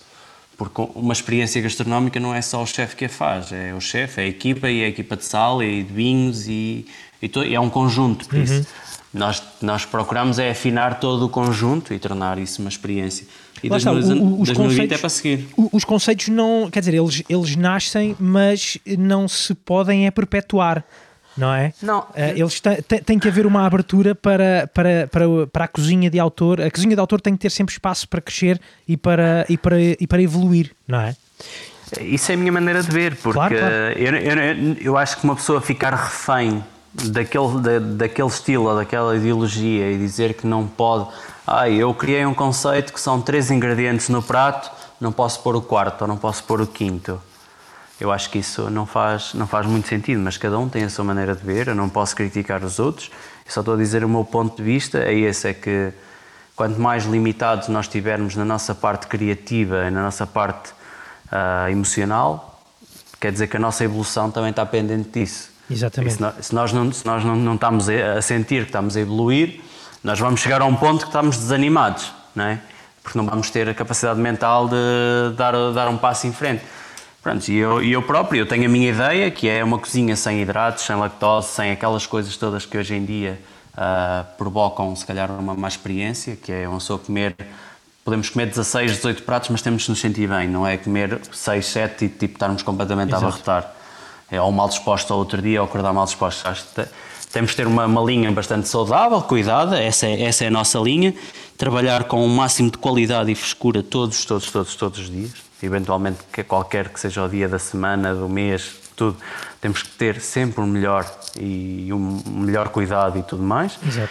porque 0.60 0.88
uma 0.94 1.14
experiência 1.14 1.60
gastronómica 1.62 2.20
não 2.20 2.36
é 2.36 2.42
só 2.42 2.62
o 2.62 2.68
chefe 2.68 2.96
que 2.96 3.06
a 3.06 3.10
faz, 3.10 3.52
é 3.52 3.74
o 3.74 3.80
chefe, 3.82 4.22
é 4.22 4.26
a 4.26 4.28
equipa 4.28 4.70
e 4.70 4.84
a 4.84 4.88
equipa 4.88 5.16
de 5.18 5.26
sal 5.26 5.64
e 5.64 5.82
de 5.82 5.92
vinhos 5.92 6.48
e, 6.48 6.86
e 7.22 7.28
to- 7.28 7.42
é 7.44 7.60
um 7.60 7.70
conjunto, 7.70 8.28
por 8.28 8.38
isso 8.38 8.68
nós, 9.12 9.42
nós 9.62 9.86
procuramos 9.86 10.38
é 10.38 10.52
afinar 10.52 11.00
todo 11.00 11.26
o 11.26 11.30
conjunto 11.30 11.94
e 11.94 11.98
tornar 11.98 12.38
isso 12.38 12.62
uma 12.62 12.70
experiência. 12.70 13.26
E 13.64 13.68
Lá 13.70 13.78
está, 13.78 13.92
2019 13.92 14.22
o- 14.34 14.38
o- 14.38 14.42
os 14.42 14.50
2020 14.50 14.78
é 14.94 14.98
conceitos- 14.98 15.02
para 15.02 15.10
seguir. 15.10 15.48
Os 15.74 15.84
conceitos 15.84 16.28
não. 16.30 16.70
Quer 16.72 16.80
dizer, 16.82 16.94
eles, 16.94 17.24
eles 17.28 17.56
nascem, 17.56 18.16
mas 18.20 18.78
não 18.98 19.28
se 19.28 19.54
podem 19.56 20.06
é 20.06 20.12
perpetuar. 20.12 20.86
Não 21.40 21.54
é? 21.54 21.74
Não. 21.82 22.06
Eh, 22.14 22.34
eles 22.38 22.62
tem 23.06 23.18
que 23.18 23.28
haver 23.30 23.46
uma 23.46 23.66
abertura 23.66 24.14
para, 24.14 24.70
para, 24.74 25.08
para, 25.08 25.26
para 25.48 25.66
a 25.66 25.68
cozinha 25.68 26.10
de 26.10 26.20
autor. 26.20 26.60
A 26.60 26.70
cozinha 26.70 26.94
de 26.94 27.00
autor 27.00 27.22
tem 27.22 27.34
que 27.34 27.40
ter 27.40 27.50
sempre 27.50 27.72
espaço 27.72 28.08
para 28.10 28.20
crescer 28.20 28.60
e 28.86 28.98
para, 28.98 29.46
e 29.48 29.58
para, 29.58 29.80
e 29.80 30.06
para 30.06 30.22
evoluir, 30.22 30.72
não 30.86 31.00
é? 31.00 31.16
Isso 32.02 32.32
é 32.32 32.36
a 32.36 32.38
minha 32.38 32.52
maneira 32.52 32.84
de 32.84 32.92
ver, 32.92 33.16
porque 33.16 33.40
Claro, 33.40 33.58
claro. 33.58 33.74
Eu, 33.74 34.16
eu, 34.16 34.76
eu 34.82 34.98
acho 34.98 35.18
que 35.18 35.24
uma 35.24 35.36
pessoa 35.36 35.62
ficar 35.62 35.96
refém 35.96 36.64
daquele, 36.94 37.60
da, 37.62 37.80
daquele 37.80 38.28
estilo 38.28 38.68
ou 38.68 38.76
daquela 38.76 39.16
ideologia 39.16 39.92
e 39.92 39.98
dizer 39.98 40.34
que 40.34 40.46
não 40.46 40.68
pode. 40.68 41.08
Ah, 41.48 41.70
eu 41.70 41.94
criei 41.94 42.26
um 42.26 42.34
conceito 42.34 42.94
que 42.94 43.00
são 43.00 43.22
três 43.22 43.50
ingredientes 43.50 44.10
no 44.10 44.22
prato, 44.22 44.70
não 45.00 45.12
posso 45.12 45.42
pôr 45.42 45.56
o 45.56 45.62
quarto 45.62 46.02
ou 46.04 46.08
não 46.08 46.18
posso 46.18 46.44
pôr 46.44 46.62
o 46.62 46.68
quinto. 46.68 47.20
Eu 48.00 48.12
acho 48.12 48.30
que 48.30 48.40
isso 48.40 48.70
não 48.70 48.86
faz, 48.86 49.34
não 49.34 49.46
faz 49.46 49.66
muito 49.66 49.88
sentido, 49.88 50.22
mas 50.22 50.38
cada 50.38 50.58
um 50.58 50.70
tem 50.70 50.84
a 50.84 50.90
sua 50.90 51.04
maneira 51.04 51.36
de 51.36 51.44
ver, 51.44 51.68
eu 51.68 51.76
não 51.76 51.90
posso 51.90 52.16
criticar 52.16 52.64
os 52.64 52.80
outros, 52.80 53.12
eu 53.46 53.52
só 53.52 53.60
estou 53.60 53.74
a 53.74 53.78
dizer 53.78 54.04
o 54.06 54.10
meu 54.10 54.24
ponto 54.24 54.56
de 54.56 54.64
vista, 54.64 55.00
é 55.00 55.14
esse, 55.14 55.50
é 55.50 55.54
que 55.54 55.92
quanto 56.56 56.80
mais 56.80 57.06
limitados 57.06 57.68
nós 57.68 57.86
estivermos 57.86 58.36
na 58.36 58.46
nossa 58.46 58.74
parte 58.74 59.08
criativa 59.08 59.86
e 59.88 59.92
na 59.92 60.02
nossa 60.04 60.26
parte 60.26 60.72
ah, 61.32 61.70
emocional, 61.70 62.62
quer 63.20 63.32
dizer 63.32 63.48
que 63.48 63.58
a 63.58 63.60
nossa 63.60 63.84
evolução 63.84 64.32
também 64.32 64.52
está 64.52 64.66
pendente 64.66 65.10
disso. 65.10 65.50
Exatamente. 65.70 66.16
Se, 66.16 66.22
nós, 66.22 66.36
se 66.42 66.56
nós 66.56 66.74
não, 66.74 66.92
se 66.92 67.06
nós 67.06 67.24
não, 67.24 67.36
não 67.36 67.56
estamos 67.56 67.90
a 67.90 68.18
a 68.18 68.22
sentir 68.22 68.64
que 68.64 68.70
estamos 68.70 68.98
a 68.98 69.00
evoluir, 69.00 69.62
nós 70.04 70.20
vamos 70.20 70.40
chegar 70.40 70.62
a 70.62 70.66
um 70.66 70.76
ponto 70.76 71.02
que 71.02 71.10
estamos 71.10 71.38
desanimados, 71.38 72.12
não 72.34 72.46
é? 72.46 72.60
Porque 73.04 73.18
não 73.18 73.26
vamos 73.26 73.50
ter 73.50 73.68
a 73.68 73.74
capacidade 73.74 74.20
mental 74.20 74.68
de 74.68 75.36
dar, 75.36 75.54
dar 75.74 75.90
um 75.90 75.98
passo 75.98 76.28
em 76.28 76.32
frente. 76.32 76.64
Pronto, 77.22 77.50
e 77.50 77.58
eu, 77.58 77.84
eu 77.84 78.02
próprio, 78.02 78.40
eu 78.42 78.46
tenho 78.48 78.66
a 78.66 78.70
minha 78.70 78.90
ideia, 78.90 79.30
que 79.30 79.48
é 79.48 79.64
uma 79.64 79.78
cozinha 79.78 80.16
sem 80.16 80.42
hidratos, 80.42 80.86
sem 80.86 80.96
lactose, 80.96 81.50
sem 81.50 81.72
aquelas 81.72 82.06
coisas 82.06 82.36
todas 82.38 82.66
que 82.66 82.78
hoje 82.78 82.96
em 82.96 83.04
dia 83.04 83.40
ah, 83.76 84.26
provocam, 84.38 84.96
se 84.96 85.06
calhar, 85.06 85.30
uma 85.32 85.54
má 85.54 85.68
experiência, 85.68 86.36
que 86.36 86.52
é 86.52 86.68
uma 86.68 86.78
pessoa 86.78 86.98
comer... 87.00 87.36
Podemos 88.06 88.30
comer 88.30 88.48
16, 88.48 88.94
18 88.94 89.24
pratos, 89.24 89.50
mas 89.50 89.62
temos 89.62 89.84
de 89.84 89.90
nos 89.90 90.00
sentir 90.00 90.28
bem, 90.28 90.48
não 90.48 90.66
é 90.66 90.78
comer 90.78 91.20
6, 91.32 91.66
7 91.66 92.06
e 92.06 92.10
tipo, 92.10 92.34
estarmos 92.36 92.64
completamente 92.64 93.14
a 93.14 93.18
Exato. 93.18 93.26
abarrotar 93.26 93.76
é 94.32 94.40
ou 94.42 94.52
mal 94.52 94.70
disposto 94.70 95.12
ao 95.12 95.20
outro 95.20 95.42
dia 95.42 95.62
ou 95.62 95.68
acordar 95.68 95.92
mal 95.92 96.06
disposto. 96.06 96.48
Acho 96.48 96.64
que 96.68 96.82
te- 96.84 96.90
temos 97.32 97.52
de 97.52 97.58
ter 97.58 97.68
uma, 97.68 97.86
uma 97.86 98.02
linha 98.02 98.32
bastante 98.32 98.68
saudável, 98.68 99.22
cuidada, 99.22 99.82
essa 99.82 100.06
é, 100.08 100.24
essa 100.24 100.44
é 100.44 100.48
a 100.48 100.52
nossa 100.52 100.80
linha. 100.80 101.14
Trabalhar 101.58 102.06
com 102.06 102.26
o 102.26 102.30
máximo 102.30 102.72
de 102.72 102.78
qualidade 102.78 103.32
e 103.32 103.36
frescura 103.36 103.84
todos, 103.84 104.24
todos, 104.26 104.50
todos, 104.50 104.76
todos 104.76 105.00
os 105.00 105.10
dias. 105.10 105.49
Eventualmente, 105.62 106.20
que 106.32 106.44
qualquer 106.44 106.90
que 106.90 107.00
seja 107.00 107.24
o 107.24 107.30
dia 107.30 107.48
da 107.50 107.60
semana, 107.60 108.14
do 108.16 108.30
mês, 108.30 108.76
tudo. 108.96 109.18
Temos 109.62 109.84
que 109.84 109.90
ter 109.90 110.22
sempre 110.22 110.62
o 110.62 110.68
melhor 110.68 111.06
e 111.40 111.92
um 111.92 112.22
melhor 112.28 112.70
cuidado 112.70 113.20
e 113.20 113.24
tudo 113.24 113.44
mais. 113.44 113.78
Exato. 113.86 114.10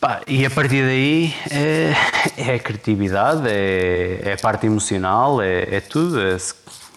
Pá, 0.00 0.20
e 0.28 0.46
a 0.46 0.50
partir 0.50 0.82
daí 0.84 1.34
é, 1.50 1.92
é 2.36 2.54
a 2.54 2.58
criatividade, 2.58 3.42
é, 3.48 4.20
é 4.24 4.32
a 4.34 4.36
parte 4.36 4.66
emocional, 4.66 5.42
é, 5.42 5.62
é 5.76 5.80
tudo. 5.80 6.20
É, 6.20 6.36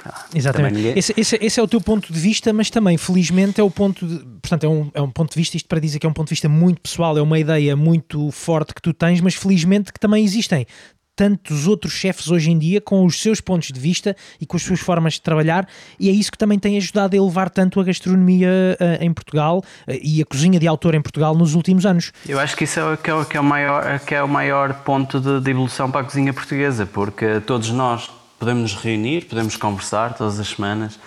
ah, 0.05 0.26
Exatamente. 0.36 0.76
ninguém- 0.76 0.97
Esse, 0.97 1.13
esse- 1.17 1.39
esse 1.41 1.59
é 1.59 1.63
o 1.63 1.67
teu 1.67 1.82
ponto 1.82 2.11
de 2.13 2.19
vista, 2.19 2.53
mas 2.53 2.69
também, 2.69 2.97
felizmente, 2.97 3.59
é 3.59 3.63
o 3.63 3.72
ponto 3.72 4.05
de. 4.05 4.19
Portanto, 4.41 4.65
é 4.65 4.69
um, 4.69 4.91
é 4.93 5.01
um 5.01 5.09
ponto 5.09 5.32
de 5.32 5.39
vista, 5.39 5.57
isto 5.57 5.67
para 5.67 5.80
dizer 5.80 5.97
que 5.97 6.05
é 6.05 6.09
um 6.09 6.13
ponto 6.13 6.28
de 6.28 6.32
vista 6.34 6.47
muito 6.49 6.80
pessoal, 6.82 7.17
é 7.17 7.22
uma 7.22 7.39
ideia 7.39 7.76
muito 7.76 8.30
forte 8.32 8.74
que 8.76 8.82
tu 8.82 8.93
tens, 8.93 9.19
mas 9.22 9.34
felizmente 9.34 9.91
que 9.91 9.99
também 9.99 10.24
existem 10.24 10.67
tantos 11.16 11.68
outros 11.68 11.93
chefes 11.93 12.30
hoje 12.30 12.49
em 12.51 12.57
dia 12.57 12.80
com 12.82 13.05
os 13.05 13.22
seus 13.22 13.39
pontos 13.41 13.70
de 13.72 13.80
vista 13.80 14.16
e 14.39 14.45
com 14.45 14.57
as 14.57 14.64
suas 14.64 14.80
formas 14.80 15.14
de 15.14 15.22
trabalhar, 15.22 15.68
e 15.99 16.09
é 16.09 16.12
isso 16.12 16.32
que 16.32 16.38
também 16.38 16.57
tem 16.57 16.78
ajudado 16.78 17.14
a 17.16 17.18
elevar 17.18 17.49
tanto 17.49 17.80
a 17.80 17.84
gastronomia 17.84 18.49
eh, 18.80 18.99
em 19.01 19.14
Portugal 19.14 19.64
eh, 19.88 19.99
e 20.01 20.22
a 20.22 20.26
cozinha 20.26 20.59
de 20.59 20.68
autor 20.68 20.95
em 20.95 21.01
Portugal 21.01 21.36
nos 21.36 21.53
últimos 21.53 21.86
anos. 21.86 22.12
Eu 22.28 22.39
acho 22.39 22.55
que 22.55 22.64
isso 22.64 22.80
é, 22.80 22.93
o- 22.93 22.97
que 22.97 23.12
é, 23.12 23.26
que 23.26 23.38
é 23.38 23.39
o, 23.39 23.43
maior, 23.43 23.99
que 23.99 24.16
é 24.16 24.24
o 24.24 24.28
maior 24.28 24.74
ponto 24.84 25.20
de, 25.20 25.39
de 25.41 25.51
evolução 25.51 25.91
para 25.91 26.01
a 26.01 26.03
cozinha 26.03 26.34
portuguesa, 26.34 26.86
porque 26.86 27.39
todos 27.41 27.70
nós 27.70 28.09
podemos 28.39 28.74
nos 28.74 28.82
reunir, 28.84 29.26
podemos 29.26 29.55
conversar 29.55 30.14
todas 30.16 30.39
as 30.39 30.47
semanas, 30.47 30.97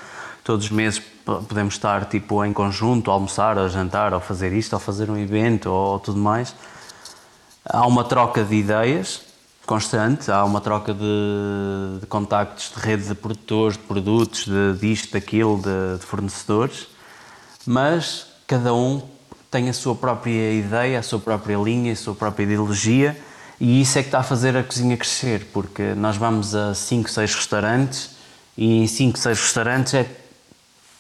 todos 0.45 0.67
os 0.67 0.71
meses 0.71 1.01
po- 1.25 1.43
podemos 1.43 1.75
estar 1.75 2.05
tipo 2.05 2.45
em 2.45 2.53
conjunto, 2.53 3.11
almoçar, 3.11 3.59
a 3.59 3.67
jantar, 3.69 4.13
ou 4.15 4.21
fazer 4.21 4.53
isto, 4.53 4.75
ou 4.75 4.79
fazer 4.79 5.11
um 5.11 5.17
evento, 5.17 5.67
ou, 5.71 5.99
tudo 5.99 6.21
mais. 6.21 6.55
Há 7.65 7.87
uma 7.87 8.05
troca 8.05 8.45
de 8.45 8.55
ideias 8.55 9.23
constante, 9.67 10.31
há 10.31 10.45
uma 10.45 10.61
troca 10.61 10.93
de, 10.93 12.01
de 12.01 12.07
contactos 12.07 12.71
de 12.75 12.81
rede 12.81 13.09
de 13.09 13.15
produtores, 13.15 13.77
de 13.77 13.83
produtos, 13.85 14.45
de 14.45 14.75
disto, 14.81 15.13
daquilo, 15.13 15.57
de, 15.59 15.99
de 16.01 16.05
fornecedores, 16.07 16.87
mas 17.67 18.27
cada 18.47 18.75
um 18.75 19.03
tem 19.51 19.69
a 19.69 19.73
sua 19.73 19.95
própria 19.95 20.53
ideia, 20.53 20.99
a 20.99 21.03
sua 21.03 21.19
própria 21.19 21.57
linha, 21.57 21.93
a 21.93 21.97
sua 21.97 22.15
própria 22.15 22.45
ideologia 22.45 23.17
e 23.61 23.81
isso 23.81 23.99
é 23.99 24.03
que 24.03 24.09
está 24.09 24.19
a 24.19 24.23
fazer 24.23 24.57
a 24.57 24.65
cozinha 24.65 24.97
crescer, 24.97 25.49
porque 25.53 25.95
nós 25.95 26.17
vamos 26.17 26.55
a 26.55 26.75
5, 26.75 27.09
6 27.09 27.35
restaurantes 27.35 28.11
e 28.59 28.79
em 28.83 28.87
5, 28.87 29.17
6 29.19 29.41
restaurantes 29.41 29.95
é, 29.95 30.07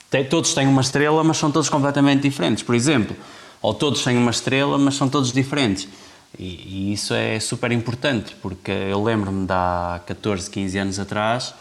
tem- 0.08 0.24
todos 0.24 0.54
têm 0.54 0.66
uma 0.68 0.80
estrela, 0.80 1.22
mas 1.24 1.36
são 1.36 1.50
todos 1.50 1.68
completamente 1.68 2.22
diferentes, 2.22 2.62
por 2.62 2.74
exemplo. 2.74 3.16
Ou 3.60 3.74
todos 3.74 4.04
têm 4.04 4.16
uma 4.16 4.30
estrela, 4.30 4.78
mas 4.78 4.94
são 4.94 5.08
todos 5.08 5.32
diferentes. 5.32 5.88
E, 6.38 6.44
e 6.44 6.92
isso 6.92 7.14
é 7.14 7.38
super 7.38 7.70
importante, 7.72 8.34
porque 8.42 8.70
eu 8.70 9.02
lembro-me 9.02 9.46
de 9.46 9.52
há 9.52 10.00
14, 10.06 10.50
15 10.50 10.78
anos 10.78 10.98
atrás, 10.98 11.54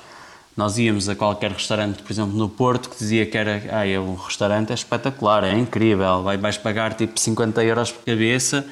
nós 0.55 0.77
íamos 0.77 1.09
a 1.09 1.15
qualquer 1.15 1.51
restaurante, 1.51 2.03
por 2.03 2.11
exemplo, 2.11 2.37
no 2.37 2.47
Porto, 2.47 2.89
que 2.89 2.97
dizia 2.97 3.25
que 3.25 3.37
era, 3.37 3.61
ah, 3.71 3.87
é 3.87 3.99
um 3.99 4.15
restaurante 4.15 4.71
é 4.71 4.73
espetacular, 4.73 5.43
é 5.43 5.57
incrível, 5.57 6.21
vai, 6.21 6.37
vais 6.37 6.57
pagar 6.57 6.93
tipo 6.93 7.19
50 7.19 7.63
euros 7.63 7.91
por 7.91 8.05
cabeça, 8.05 8.65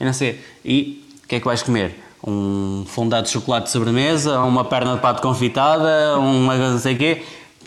e 0.00 0.04
não 0.04 0.12
sei. 0.12 0.40
E 0.64 1.04
o 1.24 1.28
que 1.28 1.36
é 1.36 1.40
que 1.40 1.46
vais 1.46 1.62
comer? 1.62 2.04
Um 2.26 2.84
fondado 2.86 3.24
de 3.24 3.30
chocolate 3.30 3.66
de 3.66 3.72
sobremesa, 3.72 4.40
uma 4.40 4.64
perna 4.64 4.96
de 4.96 5.00
pato 5.00 5.22
confitada, 5.22 6.18
uma 6.18 6.56
não 6.56 6.78
sei 6.78 6.94
o 6.94 6.98
quê, 6.98 7.24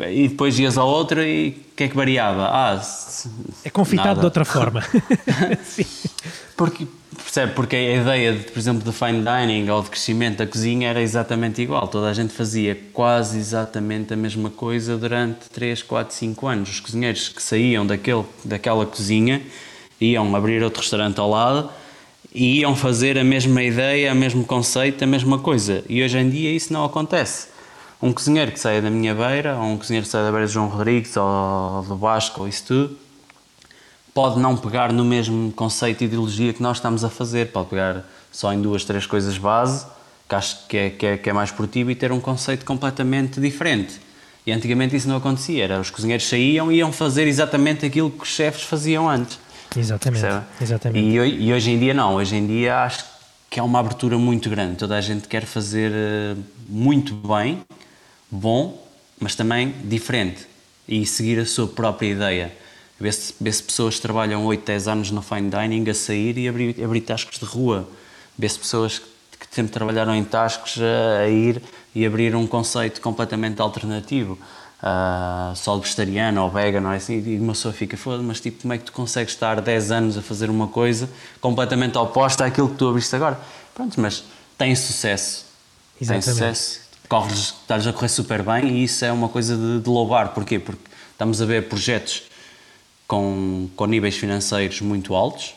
e 0.09 0.27
depois 0.27 0.57
ias 0.59 0.77
ao 0.77 0.87
outro 0.87 1.21
e 1.21 1.49
o 1.49 1.75
que 1.75 1.83
é 1.83 1.87
que 1.87 1.95
variava? 1.95 2.47
Ah, 2.47 2.79
se- 2.79 3.29
É 3.63 3.69
confitado 3.69 4.07
nada. 4.09 4.19
de 4.21 4.25
outra 4.25 4.45
forma. 4.45 4.83
Porque, 6.55 6.85
percebe? 7.15 7.53
Porque 7.53 7.75
a 7.75 7.95
ideia, 8.01 8.33
de, 8.33 8.39
por 8.51 8.59
exemplo, 8.59 8.83
de 8.83 8.95
fine 8.97 9.23
dining 9.23 9.69
ou 9.69 9.81
de 9.81 9.89
crescimento 9.89 10.37
da 10.37 10.47
cozinha 10.47 10.89
era 10.89 11.01
exatamente 11.01 11.61
igual. 11.61 11.87
Toda 11.87 12.07
a 12.09 12.13
gente 12.13 12.33
fazia 12.33 12.77
quase 12.93 13.37
exatamente 13.37 14.13
a 14.13 14.17
mesma 14.17 14.49
coisa 14.49 14.97
durante 14.97 15.49
3, 15.51 15.81
4, 15.83 16.13
5 16.15 16.47
anos. 16.47 16.69
Os 16.69 16.79
cozinheiros 16.79 17.29
que 17.29 17.41
saíam 17.41 17.85
daquele, 17.85 18.23
daquela 18.45 18.85
cozinha 18.85 19.41
iam 19.99 20.35
abrir 20.35 20.63
outro 20.63 20.81
restaurante 20.81 21.19
ao 21.19 21.29
lado 21.29 21.69
e 22.33 22.59
iam 22.59 22.75
fazer 22.75 23.17
a 23.17 23.23
mesma 23.23 23.61
ideia, 23.63 24.13
o 24.13 24.15
mesmo 24.15 24.43
conceito, 24.45 25.03
a 25.03 25.07
mesma 25.07 25.39
coisa. 25.39 25.83
E 25.89 26.01
hoje 26.03 26.17
em 26.17 26.29
dia 26.29 26.51
isso 26.51 26.71
não 26.71 26.85
acontece. 26.85 27.47
Um 28.01 28.11
cozinheiro 28.11 28.51
que 28.51 28.59
saia 28.59 28.81
da 28.81 28.89
minha 28.89 29.13
beira, 29.13 29.55
ou 29.57 29.63
um 29.63 29.77
cozinheiro 29.77 30.05
que 30.05 30.11
saia 30.11 30.25
da 30.25 30.31
beira 30.31 30.47
de 30.47 30.53
João 30.53 30.67
Rodrigues, 30.67 31.15
ou 31.15 31.83
do 31.87 31.95
Vasco, 31.95 32.41
ou 32.41 32.47
isso 32.47 32.63
tudo, 32.65 32.97
pode 34.13 34.39
não 34.39 34.57
pegar 34.57 34.91
no 34.91 35.05
mesmo 35.05 35.51
conceito 35.51 36.01
e 36.01 36.05
ideologia 36.05 36.51
que 36.51 36.63
nós 36.63 36.77
estamos 36.77 37.03
a 37.03 37.09
fazer, 37.09 37.51
pode 37.51 37.69
pegar 37.69 38.03
só 38.31 38.51
em 38.51 38.61
duas, 38.61 38.83
três 38.83 39.05
coisas 39.05 39.37
base, 39.37 39.85
que 40.27 40.35
acho 40.35 40.67
que 40.67 40.77
é, 40.77 40.89
que 40.89 41.05
é, 41.05 41.17
que 41.17 41.29
é 41.29 41.33
mais 41.33 41.51
produtivo, 41.51 41.91
e 41.91 41.95
ter 41.95 42.11
um 42.11 42.19
conceito 42.19 42.65
completamente 42.65 43.39
diferente. 43.39 43.99
E 44.45 44.51
antigamente 44.51 44.95
isso 44.95 45.07
não 45.07 45.17
acontecia, 45.17 45.63
era 45.63 45.79
os 45.79 45.91
cozinheiros 45.91 46.27
saíam 46.27 46.71
e 46.71 46.77
iam 46.77 46.91
fazer 46.91 47.27
exatamente 47.27 47.85
aquilo 47.85 48.09
que 48.09 48.23
os 48.23 48.29
chefes 48.29 48.63
faziam 48.63 49.07
antes. 49.07 49.37
Exatamente. 49.77 50.43
exatamente. 50.59 51.05
E, 51.05 51.45
e, 51.45 51.53
hoje 51.53 51.71
em 51.71 51.79
dia 51.79 51.93
não, 51.93 52.15
hoje 52.15 52.35
em 52.35 52.45
dia 52.45 52.83
acho 52.83 53.05
que 53.49 53.59
é 53.59 53.63
uma 53.63 53.79
abertura 53.79 54.17
muito 54.17 54.49
grande. 54.49 54.77
Toda 54.77 54.97
a 54.97 55.01
gente 55.01 55.27
quer 55.27 55.45
fazer 55.45 55.91
eh, 55.93 56.35
muito 56.67 57.13
bem, 57.13 57.61
bom, 58.31 58.81
mas 59.19 59.35
também 59.35 59.75
diferente 59.83 60.47
e 60.87 61.05
seguir 61.05 61.39
a 61.39 61.45
sua 61.45 61.67
própria 61.67 62.07
ideia. 62.07 62.51
Vê-se 62.99 63.33
vê 63.39 63.51
pessoas 63.51 63.95
que 63.95 64.01
trabalham 64.01 64.45
8, 64.45 64.63
10 64.63 64.87
anos 64.87 65.11
no 65.11 65.21
fine 65.21 65.49
dining 65.49 65.89
a 65.89 65.93
sair 65.93 66.37
e 66.37 66.47
abrir, 66.47 66.83
abrir 66.83 67.01
tascos 67.01 67.39
de 67.39 67.45
rua. 67.45 67.87
Vê-se 68.37 68.59
pessoas 68.59 68.99
que, 68.99 69.05
que 69.39 69.55
sempre 69.55 69.71
trabalharam 69.71 70.15
em 70.15 70.23
tascos 70.23 70.79
a, 70.79 71.23
a 71.23 71.29
ir 71.29 71.61
e 71.95 72.05
abrir 72.05 72.35
um 72.35 72.45
conceito 72.47 73.01
completamente 73.01 73.59
alternativo. 73.61 74.37
Uh, 74.81 75.55
só 75.55 75.77
vegetariano 75.77 76.41
ou 76.41 76.49
vegano, 76.49 76.91
é 76.91 76.95
assim? 76.95 77.21
E 77.23 77.39
uma 77.39 77.53
pessoa 77.53 77.71
fica, 77.71 77.95
foda 77.95 78.23
mas 78.23 78.39
tipo, 78.39 78.63
como 78.63 78.73
é 78.73 78.79
que 78.79 78.85
tu 78.85 78.91
consegues 78.91 79.33
estar 79.33 79.61
10 79.61 79.91
anos 79.91 80.17
a 80.17 80.23
fazer 80.23 80.49
uma 80.49 80.67
coisa 80.67 81.07
completamente 81.39 81.97
oposta 81.99 82.45
àquilo 82.45 82.69
que 82.69 82.77
tu 82.77 82.87
abriste 82.87 83.15
agora? 83.15 83.39
Pronto, 83.75 84.01
mas 84.01 84.23
tem 84.57 84.75
sucesso. 84.75 85.45
Exatamente. 85.99 86.25
Tem 86.25 86.33
sucesso, 86.33 86.79
corres, 87.11 87.55
estás 87.61 87.85
a 87.85 87.91
correr 87.91 88.07
super 88.07 88.41
bem 88.41 88.69
e 88.69 88.85
isso 88.85 89.03
é 89.03 89.11
uma 89.11 89.27
coisa 89.27 89.57
de, 89.57 89.81
de 89.81 89.89
louvar. 89.89 90.29
Porquê? 90.29 90.57
Porque 90.57 90.81
estamos 91.11 91.41
a 91.41 91.45
ver 91.45 91.67
projetos 91.67 92.23
com, 93.05 93.67
com 93.75 93.85
níveis 93.85 94.15
financeiros 94.15 94.79
muito 94.79 95.13
altos, 95.13 95.53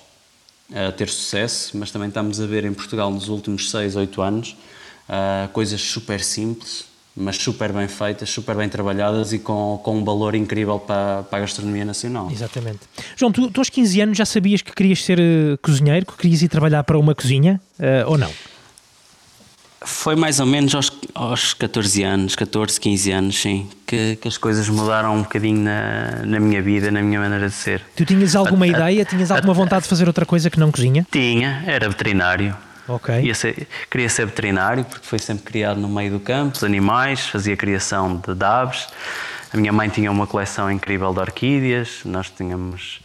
a 0.75 0.91
ter 0.91 1.09
sucesso, 1.09 1.79
mas 1.79 1.93
também 1.93 2.09
estamos 2.09 2.41
a 2.41 2.47
ver 2.47 2.65
em 2.65 2.75
Portugal 2.75 3.09
nos 3.09 3.29
últimos 3.29 3.71
6, 3.71 3.95
8 3.95 4.21
anos 4.21 4.57
uh, 5.09 5.49
coisas 5.53 5.81
super 5.81 6.21
simples, 6.21 6.87
mas 7.17 7.37
super 7.37 7.73
bem 7.73 7.87
feitas, 7.87 8.31
super 8.31 8.57
bem 8.57 8.69
trabalhadas 8.69 9.33
e 9.33 9.39
com, 9.39 9.81
com 9.85 9.99
um 9.99 10.05
valor 10.05 10.35
incrível 10.35 10.81
para, 10.81 11.23
para 11.23 11.39
a 11.39 11.41
gastronomia 11.43 11.85
nacional. 11.85 12.33
Exatamente. 12.33 12.81
João, 13.15 13.31
tu, 13.31 13.49
tu 13.49 13.61
aos 13.61 13.71
15 13.71 14.01
anos 14.01 14.19
já 14.19 14.27
sabias 14.27 14.61
que 14.61 14.73
querias 14.73 15.05
ser 15.05 15.21
uh, 15.21 15.57
cozinheiro, 15.63 16.05
que 16.05 16.17
querias 16.17 16.43
ir 16.43 16.49
trabalhar 16.49 16.83
para 16.83 16.99
uma 16.99 17.15
cozinha, 17.15 17.61
uh, 17.79 18.11
ou 18.11 18.19
não? 18.19 18.33
Foi 19.85 20.16
mais 20.16 20.41
ou 20.41 20.47
menos 20.47 20.74
aos, 20.74 20.91
aos 21.14 21.55
14 21.55 22.03
anos, 22.03 22.35
14, 22.35 22.80
15 22.80 23.12
anos, 23.12 23.41
sim, 23.41 23.68
que, 23.87 24.16
que 24.16 24.26
as 24.26 24.39
coisas 24.39 24.68
mudaram 24.68 25.14
um 25.14 25.22
bocadinho 25.22 25.61
na, 25.61 26.22
na 26.24 26.41
minha 26.41 26.62
vida, 26.62 26.91
na 26.91 27.03
minha 27.03 27.20
maneira 27.20 27.49
de 27.49 27.55
ser. 27.55 27.82
Tu 27.95 28.05
tinhas 28.05 28.35
alguma 28.35 28.64
a, 28.64 28.68
ideia, 28.68 29.03
a, 29.03 29.05
tinhas 29.05 29.30
alguma 29.30 29.53
a, 29.53 29.57
vontade 29.57 29.82
de 29.82 29.89
fazer 29.89 30.07
outra 30.07 30.24
coisa 30.24 30.49
que 30.49 30.59
não 30.59 30.72
cozinha? 30.72 31.07
Tinha, 31.11 31.62
era 31.66 31.89
veterinário. 31.89 32.57
Ok. 32.89 33.35
Ser, 33.35 33.66
queria 33.91 34.09
ser 34.09 34.26
veterinário, 34.26 34.85
porque 34.85 35.07
foi 35.07 35.18
sempre 35.18 35.45
criado 35.45 35.80
no 35.80 35.89
meio 35.89 36.12
do 36.12 36.20
campo, 36.20 36.57
os 36.57 36.64
animais, 36.64 37.20
fazia 37.26 37.57
criação 37.57 38.16
de, 38.16 38.35
de 38.35 38.45
aves. 38.45 38.87
A 39.53 39.57
minha 39.57 39.72
mãe 39.72 39.89
tinha 39.89 40.11
uma 40.11 40.26
coleção 40.26 40.70
incrível 40.70 41.12
de 41.12 41.20
orquídeas, 41.20 42.01
nós 42.05 42.28
tínhamos 42.28 43.01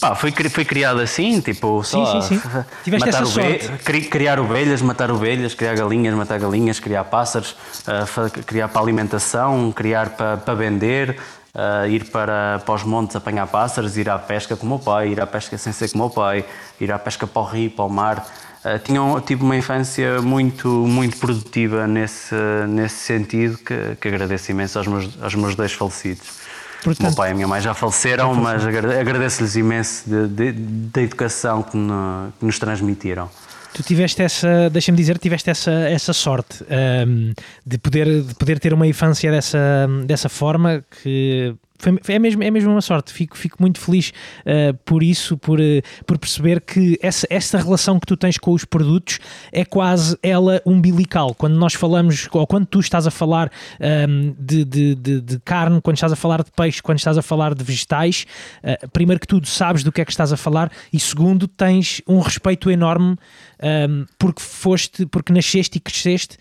Pá, 0.00 0.14
foi, 0.14 0.30
foi 0.30 0.64
criado 0.64 1.00
assim, 1.00 1.40
tipo, 1.40 1.82
sim, 1.82 2.04
só 2.04 2.20
sim, 2.20 2.38
sim. 2.38 2.48
Tiveste 2.84 3.08
matar 3.08 3.22
essa 3.22 4.08
criar 4.10 4.38
ovelhas, 4.38 4.82
matar 4.82 5.10
ovelhas, 5.10 5.54
criar 5.54 5.74
galinhas, 5.74 6.14
matar 6.14 6.38
galinhas, 6.38 6.78
criar 6.78 7.04
pássaros, 7.04 7.52
uh, 7.52 8.44
criar 8.44 8.68
para 8.68 8.82
alimentação, 8.82 9.72
criar 9.72 10.10
para, 10.10 10.36
para 10.36 10.54
vender, 10.54 11.18
uh, 11.54 11.88
ir 11.88 12.04
para, 12.10 12.60
para 12.64 12.74
os 12.74 12.84
montes 12.84 13.16
apanhar 13.16 13.46
pássaros, 13.46 13.96
ir 13.96 14.10
à 14.10 14.18
pesca 14.18 14.54
com 14.54 14.66
o 14.66 14.68
meu 14.68 14.78
pai, 14.78 15.08
ir 15.08 15.20
à 15.20 15.26
pesca 15.26 15.56
sem 15.56 15.72
ser 15.72 15.90
com 15.90 15.96
o 15.96 16.00
meu 16.02 16.10
pai, 16.10 16.44
ir 16.78 16.92
à 16.92 16.98
pesca 16.98 17.26
para 17.26 17.42
o 17.42 17.44
rio, 17.46 17.70
para 17.70 17.84
o 17.86 17.88
mar. 17.88 18.26
Uh, 18.62 18.78
tinha, 18.80 19.00
tive 19.22 19.42
uma 19.44 19.56
infância 19.56 20.20
muito, 20.20 20.68
muito 20.68 21.16
produtiva 21.16 21.86
nesse, 21.86 22.34
nesse 22.68 22.96
sentido 22.96 23.56
que, 23.56 23.96
que 23.98 24.08
agradeço 24.08 24.50
imenso 24.50 24.76
aos 24.76 24.86
meus, 24.86 25.22
aos 25.22 25.34
meus 25.34 25.54
dois 25.54 25.72
falecidos. 25.72 26.45
Portanto, 26.86 27.00
o 27.00 27.08
meu 27.08 27.16
pai 27.16 27.30
e 27.30 27.32
a 27.32 27.34
minha 27.34 27.48
mãe 27.48 27.60
já 27.60 27.74
faleceram, 27.74 28.32
mas 28.32 28.64
agradeço-lhes 28.64 29.56
imenso 29.56 30.04
da 30.06 31.02
educação 31.02 31.60
que, 31.60 31.76
no, 31.76 32.32
que, 32.38 32.46
nos 32.46 32.60
transmitiram. 32.60 33.28
Tu 33.74 33.82
tiveste 33.82 34.22
essa, 34.22 34.70
deixa-me 34.70 34.96
dizer, 34.96 35.18
tiveste 35.18 35.50
essa, 35.50 35.70
essa 35.70 36.12
sorte 36.12 36.62
um, 36.62 36.66
ehm, 36.70 37.32
de, 37.66 37.76
poder, 37.76 38.22
de 38.22 38.34
poder 38.36 38.60
ter 38.60 38.72
uma 38.72 38.86
infância 38.86 39.30
dessa, 39.30 39.58
dessa 40.06 40.28
forma 40.28 40.82
que 41.02 41.54
foi, 41.78 41.98
é, 42.08 42.18
mesmo, 42.18 42.42
é 42.42 42.50
mesmo 42.50 42.70
uma 42.70 42.80
sorte. 42.80 43.12
Fico, 43.12 43.36
fico 43.36 43.56
muito 43.60 43.80
feliz 43.80 44.12
uh, 44.40 44.74
por 44.84 45.02
isso, 45.02 45.36
por, 45.36 45.60
uh, 45.60 45.82
por 46.06 46.18
perceber 46.18 46.60
que 46.60 46.98
essa, 47.02 47.26
essa 47.30 47.58
relação 47.58 47.98
que 47.98 48.06
tu 48.06 48.16
tens 48.16 48.38
com 48.38 48.52
os 48.52 48.64
produtos 48.64 49.18
é 49.52 49.64
quase 49.64 50.18
ela 50.22 50.60
umbilical. 50.64 51.34
Quando 51.34 51.56
nós 51.56 51.74
falamos, 51.74 52.28
ou 52.32 52.46
quando 52.46 52.66
tu 52.66 52.80
estás 52.80 53.06
a 53.06 53.10
falar 53.10 53.50
um, 53.80 53.84
ehm, 53.84 54.34
de, 54.38 54.64
de, 54.64 54.94
de, 54.94 55.20
de, 55.20 55.38
carne, 55.40 55.80
quando 55.80 55.96
estás 55.96 56.12
a 56.12 56.16
falar 56.16 56.42
de 56.42 56.50
peixe, 56.50 56.82
quando 56.82 56.98
estás 56.98 57.18
a 57.18 57.22
falar 57.22 57.54
de 57.54 57.64
vegetais, 57.64 58.26
uh, 58.62 58.88
primeiro 58.90 59.20
que 59.20 59.26
tudo 59.26 59.46
sabes 59.46 59.82
do 59.82 59.92
que 59.92 60.00
é 60.00 60.04
que 60.04 60.10
estás 60.10 60.32
a 60.32 60.36
falar 60.36 60.70
e 60.92 60.98
segundo 60.98 61.46
tens 61.46 62.00
um 62.06 62.20
respeito 62.20 62.70
enorme 62.70 63.06
um, 63.06 63.16
ehm, 63.60 64.04
porque 64.18 64.40
foste, 64.40 65.06
porque 65.06 65.32
nasceste 65.32 65.78
e 65.78 65.80
cresceste 65.80 66.38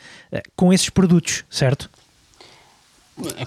com 0.56 0.74
esses 0.74 0.90
produtos, 0.90 1.44
certo? 1.50 1.90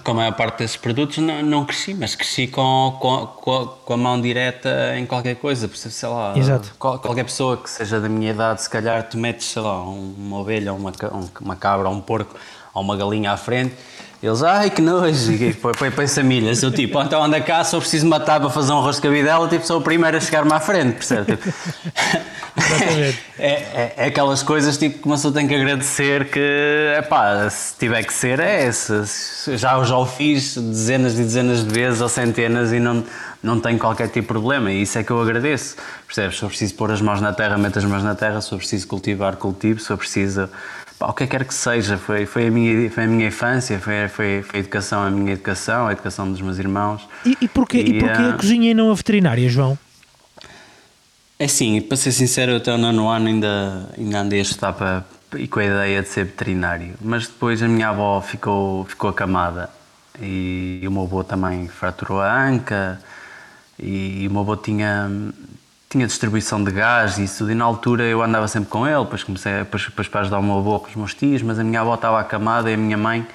Com 0.03 0.11
a 0.11 0.13
maior 0.15 0.35
parte 0.35 0.57
desses 0.59 0.77
produtos 0.77 1.19
não, 1.19 1.43
não 1.43 1.65
cresci, 1.65 1.93
mas 1.93 2.15
cresci 2.15 2.47
com, 2.47 2.97
com, 2.99 3.67
com, 3.85 3.93
a 3.93 3.97
mão 3.97 4.19
direta 4.19 4.97
em 4.97 5.05
qualquer 5.05 5.35
coisa. 5.35 5.69
Sei 5.73 6.09
lá, 6.09 6.35
Exato. 6.35 6.73
qualquer 6.79 7.23
pessoa 7.23 7.55
que 7.55 7.69
seja 7.69 7.99
da 7.99 8.09
minha 8.09 8.31
idade, 8.31 8.63
se 8.63 8.69
calhar 8.69 9.07
tu 9.07 9.17
metes, 9.17 9.45
sei 9.45 9.61
lá, 9.61 9.79
uma 9.83 10.39
ovelha, 10.39 10.73
uma, 10.73 10.91
uma 11.39 11.55
cabra, 11.55 11.87
um 11.87 12.01
porco 12.01 12.35
ou 12.73 12.81
uma 12.81 12.97
galinha 12.97 13.31
à 13.31 13.37
frente 13.37 13.75
eles, 14.21 14.43
ai 14.43 14.69
que 14.69 14.81
nojo, 14.81 15.31
e 15.31 15.53
põe, 15.53 15.91
põe 15.91 16.23
milhas. 16.23 16.61
Eu 16.61 16.71
tipo, 16.71 17.01
então 17.01 17.23
anda 17.23 17.39
cá, 17.39 17.63
só 17.63 17.79
preciso 17.79 18.05
matar 18.05 18.39
para 18.39 18.49
fazer 18.49 18.73
um 18.73 18.79
arroz 18.79 18.97
de 18.97 19.01
cabidela, 19.01 19.47
tipo, 19.47 19.65
sou 19.65 19.79
o 19.79 19.81
primeiro 19.81 20.17
a 20.17 20.19
chegar-me 20.19 20.51
à 20.51 20.59
frente, 20.59 20.93
percebe? 20.95 21.37
Tipo, 21.37 21.53
é, 23.39 23.49
é, 23.49 23.93
é, 23.95 24.05
aquelas 24.07 24.43
coisas 24.43 24.77
tipo, 24.77 24.99
que 24.99 25.05
uma 25.05 25.15
pessoa 25.15 25.33
tem 25.33 25.47
que 25.47 25.55
agradecer 25.55 26.29
que, 26.29 26.93
epá, 26.97 27.49
se 27.49 27.77
tiver 27.77 28.03
que 28.03 28.13
ser, 28.13 28.41
é 28.41 28.69
se, 28.69 29.55
já, 29.57 29.81
já 29.83 29.97
o 29.97 30.05
fiz 30.05 30.57
dezenas 30.57 31.13
e 31.13 31.23
dezenas 31.23 31.63
de 31.65 31.73
vezes 31.73 32.01
ou 32.01 32.09
centenas 32.09 32.73
e 32.73 32.79
não, 32.79 33.05
não 33.41 33.57
tenho 33.57 33.79
qualquer 33.79 34.07
tipo 34.07 34.21
de 34.21 34.27
problema 34.27 34.69
e 34.69 34.81
isso 34.81 34.99
é 34.99 35.03
que 35.03 35.11
eu 35.11 35.21
agradeço, 35.21 35.77
percebes? 36.05 36.37
Se 36.37 36.43
eu 36.43 36.49
preciso 36.49 36.75
pôr 36.75 36.91
as 36.91 36.99
mãos 36.99 37.21
na 37.21 37.31
terra, 37.31 37.57
meto 37.57 37.79
as 37.79 37.85
mãos 37.85 38.03
na 38.03 38.15
terra, 38.15 38.41
se 38.41 38.51
eu 38.51 38.57
preciso 38.57 38.85
cultivar, 38.85 39.37
cultivo, 39.37 39.79
se 39.79 39.89
eu 39.89 39.97
preciso 39.97 40.49
Pá, 40.99 41.07
o 41.07 41.13
que 41.13 41.25
quer 41.25 41.45
que 41.45 41.53
seja, 41.53 41.97
foi, 41.97 42.25
foi, 42.25 42.47
a, 42.47 42.51
minha, 42.51 42.91
foi 42.91 43.05
a 43.05 43.07
minha 43.07 43.27
infância, 43.29 43.79
foi, 43.79 44.09
foi, 44.09 44.43
foi 44.43 44.59
a 44.59 44.61
educação, 44.61 45.01
a 45.01 45.09
minha 45.09 45.31
educação, 45.31 45.87
a 45.87 45.93
educação 45.93 46.29
dos 46.29 46.41
meus 46.41 46.59
irmãos. 46.59 47.07
E, 47.25 47.37
e 47.39 47.47
porquê, 47.47 47.77
e, 47.77 47.97
e 47.97 47.99
porquê 47.99 48.21
uh, 48.21 48.29
a 48.31 48.33
cozinha 48.33 48.71
e 48.71 48.73
não 48.73 48.91
a 48.91 48.93
veterinária, 48.93 49.47
João? 49.47 49.79
É 51.39 51.47
sim, 51.47 51.79
para 51.79 51.95
ser 51.95 52.11
sincero, 52.11 52.57
até 52.57 52.73
o 52.73 52.77
nono 52.77 53.07
ano 53.07 53.27
ainda, 53.27 53.89
ainda 53.97 54.19
andei 54.19 54.39
a 54.39 54.41
estudar 54.41 54.73
para, 54.73 55.05
e 55.37 55.47
com 55.47 55.61
a 55.61 55.63
ideia 55.63 56.01
de 56.01 56.09
ser 56.09 56.25
veterinário, 56.25 56.93
mas 56.99 57.27
depois 57.27 57.63
a 57.63 57.67
minha 57.69 57.87
avó 57.87 58.19
ficou, 58.19 58.83
ficou 58.83 59.09
acamada 59.09 59.69
e 60.21 60.83
o 60.85 60.91
meu 60.91 61.03
avô 61.03 61.23
também 61.23 61.69
fraturou 61.69 62.19
a 62.19 62.45
anca 62.45 62.99
e 63.81 64.27
o 64.27 64.31
meu 64.31 64.41
avô 64.41 64.57
tinha, 64.57 65.09
tinha 65.89 66.05
distribuição 66.05 66.63
de 66.63 66.71
gás 66.71 67.17
e 67.17 67.23
isso, 67.23 67.49
e 67.49 67.55
na 67.55 67.65
altura 67.65 68.03
eu 68.03 68.21
andava 68.21 68.47
sempre 68.47 68.69
com 68.69 68.87
ele, 68.87 69.03
depois 69.03 69.23
comecei 69.23 69.51
depois, 69.57 69.83
depois 69.85 70.07
para 70.07 70.21
ajudar 70.21 70.37
o 70.37 70.43
meu 70.43 70.59
avô 70.59 70.79
com 70.79 70.87
os 70.87 70.95
meus 70.95 71.15
tios, 71.15 71.41
mas 71.41 71.57
a 71.57 71.63
minha 71.63 71.81
avó 71.81 71.95
estava 71.95 72.19
acamada 72.19 72.69
e 72.69 72.75
a 72.75 72.77
minha 72.77 72.97
mãe, 72.97 73.27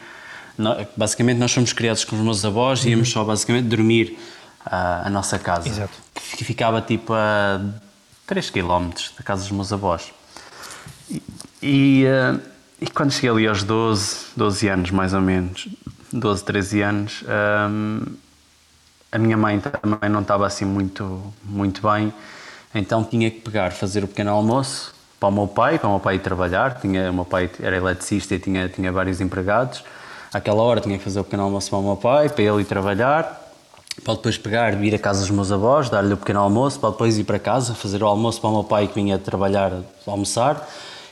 basicamente 0.96 1.38
nós 1.38 1.52
fomos 1.52 1.72
criados 1.72 2.04
com 2.04 2.14
os 2.14 2.22
meus 2.22 2.44
avós 2.44 2.84
e 2.84 2.90
íamos 2.90 3.10
só 3.10 3.24
basicamente 3.24 3.66
dormir 3.66 4.16
à, 4.64 5.08
à 5.08 5.10
nossa 5.10 5.36
casa, 5.36 5.68
Exato. 5.68 5.98
que 6.14 6.44
ficava 6.44 6.80
tipo 6.80 7.12
a 7.12 7.60
3 8.24 8.50
km 8.50 8.90
da 9.18 9.24
casa 9.24 9.42
dos 9.42 9.50
meus 9.50 9.72
avós. 9.72 10.12
E, 11.10 11.22
e, 11.60 12.04
e, 12.80 12.86
quando 12.86 13.10
cheguei 13.10 13.30
ali 13.30 13.48
aos 13.48 13.64
12, 13.64 14.26
12 14.36 14.68
anos 14.68 14.90
mais 14.92 15.12
ou 15.12 15.20
menos, 15.20 15.66
12, 16.12 16.44
13 16.44 16.82
anos, 16.82 17.24
ehm, 17.26 18.14
a 19.10 19.18
minha 19.18 19.36
mãe 19.36 19.58
também 19.58 20.08
não 20.08 20.20
estava 20.20 20.46
assim 20.46 20.64
muito, 20.64 21.34
muito 21.44 21.82
bem 21.82 22.14
então 22.74 23.04
tinha 23.04 23.30
que 23.30 23.40
pegar, 23.40 23.72
fazer 23.72 24.02
o 24.04 24.08
pequeno 24.08 24.30
almoço 24.30 24.92
para 25.20 25.28
o 25.28 25.32
meu 25.32 25.46
pai, 25.46 25.78
para 25.78 25.88
o 25.88 25.92
meu 25.92 26.00
pai 26.00 26.16
ir 26.16 26.18
trabalhar. 26.18 26.80
Tinha, 26.80 27.10
o 27.10 27.14
meu 27.14 27.24
pai 27.24 27.50
era 27.60 27.76
eletricista 27.76 28.34
e 28.34 28.38
tinha, 28.38 28.68
tinha 28.68 28.90
vários 28.90 29.20
empregados. 29.20 29.84
Àquela 30.32 30.62
hora 30.62 30.80
tinha 30.80 30.98
que 30.98 31.04
fazer 31.04 31.20
o 31.20 31.24
pequeno 31.24 31.44
almoço 31.44 31.70
para 31.70 31.78
o 31.78 31.82
meu 31.82 31.96
pai, 31.96 32.28
para 32.28 32.42
ele 32.42 32.62
ir 32.62 32.64
trabalhar. 32.64 33.42
Para 34.04 34.14
depois 34.14 34.36
pegar, 34.36 34.74
vir 34.74 34.92
a 34.94 34.98
casa 34.98 35.20
dos 35.20 35.30
meus 35.30 35.52
avós, 35.52 35.88
dar-lhe 35.88 36.12
o 36.12 36.16
pequeno 36.16 36.40
almoço, 36.40 36.80
para 36.80 36.90
depois 36.90 37.16
ir 37.16 37.22
para 37.22 37.38
casa, 37.38 37.74
fazer 37.74 38.02
o 38.02 38.06
almoço 38.06 38.40
para 38.40 38.50
o 38.50 38.52
meu 38.52 38.64
pai 38.64 38.88
que 38.88 38.94
vinha 38.94 39.16
trabalhar, 39.18 39.70
almoçar 40.04 40.68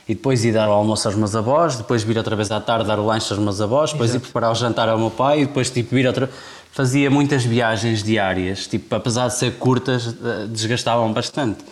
e 0.07 0.13
depois 0.13 0.43
ir 0.43 0.51
dar 0.51 0.67
o 0.67 0.71
almoço 0.71 1.07
aos 1.07 1.15
meus 1.15 1.35
avós, 1.35 1.77
depois 1.77 2.03
vir 2.03 2.17
outra 2.17 2.35
vez 2.35 2.51
à 2.51 2.59
tarde 2.59 2.85
dar 2.85 2.99
o 2.99 3.05
lanche 3.05 3.31
aos 3.31 3.41
meus 3.41 3.61
avós, 3.61 3.93
depois 3.93 4.09
Exato. 4.09 4.21
ir 4.21 4.25
preparar 4.25 4.51
o 4.51 4.55
jantar 4.55 4.89
ao 4.89 4.97
meu 4.97 5.09
pai 5.09 5.41
e 5.41 5.45
depois 5.45 5.69
tipo 5.69 5.95
vir 5.95 6.05
outra 6.05 6.29
fazia 6.73 7.09
muitas 7.09 7.45
viagens 7.45 8.03
diárias, 8.03 8.67
tipo, 8.67 8.93
apesar 8.95 9.27
de 9.27 9.35
ser 9.35 9.53
curtas, 9.57 10.07
eh, 10.07 10.47
desgastavam 10.49 11.13
bastante. 11.13 11.63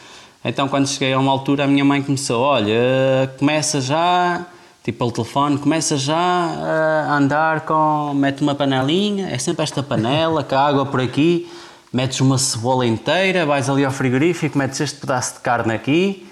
Então, 0.46 0.68
quando 0.70 0.88
cheguei 0.88 1.12
a 1.12 1.20
uma 1.20 1.32
altura, 1.32 1.66
a 1.66 1.68
minha 1.68 1.84
mãe 1.84 2.02
começou: 2.02 2.42
Olha, 2.42 3.34
começa 3.38 3.82
já, 3.82 4.46
tipo 4.84 5.00
pelo 5.00 5.12
telefone, 5.12 5.58
começa 5.58 5.98
já 5.98 6.16
a 6.16 7.18
andar 7.18 7.62
com. 7.62 8.14
mete 8.16 8.42
uma 8.42 8.56
panelinha, 8.56 9.30
é 9.30 9.38
sempre 9.38 9.64
esta 9.64 9.84
panela, 9.84 10.44
com 10.44 10.56
a 10.56 10.68
água 10.68 10.86
por 10.86 11.02
aqui, 11.02 11.52
metes 11.92 12.22
uma 12.22 12.38
cebola 12.38 12.86
inteira, 12.86 13.46
vais 13.46 13.70
ali 13.70 13.84
ao 13.84 13.92
frigorífico, 13.92 14.58
metes 14.58 14.80
este 14.80 15.00
pedaço 15.00 15.36
de 15.36 15.40
carne 15.42 15.74
aqui 15.74 16.28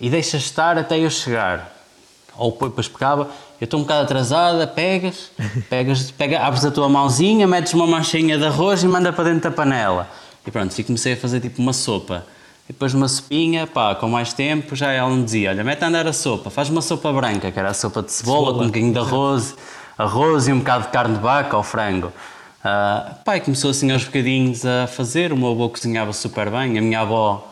e 0.00 0.08
deixas 0.08 0.42
estar 0.42 0.78
até 0.78 0.98
eu 0.98 1.10
chegar. 1.10 1.81
Ou 2.36 2.50
depois 2.50 2.88
pegava, 2.88 3.28
eu 3.60 3.64
estou 3.64 3.78
um 3.78 3.82
bocado 3.82 4.02
atrasada, 4.02 4.66
pegas, 4.66 5.30
pegas, 5.68 6.10
pega, 6.10 6.40
abres 6.40 6.64
a 6.64 6.70
tua 6.70 6.88
mãozinha, 6.88 7.46
metes 7.46 7.72
uma 7.74 7.86
manchinha 7.86 8.38
de 8.38 8.44
arroz 8.44 8.82
e 8.82 8.88
manda 8.88 9.12
para 9.12 9.24
dentro 9.24 9.42
da 9.42 9.50
panela. 9.50 10.08
E 10.46 10.50
pronto, 10.50 10.76
e 10.76 10.82
comecei 10.82 11.12
a 11.12 11.16
fazer 11.16 11.40
tipo 11.40 11.60
uma 11.62 11.72
sopa. 11.72 12.26
E 12.68 12.72
depois 12.72 12.94
uma 12.94 13.08
sopinha, 13.08 13.66
pá, 13.66 13.94
com 13.94 14.08
mais 14.08 14.32
tempo, 14.32 14.74
já 14.74 14.90
ela 14.92 15.10
me 15.10 15.24
dizia, 15.24 15.50
olha, 15.50 15.62
mete 15.62 15.82
a 15.82 15.88
andar 15.88 16.06
a 16.06 16.12
sopa, 16.12 16.50
faz 16.50 16.70
uma 16.70 16.80
sopa 16.80 17.12
branca, 17.12 17.50
que 17.50 17.58
era 17.58 17.70
a 17.70 17.74
sopa 17.74 18.02
de 18.02 18.12
cebola, 18.12 18.38
cebola. 18.38 18.58
com 18.58 18.64
um 18.64 18.66
bocadinho 18.66 18.92
de 18.92 18.98
arroz, 18.98 19.56
arroz 19.98 20.48
e 20.48 20.52
um 20.52 20.58
bocado 20.58 20.84
de 20.84 20.90
carne 20.90 21.14
de 21.14 21.20
vaca 21.20 21.56
ou 21.56 21.62
frango. 21.62 22.08
Uh, 22.08 23.14
pá, 23.24 23.36
e 23.36 23.40
começou 23.40 23.70
assim 23.70 23.90
aos 23.90 24.04
bocadinhos 24.04 24.64
a 24.64 24.86
fazer, 24.86 25.32
o 25.32 25.36
meu 25.36 25.50
avô 25.50 25.68
cozinhava 25.68 26.12
super 26.12 26.48
bem, 26.48 26.78
a 26.78 26.82
minha 26.82 27.00
avó 27.00 27.51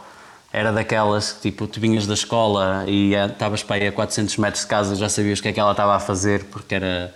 era 0.53 0.73
daquelas 0.73 1.33
que 1.33 1.51
tipo, 1.51 1.67
tu 1.67 1.81
vinhas 1.81 2.07
da 2.07 2.15
escola 2.15 2.85
e 2.87 3.15
estavas 3.15 3.63
para 3.63 3.77
aí 3.77 3.89
a 3.89 3.93
400 3.93 4.37
metros 4.37 4.63
de 4.63 4.69
casa, 4.69 4.97
já 4.97 5.09
sabias 5.09 5.39
o 5.39 5.43
que 5.43 5.49
é 5.49 5.53
que 5.53 5.61
ela 5.61 5.71
estava 5.71 5.95
a 5.95 6.01
fazer, 6.01 6.45
porque 6.45 6.75
era 6.75 7.15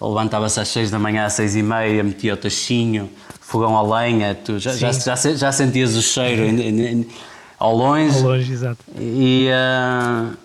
levantava-se 0.00 0.60
às 0.60 0.68
6 0.68 0.90
da 0.90 0.98
manhã, 0.98 1.24
às 1.24 1.32
6 1.34 1.56
e 1.56 1.62
meia, 1.62 2.04
metia 2.04 2.34
o 2.34 2.36
tachinho, 2.36 3.10
fogão 3.40 3.76
a 3.76 4.00
lenha, 4.00 4.34
tu 4.34 4.58
já, 4.58 4.72
já, 4.74 4.92
já, 4.92 5.16
já, 5.16 5.52
sentias 5.52 5.96
o 5.96 6.02
cheiro 6.02 6.44
ao 7.58 7.74
longe. 7.74 8.16
Ao 8.16 8.22
longe, 8.22 8.52
exato. 8.52 8.84
E 8.98 9.48
uh, 9.48 10.36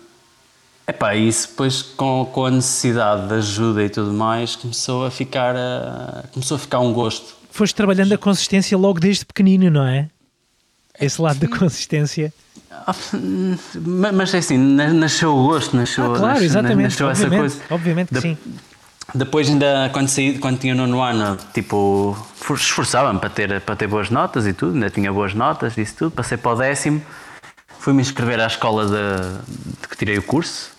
epá, 0.88 1.14
isso 1.14 1.48
depois 1.48 1.82
com, 1.82 2.28
com 2.32 2.46
a 2.46 2.50
necessidade 2.50 3.28
de 3.28 3.34
ajuda 3.34 3.84
e 3.84 3.90
tudo 3.90 4.12
mais 4.12 4.56
começou 4.56 5.04
a 5.04 5.10
ficar, 5.10 5.54
uh, 5.54 6.26
começou 6.32 6.56
a 6.56 6.58
ficar 6.58 6.80
um 6.80 6.92
gosto. 6.92 7.34
Foste 7.50 7.74
trabalhando 7.74 8.14
a 8.14 8.18
consistência 8.18 8.76
logo 8.78 8.98
desde 8.98 9.26
pequenino, 9.26 9.70
não 9.70 9.86
é? 9.86 10.08
Esse 11.00 11.20
lado 11.20 11.38
da 11.38 11.48
consistência. 11.48 12.32
Mas 13.80 14.34
é 14.34 14.38
assim, 14.38 14.58
nasceu 14.58 15.34
o 15.34 15.48
gosto, 15.48 15.76
nasceu, 15.76 16.14
ah, 16.14 16.18
claro, 16.18 16.44
exatamente, 16.44 16.82
nasceu 16.82 17.10
essa 17.10 17.28
coisa. 17.28 17.60
Obviamente 17.70 18.08
que 18.08 18.20
sim. 18.20 18.36
Depois 19.14 19.48
ainda, 19.48 19.90
quando, 19.92 20.08
saí, 20.08 20.38
quando 20.38 20.58
tinha 20.58 20.74
nono 20.74 21.02
ano, 21.02 21.36
tipo, 21.52 22.16
esforçava-me 22.50 23.18
para 23.18 23.28
ter, 23.28 23.60
para 23.60 23.76
ter 23.76 23.86
boas 23.86 24.08
notas 24.08 24.46
e 24.46 24.52
tudo, 24.52 24.74
ainda 24.74 24.88
tinha 24.88 25.12
boas 25.12 25.34
notas 25.34 25.76
isso 25.76 25.96
tudo, 25.96 26.12
passei 26.12 26.38
para 26.38 26.52
o 26.52 26.54
décimo, 26.56 27.02
fui-me 27.78 28.00
inscrever 28.00 28.40
à 28.40 28.46
escola 28.46 28.86
de, 28.86 29.82
de, 29.82 29.88
que 29.88 29.96
tirei 29.96 30.16
o 30.16 30.22
curso, 30.22 30.70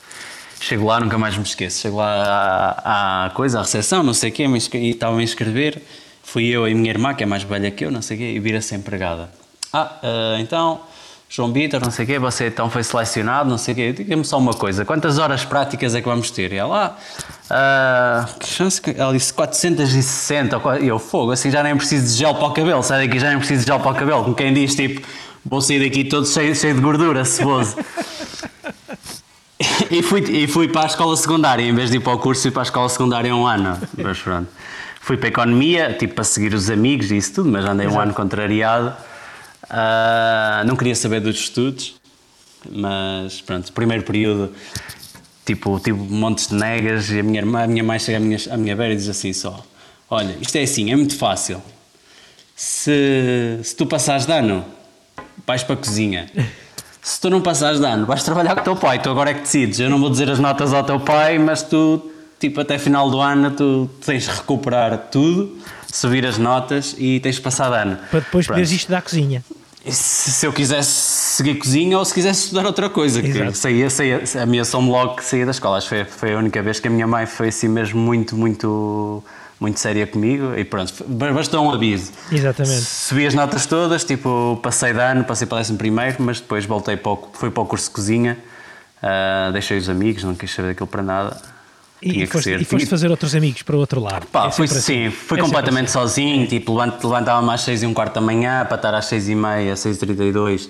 chego 0.60 0.86
lá, 0.86 1.00
nunca 1.00 1.18
mais 1.18 1.38
me 1.38 1.44
esqueço, 1.44 1.82
chego 1.82 1.98
lá 1.98 2.80
à, 2.84 3.26
à 3.26 3.30
coisa, 3.32 3.60
à 3.60 3.62
recepção, 3.62 4.02
não 4.02 4.14
sei 4.14 4.32
o 4.32 4.34
quê, 4.34 4.46
e 4.46 4.90
estava-me 4.90 5.22
a 5.22 5.24
inscrever, 5.24 5.84
fui 6.24 6.46
eu 6.46 6.68
e 6.68 6.72
a 6.72 6.76
minha 6.76 6.90
irmã, 6.90 7.14
que 7.14 7.22
é 7.22 7.28
mais 7.28 7.44
velha 7.44 7.70
que 7.70 7.86
eu, 7.86 7.92
não 7.92 8.02
sei 8.02 8.18
o 8.18 8.20
quê, 8.20 8.32
e 8.32 8.40
vira-se 8.40 8.74
empregada. 8.74 9.30
Ah, 9.74 9.92
uh, 10.04 10.40
então 10.40 10.80
João 11.36 11.52
Vitor, 11.52 11.82
não 11.84 11.90
sei 11.90 12.06
o 12.06 12.08
quê, 12.08 12.20
você 12.20 12.46
então 12.46 12.70
foi 12.70 12.84
selecionado, 12.84 13.50
não 13.50 13.58
sei 13.58 13.74
o 13.74 13.76
quê. 13.76 13.92
Diga-me 13.92 14.24
só 14.24 14.38
uma 14.38 14.54
coisa, 14.54 14.86
quantas 14.86 15.18
horas 15.18 15.44
práticas 15.44 15.96
é 15.96 16.00
que 16.00 16.08
vamos 16.08 16.30
ter? 16.30 16.54
E 16.54 16.58
ela, 16.58 16.96
ah, 17.50 18.28
uh, 18.30 18.40
que 18.40 18.48
chance 18.48 18.80
que... 18.80 18.92
Ela 18.92 19.12
disse 19.12 19.34
460, 19.34 20.62
e 20.80 20.88
eu, 20.88 21.00
fogo, 21.00 21.32
assim 21.32 21.50
já 21.50 21.64
nem 21.64 21.76
preciso 21.76 22.06
de 22.06 22.20
gel 22.20 22.36
para 22.36 22.46
o 22.46 22.52
cabelo, 22.52 22.84
sai 22.84 23.08
daqui 23.08 23.20
já 23.20 23.30
nem 23.30 23.40
preciso 23.40 23.62
de 23.62 23.68
gel 23.68 23.80
para 23.80 23.92
o 23.92 23.96
cabelo, 23.96 24.24
como 24.24 24.36
quem 24.36 24.54
diz, 24.54 24.76
tipo, 24.76 25.02
vou 25.44 25.60
sair 25.60 25.84
daqui 25.84 26.04
todo 26.04 26.28
cheio, 26.28 26.56
cheio 26.56 26.76
de 26.76 26.82
gordura, 26.82 27.26
ceboso. 27.26 27.78
e, 29.90 30.04
fui, 30.04 30.22
e 30.22 30.48
fui 30.48 30.68
para 30.68 30.84
a 30.84 30.86
escola 30.86 31.18
secundária, 31.18 31.64
em 31.64 31.74
vez 31.74 31.90
de 31.90 31.98
ir 31.98 32.00
para 32.00 32.14
o 32.14 32.20
curso, 32.20 32.44
fui 32.44 32.52
para 32.52 32.62
a 32.62 32.66
escola 32.66 32.88
secundária 32.90 33.36
um 33.36 33.48
ano, 33.48 33.76
mas 33.98 34.20
pronto. 34.20 34.50
Fui 35.02 35.18
para 35.18 35.30
a 35.30 35.32
economia, 35.32 35.96
tipo, 35.98 36.14
para 36.14 36.24
seguir 36.24 36.54
os 36.54 36.70
amigos 36.70 37.10
e 37.10 37.18
isso 37.18 37.34
tudo, 37.34 37.50
mas 37.50 37.66
andei 37.66 37.88
Exato. 37.88 37.98
um 37.98 38.02
ano 38.04 38.14
contrariado. 38.14 38.96
Uh, 39.64 40.66
não 40.66 40.76
queria 40.76 40.96
saber 40.96 41.22
dos 41.22 41.40
estudos, 41.40 41.96
mas 42.70 43.42
pronto, 43.42 43.72
primeiro 43.72 44.04
período, 44.04 44.54
tipo, 45.46 45.80
tive 45.80 45.98
montes 45.98 46.48
de 46.48 46.56
negas 46.56 47.10
e 47.10 47.20
a 47.20 47.24
minha, 47.24 47.40
irmã, 47.40 47.64
a 47.64 47.68
minha 47.68 47.84
mãe 47.84 47.98
chega 48.00 48.18
à 48.18 48.22
minha, 48.22 48.38
à 48.52 48.58
minha 48.58 48.76
beira 48.76 48.94
e 48.94 48.98
diz 48.98 49.08
assim 49.08 49.32
só, 49.32 49.66
olha, 50.10 50.38
isto 50.42 50.56
é 50.58 50.64
assim, 50.64 50.92
é 50.92 50.96
muito 50.96 51.18
fácil, 51.18 51.62
se, 52.56 53.60
se 53.64 53.76
tu 53.76 53.86
passares 53.86 54.26
de 54.26 54.34
ano, 54.34 54.66
vais 55.46 55.64
para 55.64 55.76
a 55.76 55.78
cozinha. 55.78 56.30
Se 57.02 57.20
tu 57.20 57.30
não 57.30 57.42
passares 57.42 57.80
de 57.82 57.86
ano, 57.86 58.06
vais 58.06 58.24
trabalhar 58.24 58.56
com 58.56 58.62
o 58.62 58.64
teu 58.64 58.76
pai, 58.78 59.02
tu 59.02 59.10
agora 59.10 59.32
é 59.32 59.34
que 59.34 59.42
decides. 59.42 59.78
Eu 59.78 59.90
não 59.90 60.00
vou 60.00 60.10
dizer 60.10 60.30
as 60.30 60.40
notas 60.40 60.74
ao 60.74 60.86
teu 60.86 61.02
pai, 61.02 61.38
mas 61.38 61.62
tu, 61.62 62.10
tipo, 62.40 62.62
até 62.62 62.78
final 62.78 63.12
do 63.12 63.20
ano, 63.20 63.52
tu 63.52 63.90
tens 64.06 64.24
de 64.24 64.30
recuperar 64.30 64.98
tudo 65.12 65.58
subir 65.94 66.26
as 66.26 66.40
notas 66.40 66.96
e 66.98 67.20
tens 67.20 67.36
de 67.36 67.42
passar 67.42 67.70
de 67.70 67.78
ano. 67.78 68.00
Para 68.10 68.22
depois 68.22 68.48
poderes 68.48 68.72
isto 68.72 68.90
da 68.90 69.00
cozinha. 69.00 69.44
Se, 69.86 70.32
se, 70.32 70.46
eu 70.48 70.52
quisesse 70.52 70.90
seguir 70.90 71.56
cozinha 71.56 72.00
ou 72.00 72.06
se 72.06 72.14
quisesse 72.14 72.46
estudar 72.46 72.66
outra 72.66 72.90
coisa, 72.90 73.22
que 73.22 73.54
saía, 73.54 73.90
saía, 73.90 74.24
a 74.42 74.46
minha 74.46 74.66
são 74.66 74.90
logo 74.90 75.18
que 75.18 75.26
saía 75.26 75.46
da 75.46 75.52
escola. 75.52 75.78
Acho 75.78 75.90
que 75.90 76.04
foi, 76.04 76.06
foi 76.06 76.34
a 76.34 76.38
única 76.38 76.62
vez 76.64 76.80
que 76.80 76.88
a 76.88 76.92
minha 76.92 77.06
mãe 77.06 77.28
foi 77.28 77.50
assim 77.50 77.68
mesmo 77.68 78.02
muito, 78.02 78.36
muito 78.36 79.24
muito 79.60 79.80
séria 79.80 80.06
comigo 80.06 80.56
e 80.58 80.66
pronto, 80.66 80.92
bastou 81.08 81.66
um 81.66 81.72
aviso. 81.72 82.12
Exatamente. 82.30 82.82
Subi 82.82 83.28
as 83.28 83.34
notas 83.34 83.66
todas, 83.66 84.04
tipo, 84.04 84.60
passei 84.62 84.92
de 84.92 85.00
ano, 85.00 85.24
passei 85.24 85.48
para 85.48 85.56
o 85.56 85.60
décimo 85.60 85.78
primeiro, 85.78 86.18
mas 86.20 86.42
depois 86.42 86.66
voltei 86.66 86.98
para 86.98 87.12
o, 87.14 87.30
fui 87.32 87.50
para 87.50 87.64
o 87.64 87.66
curso 87.66 87.88
de 87.88 87.92
cozinha, 87.92 88.38
uh, 88.98 89.54
deixei 89.54 89.78
os 89.78 89.88
amigos, 89.88 90.24
não 90.24 90.36
quis 90.36 90.52
saber 90.52 90.70
daquilo 90.70 90.88
para 90.88 91.02
nada 91.02 91.53
e, 92.04 92.26
foste, 92.28 92.54
e 92.54 92.66
foste 92.66 92.88
fazer 92.88 93.10
outros 93.10 93.36
amigos 93.36 93.62
para 93.62 93.76
o 93.76 93.80
outro 93.80 94.02
lado. 94.02 94.28
Pá, 94.28 94.48
é 94.48 94.52
fui, 94.52 94.66
assim. 94.66 94.80
Sim, 94.80 95.12
fui 95.12 95.40
é 95.40 95.42
completamente 95.42 95.86
assim. 95.86 95.94
sozinho, 95.94 96.48
tipo, 96.48 96.76
levantava-me 96.76 97.52
às 97.52 97.62
6 97.62 97.84
e 97.84 97.86
um 97.86 97.94
quarto 97.94 98.16
da 98.16 98.22
manhã 98.22 98.66
para 98.66 98.76
estar 98.76 98.94
às 98.94 99.06
6 99.06 99.30
e 99.30 99.36
meia, 99.36 99.76
6 99.76 99.96
e 99.96 100.00
32 100.00 100.70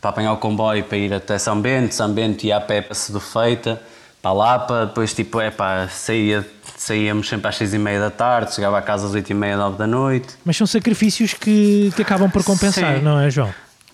para 0.00 0.10
apanhar 0.10 0.32
o 0.32 0.38
comboio 0.38 0.82
para 0.84 0.96
ir 0.96 1.12
até 1.12 1.38
São 1.38 1.60
Bento, 1.60 1.94
São 1.94 2.10
Bento 2.10 2.44
ia 2.44 2.56
a 2.56 2.60
pé 2.60 2.80
para 2.80 2.94
Sedufeita, 2.94 3.80
para 4.22 4.32
Lapa, 4.32 4.86
depois 4.86 5.12
tipo, 5.12 5.40
é 5.40 5.50
pá, 5.50 5.88
saía, 5.88 6.46
saíamos 6.76 7.28
sempre 7.28 7.48
às 7.48 7.56
6 7.56 7.74
e 7.74 7.78
meia 7.78 8.00
da 8.00 8.10
tarde, 8.10 8.54
chegava 8.54 8.78
a 8.78 8.82
casa 8.82 9.06
às 9.06 9.14
8 9.14 9.30
e 9.30 9.34
meia, 9.34 9.56
9 9.56 9.76
da 9.76 9.86
noite. 9.86 10.28
Mas 10.44 10.56
são 10.56 10.66
sacrifícios 10.66 11.34
que, 11.34 11.92
que 11.94 12.02
acabam 12.02 12.30
por 12.30 12.42
compensar, 12.42 12.96
sim. 12.96 13.02
não 13.02 13.20
é, 13.20 13.30
João? 13.30 13.52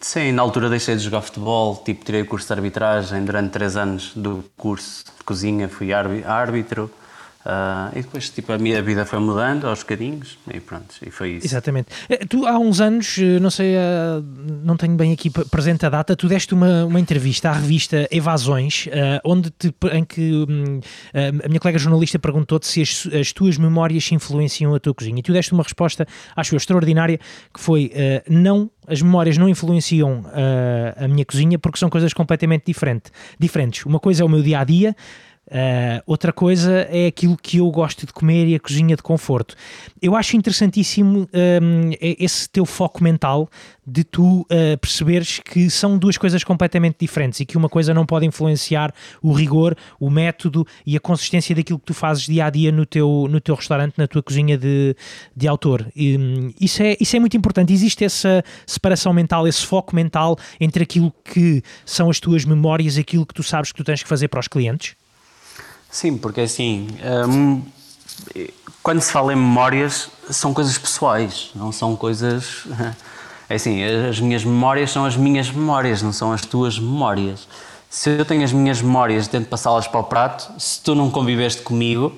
Sim, 0.09 0.31
na 0.31 0.41
altura 0.41 0.71
deixei 0.71 0.95
de 0.95 1.03
jogar 1.03 1.21
futebol, 1.21 1.83
tipo, 1.85 2.05
tirei 2.05 2.23
o 2.23 2.27
curso 2.27 2.47
de 2.47 2.53
arbitragem 2.53 3.25
durante 3.25 3.51
3 3.51 3.77
anos 3.77 4.13
do 4.15 4.45
curso 4.57 5.05
de 5.05 5.25
cozinha, 5.25 5.69
fui 5.69 5.93
árbitro. 5.93 6.89
Uh, 7.47 7.97
e 7.97 8.03
depois, 8.03 8.29
tipo, 8.29 8.53
a 8.53 8.59
minha 8.59 8.83
vida 8.83 9.07
foi 9.07 9.21
mudando 9.21 9.69
aos 9.69 9.79
bocadinhos 9.79 10.37
e 10.53 10.59
pronto, 10.59 10.97
e 11.01 11.13
foi 11.13 11.35
isso. 11.35 11.47
Exatamente. 11.47 11.91
Eh, 12.09 12.27
tu, 12.29 12.45
há 12.45 12.59
uns 12.59 12.81
anos, 12.81 13.19
eh, 13.19 13.39
não 13.39 13.51
sei, 13.51 13.77
uh, 13.77 14.21
não 14.65 14.77
tenho 14.77 14.97
bem 14.97 15.13
aqui 15.13 15.31
presente 15.31 15.87
a 15.87 15.89
data, 15.89 16.17
tu 16.17 16.27
deste 16.27 16.55
uma, 16.55 16.85
uma 16.85 16.99
entrevista 16.99 17.51
à 17.51 17.53
revista 17.53 18.09
Evasões, 18.11 18.87
uh, 18.87 18.91
onde 19.25 19.51
te, 19.51 19.73
em 19.93 20.05
que 20.05 20.45
um, 20.49 20.81
a 21.45 21.47
minha 21.47 21.61
colega 21.61 21.79
jornalista 21.79 22.19
perguntou-te 22.19 22.67
se 22.67 22.83
as, 22.83 23.09
as, 23.15 23.33
tuas 23.33 23.57
memórias 23.57 24.11
influenciam 24.11 24.75
a 24.75 24.81
tua 24.81 24.93
cozinha. 24.93 25.21
E 25.21 25.23
tu 25.23 25.33
deste 25.33 25.53
uma 25.53 25.63
resposta, 25.63 26.05
acho 26.35 26.53
eu, 26.53 26.57
extraordinária, 26.57 27.21
que 27.55 27.61
foi 27.61 27.93
não 28.29 28.71
as 28.87 29.03
memórias 29.03 29.37
não 29.37 29.49
influenciam 29.49 30.21
uh, 30.21 31.05
a 31.05 31.09
minha 31.09 31.25
cozinha 31.25 31.59
porque 31.59 31.79
são 31.79 31.91
coisas 31.91 32.13
completamente 32.13 32.65
diferente, 32.67 33.11
diferentes. 33.39 33.85
Uma 33.85 33.99
coisa 33.99 34.23
é 34.23 34.25
o 34.25 34.29
meu 34.29 34.43
dia 34.43 34.61
a 34.61 34.65
dia, 34.65 34.97
Uh, 35.49 36.03
outra 36.07 36.33
coisa 36.33 36.89
é 36.91 37.07
aquilo 37.07 37.37
que 37.37 37.59
eu 37.59 37.71
gosto 37.71 38.05
de 38.05 38.13
comer 38.13 38.49
e 38.49 38.57
a 38.57 38.61
cozinha 38.61 38.97
de 38.97 39.03
conforto. 39.03 39.55
Eu 40.03 40.17
acho 40.17 40.37
interessantíssimo 40.37 41.21
um, 41.21 41.27
ehm, 41.33 41.97
esse 42.01 42.51
teu 42.51 42.67
foco 42.67 43.03
mental 43.03 43.49
de 43.87 44.03
tu 44.03 44.41
uh, 44.41 44.77
perceberes 44.81 45.39
que 45.39 45.71
são 45.71 45.97
duas 45.97 46.19
coisas 46.19 46.43
completamente 46.43 46.97
diferentes 46.99 47.39
e 47.39 47.47
que 47.47 47.57
uma 47.57 47.69
coisa 47.69 47.95
não 47.95 48.05
pode 48.05 48.27
influenciar 48.27 48.93
o 49.23 49.33
rigor, 49.33 49.77
o 50.01 50.11
método 50.11 50.67
e 50.85 50.97
a 50.97 51.01
consistência 51.01 51.55
daquilo 51.55 51.79
que 51.79 51.87
tu 51.87 51.95
fazes 51.95 52.27
dia 52.27 52.47
a 52.47 52.51
dia 52.51 52.73
no 52.73 52.85
teu, 52.85 53.29
no 53.31 53.41
teu 53.41 53.55
restaurante, 53.55 53.95
na 53.97 54.09
tua 54.09 54.25
cozinha 54.25 54.59
de, 54.59 54.97
de 55.37 55.47
autor. 55.47 55.87
E, 55.95 56.53
isso, 56.61 56.83
é, 56.83 56.97
isso 57.01 57.15
é 57.15 57.21
muito 57.21 57.37
importante. 57.37 57.73
Existe 57.73 58.05
essa 58.05 58.43
separação 58.67 59.13
mental, 59.13 59.47
esse 59.47 59.65
foco 59.65 59.95
mental 59.95 60.37
entre 60.61 60.83
aquilo 60.83 61.15
que 61.25 61.63
são 61.85 62.11
as 62.11 62.19
tuas 62.19 62.45
memórias 62.45 62.99
aquilo 62.99 63.25
que 63.25 63.35
tu 63.35 63.45
sabes 63.45 63.71
que 63.71 63.77
tu 63.77 63.85
tens 63.85 64.03
que 64.03 64.09
fazer 64.09 64.27
para 64.27 64.41
os 64.41 64.49
clientes? 64.49 64.97
Sim, 65.91 66.19
porque 66.19 66.43
assim, 66.43 66.89
hum, 67.29 67.63
quando 68.83 69.01
se 69.01 69.11
fala 69.11 69.33
em 69.33 69.37
memórias, 69.37 70.09
são 70.31 70.53
coisas 70.55 70.77
pessoais, 70.79 71.51
não 71.55 71.73
são 71.73 71.97
coisas. 71.97 72.65
É 73.49 73.55
assim, 73.55 73.81
as 73.85 74.19
minhas 74.19 74.45
memórias 74.45 74.91
são 74.91 75.05
as 75.05 75.17
minhas 75.17 75.49
memórias, 75.49 76.03
não 76.03 76.13
são 76.13 76.33
as 76.33 76.41
tuas 76.41 76.81
memórias. 76.81 77.47
Se 77.89 78.11
eu 78.11 78.25
tenho 78.25 78.43
as 78.43 78.53
minhas 78.53 78.83
memórias 78.83 79.29
tento 79.29 79.49
passá-las 79.49 79.87
para 79.87 80.01
o 80.01 80.03
prato, 80.03 80.53
se 80.61 80.81
tu 80.81 80.97
não 80.97 81.13
conviveste 81.13 81.63
comigo, 81.63 82.13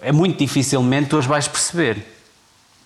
é 0.00 0.12
muito 0.12 0.38
dificilmente 0.38 1.10
tu 1.10 1.18
as 1.18 1.26
vais 1.26 1.46
perceber. 1.46 2.15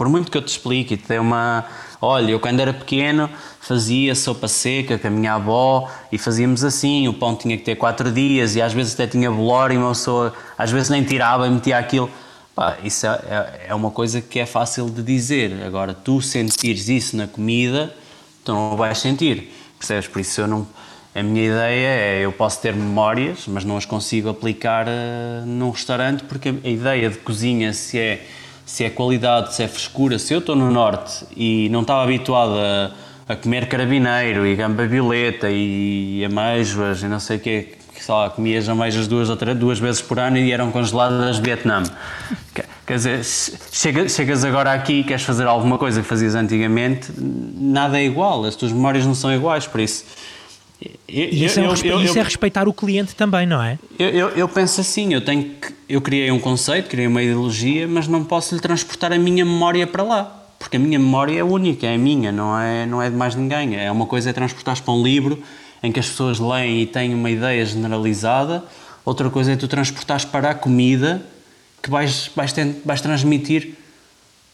Por 0.01 0.09
muito 0.09 0.31
que 0.31 0.39
eu 0.39 0.41
te 0.41 0.49
explique 0.49 0.97
te 0.97 1.19
uma. 1.19 1.67
Olha, 2.01 2.31
eu 2.31 2.41
quando 2.41 2.59
era 2.59 2.73
pequeno 2.73 3.29
fazia 3.61 4.15
sopa 4.15 4.49
seca 4.49 4.99
com 4.99 5.07
a 5.07 5.11
minha 5.11 5.35
avó 5.35 5.91
e 6.11 6.17
fazíamos 6.17 6.65
assim, 6.65 7.07
o 7.07 7.13
pão 7.13 7.37
tinha 7.37 7.55
que 7.59 7.65
ter 7.65 7.77
quatro 7.77 8.11
dias 8.11 8.57
e 8.57 8.63
às 8.63 8.73
vezes 8.73 8.95
até 8.95 9.07
tinha 9.07 9.31
bolor 9.31 9.71
e 9.71 9.77
uma 9.77 9.91
pessoa 9.91 10.33
às 10.57 10.71
vezes 10.71 10.89
nem 10.89 11.05
tirava 11.05 11.47
e 11.47 11.51
metia 11.51 11.77
aquilo. 11.77 12.11
Pá, 12.55 12.79
isso 12.83 13.07
é, 13.07 13.11
é, 13.11 13.67
é 13.69 13.75
uma 13.75 13.91
coisa 13.91 14.23
que 14.23 14.39
é 14.39 14.47
fácil 14.47 14.89
de 14.89 15.03
dizer. 15.03 15.63
Agora, 15.67 15.93
tu 15.93 16.23
sentires 16.23 16.89
isso 16.89 17.15
na 17.15 17.27
comida, 17.27 17.95
tu 18.43 18.53
não 18.53 18.79
vais 18.79 18.97
sentir. 18.97 19.53
Percebes? 19.79 20.09
Por 20.09 20.21
isso 20.21 20.41
eu 20.41 20.49
não. 20.49 20.67
A 21.15 21.23
minha 21.23 21.45
ideia 21.45 21.89
é 21.89 22.25
eu 22.25 22.33
posso 22.33 22.59
ter 22.63 22.75
memórias, 22.75 23.45
mas 23.47 23.67
não 23.67 23.77
as 23.77 23.85
consigo 23.85 24.31
aplicar 24.31 24.87
uh, 24.89 25.45
num 25.45 25.69
restaurante 25.69 26.25
porque 26.25 26.55
a 26.65 26.69
ideia 26.71 27.11
de 27.11 27.19
cozinha 27.19 27.75
se 27.75 27.99
é 27.99 28.27
se 28.71 28.85
é 28.85 28.91
qualidade, 28.91 29.53
se 29.53 29.65
é 29.65 29.69
frescura. 29.69 30.17
Se 30.17 30.33
eu 30.33 30.39
estou 30.39 30.55
no 30.55 30.71
norte 30.71 31.25
e 31.37 31.69
não 31.71 31.81
estava 31.81 32.05
habituado 32.05 32.53
a, 32.57 32.93
a 33.33 33.35
comer 33.35 33.69
carabineiro 33.69 34.47
e 34.47 34.55
gamba 34.55 34.87
violeta 34.87 35.51
e 35.51 36.25
ameijoas 36.25 37.03
e 37.03 37.09
não 37.09 37.19
sei 37.19 37.39
o 37.39 37.41
quê, 37.41 37.75
que 37.93 38.05
sei 38.05 38.15
lá, 38.15 38.31
comia 38.31 38.61
as 38.61 38.69
ameijas 38.69 39.09
duas 39.09 39.29
ou 39.29 39.37
três, 39.37 39.59
duas 39.59 39.81
vezes 39.81 40.01
por 40.01 40.21
ano 40.21 40.39
e 40.39 40.53
eram 40.53 40.71
congeladas 40.71 41.37
de 41.37 41.43
Vietnã. 41.43 41.83
Quer 42.87 42.95
dizer, 42.95 43.25
chegas 43.25 44.45
agora 44.45 44.73
aqui 44.73 45.01
e 45.01 45.05
queres 45.05 45.25
fazer 45.25 45.49
alguma 45.49 45.77
coisa 45.77 46.01
que 46.01 46.07
fazias 46.07 46.37
antigamente, 46.37 47.13
nada 47.19 47.99
é 47.99 48.05
igual, 48.05 48.45
as 48.45 48.55
tuas 48.55 48.71
memórias 48.71 49.05
não 49.05 49.17
são 49.17 49.35
iguais, 49.35 49.67
por 49.67 49.81
isso 49.81 50.05
isso, 51.07 51.61
é, 51.61 51.67
eu, 51.67 51.75
eu, 51.85 52.03
isso 52.03 52.19
é 52.19 52.23
respeitar 52.23 52.67
o 52.69 52.73
cliente 52.73 53.15
também, 53.15 53.47
não 53.47 53.63
é? 53.63 53.79
Eu, 53.99 54.31
eu, 54.31 54.49
penso 54.49 54.81
assim, 54.81 55.13
eu 55.13 55.21
tenho 55.21 55.51
que, 55.51 55.75
eu 55.89 56.01
criei 56.01 56.31
um 56.31 56.39
conceito, 56.39 56.89
criei 56.89 57.07
uma 57.07 57.23
ideologia, 57.23 57.87
mas 57.87 58.09
não 58.09 58.25
posso 58.25 58.55
lhe 58.55 58.61
transportar 58.61 59.13
a 59.13 59.19
minha 59.19 59.45
memória 59.45 59.87
para 59.87 60.03
lá. 60.03 60.37
Porque 60.59 60.77
a 60.77 60.81
minha 60.81 60.99
memória 60.99 61.39
é 61.39 61.45
única, 61.45 61.87
é 61.87 61.97
minha, 61.99 62.31
não 62.31 62.59
é, 62.59 62.87
não 62.87 63.03
é 63.03 63.11
de 63.11 63.17
mais 63.17 63.35
ninguém. 63.35 63.77
É 63.77 63.91
uma 63.91 64.07
coisa 64.07 64.31
é 64.31 64.33
transportar 64.33 64.81
para 64.81 64.95
um 64.95 65.03
livro 65.03 65.43
em 65.83 65.91
que 65.91 65.99
as 65.99 66.09
pessoas 66.09 66.39
leem 66.39 66.83
e 66.83 66.87
têm 66.87 67.15
uma 67.15 67.31
ideia 67.31 67.65
generalizada, 67.65 68.63
outra 69.05 69.31
coisa 69.31 69.53
é 69.53 69.57
tu 69.57 69.67
transportares 69.67 70.25
para 70.25 70.51
a 70.51 70.55
comida 70.55 71.23
que 71.83 71.91
vais, 71.91 72.31
vais, 72.37 72.55
vais 72.85 73.01
transmitir 73.01 73.75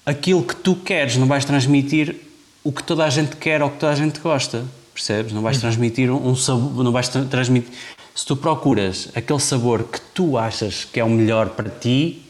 aquilo 0.05 0.43
que 0.45 0.55
tu 0.55 0.77
queres, 0.77 1.17
não 1.17 1.27
vais 1.27 1.45
transmitir 1.45 2.15
o 2.63 2.71
que 2.71 2.83
toda 2.83 3.05
a 3.05 3.11
gente 3.11 3.37
quer 3.37 3.61
ou 3.61 3.69
o 3.69 3.71
que 3.73 3.79
toda 3.79 3.93
a 3.93 3.97
gente 3.97 4.21
gosta 4.21 4.65
percebes? 4.97 5.33
Não 5.33 5.43
vais 5.43 5.59
transmitir 5.59 6.11
um 6.11 6.35
sabor, 6.35 6.83
não 6.83 6.91
vais 6.91 7.09
transmitir. 7.09 7.71
Se 8.15 8.25
tu 8.25 8.35
procuras 8.35 9.09
aquele 9.15 9.39
sabor 9.39 9.85
que 9.85 10.01
tu 10.01 10.39
achas 10.39 10.85
que 10.85 10.99
é 10.99 11.05
o 11.05 11.11
melhor 11.11 11.51
para 11.51 11.69
ti, 11.69 12.23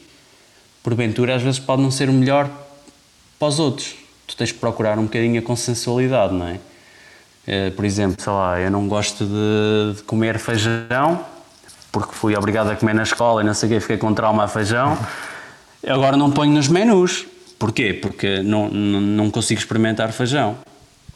porventura 0.82 1.36
às 1.36 1.42
vezes 1.42 1.60
pode 1.60 1.80
não 1.80 1.92
ser 1.92 2.10
o 2.10 2.12
melhor 2.12 2.50
para 3.38 3.48
os 3.48 3.60
outros. 3.60 3.94
Tu 4.26 4.36
tens 4.36 4.50
que 4.50 4.58
procurar 4.58 4.98
um 4.98 5.04
bocadinho 5.04 5.38
a 5.38 5.42
consensualidade, 5.42 6.34
não 6.34 6.48
é? 6.48 6.58
Eh, 7.46 7.70
por 7.70 7.84
exemplo, 7.84 8.20
sei 8.20 8.32
lá, 8.32 8.58
eu 8.60 8.70
não 8.70 8.88
gosto 8.88 9.24
de, 9.24 9.98
de 9.98 10.02
comer 10.02 10.36
feijão 10.40 11.24
porque 11.92 12.14
fui 12.14 12.36
obrigado 12.36 12.68
a 12.70 12.76
comer 12.76 12.94
na 12.94 13.04
escola 13.04 13.42
e 13.42 13.44
não 13.46 13.54
sei 13.54 13.68
o 13.68 13.72
que, 13.72 13.80
fiquei 13.80 13.96
com 13.96 14.12
trauma 14.12 14.44
a 14.44 14.48
feijão. 14.48 14.98
Agora 15.86 16.16
não 16.16 16.32
ponho 16.32 16.52
nos 16.52 16.66
menus. 16.66 17.26
Porquê? 17.58 17.94
Porque 17.94 18.42
não, 18.42 18.68
não 18.68 19.30
consigo 19.30 19.58
experimentar 19.58 20.12
feijão. 20.12 20.58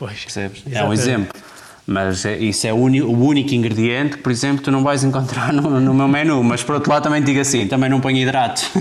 Pois. 0.00 0.24
Percebes? 0.24 0.62
Exatamente. 0.66 0.78
É 0.78 0.84
um 0.84 0.92
exemplo. 0.92 1.40
Mas 1.86 2.24
é, 2.24 2.38
isso 2.38 2.66
é 2.66 2.72
o, 2.72 2.76
o, 2.76 3.26
único 3.26 3.52
ingrediente 3.52 4.16
que, 4.16 4.22
por 4.22 4.30
exemplo, 4.30 4.62
tu 4.62 4.70
não 4.70 4.84
vais 4.84 5.02
encontrar 5.02 5.52
no, 5.52 5.80
no 5.80 5.92
meu 5.92 6.06
menu. 6.06 6.42
Mas 6.42 6.62
por 6.62 6.76
outro 6.76 6.88
lado, 6.90 7.02
também 7.02 7.20
digo 7.20 7.40
assim: 7.40 7.66
também 7.66 7.90
não 7.90 8.00
ponho 8.00 8.16
hidratos. 8.16 8.70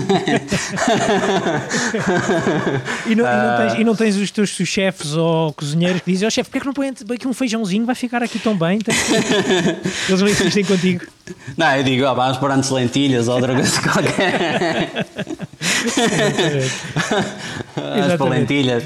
e, 3.06 3.14
não, 3.16 3.24
e, 3.24 3.36
não 3.36 3.56
tens, 3.56 3.74
e, 3.74 3.84
não 3.84 3.96
tens, 3.96 4.16
os 4.16 4.30
teus 4.30 4.50
chefes 4.50 5.14
ou 5.14 5.52
cozinheiros 5.52 6.02
que 6.02 6.12
dizem: 6.12 6.28
oh, 6.28 6.30
chefe, 6.30 6.48
porquê 6.50 6.60
que 6.60 6.66
não 6.66 6.72
põe 6.72 6.94
aqui 7.16 7.26
um 7.26 7.34
feijãozinho? 7.34 7.84
Vai 7.84 7.96
ficar 7.96 8.22
aqui 8.22 8.38
tão 8.38 8.56
bem. 8.56 8.78
Eles 10.08 10.20
não 10.20 10.28
insistem 10.28 10.64
contigo. 10.64 11.04
Não, 11.56 11.74
eu 11.74 11.82
digo: 11.82 12.06
oh, 12.06 12.14
vamos 12.14 12.38
pôr 12.38 12.52
antes 12.52 12.70
lentilhas 12.70 13.26
ou 13.26 13.34
outra 13.34 13.54
coisa 13.54 13.82
qualquer. 13.82 15.04
As 17.76 18.16
palentilhas. 18.16 18.84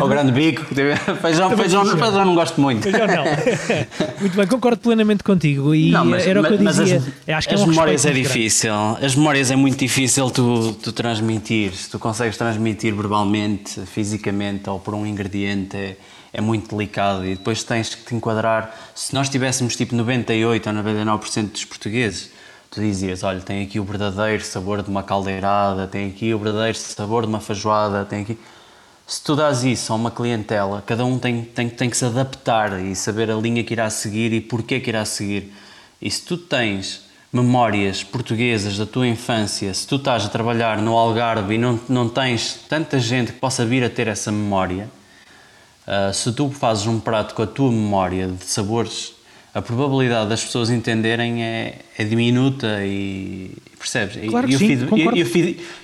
Ou 0.00 0.08
grande 0.08 0.32
bico. 0.32 0.64
Feijão, 0.64 1.54
feijão, 1.56 1.84
feijão 1.84 2.24
não 2.24 2.34
gosto 2.34 2.60
muito. 2.60 2.82
Feijão 2.82 3.06
não. 3.06 3.24
muito 4.20 4.36
bem, 4.36 4.46
concordo 4.46 4.80
plenamente 4.80 5.22
contigo. 5.22 5.74
E 5.74 5.90
não, 5.90 6.04
mas, 6.04 6.26
era 6.26 6.40
o 6.40 6.44
que 6.44 6.54
eu 6.54 6.58
dizia. 6.58 6.96
As, 6.96 7.36
acho 7.36 7.48
que 7.48 7.54
é 7.54 7.56
as 7.56 7.60
é 7.60 7.64
um 7.64 7.68
memórias 7.68 8.06
é 8.06 8.12
difícil. 8.12 8.72
As 9.02 9.14
memórias 9.14 9.50
é 9.50 9.56
muito 9.56 9.78
difícil 9.78 10.30
tu, 10.30 10.72
tu 10.82 10.92
transmitir. 10.92 11.74
Se 11.74 11.90
tu 11.90 11.98
consegues 11.98 12.36
transmitir 12.36 12.94
verbalmente, 12.94 13.80
fisicamente 13.86 14.68
ou 14.70 14.80
por 14.80 14.94
um 14.94 15.06
ingrediente, 15.06 15.76
é, 15.76 15.96
é 16.32 16.40
muito 16.40 16.74
delicado. 16.74 17.26
E 17.26 17.36
depois 17.36 17.62
tens 17.62 17.94
que 17.94 18.04
te 18.04 18.14
enquadrar. 18.14 18.74
Se 18.94 19.14
nós 19.14 19.28
tivéssemos 19.28 19.76
tipo 19.76 19.94
98 19.94 20.68
ou 20.68 20.74
99% 20.74 21.52
dos 21.52 21.64
portugueses 21.66 22.31
tu 22.72 22.80
dizias, 22.80 23.22
olha, 23.22 23.38
tem 23.40 23.62
aqui 23.62 23.78
o 23.78 23.84
verdadeiro 23.84 24.42
sabor 24.42 24.82
de 24.82 24.88
uma 24.88 25.02
caldeirada, 25.02 25.86
tem 25.86 26.08
aqui 26.08 26.32
o 26.32 26.38
verdadeiro 26.38 26.76
sabor 26.78 27.24
de 27.24 27.28
uma 27.28 27.38
feijoada, 27.38 28.04
tem 28.06 28.22
aqui... 28.22 28.38
Se 29.06 29.22
tu 29.22 29.36
dás 29.36 29.62
isso 29.62 29.92
a 29.92 29.96
uma 29.96 30.10
clientela, 30.10 30.82
cada 30.86 31.04
um 31.04 31.18
tem, 31.18 31.42
tem, 31.42 31.68
tem 31.68 31.90
que 31.90 31.96
se 31.96 32.06
adaptar 32.06 32.80
e 32.80 32.96
saber 32.96 33.30
a 33.30 33.34
linha 33.34 33.62
que 33.62 33.74
irá 33.74 33.90
seguir 33.90 34.32
e 34.32 34.40
porquê 34.40 34.80
que 34.80 34.88
irá 34.88 35.04
seguir. 35.04 35.52
E 36.00 36.10
se 36.10 36.22
tu 36.22 36.38
tens 36.38 37.02
memórias 37.30 38.02
portuguesas 38.02 38.78
da 38.78 38.86
tua 38.86 39.06
infância, 39.06 39.74
se 39.74 39.86
tu 39.86 39.96
estás 39.96 40.24
a 40.24 40.30
trabalhar 40.30 40.78
no 40.78 40.96
Algarve 40.96 41.56
e 41.56 41.58
não, 41.58 41.78
não 41.90 42.08
tens 42.08 42.58
tanta 42.70 42.98
gente 42.98 43.32
que 43.32 43.38
possa 43.38 43.66
vir 43.66 43.84
a 43.84 43.90
ter 43.90 44.08
essa 44.08 44.32
memória, 44.32 44.88
uh, 45.86 46.14
se 46.14 46.32
tu 46.32 46.48
fazes 46.50 46.86
um 46.86 46.98
prato 46.98 47.34
com 47.34 47.42
a 47.42 47.46
tua 47.46 47.70
memória 47.70 48.28
de 48.28 48.44
sabores 48.46 49.12
a 49.54 49.60
probabilidade 49.60 50.30
das 50.30 50.42
pessoas 50.42 50.70
entenderem 50.70 51.42
é, 51.42 51.74
é 51.98 52.04
diminuta 52.04 52.78
e 52.84 53.50
percebes? 53.78 54.16
Claro 54.30 54.48
e, 54.48 54.54
e, 54.54 54.58
sim, 54.58 54.88
o 54.90 54.96
e, 54.96 55.22
o 55.22 55.26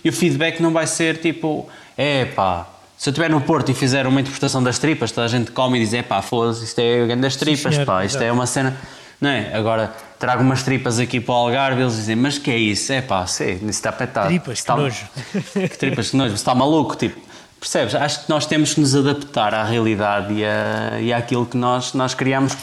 e, 0.04 0.08
o 0.08 0.12
feedback 0.12 0.60
não 0.60 0.72
vai 0.72 0.86
ser 0.86 1.18
tipo, 1.18 1.68
é 1.96 2.24
pá, 2.24 2.66
se 2.96 3.08
eu 3.08 3.12
estiver 3.12 3.28
no 3.28 3.40
Porto 3.40 3.70
e 3.70 3.74
fizer 3.74 4.06
uma 4.06 4.20
interpretação 4.20 4.62
das 4.62 4.78
tripas, 4.78 5.12
toda 5.12 5.26
a 5.26 5.28
gente 5.28 5.52
come 5.52 5.78
e 5.78 5.84
diz, 5.84 5.94
é 5.94 6.02
pá, 6.02 6.22
foda-se, 6.22 6.64
isto 6.64 6.78
é 6.78 7.06
grande 7.06 7.22
das 7.22 7.36
tripas, 7.36 7.74
sim, 7.74 7.84
pá, 7.84 8.04
isto 8.04 8.22
é 8.22 8.32
uma 8.32 8.46
cena. 8.46 8.76
Não 9.20 9.30
é? 9.30 9.52
Agora 9.52 9.92
trago 10.18 10.42
umas 10.42 10.62
tripas 10.62 10.98
aqui 10.98 11.20
para 11.20 11.34
o 11.34 11.36
Algarve 11.36 11.80
e 11.80 11.84
eles 11.84 11.96
dizem, 11.96 12.16
mas 12.16 12.38
que 12.38 12.50
é 12.50 12.56
isso? 12.56 12.92
É 12.92 13.00
pá, 13.00 13.26
sei, 13.26 13.54
isso 13.54 13.66
está 13.66 13.92
petado. 13.92 14.28
Tripas, 14.28 14.58
está, 14.58 14.74
que 14.74 14.80
nojo. 14.80 15.06
Que 15.54 15.78
tripas, 15.78 16.10
que 16.10 16.16
nojo, 16.16 16.34
está 16.34 16.54
maluco, 16.54 16.96
tipo. 16.96 17.20
Percebes? 17.60 17.94
Acho 17.96 18.24
que 18.24 18.30
nós 18.30 18.46
temos 18.46 18.74
que 18.74 18.80
nos 18.80 18.94
adaptar 18.94 19.52
à 19.52 19.64
realidade 19.64 20.32
e, 20.32 20.44
a, 20.44 21.00
e 21.00 21.12
àquilo 21.12 21.44
que 21.44 21.56
nós, 21.56 21.92
nós 21.92 22.14
criamos. 22.14 22.56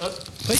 Oi? 0.00 0.56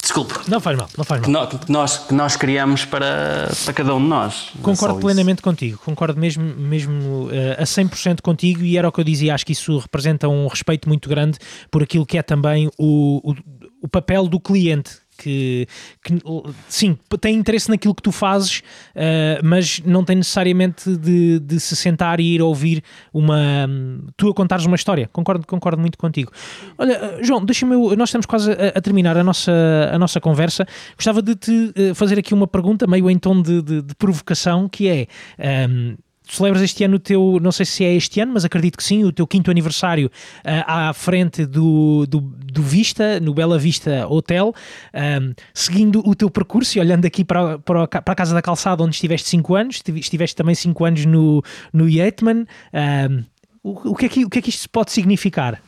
Desculpe. 0.00 0.34
Não 0.48 0.60
faz 0.60 0.78
mal, 0.78 0.88
não 0.96 1.04
faz 1.04 1.26
mal. 1.26 1.48
Que 1.48 1.70
nós, 1.70 1.98
que 1.98 2.14
nós 2.14 2.36
criamos 2.36 2.84
para, 2.84 3.50
para 3.64 3.74
cada 3.74 3.94
um 3.94 4.00
de 4.00 4.06
nós. 4.06 4.50
Concordo 4.62 5.00
plenamente 5.00 5.42
contigo, 5.42 5.78
concordo 5.84 6.18
mesmo, 6.18 6.42
mesmo 6.42 7.26
uh, 7.26 7.60
a 7.60 7.64
100% 7.64 8.20
contigo 8.22 8.62
e 8.62 8.78
era 8.78 8.88
o 8.88 8.92
que 8.92 9.00
eu 9.00 9.04
dizia, 9.04 9.34
acho 9.34 9.44
que 9.44 9.52
isso 9.52 9.76
representa 9.78 10.28
um 10.28 10.46
respeito 10.46 10.88
muito 10.88 11.08
grande 11.08 11.38
por 11.70 11.82
aquilo 11.82 12.06
que 12.06 12.16
é 12.16 12.22
também 12.22 12.70
o, 12.78 13.32
o, 13.32 13.34
o 13.82 13.88
papel 13.88 14.28
do 14.28 14.38
cliente 14.38 14.92
que, 15.16 15.66
que, 16.02 16.14
sim, 16.68 16.98
tem 17.20 17.36
interesse 17.36 17.68
naquilo 17.68 17.94
que 17.94 18.02
tu 18.02 18.12
fazes, 18.12 18.60
uh, 18.94 19.44
mas 19.44 19.80
não 19.84 20.04
tem 20.04 20.16
necessariamente 20.16 20.96
de, 20.96 21.40
de, 21.40 21.60
se 21.60 21.74
sentar 21.74 22.20
e 22.20 22.34
ir 22.34 22.42
ouvir 22.42 22.82
uma. 23.12 23.68
tu 24.16 24.28
a 24.28 24.34
contares 24.34 24.64
uma 24.66 24.76
história. 24.76 25.08
Concordo, 25.12 25.46
concordo 25.46 25.80
muito 25.80 25.98
contigo. 25.98 26.32
Olha, 26.78 26.92
eh, 26.92 27.18
João, 27.22 27.44
deixa-me. 27.44 27.74
Nós 27.96 28.08
estamos 28.08 28.26
quase 28.26 28.52
a, 28.52 28.78
a, 28.78 28.80
terminar 28.80 29.16
a 29.16 29.24
nossa, 29.24 29.52
a 29.92 29.98
nossa 29.98 30.20
conversa. 30.20 30.66
Gostava 30.96 31.22
de 31.22 31.34
te 31.34 31.72
eh, 31.74 31.94
fazer 31.94 32.18
aqui 32.18 32.34
uma 32.34 32.46
pergunta, 32.46 32.86
meio 32.86 33.10
em 33.10 33.18
tom 33.18 33.40
de, 33.40 33.62
de, 33.62 33.82
de 33.82 33.94
provocação, 33.94 34.68
que 34.68 34.88
é. 34.88 35.06
Um, 35.68 35.96
celebras 36.28 36.62
este 36.62 36.84
ano 36.84 36.96
o 36.96 36.98
teu, 36.98 37.38
não 37.40 37.52
sei 37.52 37.64
se 37.64 37.84
é 37.84 37.94
este 37.94 38.20
ano, 38.20 38.32
mas 38.34 38.44
acredito 38.44 38.76
que 38.76 38.84
sim, 38.84 39.04
o 39.04 39.12
teu 39.12 39.26
quinto 39.26 39.50
aniversário 39.50 40.08
uh, 40.08 40.64
à 40.66 40.92
frente 40.92 41.46
do, 41.46 42.06
do, 42.06 42.20
do, 42.56 42.62
Vista, 42.62 43.20
no 43.20 43.34
Bela 43.34 43.58
Vista 43.58 44.06
Hotel, 44.08 44.54
um, 44.94 45.34
seguindo 45.54 46.02
o 46.06 46.14
teu 46.14 46.30
percurso 46.30 46.78
e 46.78 46.80
olhando 46.80 47.04
aqui 47.04 47.24
para, 47.24 47.58
para, 47.58 47.86
para, 47.86 48.12
a 48.12 48.14
Casa 48.14 48.34
da 48.34 48.42
Calçada, 48.42 48.82
onde 48.82 48.94
estiveste 48.94 49.28
5 49.28 49.54
anos, 49.54 49.82
estiveste 49.94 50.34
também 50.34 50.54
5 50.54 50.84
anos 50.84 51.06
no, 51.06 51.42
no 51.72 51.88
Yeatman. 51.88 52.46
Um, 52.72 53.24
o, 53.62 53.90
o, 53.90 53.94
que 53.94 54.06
é 54.06 54.08
que, 54.08 54.24
o 54.24 54.30
que 54.30 54.38
é 54.38 54.42
que 54.42 54.50
isto 54.50 54.68
pode 54.70 54.92
significar? 54.92 55.60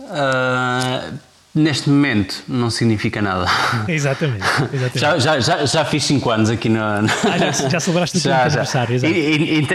Uh 0.00 1.18
Neste 1.54 1.88
momento 1.88 2.42
não 2.48 2.68
significa 2.68 3.22
nada. 3.22 3.46
Exatamente. 3.86 4.44
exatamente. 4.72 4.98
Já, 4.98 5.18
já, 5.18 5.38
já, 5.38 5.64
já 5.64 5.84
fiz 5.84 6.02
5 6.02 6.28
anos 6.30 6.50
aqui 6.50 6.68
no. 6.68 6.80
Ah, 6.80 7.04
já, 7.38 7.68
já 7.68 7.78
celebraste 7.78 8.18
o 8.18 8.20
teu 8.20 8.34
aniversário, 8.34 8.94
exato. 8.96 9.14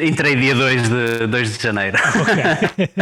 Entrei 0.04 0.36
dia 0.36 0.54
2 0.56 0.90
de, 0.90 1.28
2 1.28 1.58
de 1.58 1.64
janeiro. 1.64 1.98
Okay. 2.22 2.98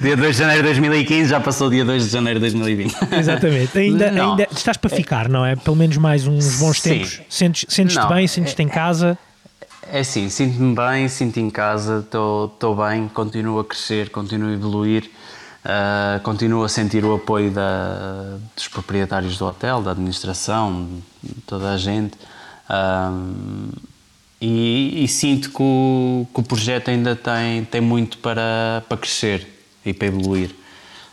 dia 0.00 0.16
2 0.16 0.36
de 0.36 0.38
janeiro 0.38 0.62
de 0.62 0.68
2015 0.68 1.28
já 1.28 1.38
passou 1.38 1.68
dia 1.68 1.84
2 1.84 2.06
de 2.06 2.10
janeiro 2.10 2.40
de 2.40 2.44
2020. 2.44 2.96
Exatamente. 3.12 3.78
Ainda, 3.78 4.08
ainda 4.08 4.48
estás 4.50 4.78
para 4.78 4.88
ficar, 4.88 5.28
não 5.28 5.44
é? 5.44 5.54
Pelo 5.54 5.76
menos 5.76 5.98
mais 5.98 6.26
uns 6.26 6.58
bons 6.58 6.80
tempos. 6.80 7.20
Sentes-te 7.28 7.74
sentes 7.74 7.96
bem, 8.06 8.26
sentes-te 8.26 8.62
em 8.62 8.68
casa. 8.68 9.18
É 9.92 10.00
assim, 10.00 10.30
sinto-me 10.30 10.74
bem, 10.74 11.08
sinto 11.08 11.38
em 11.38 11.50
casa, 11.50 11.98
estou 11.98 12.74
bem, 12.74 13.06
continuo 13.06 13.60
a 13.60 13.64
crescer, 13.64 14.08
continuo 14.08 14.48
a 14.48 14.52
evoluir, 14.54 15.10
uh, 15.64 16.20
continuo 16.22 16.62
a 16.64 16.68
sentir 16.68 17.04
o 17.04 17.14
apoio 17.14 17.50
da, 17.50 18.38
dos 18.54 18.68
proprietários 18.68 19.38
do 19.38 19.46
hotel, 19.46 19.82
da 19.82 19.92
administração, 19.92 20.88
toda 21.46 21.72
a 21.72 21.76
gente. 21.76 22.16
Uh, 22.68 23.72
e, 24.40 25.04
e, 25.04 25.08
sinto 25.08 25.50
que 25.50 25.62
o, 25.62 26.26
que 26.34 26.40
o, 26.40 26.42
projeto 26.42 26.90
ainda 26.90 27.16
tem, 27.16 27.64
tem 27.64 27.80
muito 27.80 28.18
para, 28.18 28.82
para 28.88 28.98
crescer 28.98 29.48
e 29.84 29.94
para 29.94 30.08
evoluir. 30.08 30.54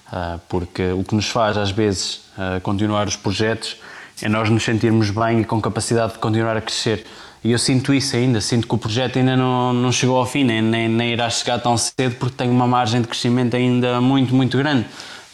Uh, 0.07 0.39
porque 0.49 0.91
o 0.91 1.03
que 1.03 1.15
nos 1.15 1.29
faz, 1.29 1.57
às 1.57 1.71
vezes, 1.71 2.21
continuar 2.63 3.07
os 3.07 3.15
projetos 3.15 3.77
é 4.21 4.27
nós 4.27 4.49
nos 4.49 4.63
sentirmos 4.63 5.09
bem 5.09 5.41
e 5.41 5.45
com 5.45 5.61
capacidade 5.61 6.13
de 6.13 6.19
continuar 6.19 6.57
a 6.57 6.61
crescer. 6.61 7.05
E 7.43 7.51
eu 7.51 7.57
sinto 7.57 7.91
isso 7.91 8.15
ainda, 8.15 8.39
sinto 8.39 8.67
que 8.67 8.75
o 8.75 8.77
projeto 8.77 9.17
ainda 9.17 9.35
não, 9.35 9.73
não 9.73 9.91
chegou 9.91 10.17
ao 10.17 10.27
fim, 10.27 10.43
nem, 10.43 10.61
nem, 10.61 10.87
nem 10.87 11.11
irá 11.11 11.27
chegar 11.27 11.57
tão 11.59 11.75
cedo 11.75 12.15
porque 12.19 12.35
tem 12.35 12.49
uma 12.49 12.67
margem 12.67 13.01
de 13.01 13.07
crescimento 13.07 13.55
ainda 13.55 13.99
muito, 13.99 14.35
muito 14.35 14.57
grande. 14.57 14.85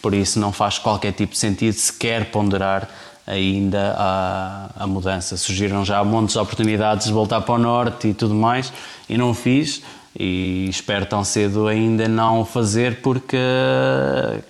Por 0.02 0.14
isso 0.14 0.40
não 0.40 0.54
faz 0.54 0.78
qualquer 0.78 1.12
tipo 1.12 1.34
de 1.34 1.38
sentido 1.38 1.74
sequer 1.74 2.32
ponderar 2.32 2.88
ainda 3.26 3.94
a, 3.98 4.70
a 4.84 4.88
mudança. 4.88 5.36
Surgiram 5.36 5.84
já 5.84 6.02
montes 6.02 6.34
de 6.34 6.40
oportunidades 6.40 7.08
de 7.08 7.14
voltar 7.14 7.42
para 7.42 7.56
o 7.56 7.58
norte 7.58 8.08
e 8.08 8.14
tudo 8.14 8.34
mais, 8.34 8.72
e 9.10 9.18
não 9.18 9.34
fiz, 9.34 9.84
e 10.18 10.68
espero 10.70 11.06
tão 11.06 11.26
cedo 11.26 11.68
ainda 11.68 12.08
não 12.08 12.46
fazer 12.46 13.02
porque 13.02 13.38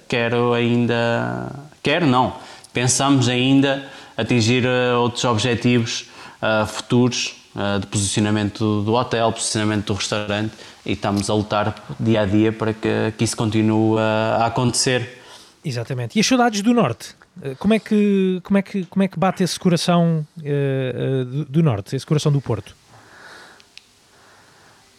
quero 0.08 0.54
ainda. 0.54 1.52
Quero 1.82 2.06
não. 2.06 2.36
Pensamos 2.72 3.28
ainda 3.28 3.90
atingir 4.16 4.64
eh, 4.64 4.94
outros 4.94 5.24
objetivos 5.26 6.06
uh, 6.42 6.66
futuros 6.68 7.36
uh, 7.58 7.80
de 7.80 7.88
posicionamento 7.88 8.84
do 8.84 8.94
hotel, 8.94 9.32
posicionamento 9.32 9.88
do 9.88 9.94
restaurante 9.96 10.54
e 10.86 10.94
estamos 10.94 11.30
a 11.30 11.34
lutar 11.34 11.76
dia 12.00 12.22
a 12.22 12.26
dia 12.26 12.54
para 12.54 12.74
que, 12.74 13.14
que 13.18 13.24
isso 13.24 13.36
continue 13.36 14.00
a, 14.00 14.44
a 14.44 14.46
acontecer. 14.46 15.22
Exatamente. 15.66 16.18
E 16.18 16.22
as 16.22 16.26
saudades 16.26 16.62
do 16.62 16.74
Norte? 16.74 17.16
Como 17.60 17.74
é 17.74 17.80
que, 17.80 18.40
como 18.44 18.58
é 18.58 18.62
que, 18.62 18.86
como 18.86 19.04
é 19.04 19.08
que 19.08 19.20
bate 19.20 19.44
esse 19.44 19.60
coração 19.60 20.26
uh, 20.38 21.26
do, 21.26 21.46
do, 21.46 21.64
Norte, 21.64 21.96
esse 21.96 22.06
coração 22.06 22.32
do 22.32 22.42
Porto? 22.42 22.76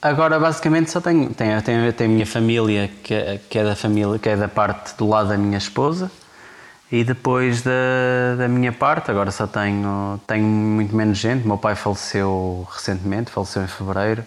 Agora, 0.01 0.39
basicamente, 0.39 0.90
só 0.93 1.01
tenho, 1.01 1.35
tenho, 1.35 1.60
tenho, 1.60 1.93
tenho 1.93 2.10
a 2.10 2.12
minha 2.12 2.26
família, 2.26 2.89
que, 3.02 3.40
que, 3.51 3.59
é 3.59 3.64
da 3.64 3.74
família, 3.74 4.16
que 4.18 4.28
é 4.28 4.36
da 4.36 4.47
parte 4.47 4.97
do 4.97 5.09
lado 5.09 5.30
da 5.30 5.36
minha 5.36 5.59
esposa, 5.59 6.09
e 6.90 7.05
depois 7.05 7.62
da, 7.62 8.36
da 8.39 8.48
minha 8.48 8.73
parte, 8.73 9.10
agora 9.10 9.31
só 9.31 9.47
tenho, 9.47 10.19
tenho 10.27 10.44
muito 10.44 10.97
menos 10.97 11.19
gente. 11.19 11.47
meu 11.47 11.59
pai 11.59 11.74
faleceu 11.74 12.66
recentemente, 12.73 13.31
faleceu 13.31 13.62
em 13.62 13.66
fevereiro. 13.66 14.24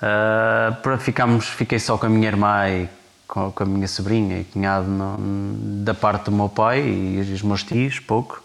Uh, 0.00 0.98
ficamos, 0.98 1.46
fiquei 1.46 1.78
só 1.78 1.98
com 1.98 2.06
a 2.06 2.08
minha 2.08 2.26
irmã 2.26 2.68
e 2.68 2.88
com, 3.28 3.50
com 3.52 3.62
a 3.62 3.66
minha 3.66 3.88
sobrinha 3.88 4.40
e 4.40 4.44
cunhado 4.44 4.86
no, 4.86 5.84
da 5.84 5.92
parte 5.92 6.24
do 6.26 6.32
meu 6.32 6.48
pai 6.48 6.80
e, 6.80 7.20
os 7.20 7.42
meus 7.42 7.62
tios, 7.62 8.00
pouco. 8.00 8.42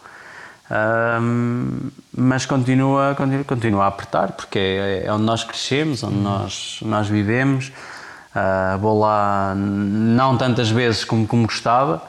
Uh, 0.69 1.91
mas 2.15 2.45
continua, 2.45 3.15
continua, 3.15 3.43
continua 3.43 3.83
a 3.85 3.87
apertar 3.87 4.33
porque 4.33 4.59
é, 4.59 5.05
é 5.05 5.13
onde 5.13 5.23
nós 5.23 5.45
crescemos, 5.45 6.03
onde 6.03 6.17
nós, 6.17 6.79
nós 6.81 7.07
vivemos. 7.07 7.71
Uh, 8.35 8.77
vou 8.79 8.99
lá 8.99 9.55
não 9.55 10.37
tantas 10.37 10.69
vezes 10.69 11.03
como, 11.03 11.25
como 11.25 11.45
gostava, 11.45 12.01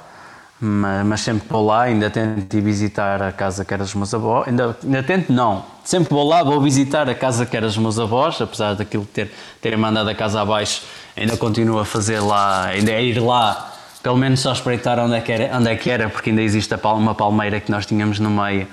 mas, 0.61 1.07
mas, 1.07 1.21
sempre 1.23 1.49
vou 1.49 1.65
lá 1.65 1.83
ainda 1.83 2.11
tento 2.11 2.55
ir 2.55 2.61
visitar 2.61 3.23
a 3.23 3.33
casa 3.33 3.65
que 3.65 3.73
era 3.73 3.83
dos 3.83 3.95
meus 3.95 4.13
avós, 4.13 4.47
ainda, 4.47 4.77
ainda 4.85 5.03
tento 5.03 5.33
não, 5.33 5.65
sempre 5.83 6.13
vou 6.13 6.29
lá 6.29 6.43
vou 6.43 6.61
visitar 6.61 7.09
a 7.09 7.15
casa 7.15 7.47
que 7.47 7.57
era 7.57 7.67
dos 7.67 7.79
meus 7.79 7.99
avós, 7.99 8.41
apesar 8.41 8.75
daquilo 8.75 9.07
ter, 9.07 9.33
terem 9.61 9.79
mandado 9.79 10.11
a 10.11 10.15
casa 10.15 10.41
abaixo, 10.41 10.83
ainda 11.17 11.37
continuo 11.37 11.79
a 11.79 11.85
fazer 11.85 12.21
lá, 12.21 12.67
ainda 12.67 12.91
é 12.93 13.03
ir 13.03 13.19
lá, 13.19 13.73
pelo 14.03 14.19
menos 14.19 14.41
só 14.41 14.53
espreitar 14.53 14.99
onde 14.99 15.15
é 15.15 15.21
que 15.21 15.33
era, 15.33 15.57
onde 15.57 15.71
é 15.71 15.77
que 15.77 15.89
era 15.89 16.11
porque 16.11 16.29
ainda 16.29 16.43
existe 16.43 16.75
uma 16.85 17.15
palmeira 17.15 17.59
que 17.59 17.71
nós 17.71 17.87
tínhamos 17.87 18.19
no 18.19 18.29
meio 18.29 18.67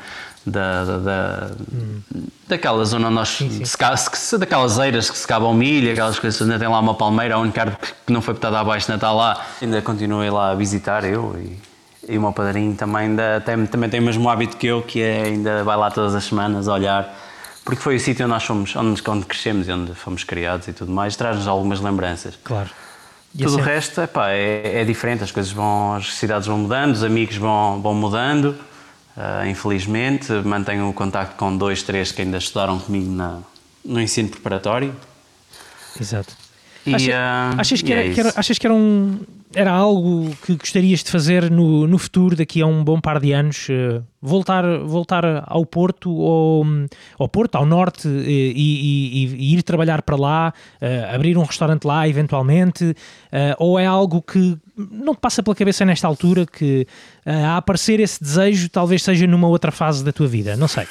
da, 0.45 0.83
da, 0.83 0.97
da 0.97 1.51
hum. 1.73 2.01
daquela 2.47 2.83
zona 2.85 3.07
onde 3.07 3.15
nós 3.15 3.29
sim, 3.29 3.49
sim. 3.49 3.65
Se, 3.65 4.37
daquelas 4.37 4.77
eiras 4.77 5.09
que 5.09 5.17
se 5.17 5.27
cavam 5.27 5.53
milho, 5.53 5.91
aquelas 5.91 6.17
coisas, 6.17 6.41
ainda 6.41 6.57
tem 6.57 6.67
lá 6.67 6.79
uma 6.79 6.95
palmeira, 6.95 7.35
a 7.35 7.39
única 7.39 7.61
árvore 7.61 7.79
que 8.05 8.13
não 8.13 8.21
foi 8.21 8.33
botada 8.33 8.59
abaixo 8.59 8.91
ainda 8.91 8.97
está 8.97 9.11
lá, 9.11 9.45
ainda 9.61 9.81
continuei 9.81 10.29
lá 10.29 10.51
a 10.51 10.55
visitar 10.55 11.03
eu 11.03 11.35
e 11.37 11.57
e 12.07 12.17
o 12.17 12.21
meu 12.21 12.31
padrinho 12.31 12.75
também, 12.75 13.07
ainda, 13.07 13.41
tem, 13.45 13.65
também 13.65 13.89
tem 13.89 13.99
o 13.99 14.03
mesmo 14.03 14.29
hábito 14.29 14.57
que 14.57 14.67
eu, 14.67 14.81
que 14.81 15.01
é 15.01 15.23
ainda 15.23 15.63
vai 15.63 15.75
lá 15.75 15.91
todas 15.91 16.15
as 16.15 16.23
semanas 16.23 16.67
olhar, 16.67 17.13
porque 17.65 17.81
foi 17.81 17.95
o 17.95 17.99
sítio 17.99 18.25
onde 18.25 18.33
nós 18.33 18.43
fomos, 18.43 18.75
onde, 18.75 19.01
onde 19.07 19.25
crescemos 19.25 19.67
e 19.67 19.71
onde 19.71 19.93
fomos 19.93 20.23
criados 20.23 20.67
e 20.67 20.73
tudo 20.73 20.91
mais, 20.91 21.15
traz-nos 21.15 21.47
algumas 21.47 21.81
lembranças. 21.81 22.37
Claro. 22.43 22.69
E 23.35 23.39
tudo 23.39 23.55
assim... 23.55 23.61
o 23.61 23.63
resto 23.63 24.01
epá, 24.01 24.31
é, 24.31 24.81
é 24.81 24.85
diferente, 24.85 25.23
as 25.23 25.31
coisas 25.31 25.51
vão, 25.51 25.93
as 25.95 26.13
cidades 26.13 26.47
vão 26.47 26.57
mudando, 26.57 26.93
os 26.93 27.03
amigos 27.03 27.35
vão, 27.35 27.81
vão 27.81 27.93
mudando, 27.93 28.55
uh, 29.15 29.45
infelizmente. 29.47 30.31
Mantenho 30.31 30.89
o 30.89 30.93
contacto 30.93 31.35
com 31.35 31.55
dois, 31.55 31.83
três 31.83 32.11
que 32.11 32.21
ainda 32.21 32.37
estudaram 32.37 32.79
comigo 32.79 33.11
na, 33.11 33.39
no 33.83 34.01
ensino 34.01 34.29
preparatório. 34.29 34.95
Exato. 35.99 36.46
E, 36.87 36.95
Acha, 36.95 37.11
uh, 37.11 37.59
achas, 37.59 37.81
que 37.81 37.91
era, 37.91 38.05
é 38.05 38.13
que 38.13 38.19
era, 38.19 38.33
achas 38.35 38.57
que 38.57 38.65
era 38.65 38.73
um, 38.73 39.19
era 39.53 39.71
algo 39.71 40.35
que 40.45 40.55
gostarias 40.55 41.03
de 41.03 41.09
fazer 41.09 41.49
no, 41.49 41.87
no 41.87 41.97
futuro, 41.97 42.35
daqui 42.35 42.61
a 42.61 42.65
um 42.65 42.83
bom 42.83 42.99
par 42.99 43.19
de 43.19 43.31
anos? 43.31 43.67
Uh, 43.69 44.03
voltar, 44.21 44.63
voltar 44.79 45.43
ao 45.47 45.65
Porto, 45.65 46.11
ou, 46.11 46.65
ao 47.17 47.29
Porto, 47.29 47.55
ao 47.55 47.65
Norte, 47.65 48.07
uh, 48.07 48.11
e, 48.11 48.53
e, 48.55 49.25
e, 49.35 49.55
ir 49.55 49.63
trabalhar 49.63 50.01
para 50.01 50.15
lá, 50.15 50.53
uh, 50.81 51.15
abrir 51.15 51.37
um 51.37 51.43
restaurante 51.43 51.85
lá, 51.85 52.07
eventualmente? 52.07 52.95
ou 53.59 53.77
é 53.77 53.85
algo 53.85 54.21
que 54.21 54.57
não 54.75 55.13
te 55.13 55.19
passa 55.19 55.43
pela 55.43 55.55
cabeça 55.55 55.83
nesta 55.85 56.07
altura 56.07 56.45
que 56.45 56.87
a 57.25 57.57
aparecer 57.57 57.99
esse 57.99 58.21
desejo 58.21 58.69
talvez 58.69 59.03
seja 59.03 59.27
numa 59.27 59.47
outra 59.47 59.71
fase 59.71 60.03
da 60.03 60.11
tua 60.11 60.27
vida? 60.27 60.55
Não 60.55 60.67
sei. 60.67 60.87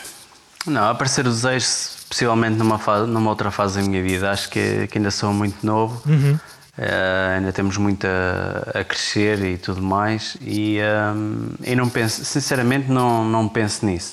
Não, 0.66 0.88
aparecer 0.88 1.26
o 1.26 1.30
desejo 1.30 1.66
possivelmente 2.08 2.56
numa, 2.56 2.78
fase, 2.78 3.06
numa 3.06 3.30
outra 3.30 3.50
fase 3.50 3.80
da 3.80 3.86
minha 3.86 4.02
vida. 4.02 4.30
Acho 4.30 4.48
que, 4.48 4.86
que 4.86 4.98
ainda 4.98 5.10
sou 5.10 5.32
muito 5.32 5.64
novo. 5.64 6.02
Uhum. 6.06 6.38
Uh, 6.78 7.36
ainda 7.36 7.52
temos 7.52 7.78
muito 7.78 8.06
a, 8.06 8.80
a, 8.80 8.84
crescer 8.84 9.42
e 9.42 9.56
tudo 9.56 9.80
mais 9.80 10.36
e, 10.42 10.78
um, 11.16 11.48
e 11.64 11.74
não 11.74 11.88
penso, 11.88 12.22
sinceramente 12.22 12.90
não, 12.90 13.24
não 13.24 13.48
penso 13.48 13.86
nisso. 13.86 14.12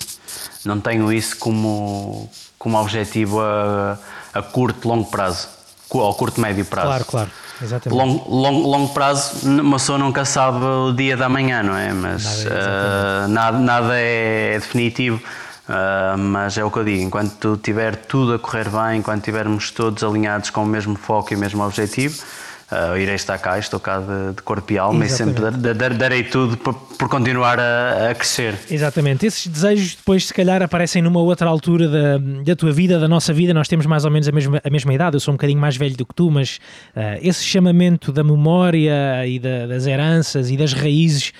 Não 0.63 0.79
tenho 0.79 1.11
isso 1.11 1.35
como, 1.37 2.29
como 2.57 2.79
objetivo 2.79 3.41
a, 3.41 3.99
a 4.33 4.41
curto, 4.41 4.87
longo 4.87 5.11
prazo, 5.11 5.49
ou 5.89 6.13
curto, 6.13 6.39
médio 6.39 6.63
prazo. 6.63 6.87
Claro, 6.87 7.05
claro. 7.05 7.31
Exatamente. 7.61 8.01
Long, 8.01 8.23
long, 8.29 8.65
longo 8.65 8.93
prazo, 8.93 9.45
uma 9.45 9.77
pessoa 9.77 9.97
nunca 9.97 10.23
sabe 10.23 10.63
o 10.63 10.93
dia 10.93 11.17
da 11.17 11.27
manhã, 11.27 11.61
não 11.63 11.75
é? 11.75 11.91
Mas 11.91 12.45
nada, 12.45 12.55
uh, 12.55 13.27
nada, 13.27 13.59
nada 13.59 13.93
é 13.97 14.53
definitivo. 14.53 15.21
Uh, 15.67 16.17
mas 16.17 16.57
é 16.57 16.63
o 16.63 16.69
que 16.69 16.77
eu 16.77 16.83
digo, 16.83 17.03
enquanto 17.03 17.57
tiver 17.57 17.95
tudo 17.95 18.33
a 18.33 18.39
correr 18.39 18.67
bem, 18.69 18.99
enquanto 18.99 19.19
estivermos 19.19 19.71
todos 19.71 20.03
alinhados 20.03 20.49
com 20.49 20.63
o 20.63 20.65
mesmo 20.65 20.95
foco 20.95 21.33
e 21.33 21.37
o 21.37 21.39
mesmo 21.39 21.63
objetivo, 21.63 22.21
uh, 22.69 22.97
irei 22.97 23.15
estar 23.15 23.37
cá, 23.37 23.57
estou 23.57 23.79
cá 23.79 23.99
de, 23.99 24.35
de 24.35 24.41
corpo 24.41 24.73
e 24.73 24.77
alma 24.77 25.05
Exatamente. 25.05 25.37
e 25.37 25.41
sempre 25.41 25.73
dar, 25.73 25.93
darei 25.93 26.23
tudo 26.23 26.57
por, 26.57 26.73
por 26.73 27.07
continuar 27.07 27.61
a, 27.61 28.09
a, 28.09 28.15
crescer. 28.15 28.59
Exatamente, 28.69 29.25
esses 29.25 29.47
desejos 29.47 29.95
depois 29.95 30.27
se 30.27 30.33
calhar 30.33 30.61
aparecem 30.61 31.01
numa 31.01 31.21
outra 31.21 31.47
altura 31.47 31.87
da, 31.87 32.17
da 32.43 32.55
tua 32.57 32.73
vida, 32.73 32.99
da 32.99 33.07
nossa 33.07 33.31
vida, 33.31 33.53
nós 33.53 33.69
temos 33.69 33.85
mais 33.85 34.03
ou 34.03 34.11
menos 34.11 34.27
a 34.27 34.33
mesma, 34.33 34.61
a 34.61 34.69
mesma 34.69 34.93
idade, 34.93 35.15
eu 35.15 35.19
sou 35.21 35.33
um 35.33 35.37
bocadinho 35.37 35.61
mais 35.61 35.77
velho 35.77 35.95
do 35.95 36.05
que 36.05 36.13
tu, 36.13 36.29
mas 36.29 36.59
uh, 36.93 37.19
esse 37.21 37.41
chamamento 37.41 38.11
da 38.11 38.23
memória 38.23 39.25
e 39.25 39.39
da, 39.39 39.65
das 39.67 39.87
heranças 39.87 40.49
e 40.49 40.57
das 40.57 40.73
raízes, 40.73 41.31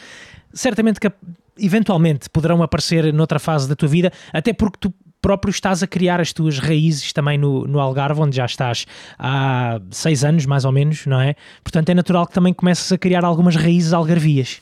certamente 0.54 0.98
que 0.98 1.08
eventualmente 1.58 2.30
poderão 2.30 2.62
aparecer 2.64 3.14
noutra 3.14 3.40
fase 3.40 3.68
da 3.68 3.76
tua 3.76 3.88
vida, 3.88 4.12
até 4.32 4.54
porque 4.54 4.78
tu 4.80 4.94
próprio 5.22 5.52
estás 5.52 5.82
a 5.82 5.88
criar 5.88 6.20
as 6.20 6.34
tuas 6.34 6.60
raízes 6.60 7.14
também 7.14 7.38
no, 7.38 7.66
no 7.66 7.80
Algarve, 7.80 8.20
onde 8.20 8.36
já 8.36 8.46
estás 8.46 8.86
há 9.18 9.80
seis 9.90 10.24
anos, 10.24 10.46
mais 10.46 10.66
ou 10.66 10.72
menos, 10.72 11.06
não 11.06 11.20
é? 11.20 11.36
Portanto, 11.64 11.90
é 11.90 11.94
natural 11.94 12.28
que 12.28 12.34
também 12.34 12.54
comeces 12.54 12.92
a 12.92 12.98
criar 12.98 13.24
algumas 13.24 13.56
raízes 13.56 13.94
algarvias. 13.94 14.62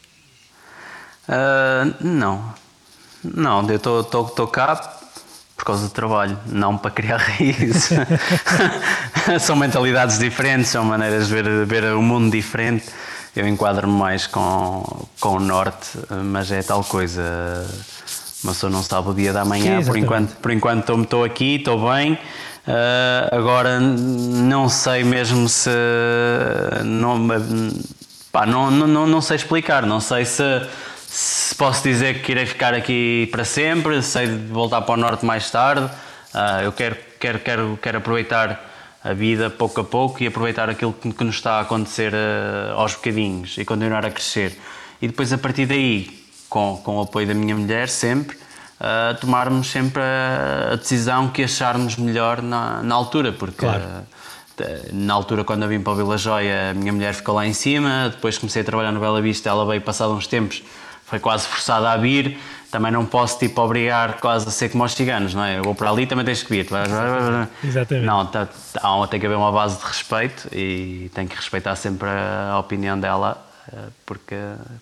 Uh, 1.28 1.96
não. 2.00 2.54
Não, 3.24 3.68
eu 3.70 3.76
estou 3.76 4.48
cá 4.48 5.00
por 5.62 5.66
causa 5.66 5.88
do 5.88 5.94
trabalho, 5.94 6.38
não 6.48 6.78
para 6.78 6.92
criar 6.92 7.18
raízes. 7.22 7.90
são 9.42 9.56
mentalidades 9.56 10.18
diferentes, 10.20 10.70
são 10.70 10.84
maneiras 10.84 11.28
de 11.28 11.34
ver, 11.34 11.66
ver 11.66 11.84
o 11.94 12.02
mundo 12.02 12.32
diferente. 12.32 12.86
Eu 13.36 13.48
enquadro-me 13.48 13.94
mais 13.94 14.28
com, 14.28 15.08
com 15.20 15.38
o 15.38 15.40
norte, 15.40 15.98
mas 16.10 16.52
é 16.52 16.62
tal 16.62 16.84
coisa 16.84 17.22
uma 18.44 18.54
pessoa 18.54 18.72
não 18.72 18.82
sabe 18.82 19.10
o 19.10 19.14
dia 19.14 19.32
da 19.32 19.46
manhã, 19.46 19.84
por 19.84 19.96
enquanto, 19.98 20.36
por 20.38 20.52
enquanto 20.52 21.02
estou 21.02 21.24
aqui, 21.24 21.56
estou 21.56 21.92
bem. 21.92 22.14
Uh, 22.14 23.36
agora 23.36 23.80
não 23.80 24.68
sei 24.68 25.04
mesmo 25.04 25.48
se 25.48 25.70
não, 26.84 27.28
pá, 28.32 28.46
não, 28.46 28.70
não, 28.70 29.08
não 29.08 29.22
sei 29.22 29.36
explicar, 29.36 29.86
não 29.86 30.00
sei 30.00 30.26
se, 30.26 30.44
se 31.08 31.56
posso 31.56 31.84
dizer 31.84 32.22
que 32.22 32.32
irei 32.32 32.46
ficar 32.46 32.74
aqui 32.74 33.30
para 33.32 33.46
sempre, 33.46 34.02
sei 34.02 34.28
de 34.28 34.48
voltar 34.48 34.82
para 34.82 34.94
o 34.94 34.98
norte 34.98 35.26
mais 35.26 35.50
tarde. 35.50 35.86
Uh, 36.34 36.64
eu 36.64 36.72
quero 36.72 36.98
quero, 37.22 37.40
quero, 37.40 37.80
quero 37.82 37.98
aproveitar 38.00 38.71
a 39.04 39.14
vida 39.14 39.50
pouco 39.50 39.82
a 39.82 39.84
pouco 39.84 40.22
e 40.24 40.28
aproveitar 40.28 40.70
aquilo 40.70 40.94
que, 40.94 41.12
que 41.12 41.24
nos 41.24 41.36
está 41.36 41.54
a 41.54 41.62
acontecer 41.62 42.14
uh, 42.14 42.78
aos 42.78 42.94
bocadinhos 42.94 43.58
e 43.58 43.66
continuar 43.66 44.06
a 44.06 44.12
crescer. 44.12 44.58
E 45.02 45.08
depois, 45.08 45.34
a 45.34 45.38
partir 45.38 45.66
daí, 45.66 46.26
com, 46.48 46.80
com 46.84 46.98
o 46.98 47.02
apoio 47.02 47.28
da 47.28 47.34
minha 47.34 47.56
mulher, 47.56 47.90
sempre, 47.90 48.38
uh, 48.38 49.20
tomarmos 49.20 49.72
sempre 49.72 50.02
a, 50.04 50.74
a, 50.74 50.76
decisão 50.76 51.30
que 51.30 51.44
acharmos 51.44 51.96
melhor 51.96 52.42
na, 52.42 52.84
na 52.84 52.94
altura, 52.94 53.32
porque 53.32 53.66
claro. 53.66 53.84
uh, 53.84 54.94
na 54.94 55.14
altura, 55.16 55.44
quando 55.44 55.64
eu 55.64 55.70
vim 55.70 55.82
para 55.82 55.94
o 55.94 55.96
Vila 55.96 56.18
Joia, 56.18 56.70
a 56.70 56.74
minha 56.76 56.94
mulher 56.94 57.16
ficou 57.16 57.34
lá 57.34 57.48
em 57.48 57.54
cima, 57.54 58.10
depois 58.12 58.38
comecei 58.38 58.62
a 58.62 58.66
trabalhar 58.66 58.92
no 58.92 59.00
Bela 59.00 59.20
Vista, 59.20 59.50
ela 59.50 59.66
veio 59.66 59.82
passado 59.82 60.14
uns 60.14 60.28
tempos, 60.28 60.62
foi 61.06 61.20
quase 61.20 61.48
forçada 61.48 61.90
a 61.92 61.98
vir 61.98 62.38
também 62.72 62.92
não 62.92 63.06
posso 63.06 63.38
tipo 63.38 63.62
obrigar 63.62 64.20
quase 64.20 64.48
a 64.48 64.52
ser 64.52 64.70
como 64.70 64.84
os 64.84 64.94
ciganos, 64.94 65.34
não 65.34 65.44
é? 65.44 65.60
Eu 65.60 65.64
vou 65.64 65.76
para 65.76 65.90
ali, 65.90 66.08
também 66.08 66.24
tens 66.24 66.42
que 66.42 66.50
vir. 66.50 66.68
Exatamente. 67.64 68.06
Não, 68.06 68.26
tá, 68.26 68.48
tá, 68.74 69.08
tem 69.08 69.20
que 69.20 69.26
haver 69.26 69.38
uma 69.38 69.52
base 69.52 69.78
de 69.78 69.86
respeito 69.86 70.48
e 70.54 71.12
tem 71.14 71.28
que 71.28 71.36
respeitar 71.36 71.76
sempre 71.76 72.08
a 72.10 72.58
opinião 72.58 73.00
dela. 73.00 73.46
Eh, 73.72 73.78
porque, 74.06 74.36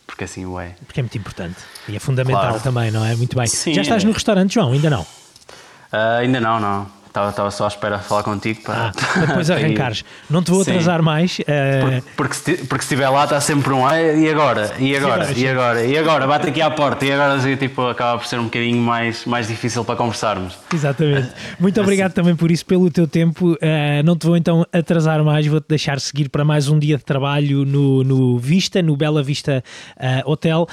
porque 0.08 0.24
assim 0.24 0.46
o 0.46 0.60
é. 0.60 0.76
Porque 0.86 1.00
é 1.00 1.04
muito 1.04 1.18
importante 1.18 1.58
e 1.88 1.96
é 1.96 2.00
fundamental 2.00 2.42
claro. 2.42 2.60
também, 2.62 2.92
não 2.92 3.06
é? 3.06 3.16
Muito 3.16 3.36
bem. 3.36 3.48
Sim, 3.48 3.74
Já 3.74 3.82
estás 3.82 4.04
no 4.04 4.12
restaurante, 4.12 4.54
João? 4.54 4.72
Ainda 4.72 4.90
não? 4.90 5.02
Uh, 5.02 6.20
ainda 6.20 6.40
não, 6.40 6.60
não. 6.60 6.99
Estava, 7.10 7.50
só 7.50 7.66
à 7.66 7.68
espera 7.68 7.98
de 7.98 8.04
falar 8.04 8.22
contigo 8.22 8.62
para, 8.62 8.90
ah, 8.90 9.20
depois 9.26 9.50
arrancares. 9.52 10.06
Não 10.30 10.44
te 10.44 10.52
vou 10.52 10.62
atrasar 10.62 11.00
Sim. 11.00 11.06
mais. 11.06 11.40
Uh... 11.40 11.44
Porque, 11.82 12.04
porque, 12.16 12.36
se, 12.36 12.58
porque 12.68 12.84
se 12.84 12.94
estiver 12.94 13.10
lá 13.10 13.24
está 13.24 13.42
sempre 13.42 13.74
um 13.74 13.86
ah, 13.86 14.00
e 14.00 14.30
agora? 14.30 14.72
E 14.78 14.96
agora? 14.96 15.32
E 15.32 15.48
agora? 15.48 15.84
E 15.84 15.98
agora? 15.98 16.28
Bate 16.28 16.50
aqui 16.50 16.62
à 16.62 16.70
porta. 16.70 17.06
E 17.06 17.12
agora 17.12 17.34
assim, 17.34 17.56
tipo, 17.56 17.82
acaba 17.88 18.20
por 18.20 18.28
ser 18.28 18.40
um 18.40 18.44
bocadinho 18.44 18.78
mais, 18.78 19.26
mais 19.26 19.48
difícil 19.48 19.84
para 19.84 19.96
conversarmos. 19.96 20.56
Exatamente. 20.72 21.30
Muito 21.60 21.82
obrigado 21.82 22.12
assim. 22.12 22.16
também 22.16 22.36
por 22.36 22.52
isso, 22.52 22.64
pelo 22.64 22.92
teu 22.92 23.08
tempo. 23.08 23.54
Uh, 23.54 24.04
não 24.06 24.16
te 24.16 24.28
vou 24.28 24.38
então 24.38 24.64
atrasar 24.72 25.24
mais, 25.24 25.48
vou-te 25.48 25.68
deixar 25.68 26.00
seguir 26.00 26.30
para 26.30 26.46
mais 26.46 26.70
um 26.70 26.78
dia 26.78 26.96
de 26.96 27.04
trabalho 27.04 27.66
no, 27.66 28.04
no 28.04 28.38
Vista, 28.38 28.84
no 28.84 28.96
Bela 28.96 29.24
Vista 29.24 29.64
uh, 29.98 30.30
Hotel. 30.30 30.68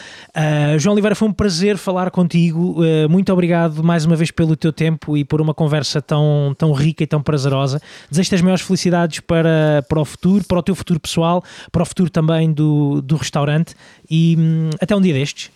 João 0.78 0.92
Oliveira, 0.92 1.14
foi 1.14 1.28
um 1.28 1.32
prazer 1.32 1.78
falar 1.78 2.10
contigo. 2.10 2.76
muito 3.08 3.32
obrigado 3.32 3.82
mais 3.82 4.04
uma 4.04 4.16
vez 4.16 4.30
pelo 4.30 4.54
teu 4.54 4.72
tempo 4.72 5.16
e 5.16 5.24
por 5.24 5.40
uma 5.40 5.54
conversa 5.54 6.02
tão 6.02 6.25
tão, 6.26 6.54
tão 6.54 6.72
rica 6.72 7.04
e 7.04 7.06
tão 7.06 7.22
prazerosa. 7.22 7.80
Desejo-te 8.10 8.34
as 8.34 8.42
maiores 8.42 8.64
felicidades 8.64 9.20
para, 9.20 9.84
para 9.88 10.00
o 10.00 10.04
futuro, 10.04 10.44
para 10.44 10.58
o 10.58 10.62
teu 10.62 10.74
futuro 10.74 11.00
pessoal, 11.00 11.42
para 11.70 11.82
o 11.82 11.86
futuro 11.86 12.10
também 12.10 12.52
do, 12.52 13.00
do 13.02 13.16
restaurante 13.16 13.74
e 14.10 14.36
hum, 14.38 14.70
até 14.80 14.94
um 14.94 15.00
dia 15.00 15.14
destes. 15.14 15.50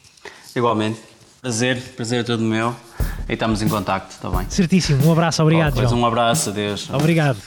Igualmente. 0.55 1.01
Prazer, 1.41 1.81
prazer 1.97 2.21
é 2.21 2.23
todo 2.23 2.43
meu. 2.43 2.75
E 3.29 3.33
estamos 3.33 3.63
em 3.63 3.69
contacto, 3.69 4.15
está 4.15 4.29
bem? 4.29 4.47
Certíssimo. 4.51 5.07
Um 5.07 5.13
abraço, 5.13 5.43
obrigado. 5.43 5.75
Oh, 5.79 5.95
um 5.95 6.05
abraço, 6.05 6.51
adeus. 6.51 6.91
Obrigado. 6.91 7.39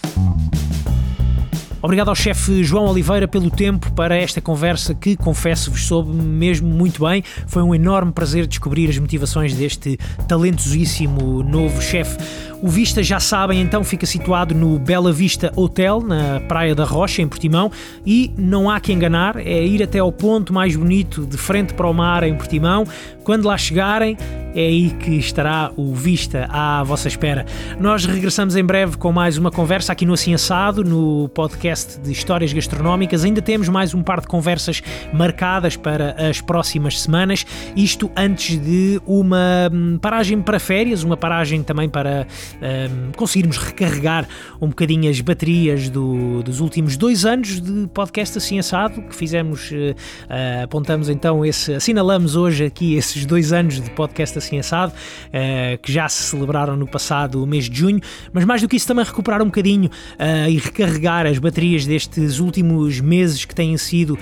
Obrigado 1.84 2.08
ao 2.08 2.16
chefe 2.16 2.64
João 2.64 2.86
Oliveira 2.86 3.28
pelo 3.28 3.52
tempo 3.52 3.92
para 3.92 4.16
esta 4.16 4.40
conversa 4.40 4.96
que, 4.96 5.18
confesso-vos, 5.18 5.86
soube 5.86 6.14
mesmo 6.14 6.66
muito 6.66 7.06
bem. 7.06 7.22
Foi 7.46 7.62
um 7.62 7.76
enorme 7.76 8.14
prazer 8.14 8.48
descobrir 8.48 8.90
as 8.90 8.98
motivações 8.98 9.54
deste 9.54 10.00
talentosíssimo 10.26 11.44
novo 11.44 11.82
chefe. 11.82 12.18
O 12.64 12.70
Vista, 12.70 13.04
já 13.04 13.20
sabem, 13.20 13.60
então 13.60 13.84
fica 13.84 14.06
situado 14.06 14.56
no 14.56 14.80
Bela 14.80 15.12
Vista 15.12 15.52
Hotel, 15.54 16.00
na 16.00 16.40
Praia 16.40 16.74
da 16.74 16.86
Rocha, 16.86 17.22
em 17.22 17.28
Portimão, 17.28 17.70
e 18.06 18.32
não 18.38 18.70
há 18.70 18.80
que 18.80 18.94
enganar, 18.94 19.36
é 19.36 19.66
ir 19.66 19.84
até 19.84 20.00
ao 20.00 20.14
ponto 20.14 20.54
mais 20.54 20.74
bonito, 20.74 21.26
de 21.26 21.36
frente 21.36 21.74
para 21.74 21.90
o 21.90 21.94
mar, 21.94 22.24
em 22.24 22.34
Portimão. 22.34 22.86
Quando 23.26 23.50
lá 23.50 23.58
chegarem, 23.58 24.18
é 24.56 24.62
aí 24.62 24.92
que 24.92 25.16
estará 25.18 25.72
o 25.76 25.94
Vista 25.94 26.48
à 26.50 26.84
vossa 26.84 27.08
espera. 27.08 27.46
Nós 27.80 28.06
regressamos 28.06 28.56
em 28.56 28.64
breve 28.64 28.98
com 28.98 29.12
mais 29.12 29.38
uma 29.38 29.50
conversa 29.50 29.92
aqui 29.92 30.06
no 30.06 30.14
Assim 30.14 30.34
Assado, 30.34 30.84
no 30.84 31.28
podcast 31.30 32.00
de 32.00 32.12
histórias 32.12 32.54
gastronómicas. 32.54 33.24
Ainda 33.24 33.42
temos 33.42 33.68
mais 33.68 33.94
um 33.94 34.04
par 34.04 34.22
de 34.22 34.28
conversas 34.28 34.82
marcadas 35.12 35.76
para 35.76 36.16
as 36.30 36.40
próximas 36.40 37.02
semanas. 37.02 37.46
Isto 37.76 38.12
antes 38.16 38.60
de 38.60 39.02
uma 39.06 39.70
hum, 39.72 39.98
paragem 40.00 40.42
para 40.42 40.60
férias, 40.60 41.04
uma 41.04 41.18
paragem 41.18 41.64
também 41.64 41.90
para 41.90 42.28
um, 42.62 43.12
conseguirmos 43.14 43.58
recarregar 43.58 44.28
um 44.62 44.70
bocadinho 44.70 45.10
as 45.10 45.20
baterias 45.22 45.90
do, 45.90 46.42
dos 46.44 46.60
últimos 46.60 46.98
dois 46.98 47.26
anos 47.26 47.62
de 47.62 47.88
podcast 47.88 48.38
assim 48.38 48.60
assado 48.60 49.02
que 49.02 49.16
fizemos, 49.16 49.72
uh, 49.72 50.64
apontamos 50.64 51.10
então 51.10 51.46
esse, 51.46 51.74
assinalamos 51.74 52.36
hoje 52.36 52.66
aqui 52.66 52.96
esses 52.96 53.26
dois 53.26 53.52
anos 53.54 53.82
de 53.82 53.90
podcast 53.92 54.38
assim 54.38 54.60
assado, 54.60 54.92
uh, 54.94 55.78
que 55.82 55.92
já 55.92 56.08
se 56.08 56.24
celebraram 56.24 56.76
no 56.76 56.88
passado 56.88 57.46
mês 57.46 57.70
de 57.70 57.78
junho, 57.78 58.00
mas 58.32 58.46
mais 58.46 58.62
do 58.62 58.68
que 58.68 58.76
isso 58.76 58.88
também 58.88 59.06
recuperar 59.06 59.42
um 59.42 59.46
bocadinho 59.46 59.90
uh, 59.90 60.50
e 60.50 60.58
recarregar 60.58 61.26
as 61.26 61.38
baterias 61.38 61.86
destes 61.86 62.40
últimos 62.40 63.00
meses 63.00 63.46
que 63.46 63.54
têm 63.54 63.78
sido 63.78 64.18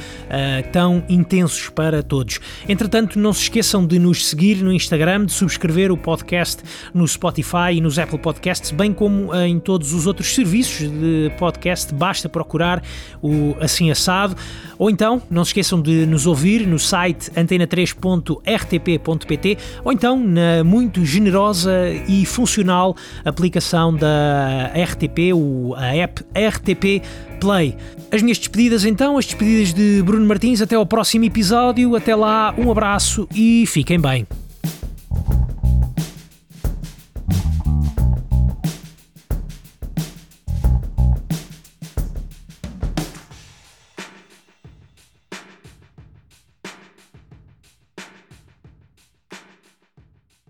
tão 0.71 1.03
intensos 1.09 1.69
para 1.69 2.01
todos. 2.01 2.39
Entretanto, 2.67 3.19
não 3.19 3.33
se 3.33 3.43
esqueçam 3.43 3.85
de 3.85 3.99
nos 3.99 4.27
seguir 4.27 4.57
no 4.57 4.71
Instagram, 4.71 5.25
de 5.25 5.33
subscrever 5.33 5.91
o 5.91 5.97
podcast 5.97 6.61
no 6.93 7.07
Spotify 7.07 7.73
e 7.73 7.81
nos 7.81 7.99
Apple 7.99 8.19
Podcasts, 8.21 8.71
bem 8.71 8.93
como 8.93 9.35
em 9.35 9.59
todos 9.59 9.93
os 9.93 10.07
outros 10.07 10.33
serviços 10.33 10.89
de 10.89 11.29
podcast. 11.37 11.93
Basta 11.93 12.29
procurar 12.29 12.81
o 13.21 13.53
Assim 13.59 13.91
Assado. 13.91 14.37
Ou 14.77 14.89
então, 14.89 15.21
não 15.29 15.43
se 15.43 15.49
esqueçam 15.49 15.81
de 15.81 16.05
nos 16.05 16.25
ouvir 16.25 16.65
no 16.65 16.79
site 16.79 17.29
antena3.rtp.pt 17.31 19.57
ou 19.83 19.91
então 19.91 20.17
na 20.17 20.63
muito 20.63 21.03
generosa 21.05 21.71
e 22.07 22.25
funcional 22.25 22.95
aplicação 23.25 23.93
da 23.93 24.71
RTP, 24.73 25.33
o, 25.33 25.73
a 25.75 25.93
app 25.95 26.23
RTP 26.35 27.01
Play. 27.39 27.75
As 28.11 28.21
minhas 28.21 28.37
despedidas 28.37 28.85
então, 28.85 29.17
as 29.17 29.25
despedidas 29.25 29.73
de 29.73 30.01
Bruno 30.03 30.25
Martins. 30.25 30.61
Até 30.61 30.75
ao 30.75 30.85
próximo 30.85 31.25
episódio. 31.25 31.95
Até 31.95 32.15
lá, 32.15 32.53
um 32.57 32.71
abraço 32.71 33.27
e 33.33 33.65
fiquem 33.65 33.99
bem. 33.99 34.27